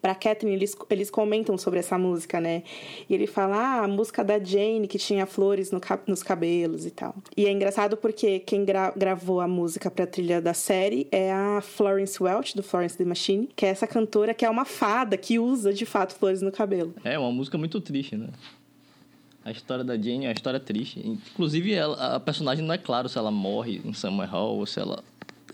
para 0.00 0.14
Catherine, 0.14 0.56
eles, 0.56 0.76
eles 0.88 1.10
comentam 1.10 1.56
sobre 1.58 1.78
essa 1.78 1.98
música, 1.98 2.40
né? 2.40 2.62
E 3.08 3.14
ele 3.14 3.26
fala, 3.26 3.56
ah, 3.56 3.84
a 3.84 3.88
música 3.88 4.24
da 4.24 4.38
Jane, 4.38 4.86
que 4.86 4.98
tinha 4.98 5.26
flores 5.26 5.70
no, 5.70 5.80
nos 6.06 6.22
cabelos 6.22 6.86
e 6.86 6.90
tal. 6.90 7.14
E 7.36 7.46
é 7.46 7.50
engraçado 7.50 7.96
porque 7.96 8.40
quem 8.40 8.64
gra 8.64 8.92
gravou 8.96 9.40
a 9.40 9.48
música 9.48 9.90
pra 9.90 10.06
trilha 10.06 10.40
da 10.40 10.54
série 10.54 11.06
é 11.10 11.32
a 11.32 11.60
Florence 11.60 12.22
Welch, 12.22 12.56
do 12.56 12.62
Florence 12.62 12.96
the 12.96 13.04
Machine, 13.04 13.48
que 13.54 13.66
é 13.66 13.68
essa 13.68 13.86
cantora 13.86 14.34
que 14.34 14.44
é 14.44 14.50
uma 14.50 14.64
fada 14.64 15.16
que 15.16 15.38
usa, 15.38 15.72
de 15.72 15.86
fato, 15.86 16.14
flores 16.14 16.42
no 16.42 16.52
cabelo. 16.52 16.94
É, 17.04 17.18
uma 17.18 17.32
música 17.32 17.58
muito 17.58 17.80
triste, 17.80 18.16
né? 18.16 18.28
A 19.44 19.50
história 19.50 19.82
da 19.82 19.96
Jane 19.96 20.26
é 20.26 20.28
uma 20.28 20.34
história 20.34 20.60
triste. 20.60 21.00
Inclusive, 21.04 21.72
ela, 21.72 22.16
a 22.16 22.20
personagem 22.20 22.64
não 22.64 22.74
é 22.74 22.78
claro 22.78 23.08
se 23.08 23.16
ela 23.16 23.30
morre 23.30 23.80
em 23.84 23.92
Summer 23.94 24.28
Hall 24.28 24.58
ou 24.58 24.66
se 24.66 24.78
ela 24.78 25.02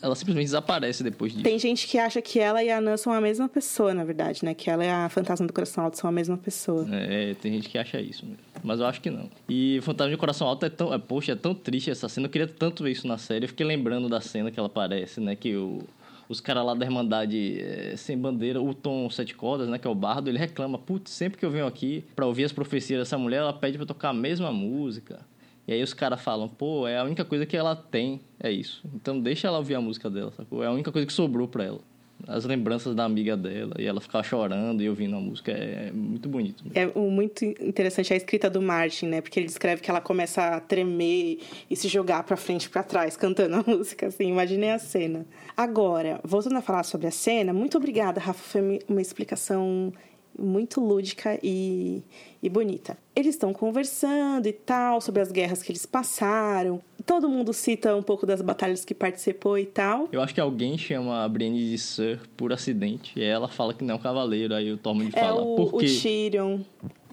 ela 0.01 0.15
simplesmente 0.15 0.47
desaparece 0.47 1.03
depois 1.03 1.33
disso. 1.33 1.45
Tem 1.45 1.59
gente 1.59 1.87
que 1.87 1.99
acha 1.99 2.21
que 2.21 2.39
ela 2.39 2.63
e 2.63 2.71
a 2.71 2.81
Nan 2.81 2.97
são 2.97 3.13
a 3.13 3.21
mesma 3.21 3.49
pessoa, 3.49 3.95
na 3.95 4.05
verdade, 4.05 4.45
né? 4.45 4.55
Que 4.55 4.71
ela 4.71 4.85
e 4.85 4.89
a 4.89 5.09
Fantasma 5.09 5.47
do 5.47 5.53
Coração 5.53 5.85
Alto 5.85 5.99
são 5.99 6.09
a 6.09 6.13
mesma 6.13 6.37
pessoa. 6.37 6.87
É, 6.93 7.35
tem 7.35 7.53
gente 7.53 7.69
que 7.69 7.79
acha 7.79 8.01
isso 8.01 8.25
mesmo. 8.25 8.41
Mas 8.63 8.81
eu 8.81 8.87
acho 8.87 9.01
que 9.01 9.11
não. 9.11 9.31
E 9.49 9.81
Fantasma 9.83 10.13
do 10.13 10.19
Coração 10.19 10.47
Alto 10.47 10.67
é 10.67 10.71
tão. 10.71 10.93
É, 10.93 10.99
poxa, 10.99 11.33
é 11.33 11.37
tão 11.37 11.55
triste 11.55 11.91
essa 11.91 12.09
cena. 12.09 12.27
Eu 12.27 12.31
queria 12.31 12.49
tanto 12.49 12.83
ver 12.83 12.93
isso 12.93 13.07
na 13.07 13.19
série. 13.19 13.45
Eu 13.45 13.49
fiquei 13.49 13.67
lembrando 13.67 14.09
da 14.09 14.21
cena 14.21 14.51
que 14.51 14.59
ela 14.59 14.69
aparece, 14.69 15.21
né? 15.21 15.37
Que 15.37 15.57
o 15.57 15.83
os 16.29 16.41
caras 16.41 16.65
lá 16.65 16.75
da 16.75 16.85
Irmandade 16.85 17.61
é, 17.61 17.97
Sem 17.97 18.19
Bandeira, 18.19 18.61
o 18.61 18.75
Tom 18.75 19.09
Sete 19.11 19.35
Cordas, 19.35 19.69
né, 19.69 19.79
que 19.79 19.87
é 19.87 19.91
o 19.91 19.95
bardo, 19.95 20.29
ele 20.29 20.39
reclama, 20.39 20.79
putz, 20.79 21.11
sempre 21.13 21.39
que 21.39 21.45
eu 21.45 21.51
venho 21.51 21.67
aqui 21.67 22.05
para 22.15 22.27
ouvir 22.27 22.45
as 22.45 22.53
profecias 22.53 23.01
dessa 23.01 23.17
mulher, 23.17 23.39
ela 23.39 23.53
pede 23.53 23.77
para 23.77 23.87
tocar 23.87 24.11
a 24.11 24.15
mesma 24.15 24.51
música. 24.53 25.21
E 25.67 25.73
aí 25.73 25.83
os 25.83 25.93
caras 25.93 26.21
falam, 26.21 26.49
pô, 26.49 26.87
é 26.87 26.99
a 26.99 27.05
única 27.05 27.25
coisa 27.25 27.45
que 27.45 27.57
ela 27.57 27.75
tem, 27.75 28.21
é 28.41 28.51
isso. 28.51 28.83
Então 28.95 29.21
deixa 29.21 29.49
ela 29.49 29.59
ouvir 29.59 29.75
a 29.75 29.81
música 29.81 30.09
dela, 30.09 30.31
sacou? 30.33 30.63
É 30.63 30.67
a 30.67 30.71
única 30.71 30.93
coisa 30.93 31.07
que 31.07 31.13
sobrou 31.13 31.49
pra 31.49 31.65
ela. 31.65 31.81
As 32.27 32.45
lembranças 32.45 32.95
da 32.95 33.05
amiga 33.05 33.37
dela, 33.37 33.75
e 33.79 33.85
ela 33.85 34.01
ficar 34.01 34.23
chorando 34.23 34.83
e 34.83 34.89
ouvindo 34.89 35.17
a 35.17 35.21
música, 35.21 35.53
é, 35.53 35.89
é 35.89 35.93
muito 35.93 36.29
bonito. 36.29 36.65
É 36.75 36.87
muito 36.99 37.45
interessante 37.45 38.13
a 38.13 38.17
escrita 38.17 38.49
do 38.49 38.63
Martin, 38.63 39.07
né? 39.07 39.21
Porque 39.21 39.39
ele 39.39 39.47
descreve 39.47 39.83
que 39.83 39.91
ela 39.91 40.01
começa 40.01 40.57
a 40.57 40.61
tremer 40.61 41.41
e 41.69 41.77
se 41.77 41.89
jogar 41.89 42.23
pra 42.23 42.37
frente 42.37 42.65
e 42.65 42.69
pra 42.71 42.83
trás, 42.83 43.17
cantando 43.17 43.57
a 43.57 43.65
música, 43.67 44.07
assim. 44.07 44.29
Imaginei 44.29 44.71
a 44.71 44.79
cena. 44.79 45.27
Agora, 45.55 46.19
voltando 46.25 46.57
a 46.57 46.63
falar 46.63 46.85
sobre 46.85 47.07
a 47.07 47.11
cena, 47.11 47.53
muito 47.53 47.77
obrigada, 47.77 48.19
Rafa. 48.19 48.43
Foi 48.43 48.81
uma 48.89 49.03
explicação 49.03 49.93
muito 50.39 50.81
lúdica 50.81 51.39
e, 51.43 52.03
e 52.43 52.49
bonita. 52.49 52.97
Eles 53.15 53.35
estão 53.35 53.53
conversando 53.53 54.47
e 54.47 54.53
tal 54.53 55.01
sobre 55.01 55.23
as 55.23 55.33
guerras 55.33 55.63
que 55.63 55.73
eles 55.73 55.87
passaram. 55.87 56.81
Todo 57.05 57.29
mundo 57.29 57.53
cita 57.53 57.95
um 57.95 58.03
pouco 58.03 58.27
das 58.27 58.43
batalhas 58.43 58.85
que 58.85 58.95
participou 58.95 59.59
e 59.59 59.67
tal. 59.67 60.09
Eu 60.13 60.21
acho 60.21 60.35
que 60.35 60.41
alguém 60.41 60.77
chama 60.77 61.25
a 61.25 61.29
Brienne 61.29 61.71
de 61.71 61.79
Sir 61.79 62.21
por 62.37 62.53
acidente. 62.53 63.13
E 63.17 63.23
ela 63.23 63.49
fala 63.49 63.73
que 63.73 63.85
não 63.85 63.95
é 63.95 63.97
um 63.97 64.01
cavaleiro. 64.01 64.55
Aí 64.55 64.73
o 64.73 64.77
Tormund 64.77 65.13
é 65.15 65.21
fala, 65.21 65.43
o, 65.43 65.57
por 65.57 65.81
quê? 65.81 65.87
O 65.87 66.01
Tyrion. 66.01 66.61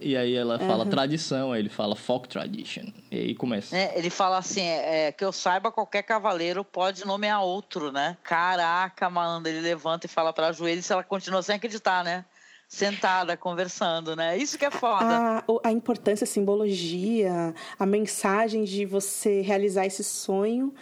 E 0.03 0.17
aí 0.17 0.35
ela 0.35 0.59
fala 0.59 0.83
uhum. 0.83 0.89
tradição, 0.89 1.53
aí 1.53 1.61
ele 1.61 1.69
fala 1.69 1.95
folk 1.95 2.27
tradition. 2.27 2.91
E 3.09 3.17
aí 3.17 3.35
começa. 3.35 3.75
É, 3.75 3.97
ele 3.97 4.09
fala 4.09 4.37
assim, 4.37 4.61
é, 4.61 5.07
é, 5.07 5.11
que 5.13 5.23
eu 5.23 5.31
saiba, 5.31 5.71
qualquer 5.71 6.03
cavaleiro 6.03 6.61
pode 6.65 7.05
nomear 7.05 7.41
outro, 7.41 7.89
né? 7.89 8.17
Caraca, 8.21 9.09
malandro, 9.09 9.49
ele 9.49 9.61
levanta 9.61 10.05
e 10.05 10.09
fala 10.09 10.33
pra 10.33 10.51
joelho 10.51 10.83
se 10.83 10.91
ela 10.91 11.03
continua 11.03 11.41
sem 11.41 11.55
acreditar, 11.55 12.03
né? 12.03 12.25
Sentada, 12.67 13.37
conversando, 13.37 14.15
né? 14.15 14.37
Isso 14.37 14.57
que 14.57 14.65
é 14.65 14.71
foda. 14.71 15.05
A, 15.05 15.43
a 15.63 15.71
importância, 15.71 16.25
a 16.25 16.27
simbologia, 16.27 17.53
a 17.77 17.85
mensagem 17.85 18.63
de 18.63 18.85
você 18.85 19.41
realizar 19.41 19.85
esse 19.85 20.03
sonho 20.03 20.73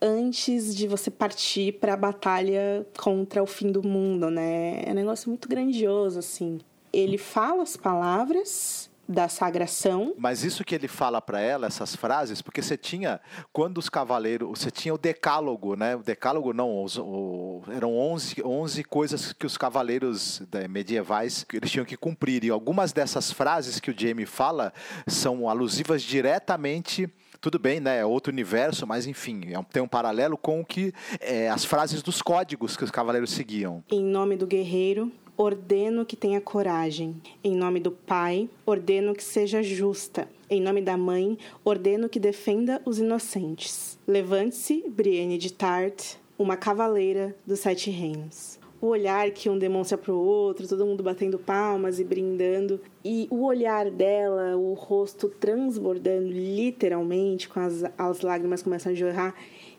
antes 0.00 0.76
de 0.76 0.86
você 0.86 1.10
partir 1.10 1.72
para 1.80 1.94
a 1.94 1.96
batalha 1.96 2.86
contra 2.98 3.42
o 3.42 3.46
fim 3.46 3.72
do 3.72 3.82
mundo, 3.82 4.30
né? 4.30 4.82
É 4.84 4.90
um 4.90 4.94
negócio 4.94 5.30
muito 5.30 5.48
grandioso, 5.48 6.18
assim. 6.18 6.60
Ele 6.92 7.16
fala 7.16 7.62
as 7.62 7.76
palavras 7.76 8.90
da 9.08 9.28
sagração. 9.28 10.14
Mas 10.18 10.44
isso 10.44 10.64
que 10.64 10.74
ele 10.74 10.88
fala 10.88 11.20
para 11.20 11.40
ela, 11.40 11.66
essas 11.66 11.94
frases, 11.94 12.40
porque 12.40 12.62
você 12.62 12.76
tinha, 12.76 13.20
quando 13.52 13.78
os 13.78 13.88
cavaleiros, 13.88 14.48
você 14.48 14.70
tinha 14.70 14.94
o 14.94 14.98
decálogo, 14.98 15.76
né? 15.76 15.96
O 15.96 16.02
decálogo 16.02 16.52
não, 16.52 16.82
os, 16.82 16.98
o, 16.98 17.62
eram 17.68 17.96
11, 17.96 18.42
11 18.44 18.84
coisas 18.84 19.32
que 19.32 19.46
os 19.46 19.56
cavaleiros 19.56 20.42
né, 20.52 20.66
medievais 20.68 21.44
eles 21.52 21.70
tinham 21.70 21.84
que 21.84 21.96
cumprir. 21.96 22.44
E 22.44 22.50
algumas 22.50 22.92
dessas 22.92 23.30
frases 23.30 23.78
que 23.80 23.90
o 23.90 23.94
Jamie 23.96 24.26
fala 24.26 24.72
são 25.06 25.48
alusivas 25.48 26.02
diretamente 26.02 27.08
tudo 27.44 27.58
bem, 27.58 27.78
né? 27.78 27.98
É 27.98 28.06
outro 28.06 28.32
universo, 28.32 28.86
mas 28.86 29.06
enfim, 29.06 29.42
é 29.52 29.62
tem 29.70 29.82
um 29.82 29.86
paralelo 29.86 30.34
com 30.34 30.62
o 30.62 30.64
que 30.64 30.94
é, 31.20 31.50
as 31.50 31.62
frases 31.62 32.02
dos 32.02 32.22
códigos 32.22 32.74
que 32.74 32.82
os 32.82 32.90
cavaleiros 32.90 33.32
seguiam. 33.32 33.84
Em 33.90 34.02
nome 34.02 34.34
do 34.34 34.46
guerreiro, 34.46 35.12
ordeno 35.36 36.04
que 36.04 36.16
tenha 36.16 36.40
coragem. 36.40 37.20
Em 37.42 37.54
nome 37.56 37.80
do 37.80 37.90
Pai, 37.90 38.48
ordeno 38.64 39.14
que 39.14 39.24
seja 39.24 39.62
justa. 39.62 40.28
Em 40.48 40.60
nome 40.60 40.80
da 40.80 40.96
Mãe, 40.96 41.36
ordeno 41.64 42.08
que 42.08 42.20
defenda 42.20 42.80
os 42.84 42.98
inocentes. 42.98 43.98
Levante-se, 44.06 44.84
Brienne 44.88 45.38
de 45.38 45.52
Tart, 45.52 46.14
uma 46.38 46.56
cavaleira 46.56 47.34
dos 47.46 47.60
sete 47.60 47.90
reinos. 47.90 48.58
O 48.80 48.88
olhar 48.88 49.30
que 49.30 49.48
um 49.48 49.58
demonstra 49.58 49.96
para 49.96 50.12
o 50.12 50.18
outro, 50.18 50.68
todo 50.68 50.84
mundo 50.84 51.02
batendo 51.02 51.38
palmas 51.38 51.98
e 51.98 52.04
brindando. 52.04 52.78
E 53.02 53.26
o 53.30 53.44
olhar 53.44 53.90
dela, 53.90 54.56
o 54.56 54.74
rosto 54.74 55.28
transbordando 55.28 56.28
literalmente, 56.28 57.48
com 57.48 57.60
as, 57.60 57.82
as 57.96 58.20
lágrimas 58.20 58.62
começam 58.62 58.92
a 58.92 58.94
jorrar. 58.94 59.34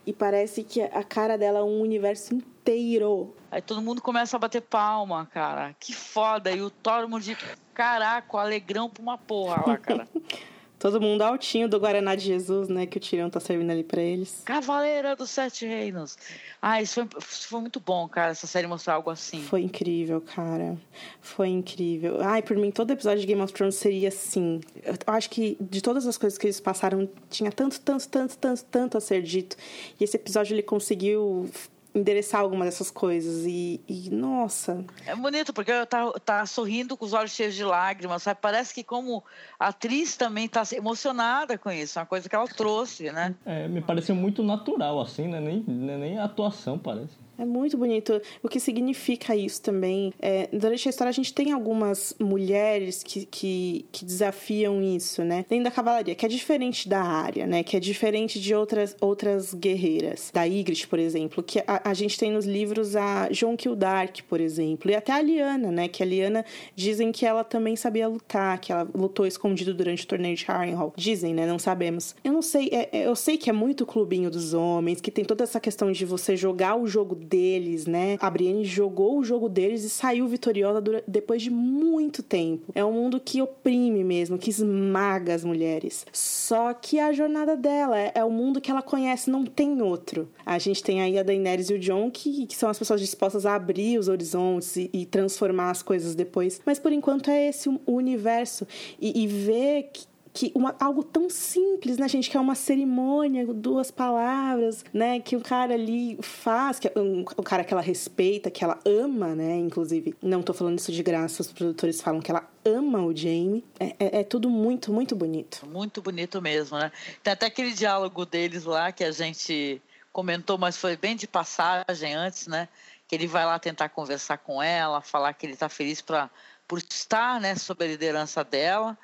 E 0.06 0.14
parece 0.14 0.64
que 0.64 0.82
a 0.82 1.04
cara 1.04 1.38
dela 1.38 1.60
é 1.60 1.64
um 1.64 1.82
universo 1.82 2.36
inteiro. 2.36 3.36
Aí 3.50 3.62
todo 3.62 3.82
mundo 3.82 4.02
começa 4.02 4.36
a 4.38 4.40
bater 4.40 4.62
palma, 4.62 5.26
cara. 5.34 5.76
Que 5.80 5.94
foda. 5.94 6.52
E 6.52 6.62
o 6.62 6.70
Tormund, 6.70 7.36
caraca, 7.74 8.38
o 8.38 8.40
alegrão 8.40 8.90
pra 8.90 9.02
uma 9.02 9.18
porra 9.18 9.64
lá, 9.66 9.78
cara. 9.78 10.08
todo 10.80 11.02
mundo 11.02 11.22
altinho 11.22 11.68
do 11.68 11.80
Guaraná 11.80 12.16
de 12.16 12.26
Jesus, 12.26 12.68
né? 12.68 12.86
Que 12.86 12.98
o 12.98 13.00
Tirão 13.00 13.30
tá 13.30 13.40
servindo 13.40 13.70
ali 13.72 13.84
pra 13.84 14.02
eles. 14.02 14.42
Cavaleira 14.46 15.16
dos 15.16 15.30
Sete 15.30 15.66
Reinos. 15.66 16.18
Ah, 16.62 16.82
isso 16.82 16.96
foi, 16.96 17.20
isso 17.20 17.48
foi 17.48 17.62
muito 17.62 17.80
bom, 17.80 18.08
cara, 18.08 18.32
essa 18.32 18.48
série 18.48 18.68
mostrar 18.68 18.96
algo 18.96 19.10
assim. 19.10 19.42
Foi 19.42 19.62
incrível, 19.62 20.22
cara. 20.22 20.78
Foi 21.22 21.48
incrível. 21.50 22.22
Ai, 22.22 22.42
por 22.42 22.58
mim, 22.58 22.72
todo 22.72 22.92
episódio 22.92 23.22
de 23.22 23.28
Game 23.28 23.42
of 23.42 23.54
Thrones 23.54 23.76
seria 23.76 24.10
assim. 24.10 24.62
Eu 24.84 24.96
acho 25.08 25.30
que 25.30 25.58
de 25.60 25.82
todas 25.82 26.06
as 26.08 26.18
coisas 26.18 26.38
que 26.38 26.48
eles 26.48 26.60
passaram, 26.60 27.10
tinha 27.30 27.52
tanto, 27.52 27.80
tanto, 27.82 28.08
tanto, 28.08 28.38
tanto, 28.38 28.64
tanto 28.66 28.98
a 28.98 29.02
ser 29.02 29.22
dito. 29.22 29.56
E 30.00 30.04
esse 30.04 30.16
episódio 30.16 30.54
ele 30.54 30.64
conseguiu 30.64 31.50
endereçar 31.96 32.42
alguma 32.42 32.66
dessas 32.66 32.92
coisas. 32.92 33.46
E, 33.46 33.82
e, 33.88 34.10
nossa. 34.10 34.84
É 35.06 35.16
bonito, 35.16 35.54
porque 35.54 35.72
tá, 35.86 36.12
tá 36.24 36.46
sorrindo 36.46 36.98
com 36.98 37.06
os 37.06 37.14
olhos 37.14 37.32
cheios 37.32 37.56
de 37.56 37.64
lágrimas, 37.64 38.24
sabe? 38.24 38.40
Parece 38.42 38.74
que, 38.74 38.84
como 38.84 39.24
atriz, 39.58 40.18
também 40.18 40.48
tá 40.48 40.64
emocionada 40.74 41.58
com 41.58 41.72
isso. 41.72 41.98
É 41.98 42.02
uma 42.02 42.06
coisa 42.06 42.28
que 42.28 42.36
ela 42.36 42.48
trouxe, 42.48 43.12
né? 43.12 43.34
É, 43.46 43.68
me 43.68 43.82
pareceu 43.82 44.16
muito 44.16 44.44
natural, 44.44 45.00
assim, 45.00 45.28
né? 45.28 45.40
Nem, 45.40 45.64
nem 45.64 46.20
atuação, 46.20 46.78
parece. 46.78 47.25
É 47.38 47.46
muito 47.46 47.78
bonito. 47.78 48.22
O 48.42 48.48
que 48.48 48.60
significa 48.60 49.36
isso 49.36 49.62
também? 49.62 50.14
É, 50.20 50.48
durante 50.52 50.88
a 50.88 50.90
história, 50.90 51.10
a 51.10 51.14
gente 51.14 51.34
tem 51.34 51.52
algumas 51.52 52.16
mulheres 52.20 53.04
que, 53.04 53.26
que, 53.26 53.86
que, 53.92 54.06
desafiam 54.06 54.82
isso, 54.82 55.24
né? 55.24 55.46
Dentro 55.50 55.66
da 55.66 55.72
cavalaria, 55.72 56.16
que 56.16 56.26
é 56.26 56.30
diferente 56.30 56.88
da 56.88 57.02
área, 57.02 57.46
né? 57.46 57.64
Que 57.64 57.76
é 57.76 57.80
diferente 57.80 58.40
de 58.40 58.56
outras, 58.56 58.96
outras 59.02 59.54
guerreiras. 59.54 60.32
Da 60.34 60.44
Ygritte, 60.44 60.88
por 60.88 61.00
exemplo, 61.00 61.44
que 61.44 61.60
a, 61.60 61.90
a 61.90 61.94
gente 61.94 62.18
tem 62.18 62.32
nos 62.32 62.46
livros 62.46 62.96
a 62.96 63.28
Jon 63.30 63.58
Kildark, 63.58 64.24
por 64.24 64.40
exemplo, 64.40 64.90
e 64.90 64.96
até 64.96 65.12
a 65.12 65.22
Liana, 65.22 65.72
né? 65.72 65.88
Que 65.88 66.04
a 66.04 66.06
Liana 66.06 66.46
dizem 66.76 67.12
que 67.12 67.26
ela 67.26 67.44
também 67.44 67.76
sabia 67.76 68.08
lutar, 68.08 68.60
que 68.60 68.72
ela 68.72 68.88
lutou 68.96 69.26
escondido 69.26 69.74
durante 69.74 70.06
o 70.06 70.08
torneio 70.08 70.36
de 70.36 70.46
Harrenhal. 70.48 70.94
Dizem, 70.96 71.34
né? 71.34 71.46
Não 71.46 71.60
sabemos. 71.60 72.16
Eu 72.24 72.32
não 72.32 72.42
sei, 72.42 72.70
é, 72.72 72.90
é, 72.92 73.08
eu 73.08 73.16
sei 73.16 73.38
que 73.38 73.50
é 73.50 73.54
muito 73.54 73.86
clubinho 73.86 74.32
dos 74.32 74.54
homens, 74.54 75.02
que 75.02 75.12
tem 75.12 75.26
toda 75.26 75.44
essa 75.44 75.60
questão 75.60 75.92
de 75.92 76.06
você 76.06 76.38
jogar 76.38 76.76
o 76.76 76.88
jogo 76.88 77.25
deles, 77.28 77.86
né? 77.86 78.18
A 78.20 78.30
Brienne 78.30 78.64
jogou 78.64 79.20
o 79.20 79.24
jogo 79.24 79.50
deles 79.50 79.84
e 79.84 79.90
saiu 79.90 80.28
vitoriosa 80.28 80.82
depois 81.08 81.42
de 81.42 81.50
muito 81.50 82.22
tempo. 82.24 82.72
É 82.74 82.84
um 82.84 82.92
mundo 82.92 83.20
que 83.20 83.42
oprime 83.42 84.04
mesmo, 84.04 84.38
que 84.38 84.50
esmaga 84.50 85.34
as 85.34 85.44
mulheres. 85.44 86.06
Só 86.12 86.74
que 86.74 87.00
a 87.00 87.12
jornada 87.12 87.56
dela 87.56 88.00
é, 88.00 88.12
é 88.16 88.24
o 88.24 88.32
mundo 88.32 88.62
que 88.62 88.72
ela 88.72 88.82
conhece, 88.82 89.30
não 89.30 89.46
tem 89.46 89.82
outro. 89.82 90.30
A 90.46 90.58
gente 90.60 90.84
tem 90.84 91.02
aí 91.02 91.18
a 91.18 91.24
Daenerys 91.24 91.70
e 91.70 91.74
o 91.74 91.80
Jon, 91.80 92.10
que, 92.12 92.46
que 92.46 92.56
são 92.56 92.70
as 92.70 92.80
pessoas 92.80 93.02
dispostas 93.02 93.46
a 93.46 93.56
abrir 93.56 93.98
os 93.98 94.08
horizontes 94.08 94.76
e, 94.76 94.90
e 94.94 95.06
transformar 95.06 95.72
as 95.72 95.82
coisas 95.82 96.16
depois. 96.16 96.62
Mas 96.66 96.80
por 96.80 96.92
enquanto 96.92 97.30
é 97.30 97.50
esse 97.50 97.70
o 97.70 97.80
universo. 97.88 98.68
E, 99.00 99.24
e 99.24 99.28
ver 99.28 99.90
que 99.94 100.15
que 100.36 100.52
uma, 100.54 100.76
algo 100.82 101.02
tão 101.02 101.30
simples, 101.30 101.98
né, 101.98 102.10
gente, 102.10 102.30
que 102.30 102.36
é 102.36 102.40
uma 102.40 102.56
cerimônia, 102.56 103.46
duas 103.46 103.90
palavras, 103.90 104.84
né, 104.94 105.18
que 105.22 105.38
o 105.38 105.40
cara 105.40 105.74
ali 105.74 106.18
faz, 106.22 106.78
que 106.78 106.90
é 106.90 106.92
um, 106.98 107.22
um 107.22 107.42
cara 107.42 107.64
que 107.64 107.74
ela 107.74 107.82
respeita, 107.82 108.52
que 108.52 108.62
ela 108.62 108.78
ama, 108.86 109.34
né, 109.34 109.56
inclusive. 109.56 110.14
Não 110.22 110.44
tô 110.44 110.54
falando 110.54 110.78
isso 110.78 110.92
de 110.92 111.02
graça, 111.02 111.42
os 111.42 111.54
produtores 111.54 112.02
falam 112.02 112.20
que 112.20 112.30
ela 112.30 112.46
ama 112.66 113.02
o 113.02 113.16
Jamie. 113.16 113.64
É, 113.80 113.86
é, 113.98 114.20
é, 114.20 114.24
tudo 114.26 114.50
muito, 114.50 114.92
muito 114.92 115.16
bonito. 115.16 115.66
Muito 115.66 116.02
bonito 116.02 116.42
mesmo, 116.42 116.78
né? 116.78 116.92
Tem 117.24 117.32
até 117.32 117.46
aquele 117.46 117.72
diálogo 117.72 118.26
deles 118.26 118.66
lá 118.66 118.92
que 118.92 119.06
a 119.06 119.12
gente 119.12 119.82
comentou, 120.12 120.58
mas 120.58 120.76
foi 120.76 120.98
bem 120.98 121.16
de 121.16 121.28
passagem 121.28 122.14
antes, 122.14 122.48
né? 122.48 122.68
Que 123.08 123.16
ele 123.16 123.26
vai 123.26 123.46
lá 123.46 123.58
tentar 123.58 123.88
conversar 123.88 124.40
com 124.40 124.62
ela, 124.62 125.00
falar 125.00 125.32
que 125.34 125.46
ele 125.46 125.54
está 125.54 125.70
feliz 125.70 126.02
pra, 126.02 126.30
por 126.68 126.80
estar, 126.80 127.40
né, 127.40 127.56
sob 127.56 127.86
a 127.86 127.88
liderança 127.88 128.44
dela 128.44 128.98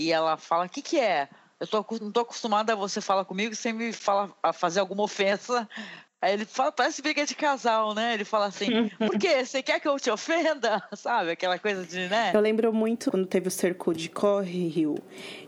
e 0.00 0.10
ela 0.10 0.38
fala: 0.38 0.64
o 0.64 0.68
que, 0.68 0.80
que 0.80 0.98
é? 0.98 1.28
Eu 1.60 1.66
tô, 1.66 1.84
não 2.00 2.08
estou 2.08 2.22
acostumada 2.22 2.72
a 2.72 2.76
você 2.76 3.02
falar 3.02 3.26
comigo 3.26 3.54
sem 3.54 3.74
me 3.74 3.92
fala, 3.92 4.32
a 4.42 4.50
fazer 4.50 4.80
alguma 4.80 5.02
ofensa. 5.02 5.68
Aí 6.22 6.32
ele 6.34 6.44
fala, 6.44 6.72
parece 6.72 7.00
briga 7.02 7.24
de 7.24 7.34
casal, 7.34 7.94
né? 7.94 8.14
Ele 8.14 8.24
fala 8.24 8.46
assim, 8.46 8.88
por 8.98 9.18
quê? 9.18 9.44
Você 9.44 9.62
quer 9.62 9.78
que 9.78 9.86
eu 9.86 9.98
te 9.98 10.10
ofenda? 10.10 10.82
Sabe? 10.94 11.32
Aquela 11.32 11.58
coisa 11.58 11.84
de, 11.84 12.08
né? 12.08 12.30
Eu 12.34 12.40
lembro 12.40 12.72
muito 12.72 13.10
quando 13.10 13.26
teve 13.26 13.48
o 13.48 13.50
cerco 13.50 13.92
de 13.92 14.08
Corre 14.08 14.68
Rio, 14.68 14.96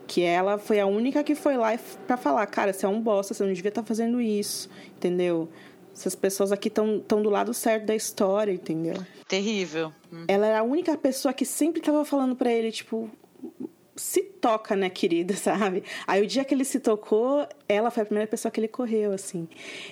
que 0.07 0.23
ela 0.23 0.59
foi 0.59 0.81
a 0.81 0.87
única 0.87 1.25
que 1.25 1.35
foi 1.35 1.57
lá 1.57 1.79
para 2.07 2.19
falar, 2.19 2.47
cara, 2.47 2.75
você 2.75 2.85
é 2.85 2.89
um 2.89 3.01
bosta, 3.01 3.33
você 3.33 3.45
não 3.45 3.53
devia 3.53 3.71
estar 3.71 3.83
tá 3.83 3.87
fazendo 3.87 4.21
isso, 4.21 4.69
entendeu? 4.97 5.51
Essas 5.95 6.15
pessoas 6.15 6.53
aqui 6.53 6.69
estão 6.69 7.23
do 7.23 7.29
lado 7.29 7.53
certo 7.53 7.87
da 7.87 7.95
história, 7.95 8.53
entendeu? 8.53 8.97
Terrível. 9.29 9.93
Ela 10.29 10.47
era 10.47 10.61
a 10.61 10.63
única 10.63 10.97
pessoa 10.97 11.35
que 11.35 11.45
sempre 11.45 11.81
estava 11.81 12.03
falando 12.05 12.35
para 12.35 12.51
ele, 12.51 12.73
tipo, 12.73 13.11
se 13.95 14.23
toca, 14.23 14.75
né, 14.75 14.89
querida, 14.89 15.35
sabe? 15.37 15.83
Aí 16.07 16.23
o 16.23 16.27
dia 16.27 16.45
que 16.45 16.55
ele 16.55 16.65
se 16.65 16.81
tocou, 16.81 17.47
ela 17.69 17.91
foi 17.91 18.03
a 18.03 18.07
primeira 18.07 18.29
pessoa 18.29 18.51
que 18.51 18.61
ele 18.61 18.69
correu, 18.69 19.13
assim. 19.13 19.49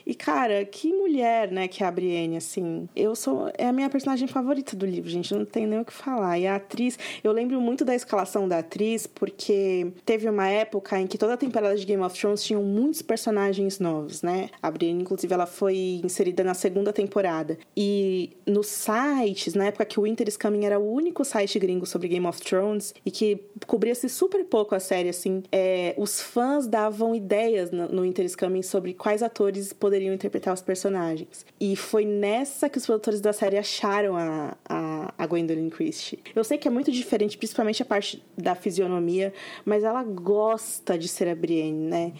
E, 0.06 0.14
cara, 0.14 0.64
que 0.64 0.92
mulher, 0.92 1.50
né, 1.50 1.68
que 1.68 1.82
é 1.82 1.86
a 1.86 1.90
Brienne, 1.90 2.36
assim. 2.36 2.88
Eu 2.94 3.14
sou. 3.14 3.50
É 3.56 3.66
a 3.66 3.72
minha 3.72 3.88
personagem 3.88 4.26
favorita 4.26 4.76
do 4.76 4.86
livro, 4.86 5.08
gente. 5.08 5.34
Não 5.34 5.44
tem 5.44 5.66
nem 5.66 5.80
o 5.80 5.84
que 5.84 5.92
falar. 5.92 6.38
E 6.38 6.46
a 6.46 6.56
atriz. 6.56 6.98
Eu 7.22 7.32
lembro 7.32 7.60
muito 7.60 7.84
da 7.84 7.94
escalação 7.94 8.48
da 8.48 8.58
atriz, 8.58 9.06
porque 9.06 9.92
teve 10.04 10.28
uma 10.28 10.48
época 10.48 10.98
em 10.98 11.06
que 11.06 11.18
toda 11.18 11.34
a 11.34 11.36
temporada 11.36 11.76
de 11.76 11.84
Game 11.84 12.02
of 12.02 12.18
Thrones 12.18 12.42
tinham 12.42 12.62
muitos 12.62 13.02
personagens 13.02 13.78
novos, 13.78 14.22
né? 14.22 14.50
A 14.62 14.70
Brienne, 14.70 15.02
inclusive, 15.02 15.32
ela 15.32 15.46
foi 15.46 16.00
inserida 16.04 16.42
na 16.42 16.54
segunda 16.54 16.92
temporada. 16.92 17.58
E 17.76 18.30
nos 18.46 18.66
sites, 18.66 19.54
na 19.54 19.66
época 19.66 19.84
que 19.84 19.98
o 19.98 20.02
Winter 20.04 20.26
Coming 20.38 20.64
era 20.64 20.78
o 20.78 20.92
único 20.92 21.24
site 21.24 21.58
gringo 21.58 21.86
sobre 21.86 22.08
Game 22.08 22.26
of 22.26 22.40
Thrones 22.40 22.94
e 23.04 23.10
que 23.10 23.36
cobria-se 23.90 24.08
super 24.08 24.44
pouco 24.44 24.74
a 24.74 24.80
série, 24.80 25.08
assim, 25.08 25.42
é, 25.50 25.94
os 25.96 26.20
fãs 26.20 26.66
davam 26.66 27.14
ideias 27.14 27.70
no, 27.70 27.88
no 27.88 28.04
Interscoming 28.04 28.62
sobre 28.62 28.94
quais 28.94 29.22
atores 29.22 29.72
poderiam 29.72 30.14
interpretar 30.14 30.54
os 30.54 30.62
personagens. 30.62 31.44
E 31.58 31.74
foi 31.74 32.04
nessa 32.04 32.68
que 32.68 32.78
os 32.78 32.86
produtores 32.86 33.20
da 33.20 33.32
série 33.32 33.58
acharam 33.58 34.16
a, 34.16 34.56
a, 34.68 35.14
a 35.18 35.26
Gwendolyn 35.26 35.70
Christie. 35.70 36.20
Eu 36.34 36.44
sei 36.44 36.56
que 36.56 36.68
é 36.68 36.70
muito 36.70 36.92
diferente, 36.92 37.36
principalmente 37.36 37.82
a 37.82 37.84
parte 37.84 38.22
da 38.36 38.54
fisionomia, 38.54 39.32
mas 39.64 39.82
ela 39.82 40.04
gosta 40.04 40.96
de 40.96 41.08
ser 41.08 41.28
a 41.28 41.34
Brienne, 41.34 41.88
né? 41.88 42.12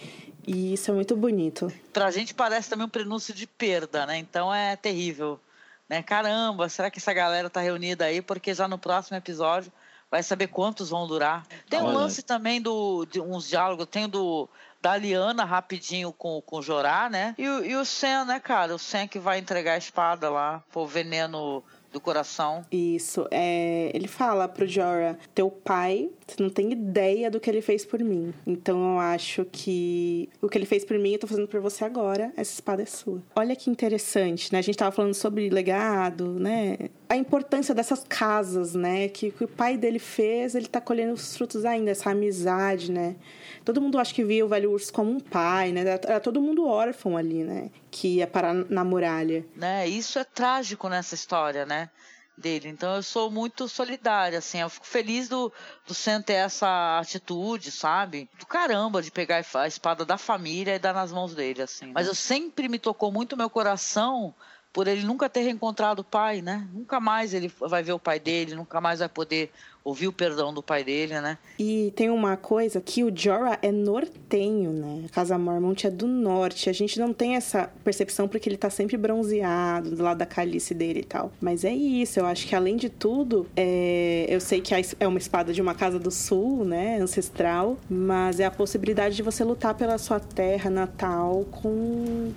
E 0.45 0.73
isso 0.73 0.91
é 0.91 0.93
muito 0.93 1.15
bonito. 1.15 1.71
Pra 1.93 2.11
gente 2.11 2.33
parece 2.33 2.69
também 2.69 2.85
um 2.85 2.89
prenúncio 2.89 3.33
de 3.33 3.47
perda, 3.47 4.05
né? 4.05 4.17
Então 4.17 4.53
é 4.53 4.75
terrível. 4.75 5.39
Né? 5.87 6.01
Caramba, 6.01 6.67
será 6.67 6.89
que 6.89 6.99
essa 6.99 7.13
galera 7.13 7.49
tá 7.49 7.61
reunida 7.61 8.05
aí? 8.05 8.21
Porque 8.21 8.53
já 8.53 8.67
no 8.67 8.77
próximo 8.77 9.17
episódio 9.17 9.71
vai 10.11 10.21
saber 10.21 10.47
quantos 10.47 10.89
vão 10.89 11.07
durar. 11.07 11.47
Tem 11.69 11.81
um 11.81 11.91
lance 11.91 12.21
também 12.21 12.61
do, 12.61 13.05
de 13.05 13.21
uns 13.21 13.47
diálogos, 13.47 13.87
tem 13.89 14.09
do 14.09 14.49
da 14.81 14.97
Liana 14.97 15.45
rapidinho 15.45 16.11
com, 16.11 16.41
com 16.41 16.57
o 16.57 16.61
Jorá, 16.61 17.07
né? 17.07 17.35
E, 17.37 17.43
e 17.43 17.75
o 17.75 17.85
Sen, 17.85 18.25
né, 18.25 18.39
cara? 18.39 18.73
O 18.73 18.79
Sen 18.79 19.07
que 19.07 19.19
vai 19.19 19.37
entregar 19.37 19.73
a 19.73 19.77
espada 19.77 20.29
lá, 20.29 20.63
o 20.73 20.87
veneno 20.87 21.63
do 21.91 21.99
coração. 21.99 22.65
Isso. 22.71 23.27
É, 23.29 23.91
ele 23.93 24.07
fala 24.07 24.47
pro 24.47 24.65
Jorah: 24.65 25.17
Teu 25.35 25.49
pai, 25.51 26.09
você 26.25 26.41
não 26.41 26.49
tem 26.49 26.71
ideia 26.71 27.29
do 27.29 27.39
que 27.39 27.49
ele 27.49 27.61
fez 27.61 27.85
por 27.85 27.99
mim. 27.99 28.33
Então 28.47 28.93
eu 28.93 28.99
acho 28.99 29.45
que 29.45 30.29
o 30.41 30.47
que 30.47 30.57
ele 30.57 30.65
fez 30.65 30.85
por 30.85 30.97
mim, 30.97 31.13
eu 31.13 31.19
tô 31.19 31.27
fazendo 31.27 31.47
por 31.47 31.59
você 31.59 31.83
agora. 31.83 32.31
Essa 32.37 32.53
espada 32.53 32.81
é 32.81 32.85
sua. 32.85 33.21
Olha 33.35 33.55
que 33.55 33.69
interessante, 33.69 34.51
né? 34.51 34.59
A 34.59 34.61
gente 34.61 34.77
tava 34.77 34.91
falando 34.91 35.13
sobre 35.13 35.49
legado, 35.49 36.39
né? 36.39 36.77
A 37.11 37.17
importância 37.17 37.75
dessas 37.75 38.05
casas, 38.07 38.73
né? 38.73 39.09
Que, 39.09 39.31
que 39.31 39.43
o 39.43 39.47
pai 39.47 39.75
dele 39.75 39.99
fez, 39.99 40.55
ele 40.55 40.67
tá 40.67 40.79
colhendo 40.79 41.11
os 41.11 41.35
frutos 41.35 41.65
ainda, 41.65 41.91
essa 41.91 42.09
amizade, 42.09 42.89
né? 42.89 43.17
Todo 43.65 43.81
mundo 43.81 43.99
acho 43.99 44.15
que 44.15 44.23
via 44.23 44.45
o 44.45 44.47
velho 44.47 44.71
urso 44.71 44.93
como 44.93 45.11
um 45.11 45.19
pai, 45.19 45.73
né? 45.73 45.81
Era, 45.81 46.21
todo 46.21 46.41
mundo 46.41 46.65
órfão 46.65 47.17
ali, 47.17 47.43
né? 47.43 47.69
Que 47.91 48.19
ia 48.19 48.27
parar 48.27 48.53
na 48.53 48.85
muralha. 48.85 49.45
Né? 49.57 49.89
Isso 49.89 50.19
é 50.19 50.23
trágico 50.23 50.87
nessa 50.87 51.13
história, 51.13 51.65
né? 51.65 51.89
dele. 52.37 52.69
Então 52.69 52.95
eu 52.95 53.03
sou 53.03 53.29
muito 53.29 53.67
solidária, 53.67 54.39
assim, 54.39 54.59
eu 54.59 54.69
fico 54.69 54.87
feliz 54.87 55.29
do, 55.29 55.51
do 55.85 55.93
Sam 55.93 56.21
ter 56.21 56.33
essa 56.33 56.97
atitude, 56.97 57.71
sabe? 57.71 58.27
Do 58.39 58.45
caramba 58.45 59.01
de 59.01 59.11
pegar 59.11 59.45
a 59.53 59.67
espada 59.67 60.03
da 60.03 60.17
família 60.17 60.75
e 60.75 60.79
dar 60.79 60.93
nas 60.93 61.11
mãos 61.11 61.35
dele, 61.35 61.61
assim. 61.61 61.91
Mas 61.93 62.07
eu 62.07 62.15
sempre 62.15 62.67
me 62.67 62.79
tocou 62.79 63.11
muito 63.11 63.37
meu 63.37 63.49
coração 63.49 64.33
por 64.73 64.87
ele 64.87 65.03
nunca 65.03 65.29
ter 65.29 65.41
reencontrado 65.41 66.01
o 66.01 66.05
pai, 66.05 66.41
né? 66.41 66.67
Nunca 66.73 66.99
mais 66.99 67.33
ele 67.33 67.51
vai 67.59 67.83
ver 67.83 67.93
o 67.93 67.99
pai 67.99 68.19
dele, 68.19 68.55
nunca 68.55 68.79
mais 68.79 68.99
vai 68.99 69.09
poder 69.09 69.51
ouvir 69.83 70.07
o 70.07 70.13
perdão 70.13 70.53
do 70.53 70.61
pai 70.61 70.83
dele, 70.83 71.19
né? 71.19 71.37
E 71.57 71.91
tem 71.95 72.09
uma 72.09 72.37
coisa 72.37 72.79
que 72.79 73.03
o 73.03 73.11
Jorah 73.13 73.57
é 73.61 73.71
nortenho, 73.71 74.71
né? 74.71 75.05
A 75.07 75.09
Casa 75.09 75.37
Mormont 75.37 75.85
é 75.85 75.89
do 75.89 76.07
norte. 76.07 76.69
A 76.69 76.73
gente 76.73 76.99
não 76.99 77.11
tem 77.11 77.35
essa 77.35 77.69
percepção 77.83 78.27
porque 78.27 78.47
ele 78.47 78.57
tá 78.57 78.69
sempre 78.69 78.95
bronzeado 78.95 79.95
do 79.95 80.03
lado 80.03 80.19
da 80.19 80.25
calice 80.25 80.73
dele 80.73 80.99
e 80.99 81.05
tal. 81.05 81.31
Mas 81.41 81.65
é 81.65 81.73
isso, 81.73 82.19
eu 82.19 82.25
acho 82.25 82.47
que 82.47 82.55
além 82.55 82.77
de 82.77 82.89
tudo, 82.89 83.47
é... 83.55 84.25
eu 84.29 84.39
sei 84.39 84.61
que 84.61 84.73
é 84.99 85.07
uma 85.07 85.17
espada 85.17 85.51
de 85.51 85.61
uma 85.61 85.73
casa 85.73 85.99
do 85.99 86.11
sul, 86.11 86.63
né? 86.63 86.99
Ancestral, 86.99 87.77
mas 87.89 88.39
é 88.39 88.45
a 88.45 88.51
possibilidade 88.51 89.15
de 89.15 89.23
você 89.23 89.43
lutar 89.43 89.73
pela 89.73 89.97
sua 89.97 90.19
terra 90.19 90.69
natal 90.69 91.45
com, 91.51 92.31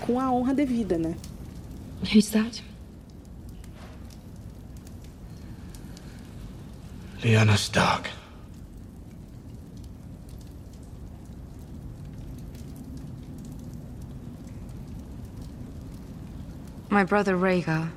com 0.00 0.18
a 0.18 0.32
honra 0.32 0.54
devida, 0.54 0.96
né? 0.96 1.14
Who's 2.06 2.30
that? 2.30 2.62
Lyanna 7.20 7.56
Stark. 7.56 8.08
My 16.90 17.04
brother 17.04 17.36
Rhaegar. 17.36 17.90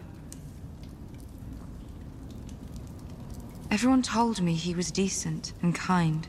Everyone 3.69 4.01
told 4.01 4.41
me 4.41 4.53
he 4.53 4.75
was 4.75 4.91
decent 4.91 5.53
and 5.61 5.73
kind. 5.73 6.27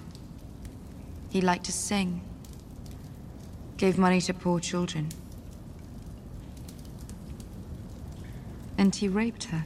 He 1.31 1.41
liked 1.41 1.65
to 1.65 1.73
sing. 1.73 2.21
Gave 3.79 3.99
money 3.99 4.21
to 4.21 4.33
poor 4.33 4.61
children. 4.61 5.09
And 8.79 8.95
he 8.95 9.09
raped 9.09 9.45
her. 9.45 9.65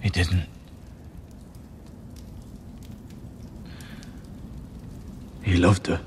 He 0.00 0.10
didn't. 0.10 0.46
He 5.42 5.56
loved 5.56 5.86
her. 5.86 6.00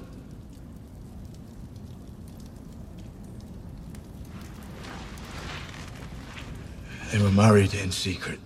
They 7.12 7.22
were 7.22 7.32
married 7.32 7.74
in 7.74 7.92
secret. 7.92 8.40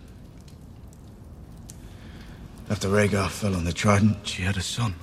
After 2.70 2.88
Rhaegar 2.88 3.30
fell 3.30 3.56
on 3.56 3.66
the 3.66 3.74
Trident, 3.74 4.26
she 4.28 4.44
had 4.44 4.56
a 4.56 4.62
son. 4.62 4.96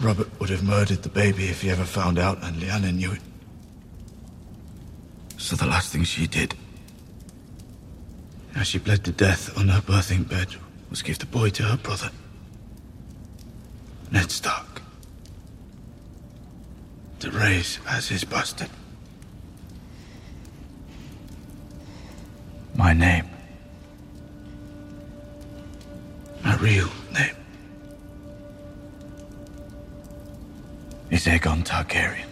Robert 0.00 0.28
would 0.40 0.48
have 0.50 0.62
murdered 0.62 1.02
the 1.02 1.08
baby 1.08 1.48
if 1.48 1.62
he 1.62 1.70
ever 1.70 1.84
found 1.84 2.18
out, 2.18 2.42
and 2.42 2.56
Lyanna 2.56 2.94
knew 2.94 3.12
it. 3.12 3.20
So 5.38 5.54
the 5.56 5.66
last 5.66 5.92
thing 5.92 6.02
she 6.02 6.26
did, 6.26 6.54
as 8.56 8.66
she 8.66 8.78
bled 8.78 9.04
to 9.04 9.12
death 9.12 9.56
on 9.56 9.68
her 9.68 9.80
birthing 9.80 10.28
bed, 10.28 10.48
was 10.90 11.00
give 11.00 11.18
the 11.20 11.26
boy 11.26 11.50
to 11.50 11.62
her 11.62 11.76
brother, 11.76 12.10
Ned 14.10 14.30
Stark, 14.30 14.82
to 17.20 17.30
raise 17.30 17.78
as 17.88 18.08
his 18.08 18.24
bastard. 18.24 18.68
My 22.74 22.92
name. 22.92 23.30
My 26.44 26.56
real 26.56 26.88
name. 27.14 27.36
Is 31.10 31.26
Aegon 31.26 31.64
Targaryen. 31.64 32.26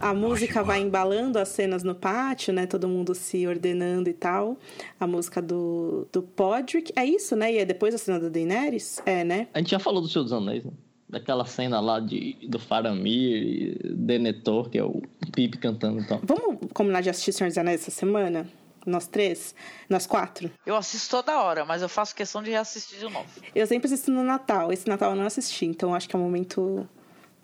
A 0.00 0.14
música 0.14 0.62
vai 0.62 0.80
embalando 0.80 1.38
as 1.38 1.48
cenas 1.48 1.82
no 1.82 1.94
pátio, 1.94 2.52
né? 2.52 2.66
Todo 2.66 2.88
mundo 2.88 3.14
se 3.14 3.46
ordenando 3.46 4.08
e 4.08 4.12
tal. 4.12 4.56
A 4.98 5.06
música 5.06 5.40
do, 5.40 6.06
do 6.12 6.22
Podrick. 6.22 6.92
É 6.96 7.04
isso, 7.04 7.34
né? 7.36 7.52
E 7.52 7.58
é 7.58 7.64
depois 7.64 7.94
a 7.94 7.98
cena 7.98 8.20
da 8.20 8.28
Daenerys? 8.28 9.02
É, 9.04 9.24
né? 9.24 9.48
A 9.54 9.58
gente 9.58 9.70
já 9.70 9.78
falou 9.78 10.00
do 10.00 10.08
Senhor 10.08 10.24
dos 10.24 10.32
Anéis, 10.32 10.64
né? 10.64 10.72
Daquela 11.08 11.44
cena 11.44 11.80
lá 11.80 12.00
de, 12.00 12.36
do 12.48 12.58
Faramir, 12.58 13.78
Denethor, 13.94 14.68
que 14.68 14.78
é 14.78 14.84
o 14.84 15.00
Pipe 15.32 15.58
cantando 15.58 16.00
e 16.00 16.06
tal. 16.06 16.20
Vamos 16.22 16.58
combinar 16.72 17.02
de 17.02 17.10
assistir 17.10 17.32
Senhor 17.32 17.48
dos 17.48 17.58
Anéis 17.58 17.82
essa 17.82 17.90
semana? 17.90 18.46
Nós 18.86 19.06
três? 19.06 19.54
Nós 19.88 20.06
quatro? 20.06 20.50
Eu 20.66 20.76
assisto 20.76 21.10
toda 21.10 21.40
hora, 21.42 21.64
mas 21.64 21.80
eu 21.82 21.88
faço 21.88 22.14
questão 22.14 22.42
de 22.42 22.50
reassistir 22.50 22.98
de 22.98 23.04
novo. 23.04 23.26
Eu 23.54 23.66
sempre 23.66 23.86
assisto 23.86 24.10
no 24.10 24.22
Natal. 24.22 24.72
Esse 24.72 24.86
Natal 24.88 25.12
eu 25.12 25.16
não 25.16 25.24
assisti, 25.24 25.64
então 25.64 25.94
acho 25.94 26.08
que 26.08 26.14
é 26.14 26.18
um 26.18 26.22
momento 26.22 26.86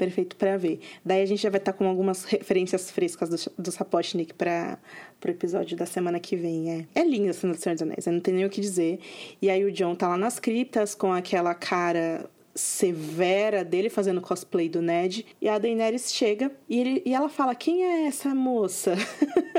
perfeito 0.01 0.35
para 0.35 0.57
ver. 0.57 0.81
Daí 1.05 1.23
a 1.23 1.27
gente 1.27 1.43
já 1.43 1.51
vai 1.51 1.59
estar 1.59 1.75
com 1.75 1.87
algumas 1.87 2.25
referências 2.25 2.91
frescas 2.91 3.29
do, 3.29 3.63
do 3.63 3.71
Sapotnik 3.71 4.33
para 4.33 4.79
o 5.23 5.29
episódio 5.29 5.77
da 5.77 5.85
semana 5.85 6.19
que 6.19 6.37
vem. 6.37 6.89
É, 6.95 7.01
é 7.01 7.05
lindo 7.05 7.29
a 7.29 7.35
cena 7.35 7.53
Senhor 7.53 7.75
dos 7.75 7.83
Anéis, 7.83 8.07
não 8.07 8.19
tenho 8.19 8.39
nem 8.39 8.47
o 8.47 8.51
que 8.51 8.63
dizer. 8.63 8.99
E 9.43 9.51
aí 9.51 9.63
o 9.63 9.71
John 9.71 9.95
tá 9.95 10.09
lá 10.09 10.17
nas 10.17 10.39
criptas 10.39 10.95
com 10.95 11.13
aquela 11.13 11.55
cara 11.55 12.31
severa 12.55 13.63
dele 13.63 13.91
fazendo 13.91 14.23
cosplay 14.23 14.71
do 14.71 14.81
Ned 14.81 15.27
e 15.41 15.49
a 15.49 15.59
Daenerys 15.59 16.13
chega 16.13 16.51
e, 16.69 16.81
ele, 16.81 17.03
e 17.07 17.15
ela 17.15 17.29
fala 17.29 17.55
quem 17.55 17.85
é 17.85 18.07
essa 18.07 18.35
moça 18.35 18.97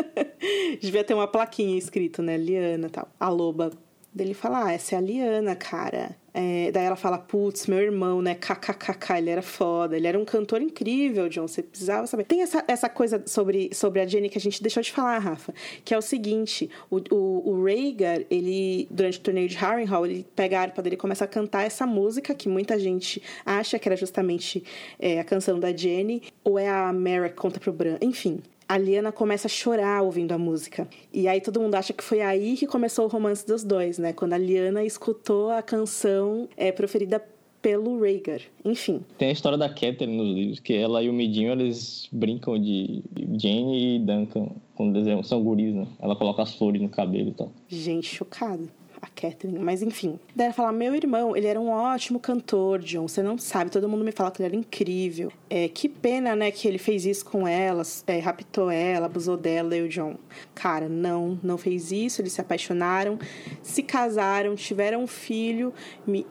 devia 0.82 1.02
ter 1.02 1.14
uma 1.14 1.26
plaquinha 1.26 1.78
escrito 1.78 2.22
né 2.22 2.36
Liana 2.36 2.90
tal 2.90 3.08
a 3.18 3.30
loba 3.30 3.72
dele 4.14 4.34
fala 4.34 4.66
ah 4.66 4.74
essa 4.74 4.96
é 4.96 4.98
a 4.98 5.02
Liana 5.02 5.56
cara 5.56 6.18
é, 6.34 6.72
daí 6.72 6.86
ela 6.86 6.96
fala, 6.96 7.18
putz, 7.18 7.68
meu 7.68 7.80
irmão, 7.80 8.22
né? 8.22 8.36
KKKK, 8.36 9.18
ele 9.18 9.30
era 9.30 9.42
foda, 9.42 9.98
ele 9.98 10.08
era 10.08 10.18
um 10.18 10.24
cantor 10.24 10.62
incrível, 10.62 11.28
John, 11.28 11.48
você 11.48 11.62
precisava 11.62 12.08
saber. 12.08 12.24
Tem 12.24 12.42
essa, 12.42 12.64
essa 12.68 12.88
coisa 12.88 13.22
sobre, 13.26 13.70
sobre 13.74 14.00
a 14.00 14.08
Jenny 14.08 14.30
que 14.30 14.38
a 14.38 14.42
gente 14.42 14.62
deixou 14.62 14.82
de 14.82 14.92
falar, 14.92 15.18
Rafa, 15.20 15.54
que 15.84 15.94
é 15.94 15.98
o 15.98 16.02
seguinte: 16.02 16.70
o, 16.90 17.02
o, 17.14 17.50
o 17.50 17.64
Rhaegar, 17.66 18.24
ele, 18.30 18.88
durante 18.90 19.20
o 19.20 19.22
torneio 19.22 19.50
de 19.50 19.58
Harrenhal, 19.58 20.06
ele 20.06 20.26
pega 20.36 20.60
a 20.60 20.62
harpa 20.62 20.82
dele 20.82 20.96
e 20.96 20.98
começa 20.98 21.26
a 21.26 21.28
cantar 21.28 21.64
essa 21.64 21.86
música 21.86 22.34
que 22.34 22.48
muita 22.48 22.80
gente 22.80 23.22
acha 23.46 23.78
que 23.78 23.88
era 23.88 23.98
justamente 23.98 24.64
é, 25.00 25.20
a 25.20 25.24
canção 25.24 25.60
da 25.60 25.76
Jenny, 25.76 26.24
ou 26.44 26.58
é 26.58 26.70
a 26.70 26.94
Mara 26.94 27.30
que 27.30 27.36
conta 27.36 27.60
pro 27.60 27.74
Bran, 27.74 27.98
enfim 28.02 28.42
a 28.72 28.78
Liana 28.78 29.12
começa 29.12 29.48
a 29.48 29.50
chorar 29.50 30.02
ouvindo 30.02 30.32
a 30.32 30.38
música. 30.38 30.88
E 31.14 31.28
aí 31.28 31.42
todo 31.42 31.60
mundo 31.60 31.76
acha 31.76 31.92
que 31.92 32.02
foi 32.02 32.22
aí 32.22 32.56
que 32.56 32.66
começou 32.66 33.04
o 33.04 33.10
romance 33.10 33.46
dos 33.46 33.66
dois, 33.66 33.98
né? 33.98 34.14
Quando 34.14 34.32
a 34.32 34.38
Liana 34.38 34.82
escutou 34.82 35.52
a 35.52 35.62
canção 35.62 36.48
é, 36.56 36.72
proferida 36.72 37.22
pelo 37.62 38.00
Rhaegar. 38.00 38.40
Enfim. 38.64 39.02
Tem 39.18 39.28
a 39.28 39.32
história 39.34 39.58
da 39.58 39.68
Catherine 39.68 40.16
nos 40.16 40.34
livros, 40.34 40.60
que 40.62 40.74
ela 40.74 41.04
e 41.04 41.10
o 41.10 41.14
Midinho, 41.14 41.52
eles 41.52 42.08
brincam 42.14 42.58
de 42.58 43.04
Jane 43.38 43.98
e 43.98 44.00
Duncan 44.00 44.48
quando 44.74 44.94
desenham, 44.94 45.22
são 45.22 45.44
guris, 45.44 45.76
né? 45.76 45.86
Ela 46.00 46.16
coloca 46.16 46.42
as 46.42 46.56
flores 46.56 46.82
no 46.82 46.88
cabelo 46.88 47.28
e 47.28 47.34
tal. 47.34 47.52
Gente, 47.68 48.08
chocado 48.08 48.70
a 49.02 49.08
Catherine, 49.08 49.58
mas 49.58 49.82
enfim. 49.82 50.20
Daí 50.36 50.46
ela 50.46 50.54
fala: 50.54 50.72
Meu 50.72 50.94
irmão, 50.94 51.36
ele 51.36 51.48
era 51.48 51.60
um 51.60 51.70
ótimo 51.70 52.20
cantor, 52.20 52.80
John. 52.80 53.08
Você 53.08 53.24
não 53.24 53.38
sabe, 53.38 53.72
todo 53.72 53.90
mundo 53.90 54.06
me 54.06 54.12
fala 54.12 54.30
que 54.30 54.42
ele 54.42 54.48
era 54.48 54.56
incrível. 54.56 55.32
É, 55.50 55.68
que 55.68 55.90
pena, 55.90 56.36
né, 56.36 56.52
que 56.52 56.68
ele 56.68 56.78
fez 56.78 57.06
isso 57.06 57.26
com 57.26 57.48
ela, 57.48 57.82
é, 58.06 58.20
raptou 58.20 58.70
ela, 58.70 59.08
abusou 59.08 59.36
dela 59.36 59.76
e 59.76 59.82
o 59.82 59.90
John. 59.90 60.16
Cara, 60.54 60.88
não, 60.88 61.40
não 61.42 61.58
fez 61.58 61.92
isso. 61.92 62.22
Eles 62.22 62.34
se 62.34 62.42
apaixonaram, 62.42 63.18
se 63.64 63.82
casaram, 63.82 64.56
tiveram 64.56 65.04
um 65.04 65.08
filho. 65.08 65.74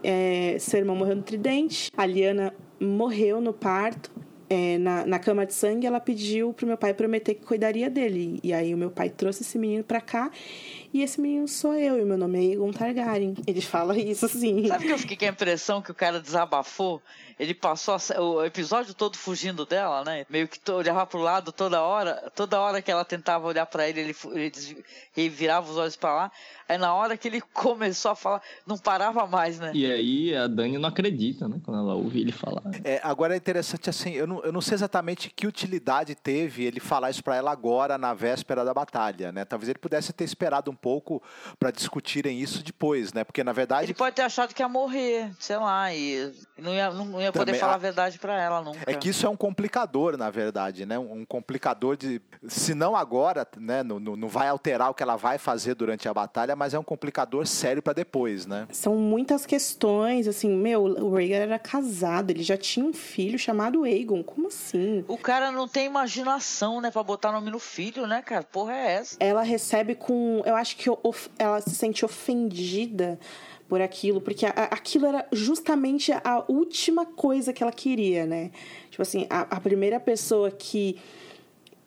É, 0.04 0.56
seu 0.60 0.78
irmão 0.78 0.94
morreu 0.94 1.16
no 1.16 1.22
tridente. 1.22 1.90
A 1.96 2.06
Liana 2.06 2.54
morreu 2.78 3.40
no 3.40 3.52
parto 3.52 4.10
é, 4.50 4.78
na, 4.78 5.06
na 5.06 5.18
cama 5.20 5.46
de 5.46 5.54
sangue, 5.54 5.86
ela 5.86 6.00
pediu 6.00 6.52
pro 6.52 6.66
meu 6.66 6.76
pai 6.76 6.92
prometer 6.92 7.34
que 7.34 7.46
cuidaria 7.46 7.88
dele. 7.88 8.40
E 8.42 8.52
aí 8.52 8.74
o 8.74 8.76
meu 8.76 8.90
pai 8.90 9.08
trouxe 9.08 9.44
esse 9.44 9.56
menino 9.56 9.84
pra 9.84 10.00
cá. 10.00 10.28
E 10.92 11.02
esse 11.02 11.20
menino 11.20 11.46
sou 11.46 11.74
eu, 11.74 12.00
e 12.00 12.04
meu 12.04 12.18
nome 12.18 12.38
é 12.38 12.52
Egon 12.52 12.72
Targaryen. 12.72 13.34
Ele 13.46 13.60
fala 13.60 13.96
isso 13.96 14.26
assim. 14.26 14.66
Sabe 14.66 14.86
que 14.86 14.92
eu 14.92 14.98
fiquei 14.98 15.16
com 15.16 15.24
a 15.24 15.28
impressão 15.28 15.80
que 15.80 15.90
o 15.92 15.94
cara 15.94 16.20
desabafou? 16.20 17.00
Ele 17.40 17.54
passou 17.54 17.96
o 18.18 18.44
episódio 18.44 18.92
todo 18.92 19.16
fugindo 19.16 19.64
dela, 19.64 20.04
né? 20.04 20.26
Meio 20.28 20.46
que 20.46 20.70
olhava 20.70 21.06
pro 21.06 21.20
lado 21.20 21.50
toda 21.50 21.80
hora. 21.80 22.30
Toda 22.36 22.60
hora 22.60 22.82
que 22.82 22.90
ela 22.90 23.02
tentava 23.02 23.46
olhar 23.46 23.64
para 23.64 23.88
ele, 23.88 24.00
ele, 24.00 24.16
ele, 24.34 24.84
ele 25.16 25.28
virava 25.30 25.70
os 25.70 25.78
olhos 25.78 25.96
para 25.96 26.14
lá. 26.14 26.32
Aí 26.68 26.76
na 26.76 26.94
hora 26.94 27.16
que 27.16 27.26
ele 27.26 27.40
começou 27.54 28.10
a 28.10 28.14
falar, 28.14 28.42
não 28.66 28.76
parava 28.76 29.26
mais, 29.26 29.58
né? 29.58 29.72
E 29.74 29.90
aí 29.90 30.36
a 30.36 30.46
Dani 30.46 30.76
não 30.76 30.90
acredita, 30.90 31.48
né? 31.48 31.58
Quando 31.64 31.80
ela 31.80 31.94
ouve 31.94 32.20
ele 32.20 32.30
falar. 32.30 32.62
É, 32.84 33.00
agora 33.02 33.32
é 33.32 33.38
interessante 33.38 33.88
assim, 33.88 34.12
eu 34.12 34.26
não, 34.26 34.44
eu 34.44 34.52
não 34.52 34.60
sei 34.60 34.74
exatamente 34.74 35.30
que 35.30 35.46
utilidade 35.46 36.14
teve 36.14 36.64
ele 36.64 36.78
falar 36.78 37.08
isso 37.08 37.24
para 37.24 37.36
ela 37.36 37.50
agora, 37.50 37.96
na 37.96 38.12
véspera 38.12 38.66
da 38.66 38.74
batalha, 38.74 39.32
né? 39.32 39.46
Talvez 39.46 39.70
ele 39.70 39.78
pudesse 39.78 40.12
ter 40.12 40.24
esperado 40.24 40.70
um 40.70 40.76
pouco 40.76 41.22
para 41.58 41.70
discutirem 41.70 42.38
isso 42.38 42.62
depois, 42.62 43.14
né? 43.14 43.24
Porque 43.24 43.42
na 43.42 43.52
verdade. 43.52 43.86
Ele 43.86 43.94
pode 43.94 44.14
ter 44.14 44.22
achado 44.22 44.54
que 44.54 44.62
ia 44.62 44.68
morrer, 44.68 45.32
sei 45.40 45.56
lá, 45.56 45.92
e 45.94 46.30
não 46.58 46.74
ia, 46.74 46.90
não 46.90 47.20
ia 47.20 47.29
poder 47.32 47.46
Também, 47.46 47.60
falar 47.60 47.72
a... 47.72 47.76
a 47.76 47.78
verdade 47.78 48.18
para 48.18 48.40
ela 48.40 48.60
nunca. 48.62 48.80
É 48.86 48.94
que 48.94 49.08
isso 49.08 49.26
é 49.26 49.28
um 49.28 49.36
complicador, 49.36 50.16
na 50.16 50.30
verdade, 50.30 50.86
né? 50.86 50.98
Um 50.98 51.24
complicador 51.24 51.96
de. 51.96 52.20
Se 52.48 52.74
não 52.74 52.96
agora, 52.96 53.46
né? 53.56 53.82
Não, 53.82 53.98
não 53.98 54.28
vai 54.28 54.48
alterar 54.48 54.90
o 54.90 54.94
que 54.94 55.02
ela 55.02 55.16
vai 55.16 55.38
fazer 55.38 55.74
durante 55.74 56.08
a 56.08 56.14
batalha, 56.14 56.56
mas 56.56 56.74
é 56.74 56.78
um 56.78 56.82
complicador 56.82 57.46
sério 57.46 57.82
para 57.82 57.92
depois, 57.92 58.46
né? 58.46 58.66
São 58.72 58.96
muitas 58.96 59.46
questões, 59.46 60.26
assim, 60.26 60.50
meu, 60.50 60.84
o 60.84 61.14
Rhaegar 61.14 61.42
era 61.42 61.58
casado, 61.58 62.30
ele 62.30 62.42
já 62.42 62.56
tinha 62.56 62.84
um 62.84 62.92
filho 62.92 63.38
chamado 63.38 63.84
Aegon, 63.84 64.22
como 64.22 64.48
assim? 64.48 65.04
O 65.08 65.18
cara 65.18 65.50
não 65.50 65.68
tem 65.68 65.86
imaginação, 65.86 66.80
né, 66.80 66.90
para 66.90 67.02
botar 67.02 67.32
nome 67.32 67.50
no 67.50 67.58
filho, 67.58 68.06
né, 68.06 68.22
cara? 68.22 68.42
Porra 68.44 68.74
é 68.74 68.92
essa? 68.92 69.16
Ela 69.20 69.42
recebe 69.42 69.94
com, 69.94 70.42
eu 70.44 70.56
acho 70.56 70.76
que 70.76 70.88
ela 71.38 71.60
se 71.60 71.74
sente 71.74 72.04
ofendida 72.04 73.18
por 73.70 73.80
aquilo, 73.80 74.20
porque 74.20 74.44
a, 74.44 74.50
aquilo 74.50 75.06
era 75.06 75.24
justamente 75.30 76.10
a 76.12 76.44
última 76.48 77.06
coisa 77.06 77.52
que 77.52 77.62
ela 77.62 77.70
queria, 77.70 78.26
né? 78.26 78.50
Tipo 78.90 79.00
assim, 79.00 79.28
a, 79.30 79.42
a 79.42 79.60
primeira 79.60 80.00
pessoa 80.00 80.50
que 80.50 80.98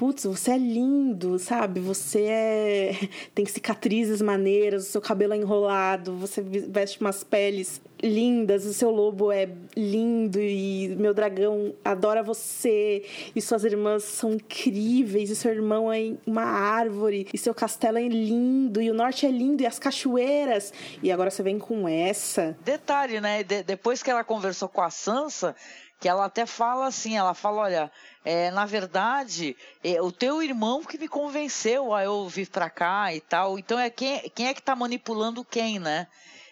putz, 0.04 0.26
você 0.26 0.52
é 0.52 0.58
lindo, 0.58 1.40
sabe? 1.40 1.80
Você 1.80 2.24
é 2.24 2.92
tem 3.34 3.46
cicatrizes 3.46 4.22
maneiras, 4.22 4.86
o 4.86 4.92
seu 4.92 5.00
cabelo 5.00 5.34
é 5.34 5.38
enrolado, 5.38 6.14
você 6.18 6.42
veste 6.42 7.00
umas 7.00 7.24
peles 7.24 7.82
lindas, 8.04 8.66
o 8.66 8.74
seu 8.74 8.92
lobo 8.92 9.32
é 9.32 9.48
lindo 9.78 10.42
e 10.42 10.94
meu 11.00 11.14
dragão 11.14 11.74
adora 11.86 12.22
você 12.22 13.06
e 13.34 13.42
suas 13.42 13.64
irmãs 13.64 14.04
são 14.04 14.34
incríveis 14.34 15.30
e 15.30 15.38
seu 15.38 15.54
irmão 15.54 15.90
é 15.90 16.12
uma 16.28 16.44
árvore 16.44 17.26
e 17.34 17.38
seu 17.38 17.56
castelo 17.56 17.98
é 17.98 18.06
lindo 18.06 18.82
e 18.82 18.92
o 18.92 18.94
norte 18.94 19.26
é 19.26 19.32
lindo 19.32 19.64
e 19.64 19.66
as 19.66 19.80
cachoeiras 19.80 20.74
e 21.02 21.14
agora 21.14 21.32
você 21.32 21.42
vem 21.42 21.58
com 21.58 21.88
essa. 21.88 22.58
Detalhe, 22.66 23.22
né? 23.22 23.42
De 23.42 23.64
depois 23.64 24.04
que 24.04 24.12
ela 24.12 24.26
conversou 24.26 24.68
com 24.68 24.82
a 24.82 24.90
Sansa, 24.90 25.56
que 26.04 26.10
ela 26.10 26.26
até 26.26 26.46
fala 26.46 26.88
assim, 26.88 27.16
ela 27.16 27.34
fala, 27.34 27.62
olha, 27.62 27.92
é, 28.24 28.52
na 28.52 28.66
verdade, 28.66 29.56
é 29.84 30.02
o 30.02 30.12
teu 30.12 30.42
irmão 30.42 30.84
que 30.84 30.98
me 30.98 31.08
convenceu 31.08 31.94
a 31.94 32.04
eu 32.04 32.28
vir 32.28 32.48
para 32.50 32.70
cá 32.70 33.14
e 33.14 33.20
tal. 33.20 33.60
Então 33.60 33.78
é 33.78 33.90
quem, 33.90 34.30
quem 34.34 34.48
é 34.48 34.54
que 34.54 34.60
está 34.60 34.76
manipulando 34.76 35.44
quem, 35.44 35.80
né? 35.80 36.08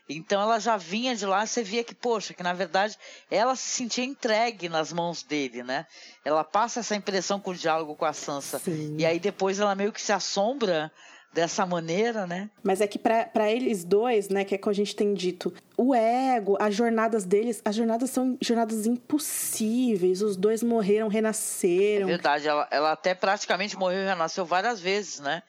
Então 0.10 0.42
ela 0.42 0.60
já 0.60 0.76
vinha 0.76 1.16
de 1.16 1.26
lá, 1.26 1.46
você 1.46 1.64
via 1.64 1.84
que, 1.84 1.96
poxa, 1.96 2.34
que 2.34 2.44
na 2.44 2.54
verdade 2.54 2.98
ela 3.30 3.56
se 3.56 3.70
sentia 3.70 4.04
entregue 4.04 4.68
nas 4.68 4.92
mãos 4.92 5.24
dele, 5.24 5.64
né? 5.64 5.86
Ela 6.26 6.44
passa 6.44 6.82
essa 6.82 6.96
impressão 6.96 7.40
com 7.40 7.52
o 7.52 7.56
diálogo 7.56 7.96
com 7.96 8.06
a 8.06 8.12
Sansa. 8.12 8.60
Sim. 8.60 8.98
E 8.98 9.06
aí 9.06 9.20
depois 9.20 9.60
ela 9.60 9.74
meio 9.74 9.94
que 9.94 10.02
se 10.02 10.12
assombra 10.12 10.92
dessa 11.34 11.66
maneira, 11.66 12.28
né? 12.28 12.50
Mas 12.64 12.82
é 12.82 12.88
que 12.88 13.00
para 13.00 13.50
eles 13.50 13.84
dois, 13.84 14.30
né, 14.30 14.44
que 14.44 14.56
é 14.56 14.58
como 14.58 14.72
a 14.72 14.76
gente 14.76 14.96
tem 14.96 15.14
dito, 15.14 15.54
o 15.78 15.96
ego, 15.96 16.58
as 16.60 16.76
jornadas 16.76 17.24
deles, 17.24 17.62
as 17.64 17.76
jornadas 17.76 18.10
são 18.10 18.38
jornadas 18.42 18.86
impossíveis. 18.86 20.22
Os 20.22 20.36
dois 20.36 20.62
morreram, 20.62 21.08
renasceram. 21.08 22.08
É 22.08 22.12
verdade, 22.12 22.48
ela, 22.48 22.68
ela 22.70 22.92
até 22.92 23.14
praticamente 23.14 23.78
morreu 23.78 24.02
e 24.02 24.06
renasceu 24.06 24.46
várias 24.46 24.80
vezes, 24.80 25.20
né? 25.20 25.42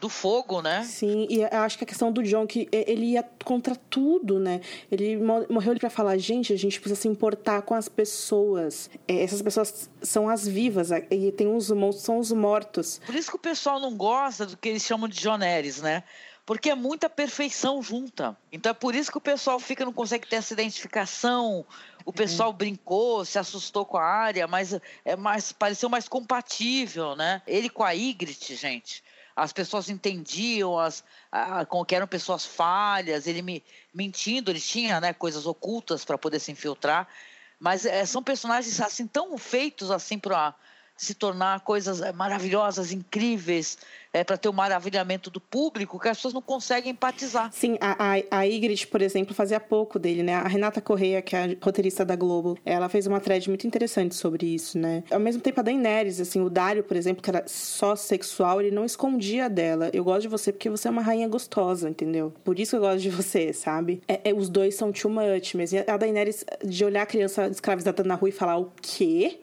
Do 0.00 0.08
fogo, 0.08 0.62
né? 0.62 0.82
Sim, 0.84 1.26
e 1.28 1.42
eu 1.42 1.60
acho 1.60 1.76
que 1.76 1.84
a 1.84 1.86
questão 1.86 2.10
do 2.10 2.22
John, 2.22 2.46
que 2.46 2.66
ele 2.72 3.12
ia 3.12 3.22
contra 3.44 3.76
tudo, 3.76 4.40
né? 4.40 4.62
Ele 4.90 5.18
morreu 5.48 5.76
para 5.78 5.90
falar, 5.90 6.16
gente, 6.16 6.52
a 6.52 6.56
gente 6.56 6.80
precisa 6.80 7.02
se 7.02 7.06
importar 7.06 7.62
com 7.62 7.74
as 7.74 7.88
pessoas. 7.88 8.88
É, 9.06 9.22
essas 9.22 9.42
pessoas 9.42 9.90
são 10.00 10.28
as 10.28 10.48
vivas, 10.48 10.90
e 11.10 11.30
tem 11.32 11.54
os 11.54 11.70
monstros, 11.70 12.04
são 12.04 12.18
os 12.18 12.32
mortos. 12.32 13.00
Por 13.04 13.14
isso 13.14 13.30
que 13.30 13.36
o 13.36 13.40
pessoal 13.40 13.78
não 13.78 13.94
gosta 13.94 14.46
do 14.46 14.56
que 14.56 14.70
eles 14.70 14.82
chamam 14.82 15.06
de 15.06 15.20
John 15.20 15.36
né? 15.36 16.02
Porque 16.46 16.70
é 16.70 16.74
muita 16.74 17.08
perfeição 17.08 17.82
junta. 17.82 18.36
Então 18.50 18.70
é 18.70 18.74
por 18.74 18.94
isso 18.94 19.12
que 19.12 19.18
o 19.18 19.20
pessoal 19.20 19.60
fica, 19.60 19.84
não 19.84 19.92
consegue 19.92 20.26
ter 20.26 20.36
essa 20.36 20.54
identificação. 20.54 21.64
O 22.04 22.12
pessoal 22.12 22.52
brincou, 22.52 23.24
se 23.24 23.38
assustou 23.38 23.84
com 23.84 23.98
a 23.98 24.04
área, 24.04 24.48
mas 24.48 24.74
é 25.04 25.14
mais, 25.14 25.52
pareceu 25.52 25.88
mais 25.88 26.08
compatível, 26.08 27.14
né? 27.14 27.42
Ele 27.46 27.68
com 27.68 27.84
a 27.84 27.92
Ygritte, 27.92 28.56
gente 28.56 29.04
as 29.40 29.52
pessoas 29.52 29.88
entendiam 29.88 30.78
as, 30.78 31.02
a, 31.32 31.66
que 31.86 31.94
eram 31.94 32.06
pessoas 32.06 32.44
falhas, 32.44 33.26
ele 33.26 33.40
me 33.40 33.64
mentindo, 33.92 34.50
ele 34.50 34.60
tinha 34.60 35.00
né, 35.00 35.14
coisas 35.14 35.46
ocultas 35.46 36.04
para 36.04 36.18
poder 36.18 36.38
se 36.38 36.52
infiltrar, 36.52 37.08
mas 37.58 37.86
é, 37.86 38.04
são 38.04 38.22
personagens 38.22 38.78
assim 38.80 39.06
tão 39.06 39.38
feitos 39.38 39.90
assim 39.90 40.18
para 40.18 40.54
se 41.00 41.14
tornar 41.14 41.60
coisas 41.60 42.02
eh, 42.02 42.12
maravilhosas, 42.12 42.92
incríveis, 42.92 43.78
é, 44.12 44.22
para 44.22 44.36
ter 44.36 44.50
o 44.50 44.52
maravilhamento 44.52 45.30
do 45.30 45.40
público, 45.40 45.98
que 45.98 46.06
as 46.06 46.18
pessoas 46.18 46.34
não 46.34 46.42
conseguem 46.42 46.92
empatizar. 46.92 47.50
Sim, 47.54 47.78
a, 47.80 47.92
a, 47.92 48.16
a 48.16 48.86
por 48.90 49.00
exemplo, 49.00 49.34
fazia 49.34 49.58
pouco 49.58 49.98
dele, 49.98 50.22
né? 50.22 50.34
A 50.34 50.46
Renata 50.46 50.78
Correia, 50.78 51.22
que 51.22 51.34
é 51.34 51.44
a 51.44 51.64
roteirista 51.64 52.04
da 52.04 52.14
Globo, 52.14 52.58
ela 52.66 52.86
fez 52.90 53.06
uma 53.06 53.18
thread 53.18 53.48
muito 53.48 53.66
interessante 53.66 54.14
sobre 54.14 54.46
isso, 54.54 54.78
né? 54.78 55.02
Ao 55.10 55.18
mesmo 55.18 55.40
tempo, 55.40 55.60
a 55.60 55.62
Daenerys, 55.62 56.20
assim, 56.20 56.42
o 56.42 56.50
Dario, 56.50 56.84
por 56.84 56.98
exemplo, 56.98 57.22
que 57.22 57.30
era 57.30 57.44
só 57.46 57.96
sexual, 57.96 58.60
ele 58.60 58.70
não 58.70 58.84
escondia 58.84 59.48
dela. 59.48 59.88
Eu 59.94 60.04
gosto 60.04 60.22
de 60.22 60.28
você 60.28 60.52
porque 60.52 60.68
você 60.68 60.86
é 60.86 60.90
uma 60.90 61.02
rainha 61.02 61.28
gostosa, 61.28 61.88
entendeu? 61.88 62.30
Por 62.44 62.58
isso 62.58 62.76
eu 62.76 62.80
gosto 62.80 63.00
de 63.00 63.08
você, 63.08 63.54
sabe? 63.54 64.02
É, 64.06 64.20
é, 64.28 64.34
os 64.34 64.50
dois 64.50 64.74
são 64.74 64.92
too 64.92 65.10
much 65.10 65.54
mesmo. 65.54 65.78
E 65.78 65.90
a 65.90 65.96
Daenerys, 65.96 66.44
de 66.62 66.84
olhar 66.84 67.04
a 67.04 67.06
criança 67.06 67.46
escravizada 67.46 68.04
na 68.04 68.16
rua 68.16 68.28
e 68.28 68.32
falar, 68.32 68.58
o 68.58 68.70
quê? 68.82 69.40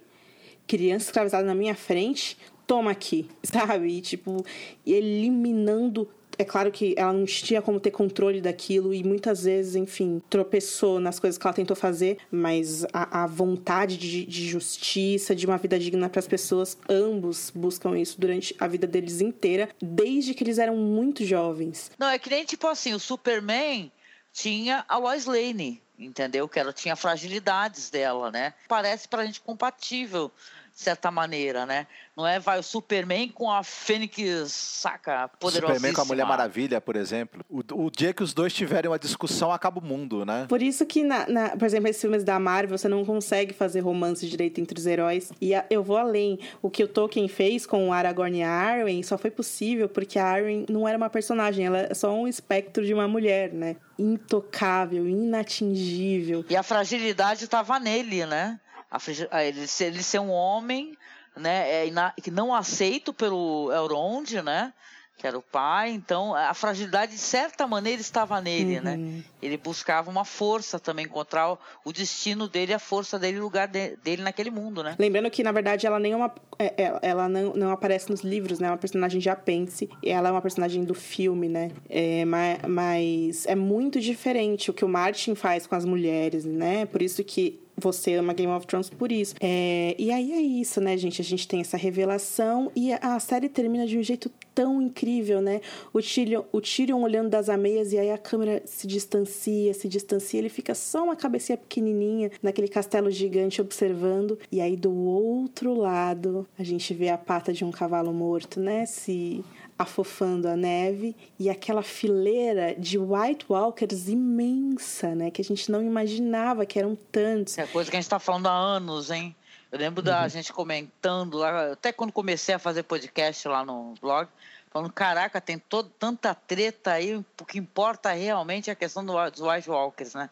Criança 0.68 1.06
escravizada 1.06 1.46
na 1.46 1.56
minha 1.56 1.76
frente, 1.76 2.38
toma 2.66 2.92
aqui, 2.92 3.30
sabe? 3.42 3.88
E, 3.88 4.02
tipo, 4.02 4.46
eliminando 4.86 6.08
é 6.40 6.46
claro 6.46 6.72
que 6.72 6.94
ela 6.96 7.12
não 7.12 7.26
tinha 7.26 7.62
como 7.62 7.80
ter 7.80 7.92
controle 7.92 8.40
daquilo 8.40 8.94
e 8.94 9.04
muitas 9.04 9.44
vezes, 9.44 9.76
enfim, 9.76 10.22
tropeçou 10.30 11.00
nas 11.00 11.20
coisas 11.20 11.38
que 11.38 11.48
ela 11.48 11.54
tentou 11.54 11.76
fazer, 11.76 12.20
mas 12.30 12.86
a, 12.94 13.24
a 13.24 13.28
vontade 13.28 13.98
de, 13.98 14.24
de, 14.24 14.48
justiça, 14.48 15.36
de 15.36 15.48
uma 15.48 15.58
vida 15.58 15.80
digna 15.80 16.08
para 16.10 16.20
as 16.20 16.28
pessoas, 16.28 16.78
ambos 16.88 17.52
buscam 17.54 17.98
isso 17.98 18.20
durante 18.22 18.56
a 18.60 18.68
vida 18.68 18.86
deles 18.86 19.20
inteira, 19.20 19.70
desde 19.82 20.34
que 20.36 20.44
eles 20.44 20.60
eram 20.60 20.76
muito 20.76 21.26
jovens. 21.26 21.92
Não, 21.98 22.08
é 22.08 22.20
que 22.20 22.30
nem 22.30 22.46
tipo 22.46 22.68
assim, 22.68 22.94
o 22.94 23.00
Superman 23.00 23.92
tinha 24.32 24.86
a 24.88 24.98
Lois 24.98 25.26
Lane, 25.26 25.82
entendeu? 25.98 26.48
Que 26.48 26.60
ela 26.60 26.72
tinha 26.72 26.96
fragilidades 26.96 27.90
dela, 27.90 28.30
né? 28.30 28.54
Parece 28.68 29.08
pra 29.08 29.26
gente 29.26 29.42
compatível 29.42 30.32
de 30.78 30.84
certa 30.84 31.10
maneira, 31.10 31.66
né? 31.66 31.88
Não 32.16 32.26
é 32.26 32.40
vai 32.40 32.60
o 32.60 32.64
Superman 32.64 33.30
com 33.30 33.52
a 33.52 33.64
Fênix, 33.64 34.52
saca, 34.52 35.28
poderosíssima. 35.28 35.74
Superman 35.74 35.94
com 35.94 36.02
a 36.02 36.06
Mulher 36.06 36.26
Maravilha, 36.28 36.80
por 36.80 36.96
exemplo. 36.96 37.44
O, 37.50 37.64
o 37.86 37.90
dia 37.90 38.14
que 38.14 38.22
os 38.22 38.32
dois 38.32 38.54
tiverem 38.54 38.88
uma 38.88 39.00
discussão, 39.00 39.52
acaba 39.52 39.80
o 39.80 39.84
mundo, 39.84 40.24
né? 40.24 40.46
Por 40.48 40.62
isso 40.62 40.86
que, 40.86 41.04
na, 41.04 41.28
na, 41.28 41.50
por 41.58 41.66
exemplo, 41.66 41.90
esses 41.90 42.00
filmes 42.00 42.24
da 42.24 42.40
Marvel, 42.40 42.78
você 42.78 42.88
não 42.88 43.04
consegue 43.04 43.56
fazer 43.56 43.80
romance 43.80 44.30
direito 44.30 44.62
entre 44.62 44.78
os 44.78 44.86
heróis. 44.86 45.32
E 45.42 45.56
a, 45.56 45.66
eu 45.68 45.82
vou 45.82 45.98
além. 45.98 46.40
O 46.62 46.70
que 46.70 46.84
o 46.84 46.88
Tolkien 46.88 47.28
fez 47.28 47.66
com 47.66 47.90
o 47.90 47.92
Aragorn 47.92 48.38
e 48.38 48.44
a 48.44 48.52
Arwen 48.52 49.02
só 49.02 49.18
foi 49.18 49.32
possível 49.32 49.90
porque 49.90 50.20
a 50.20 50.26
Arwen 50.26 50.68
não 50.70 50.88
era 50.88 50.96
uma 50.96 51.10
personagem, 51.10 51.66
ela 51.66 51.80
é 51.80 51.94
só 51.96 52.14
um 52.14 52.28
espectro 52.28 52.86
de 52.86 52.94
uma 52.94 53.08
mulher, 53.08 53.52
né? 53.52 53.78
Intocável, 53.98 55.08
inatingível. 55.08 56.46
E 56.48 56.56
a 56.56 56.62
fragilidade 56.62 57.46
estava 57.46 57.80
nele, 57.80 58.28
né? 58.28 58.60
A, 58.90 59.44
ele, 59.44 59.68
ser, 59.68 59.86
ele 59.86 60.04
ser 60.04 60.20
um 60.20 60.32
homem 60.32 60.98
né, 61.36 61.88
é, 61.88 61.92
que 62.22 62.32
não 62.32 62.54
aceito 62.54 63.14
pelo 63.14 63.72
Elrond, 63.72 64.42
né? 64.42 64.74
que 65.18 65.26
era 65.26 65.36
o 65.36 65.42
pai, 65.42 65.90
então 65.90 66.36
a 66.36 66.54
fragilidade 66.54 67.14
de 67.14 67.18
certa 67.18 67.66
maneira 67.66 68.00
estava 68.00 68.40
nele, 68.40 68.80
né? 68.80 68.96
uhum. 68.96 69.18
né? 69.18 69.24
Ele 69.42 69.58
buscava 69.58 70.12
uma 70.12 70.24
força 70.24 70.80
também, 70.80 71.06
encontrar 71.06 71.58
o 71.84 71.92
destino 71.92 72.48
dele, 72.48 72.72
a 72.72 72.78
força 72.78 73.18
dele, 73.18 73.40
o 73.40 73.44
lugar 73.44 73.68
de, 73.68 73.96
dele 73.98 74.22
naquele 74.22 74.52
mundo, 74.52 74.84
né? 74.84 74.96
Lembrando 75.00 75.32
que, 75.32 75.42
na 75.42 75.52
verdade, 75.52 75.88
ela 75.88 76.00
nem 76.00 76.14
é 76.14 76.16
uma. 76.16 76.32
É, 76.60 76.84
é 76.84 77.00
ela 77.02 77.28
não, 77.28 77.54
não 77.54 77.72
aparece 77.72 78.12
nos 78.12 78.22
livros, 78.22 78.60
né? 78.60 78.68
É 78.68 78.72
uma 78.72 78.78
personagem 78.78 79.20
de 79.20 79.28
Apêndice. 79.28 79.90
Ela 80.04 80.30
é 80.30 80.32
uma 80.32 80.42
personagem 80.42 80.84
do 80.84 80.94
filme, 80.94 81.50
né? 81.50 81.72
É, 81.90 82.24
mas, 82.24 82.60
mas 82.68 83.46
é 83.48 83.56
muito 83.56 84.00
diferente 84.00 84.70
o 84.70 84.74
que 84.74 84.86
o 84.86 84.90
Martin 84.90 85.34
faz 85.34 85.66
com 85.66 85.74
as 85.74 85.84
mulheres, 85.84 86.46
né? 86.46 86.86
Por 86.86 87.02
isso 87.02 87.24
que 87.24 87.67
você 87.80 88.16
ama 88.16 88.34
Game 88.34 88.52
of 88.52 88.66
Thrones 88.66 88.90
por 88.90 89.12
isso. 89.12 89.36
É, 89.40 89.96
e 90.00 90.12
aí 90.12 90.34
é 90.34 90.42
isso, 90.42 90.82
né, 90.82 90.98
gente? 90.98 91.22
A 91.22 91.24
gente 91.24 91.48
tem 91.48 91.62
essa 91.62 91.78
revelação 91.78 92.72
e 92.76 92.92
a 92.94 93.20
série 93.20 93.48
termina 93.48 93.86
de 93.86 93.98
um 93.98 94.04
jeito 94.04 94.32
tão 94.56 94.82
incrível, 94.82 95.40
né? 95.40 95.62
O 95.94 96.02
Tyrion, 96.02 96.44
o 96.52 96.60
Tyrion 96.60 97.00
olhando 97.02 97.30
das 97.30 97.48
ameias 97.48 97.94
e 97.94 98.00
aí 98.00 98.10
a 98.10 98.18
câmera 98.18 98.64
se 98.66 98.88
distancia, 98.88 99.72
se 99.76 99.88
distancia, 99.88 100.40
ele 100.40 100.50
fica 100.50 100.74
só 100.74 101.04
uma 101.04 101.16
cabecinha 101.16 101.58
pequenininha 101.58 102.32
naquele 102.42 102.68
castelo 102.68 103.12
gigante 103.12 103.62
observando. 103.62 104.40
E 104.52 104.60
aí 104.60 104.76
do 104.76 104.92
outro 104.92 105.76
lado 105.76 106.48
a 106.58 106.64
gente 106.64 106.92
vê 106.96 107.10
a 107.10 107.18
pata 107.18 107.54
de 107.54 107.64
um 107.64 107.70
cavalo 107.70 108.12
morto, 108.12 108.60
né? 108.60 108.88
Se 108.88 109.44
afofando 109.78 110.48
a 110.48 110.56
neve 110.56 111.16
e 111.38 111.50
aquela 111.50 111.84
fileira 111.84 112.74
de 112.76 112.98
White 112.98 113.46
Walkers 113.48 114.08
imensa, 114.08 115.14
né? 115.14 115.30
Que 115.30 115.42
a 115.42 115.46
gente 115.46 115.72
não 115.72 115.82
imaginava 115.82 116.66
que 116.66 116.80
eram 116.80 116.96
tantos. 116.96 117.58
É 117.58 117.68
coisa 117.68 117.90
que 117.90 117.96
a 117.96 118.00
gente 118.00 118.06
está 118.06 118.20
falando 118.20 118.48
há 118.48 118.54
anos, 118.54 119.12
hein? 119.12 119.36
Eu 119.72 119.78
lembro 119.78 120.02
da 120.02 120.24
uhum. 120.24 120.30
gente 120.30 120.52
comentando 120.52 121.38
lá, 121.38 121.74
até 121.74 121.92
quando 121.92 122.12
comecei 122.12 122.56
a 122.56 122.60
fazer 122.60 122.84
podcast 122.84 123.48
lá 123.48 123.66
no 123.66 123.94
blog, 124.02 124.30
falando, 124.72 124.92
caraca, 124.94 125.42
tem 125.42 125.60
todo, 125.60 125.90
tanta 126.00 126.34
treta 126.34 126.94
aí, 126.94 127.16
o 127.16 127.46
que 127.46 127.60
importa 127.60 128.12
realmente 128.14 128.70
é 128.70 128.74
a 128.74 128.76
questão 128.76 129.06
do, 129.06 129.14
dos 129.30 129.42
White 129.42 129.70
Walkers, 129.70 130.14
né? 130.14 130.30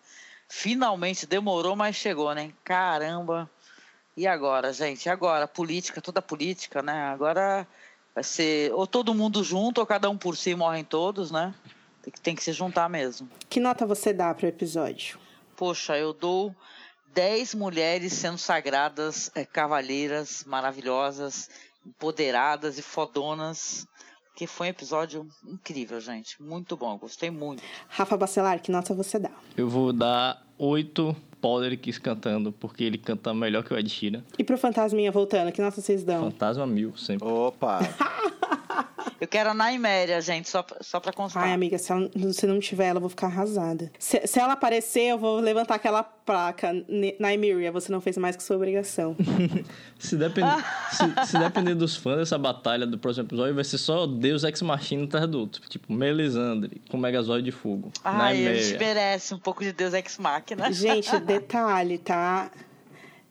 Finalmente 0.47 1.25
demorou, 1.25 1.75
mas 1.75 1.95
chegou, 1.95 2.33
né? 2.33 2.51
Caramba. 2.63 3.49
E 4.15 4.25
agora, 4.25 4.71
gente? 4.71 5.09
Agora? 5.09 5.47
Política, 5.47 6.01
toda 6.01 6.21
política, 6.21 6.81
né? 6.81 7.07
Agora 7.07 7.67
Vai 8.15 8.23
ser 8.23 8.71
ou 8.73 8.87
todo 8.87 9.13
mundo 9.13 9.43
junto, 9.43 9.79
ou 9.79 9.85
cada 9.85 10.09
um 10.09 10.17
por 10.17 10.37
si 10.37 10.55
morrem 10.55 10.85
todos, 10.85 11.29
né? 11.29 11.53
Tem 12.01 12.13
que, 12.13 12.21
tem 12.21 12.35
que 12.35 12.43
se 12.43 12.53
juntar 12.53 12.89
mesmo. 12.89 13.29
Que 13.49 13.59
nota 13.59 13.85
você 13.85 14.13
dá 14.13 14.33
para 14.33 14.45
o 14.45 14.49
episódio? 14.49 15.19
Poxa, 15.57 15.97
eu 15.97 16.13
dou 16.13 16.55
10 17.13 17.55
mulheres 17.55 18.13
sendo 18.13 18.37
sagradas, 18.37 19.29
é, 19.35 19.43
cavalheiras 19.43 20.43
maravilhosas, 20.45 21.49
empoderadas 21.85 22.77
e 22.77 22.81
fodonas. 22.81 23.85
Que 24.35 24.45
foi 24.45 24.67
um 24.67 24.69
episódio 24.69 25.27
incrível, 25.45 25.99
gente. 26.01 26.41
Muito 26.41 26.75
bom, 26.75 26.97
gostei 26.97 27.31
muito. 27.31 27.63
Rafa 27.87 28.17
Bacelar, 28.17 28.61
que 28.61 28.69
nota 28.69 28.93
você 28.93 29.17
dá? 29.17 29.31
Eu 29.55 29.69
vou 29.69 29.93
dar 29.93 30.45
8 30.57 31.15
Poderick 31.45 31.93
cantando, 31.99 32.51
porque 32.51 32.83
ele 32.83 32.97
canta 32.97 33.31
melhor 33.31 33.63
que 33.63 33.71
o 33.71 33.77
Ed 33.77 33.87
Sheeran. 33.87 34.23
E 34.39 34.43
pro 34.43 34.57
Fantasminha 34.57 35.11
voltando, 35.11 35.51
que 35.51 35.61
nota 35.61 35.79
vocês 35.79 36.03
dão? 36.03 36.31
Fantasma 36.31 36.65
mil, 36.65 36.97
sempre. 36.97 37.27
Opa! 37.27 37.81
Eu 39.19 39.27
quero 39.27 39.49
a 39.49 39.53
Naiméria, 39.53 40.19
gente, 40.19 40.49
só, 40.49 40.65
só 40.81 40.99
pra 40.99 41.13
constar. 41.13 41.43
Ai, 41.43 41.53
amiga, 41.53 41.77
se, 41.77 41.91
ela, 41.91 42.09
se 42.33 42.45
não 42.45 42.59
tiver 42.59 42.87
ela, 42.87 42.97
eu 42.97 43.01
vou 43.01 43.09
ficar 43.09 43.27
arrasada. 43.27 43.91
Se, 43.97 44.27
se 44.27 44.39
ela 44.39 44.53
aparecer, 44.53 45.11
eu 45.11 45.17
vou 45.17 45.39
levantar 45.39 45.75
aquela 45.75 46.03
placa. 46.03 46.71
Naiméria, 47.19 47.71
você 47.71 47.91
não 47.91 48.01
fez 48.01 48.17
mais 48.17 48.35
que 48.35 48.43
sua 48.43 48.57
obrigação. 48.57 49.15
se, 49.97 50.17
depender, 50.17 50.63
se, 50.91 51.27
se, 51.27 51.39
depender 51.39 51.75
dos 51.75 51.95
fãs 51.95 52.17
dessa 52.17 52.37
batalha 52.37 52.85
do 52.85 52.97
próximo 52.97 53.25
episódio, 53.25 53.55
vai 53.55 53.63
ser 53.63 53.77
só 53.77 54.05
Deus 54.05 54.43
Ex 54.43 54.61
Machina 54.61 55.05
atrás 55.05 55.27
do 55.27 55.39
outro. 55.39 55.61
Tipo, 55.69 55.93
Melisandre 55.93 56.81
com 56.89 56.97
Megazord 56.97 57.43
de 57.43 57.51
fogo. 57.51 57.91
Ai, 58.03 58.47
a 58.47 58.53
gente 58.53 58.77
merece 58.77 59.33
um 59.33 59.39
pouco 59.39 59.63
de 59.63 59.71
Deus 59.71 59.93
Ex 59.93 60.17
Machina. 60.17 60.71
Gente, 60.71 61.17
detalhe, 61.21 61.97
tá? 61.97 62.51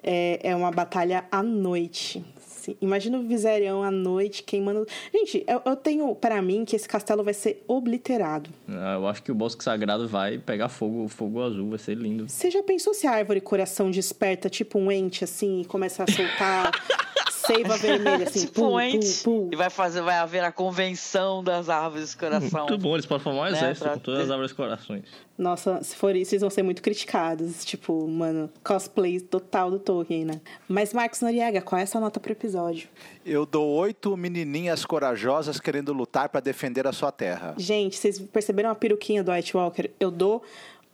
É, 0.02 0.50
é 0.50 0.56
uma 0.56 0.70
batalha 0.70 1.24
à 1.30 1.42
noite. 1.42 2.24
Assim. 2.64 2.76
Imagina 2.80 3.18
o 3.18 3.22
Viserion 3.22 3.82
à 3.82 3.90
noite 3.90 4.42
queimando. 4.42 4.86
Gente, 5.12 5.44
eu, 5.46 5.60
eu 5.64 5.76
tenho 5.76 6.14
para 6.14 6.40
mim 6.40 6.64
que 6.64 6.74
esse 6.74 6.88
castelo 6.88 7.22
vai 7.22 7.34
ser 7.34 7.62
obliterado. 7.68 8.48
Ah, 8.68 8.94
eu 8.94 9.06
acho 9.06 9.22
que 9.22 9.30
o 9.30 9.34
Bosque 9.34 9.62
Sagrado 9.62 10.08
vai 10.08 10.38
pegar 10.38 10.68
fogo, 10.68 11.06
fogo 11.08 11.42
azul, 11.42 11.70
vai 11.70 11.78
ser 11.78 11.96
lindo. 11.96 12.28
Você 12.28 12.50
já 12.50 12.62
pensou 12.62 12.94
se 12.94 13.06
a 13.06 13.12
árvore 13.12 13.40
coração 13.40 13.90
desperta 13.90 14.48
tipo 14.48 14.78
um 14.78 14.90
ente 14.90 15.24
assim 15.24 15.60
e 15.60 15.64
começa 15.64 16.04
a 16.04 16.06
soltar 16.10 16.72
seiva 17.46 17.76
vermelha, 17.76 18.24
assim, 18.28 18.46
tipo 18.46 18.60
pum, 18.62 18.70
pum, 18.78 19.00
pum. 19.24 19.48
E 19.52 19.56
vai 19.56 19.70
fazer, 19.70 20.02
vai 20.02 20.16
haver 20.16 20.44
a 20.44 20.52
convenção 20.52 21.42
das 21.42 21.68
árvores 21.68 22.14
do 22.14 22.18
coração. 22.18 22.66
Muito 22.66 22.78
bom, 22.78 22.94
eles 22.94 23.06
podem 23.06 23.22
formar 23.22 23.40
um 23.42 23.44
Né, 23.44 23.58
exército 23.58 23.84
pra 23.84 23.94
com 23.94 24.00
todas 24.00 24.20
as 24.20 24.30
árvores 24.30 24.52
corações. 24.52 25.04
Nossa, 25.36 25.82
se 25.82 25.96
for 25.96 26.14
isso, 26.14 26.32
eles 26.34 26.42
vão 26.42 26.50
ser 26.50 26.62
muito 26.62 26.80
criticados. 26.80 27.64
Tipo, 27.64 28.06
mano, 28.06 28.48
cosplay 28.62 29.18
total 29.20 29.70
do 29.70 29.78
Tolkien, 29.80 30.24
né? 30.24 30.40
Mas, 30.68 30.92
Marcos 30.92 31.20
Noriega, 31.20 31.60
qual 31.60 31.78
é 31.78 31.82
a 31.82 31.86
sua 31.86 32.00
nota 32.00 32.20
pro 32.20 32.30
episódio? 32.32 32.88
Eu 33.26 33.44
dou 33.44 33.68
oito 33.68 34.16
menininhas 34.16 34.84
corajosas 34.84 35.58
querendo 35.58 35.92
lutar 35.92 36.28
para 36.28 36.40
defender 36.40 36.86
a 36.86 36.92
sua 36.92 37.10
terra. 37.10 37.54
Gente, 37.58 37.96
vocês 37.96 38.20
perceberam 38.20 38.70
a 38.70 38.74
peruquinha 38.76 39.24
do 39.24 39.32
White 39.32 39.56
Walker? 39.56 39.90
Eu 39.98 40.10
dou 40.10 40.42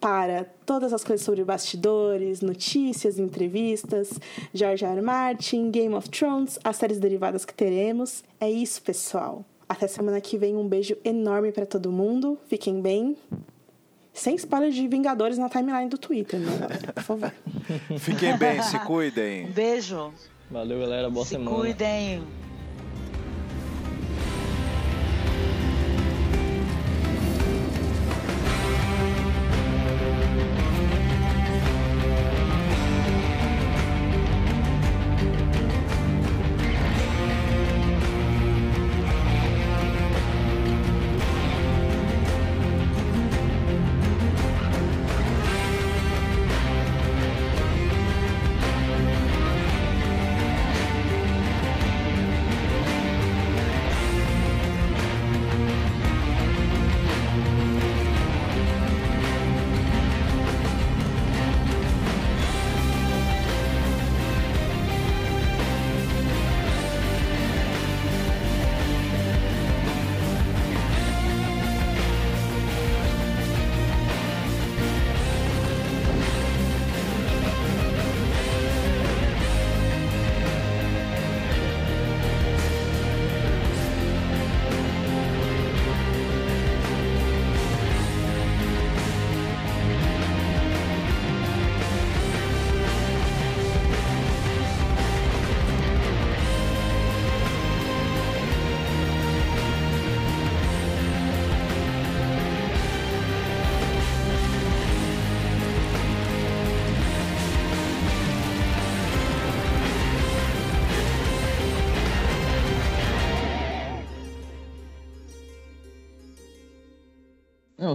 para 0.00 0.44
todas 0.64 0.92
as 0.92 1.02
coisas 1.02 1.24
sobre 1.24 1.42
bastidores, 1.44 2.40
notícias, 2.40 3.18
entrevistas, 3.18 4.10
George 4.54 4.84
R. 4.84 4.94
R. 4.94 5.02
Martin, 5.02 5.70
Game 5.70 5.94
of 5.94 6.08
Thrones, 6.08 6.58
as 6.62 6.76
séries 6.76 6.98
derivadas 6.98 7.44
que 7.44 7.52
teremos. 7.54 8.22
É 8.40 8.50
isso, 8.50 8.80
pessoal. 8.82 9.44
Até 9.68 9.86
semana 9.86 10.20
que 10.20 10.38
vem, 10.38 10.56
um 10.56 10.66
beijo 10.66 10.96
enorme 11.04 11.52
para 11.52 11.66
todo 11.66 11.90
mundo. 11.92 12.38
Fiquem 12.48 12.80
bem. 12.80 13.16
Sem 14.12 14.34
spoiler 14.34 14.70
de 14.70 14.88
Vingadores 14.88 15.38
na 15.38 15.48
timeline 15.48 15.88
do 15.88 15.98
Twitter, 15.98 16.40
né? 16.40 16.56
galera? 16.58 16.92
Por 16.92 17.02
favor. 17.02 17.32
Fiquem 18.00 18.36
bem, 18.36 18.62
se 18.62 18.78
cuidem. 18.80 19.46
Um 19.46 19.52
beijo. 19.52 20.12
Valeu, 20.50 20.80
galera. 20.80 21.10
Boa 21.10 21.24
Se 21.24 21.32
semana. 21.32 21.56
cuidem. 21.56 22.22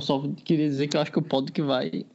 Só 0.04 0.22
queria 0.44 0.68
dizer 0.68 0.88
que 0.88 0.98
eu 0.98 1.02
acho 1.02 1.12
que 1.12 1.20
o 1.20 1.24
Podrick 1.24 1.62
vai 1.62 2.06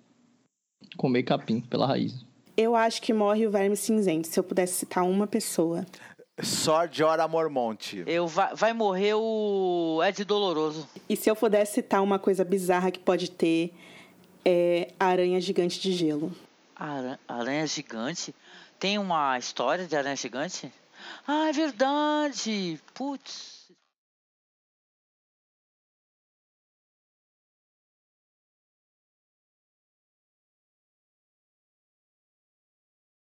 comer 0.97 1.23
capim 1.23 1.61
pela 1.61 1.87
raiz. 1.87 2.25
Eu 2.57 2.75
acho 2.75 3.01
que 3.01 3.13
morre 3.13 3.47
o 3.47 3.51
Verme 3.51 3.77
Cinzento, 3.77 4.27
se 4.27 4.39
eu 4.39 4.45
pudesse 4.45 4.75
citar 4.75 5.05
uma 5.05 5.27
pessoa. 5.27 5.87
Só 6.41 6.87
Jorah 6.87 7.27
Mormont. 7.27 8.05
Eu 8.07 8.27
vai, 8.27 8.55
vai 8.55 8.73
morrer 8.73 9.15
o 9.15 10.01
Ed 10.05 10.25
Doloroso. 10.25 10.89
E 11.09 11.17
se 11.17 11.31
eu 11.31 11.35
pudesse 11.35 11.75
citar 11.75 12.03
uma 12.03 12.19
coisa 12.19 12.45
bizarra 12.45 12.91
que 12.91 12.99
pode 12.99 13.31
ter, 13.31 13.73
é 14.45 14.93
a 14.99 15.07
aranha 15.07 15.41
gigante 15.41 15.81
de 15.81 15.93
gelo. 15.93 16.33
Aranha, 16.77 17.21
aranha 17.27 17.67
gigante? 17.67 18.35
Tem 18.79 18.99
uma 18.99 19.37
história 19.39 19.87
de 19.87 19.97
aranha 19.97 20.15
gigante? 20.15 20.73
Ah, 21.27 21.49
é 21.49 21.53
verdade! 21.53 22.81
Putz. 22.95 23.48